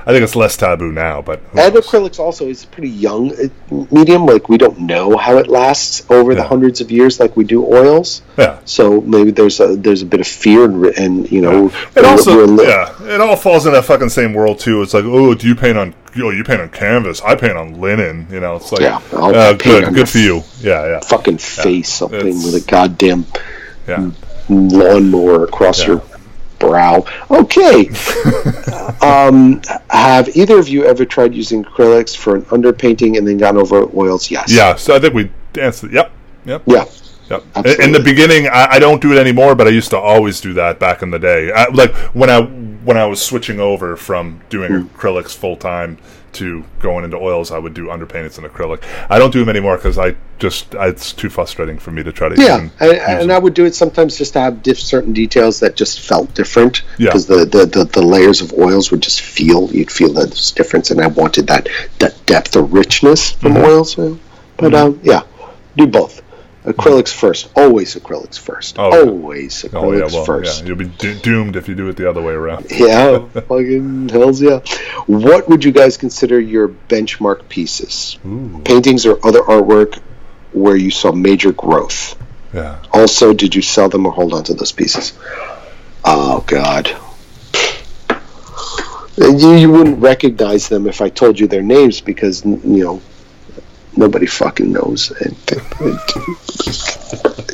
[0.07, 1.87] I think it's less taboo now, but and knows?
[1.87, 4.25] acrylics also is a pretty young uh, medium.
[4.25, 7.67] Like we don't know how it lasts over the hundreds of years like we do
[7.67, 8.23] oils.
[8.39, 8.59] yeah.
[8.65, 12.47] So maybe there's a there's a bit of fear and, and you know It also,
[12.47, 14.81] li- yeah, it all falls in that fucking same world too.
[14.81, 15.95] It's like, oh, do you paint on?
[16.17, 17.21] Oh, you paint on canvas.
[17.23, 18.27] I paint on linen.
[18.31, 20.43] You know, it's like, Yeah, uh, good, good for you.
[20.61, 23.27] Yeah, yeah, fucking face something it's- with a goddamn
[23.87, 24.11] yeah.
[24.49, 25.87] lawnmower across Yeah.
[25.87, 26.03] your
[26.59, 27.05] brow.
[27.31, 27.89] Okay.
[29.03, 33.57] um, have either of you ever tried using acrylics for an underpainting and then gone
[33.57, 34.31] over oils?
[34.31, 34.51] Yes.
[34.53, 35.31] Yeah, so I think we
[35.61, 35.93] answered.
[35.93, 36.11] Yep,
[36.47, 36.85] yep, Yeah.
[37.31, 37.43] Yep.
[37.65, 40.41] In- In the beginning, I, I don't do it anymore, but I used to always
[40.41, 41.51] do that back in the day.
[41.53, 44.87] I, like when I when I was switching over from doing Hmm.
[44.97, 45.99] acrylics full time
[46.31, 48.83] to going into oils, I would do underpaints in acrylic.
[49.11, 52.29] I don't do them anymore because I just it's too frustrating for me to try
[52.29, 52.41] to.
[52.41, 53.31] Yeah, even and, and them.
[53.31, 56.83] I would do it sometimes just to have diff- certain details that just felt different
[56.99, 57.07] Yeah.
[57.09, 60.91] because the, the, the, the layers of oils would just feel you'd feel that difference,
[60.91, 63.65] and I wanted that that depth of richness from Mm-hmm.
[63.65, 63.99] oils.
[63.99, 64.15] yeah.
[64.59, 65.23] But um, yeah,
[65.77, 66.23] do both.
[66.73, 69.11] Acrylics first, always acrylics first, Oh, yeah.
[69.11, 70.61] always acrylics Oh yeah, well, first.
[70.61, 72.67] yeah, you'll be do- doomed if you do it the other way around.
[72.71, 74.61] Yeah, fucking hells yeah.
[75.07, 78.19] What would you guys consider your benchmark pieces?
[78.27, 79.99] Ooh, Paintings or other artwork
[80.53, 82.17] where you saw major growth?
[82.53, 82.79] yeah.
[82.93, 85.13] Also, did you sell them or hold on to those pieces?
[86.05, 86.91] Oh God.
[89.17, 93.03] You, you wouldn't recognize them if I told you their names because you know
[93.99, 95.13] nobody fucking knows.
[95.21, 95.29] I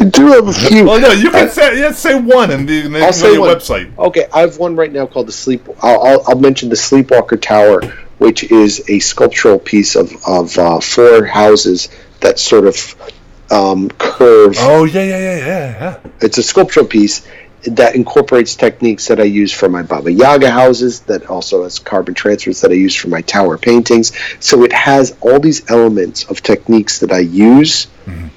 [0.05, 0.84] do have a few.
[0.84, 3.56] Well, no, you can say yeah, say one and the, I'll say your one.
[3.56, 3.97] website.
[3.98, 5.66] Okay, I have one right now called the Sleep.
[5.82, 7.81] I'll, I'll, I'll mention the Sleepwalker Tower,
[8.18, 11.89] which is a sculptural piece of of uh, four houses
[12.20, 12.94] that sort of
[13.50, 14.56] um, curve.
[14.58, 16.10] Oh yeah, yeah, yeah, yeah, yeah.
[16.20, 17.26] It's a sculptural piece
[17.67, 22.15] that incorporates techniques that I use for my Baba Yaga houses, that also has carbon
[22.15, 24.12] transfers that I use for my tower paintings.
[24.41, 28.28] So it has all these elements of techniques that I use, mm-hmm.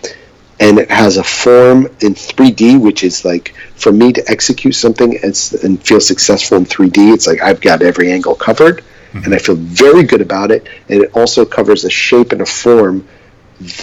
[0.59, 5.17] and it has a form in 3D, which is like for me to execute something
[5.23, 7.13] and, and feel successful in 3D.
[7.13, 9.25] It's like I've got every angle covered, mm-hmm.
[9.25, 10.67] and I feel very good about it.
[10.89, 13.07] And it also covers a shape and a form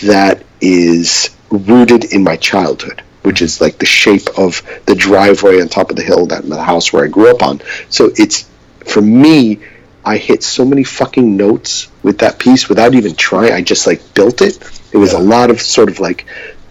[0.03, 5.69] that is rooted in my childhood, which is like the shape of the driveway on
[5.69, 7.61] top of the hill that the house where I grew up on.
[7.89, 8.49] So it's
[8.87, 9.61] for me,
[10.05, 13.53] I hit so many fucking notes with that piece without even trying.
[13.53, 14.59] I just like built it.
[14.93, 16.27] It was a lot of sort of like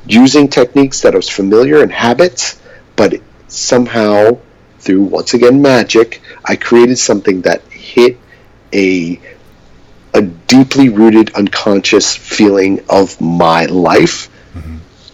[0.06, 2.62] using techniques that I was familiar and habits,
[2.96, 3.16] but
[3.48, 4.38] somehow
[4.80, 8.18] through once again magic, I created something that hit
[8.72, 9.20] a
[10.14, 14.30] a deeply rooted unconscious feeling of my life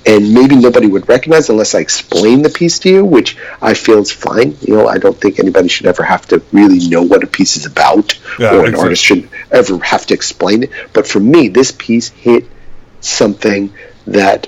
[0.10, 4.00] and maybe nobody would recognize unless I explain the piece to you, which I feel
[4.00, 4.58] is fine.
[4.62, 7.58] You know, I don't think anybody should ever have to really know what a piece
[7.58, 10.72] is about, Yeah, or an artist should ever have to explain it.
[10.94, 12.46] But for me, this piece hit
[13.02, 13.72] something
[14.08, 14.48] that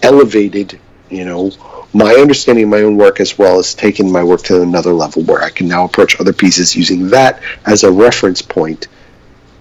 [0.00, 1.50] elevated, you know,
[1.92, 5.24] my understanding of my own work as well as taking my work to another level
[5.24, 8.86] where I can now approach other pieces using that as a reference point,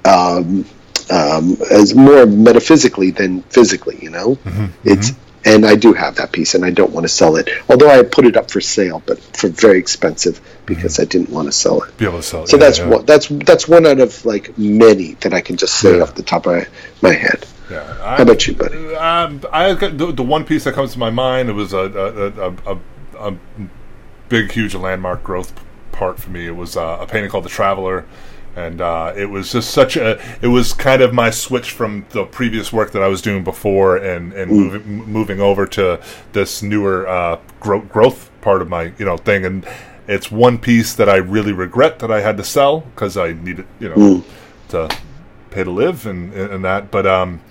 [0.06, 0.64] um,
[1.10, 3.98] um, as more metaphysically than physically.
[4.00, 4.38] You know,
[4.84, 5.11] it's
[5.45, 7.50] and I do have that piece, and I don't want to sell it.
[7.69, 11.48] Although I put it up for sale, but for very expensive because I didn't want
[11.48, 11.98] to sell it.
[11.98, 12.45] Be able to sell.
[12.45, 12.90] So yeah, that's yeah.
[12.90, 13.06] one.
[13.06, 16.03] That's that's one out of like many that I can just say Yeah.
[16.03, 16.68] off the top of
[17.01, 17.45] my, head.
[17.69, 18.16] Yeah.
[18.18, 18.95] How about you, buddy?
[18.95, 21.50] Um, I got the, the one piece that comes to my mind.
[21.50, 22.80] It was a a, a, a,
[23.30, 23.38] a
[24.27, 25.53] big, huge landmark growth
[25.92, 26.48] part for me.
[26.48, 28.06] It was uh, a painting called The Traveler,
[28.60, 30.20] and uh, it was just such a.
[30.42, 33.98] It was kind of my switch from the previous work that I was doing before,
[33.98, 36.00] and and moving m- moving over to
[36.34, 39.66] this newer uh, gro- growth part of my you know thing, and
[40.08, 43.66] it's one piece that I really regret that I had to sell because I needed
[43.80, 44.24] you know
[44.70, 44.90] to
[45.52, 47.42] pay to live and and that, but um.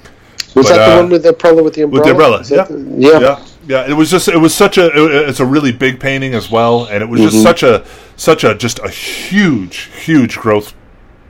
[0.54, 2.38] Was But, that the uh, one with the umbrella with the umbrella?
[2.38, 2.64] With the umbrella, yeah.
[2.64, 3.20] the- yeah.
[3.20, 3.46] yeah,
[3.84, 3.90] yeah.
[3.90, 6.86] It was just, it was such a, it- it's a really big painting as well,
[6.86, 7.30] and it was Mm-hmm.
[7.30, 7.84] just such a,
[8.16, 10.72] such a, just a huge, huge growth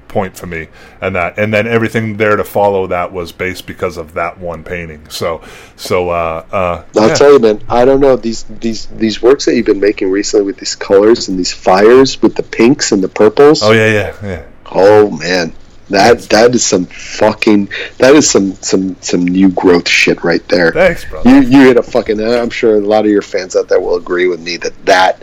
[0.09, 0.69] point for me,
[1.01, 4.65] and that, and then everything there to follow that was based because of that one
[4.65, 5.09] painting.
[5.11, 5.43] So,
[5.77, 7.15] so, uh, uh, I'll yeah.
[7.15, 7.63] tell you, man.
[7.69, 11.29] I don't know these these these works that you've been making recently with these colors
[11.29, 13.63] and these fires with the pinks and the purples.
[13.63, 14.45] oh yeah, yeah, yeah.
[14.71, 15.53] Oh man,
[15.91, 20.73] that that is some fucking that is some some some new growth shit right there.
[20.73, 21.23] Thanks, bro.
[21.25, 22.21] You you hit a fucking.
[22.21, 25.23] I'm sure a lot of your fans out there will agree with me that that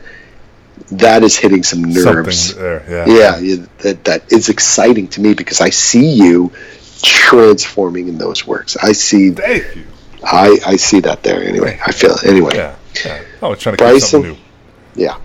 [0.92, 2.56] that is hitting some nerves.
[2.56, 3.38] There, yeah.
[3.38, 6.52] Yeah, that that is exciting to me because I see you
[7.02, 8.78] transforming in those works.
[8.78, 9.86] I see Thank you.
[10.24, 11.80] I I see that there anyway.
[11.86, 12.56] I feel it anyway.
[12.56, 13.24] Yeah, yeah.
[13.42, 14.10] Oh, it's trying to Bryson?
[14.10, 14.38] something new.
[14.96, 15.20] Yeah.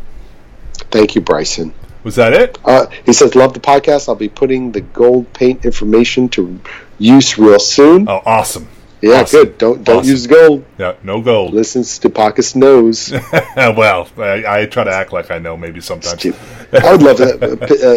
[0.91, 1.73] Thank you, Bryson.
[2.03, 2.59] Was that it?
[2.65, 4.09] Uh, he says, "Love the podcast.
[4.09, 6.61] I'll be putting the gold paint information to
[6.99, 8.69] use real soon." Oh, awesome.
[9.03, 9.45] Yeah, awesome.
[9.45, 9.59] good.
[9.59, 10.11] Don't don't Awesome.
[10.11, 10.65] use gold.
[10.79, 11.55] Yeah, no gold.
[11.55, 13.11] Listen, Stoupakis knows.
[13.57, 16.25] well, I, I try to act like I know maybe sometimes.
[16.27, 17.39] I would love a,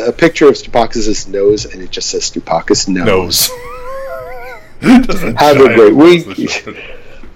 [0.06, 3.06] a, a picture of Stoupakis' nose, and it just says Stoupakis knows.
[3.06, 3.49] Nose.
[5.38, 6.67] Have a great week.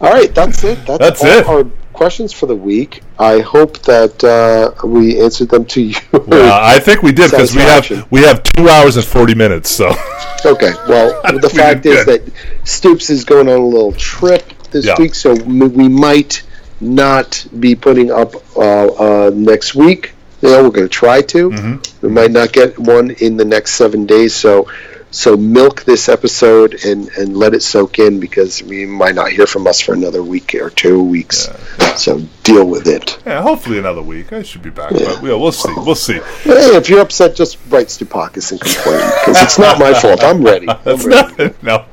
[0.02, 0.86] All right, that's it.
[0.86, 1.48] That's, That's it.
[1.48, 1.64] our
[1.98, 3.02] questions for the week.
[3.20, 5.96] I hope that uh, we answered them to you.
[6.14, 9.70] Uh, I think we did because we have we have two hours and forty minutes.
[9.70, 9.88] So
[10.46, 10.72] Okay.
[10.88, 11.10] Well,
[11.48, 12.26] the fact is good.
[12.26, 12.34] that
[12.68, 14.96] Stoops is going on a little trip this Yeah.
[15.00, 16.44] week, so we might
[16.80, 20.14] not be putting up uh, uh, next week.
[20.42, 21.50] You know, we're going to try to.
[21.50, 22.06] Mm-hmm.
[22.06, 24.36] We might not get one in the next seven days.
[24.36, 24.70] So,
[25.10, 29.48] so milk this episode and and let it soak in because we might not hear
[29.48, 31.50] from us for another week or two weeks.
[31.96, 33.18] So deal with it.
[33.26, 34.92] yeah, hopefully another week I should be back.
[34.92, 35.74] But yeah, we'll see.
[35.78, 36.20] We'll see.
[36.44, 40.24] Hey, if you're upset, just write Stoupakis and complain because it's not my fault.
[40.24, 40.70] I'm ready.
[40.70, 41.54] I'm That's ready.
[41.62, 41.86] not no.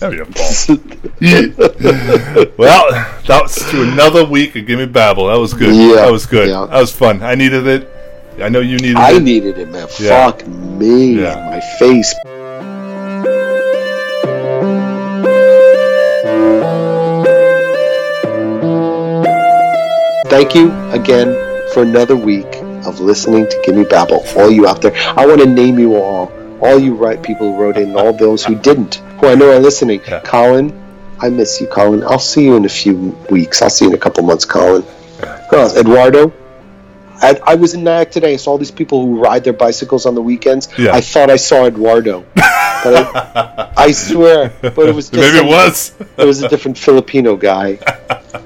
[0.00, 0.68] That'd be a fault.
[2.58, 2.90] well,
[3.26, 5.26] that was to another week of Gimme Babble.
[5.28, 5.74] That was good.
[5.74, 6.48] Yeah, that was good.
[6.48, 6.66] yeah.
[6.66, 7.22] That was fun.
[7.22, 7.90] I needed it.
[8.40, 9.16] I know you needed I it.
[9.16, 9.88] I needed it, man.
[10.00, 10.30] Yeah.
[10.30, 11.20] Fuck me.
[11.22, 11.34] Yeah.
[11.48, 12.12] My face.
[20.34, 21.32] Thank you again
[21.72, 22.56] for another week
[22.86, 24.24] of listening to Gimme Babble.
[24.36, 26.32] All you out there, I want to name you all.
[26.60, 29.60] All you right people who wrote in, all those who didn't, who I know are
[29.60, 30.00] listening.
[30.08, 30.22] Yeah.
[30.22, 30.72] Colin,
[31.20, 32.02] I miss you, Colin.
[32.02, 33.62] I'll see you in a few weeks.
[33.62, 34.82] I'll see you in a couple months, Colin.
[35.52, 35.76] Else?
[35.76, 36.32] Eduardo,
[37.22, 38.32] I, I was in Nyack today.
[38.32, 40.68] I saw these people who ride their bicycles on the weekends.
[40.76, 40.96] Yeah.
[40.96, 42.44] I thought I saw Eduardo, but
[43.14, 45.94] I, I swear, but it was just Maybe it was.
[46.18, 47.78] It was a different Filipino guy.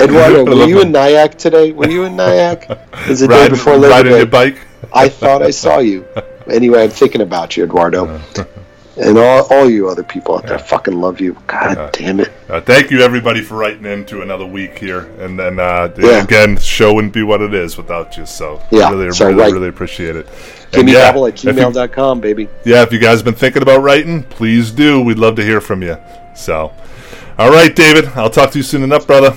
[0.00, 1.72] Eduardo, were you in Nyack today?
[1.72, 2.68] Were you in Nyack?
[3.08, 4.18] Is the day before Labor riding Day.
[4.18, 4.58] your bike.
[4.92, 6.06] I thought I saw you.
[6.48, 8.20] Anyway, I'm thinking about you, Eduardo,
[8.96, 10.60] and all, all you other people out there.
[10.60, 11.36] Fucking love you.
[11.48, 12.32] God damn it.
[12.48, 16.22] Uh, thank you everybody for writing in to another week here, and then uh, Yeah.
[16.22, 18.26] again, show wouldn't be what it is without you.
[18.26, 19.52] So Yeah, really, so really, right.
[19.52, 20.28] really appreciate it.
[20.70, 22.48] Gimme yeah, at gmail.com, baby.
[22.64, 25.00] yeah, if you guys have been thinking about writing, please do.
[25.00, 25.98] We'd love to hear from you.
[26.36, 26.72] So,
[27.38, 29.36] all right, David, I'll talk to you soon enough, brother.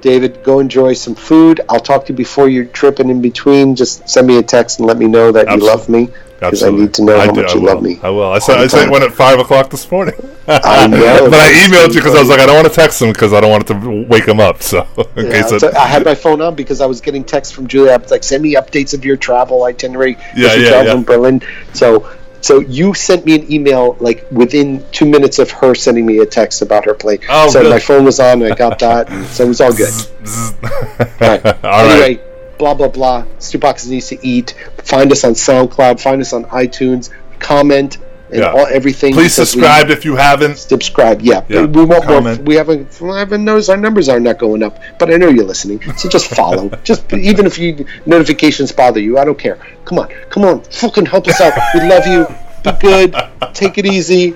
[0.00, 1.60] David, go enjoy some food.
[1.68, 3.76] I'll talk to you before you're tripping in between.
[3.76, 5.66] Just send me a text and let me know that Absolutely.
[5.66, 6.08] you love me.
[6.40, 7.74] Because I need to know how do- much I you will.
[7.74, 8.00] love me.
[8.02, 8.32] I will.
[8.32, 10.14] I sent, I sent one at five o'clock this morning.
[10.48, 10.98] I know.
[11.30, 13.34] but I emailed you because I was like, I don't want to text him because
[13.34, 14.62] I don't want it to wake him up.
[14.62, 17.52] So in Yeah, case so I had my phone on because I was getting texts
[17.54, 17.92] from Julia.
[17.92, 20.94] I was like, "Send me updates of your travel itinerary." Yeah, your yeah, travel yeah.
[20.94, 21.42] in Berlin.
[21.74, 26.18] So, so you sent me an email like within two minutes of her sending me
[26.18, 27.18] a text about her plane.
[27.28, 27.70] Oh, so good.
[27.70, 28.42] my phone was on.
[28.42, 29.92] and I got that, and so it was all good.
[29.92, 31.46] All right.
[31.64, 31.90] All right.
[31.90, 32.22] anyway,
[32.58, 33.24] blah blah blah.
[33.38, 34.54] Stubox needs to eat.
[34.78, 36.00] Find us on SoundCloud.
[36.00, 37.10] Find us on iTunes.
[37.38, 37.96] Comment,
[38.32, 38.52] and Yeah.
[38.52, 39.12] all everything.
[39.14, 40.56] Please because we- subscribe if you haven't.
[40.58, 41.20] subscribe.
[41.22, 42.34] Yeah, Yeah, we want more.
[42.44, 43.00] We haven't.
[43.02, 45.80] I haven't noticed our numbers are not going up, but I know you're listening.
[45.96, 46.70] So just follow.
[46.84, 49.58] just even if you notifications bother you, I don't care.
[49.84, 51.52] Come on, come on, fucking help us out.
[51.74, 52.26] We love you.
[52.64, 53.16] Be good.
[53.54, 54.34] Take it easy.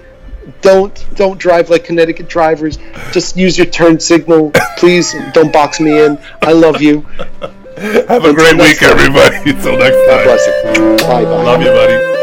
[0.60, 2.78] Don't don't drive like Connecticut drivers.
[3.12, 5.14] Just use your turn signal, please.
[5.32, 6.18] Don't box me in.
[6.42, 7.00] I love you.
[7.76, 8.90] Have a great week, time.
[8.90, 9.36] everybody.
[9.50, 10.06] Until next time.
[10.06, 10.98] God Bless it.
[11.00, 11.42] Bye bye.
[11.42, 12.13] Love you, buddy.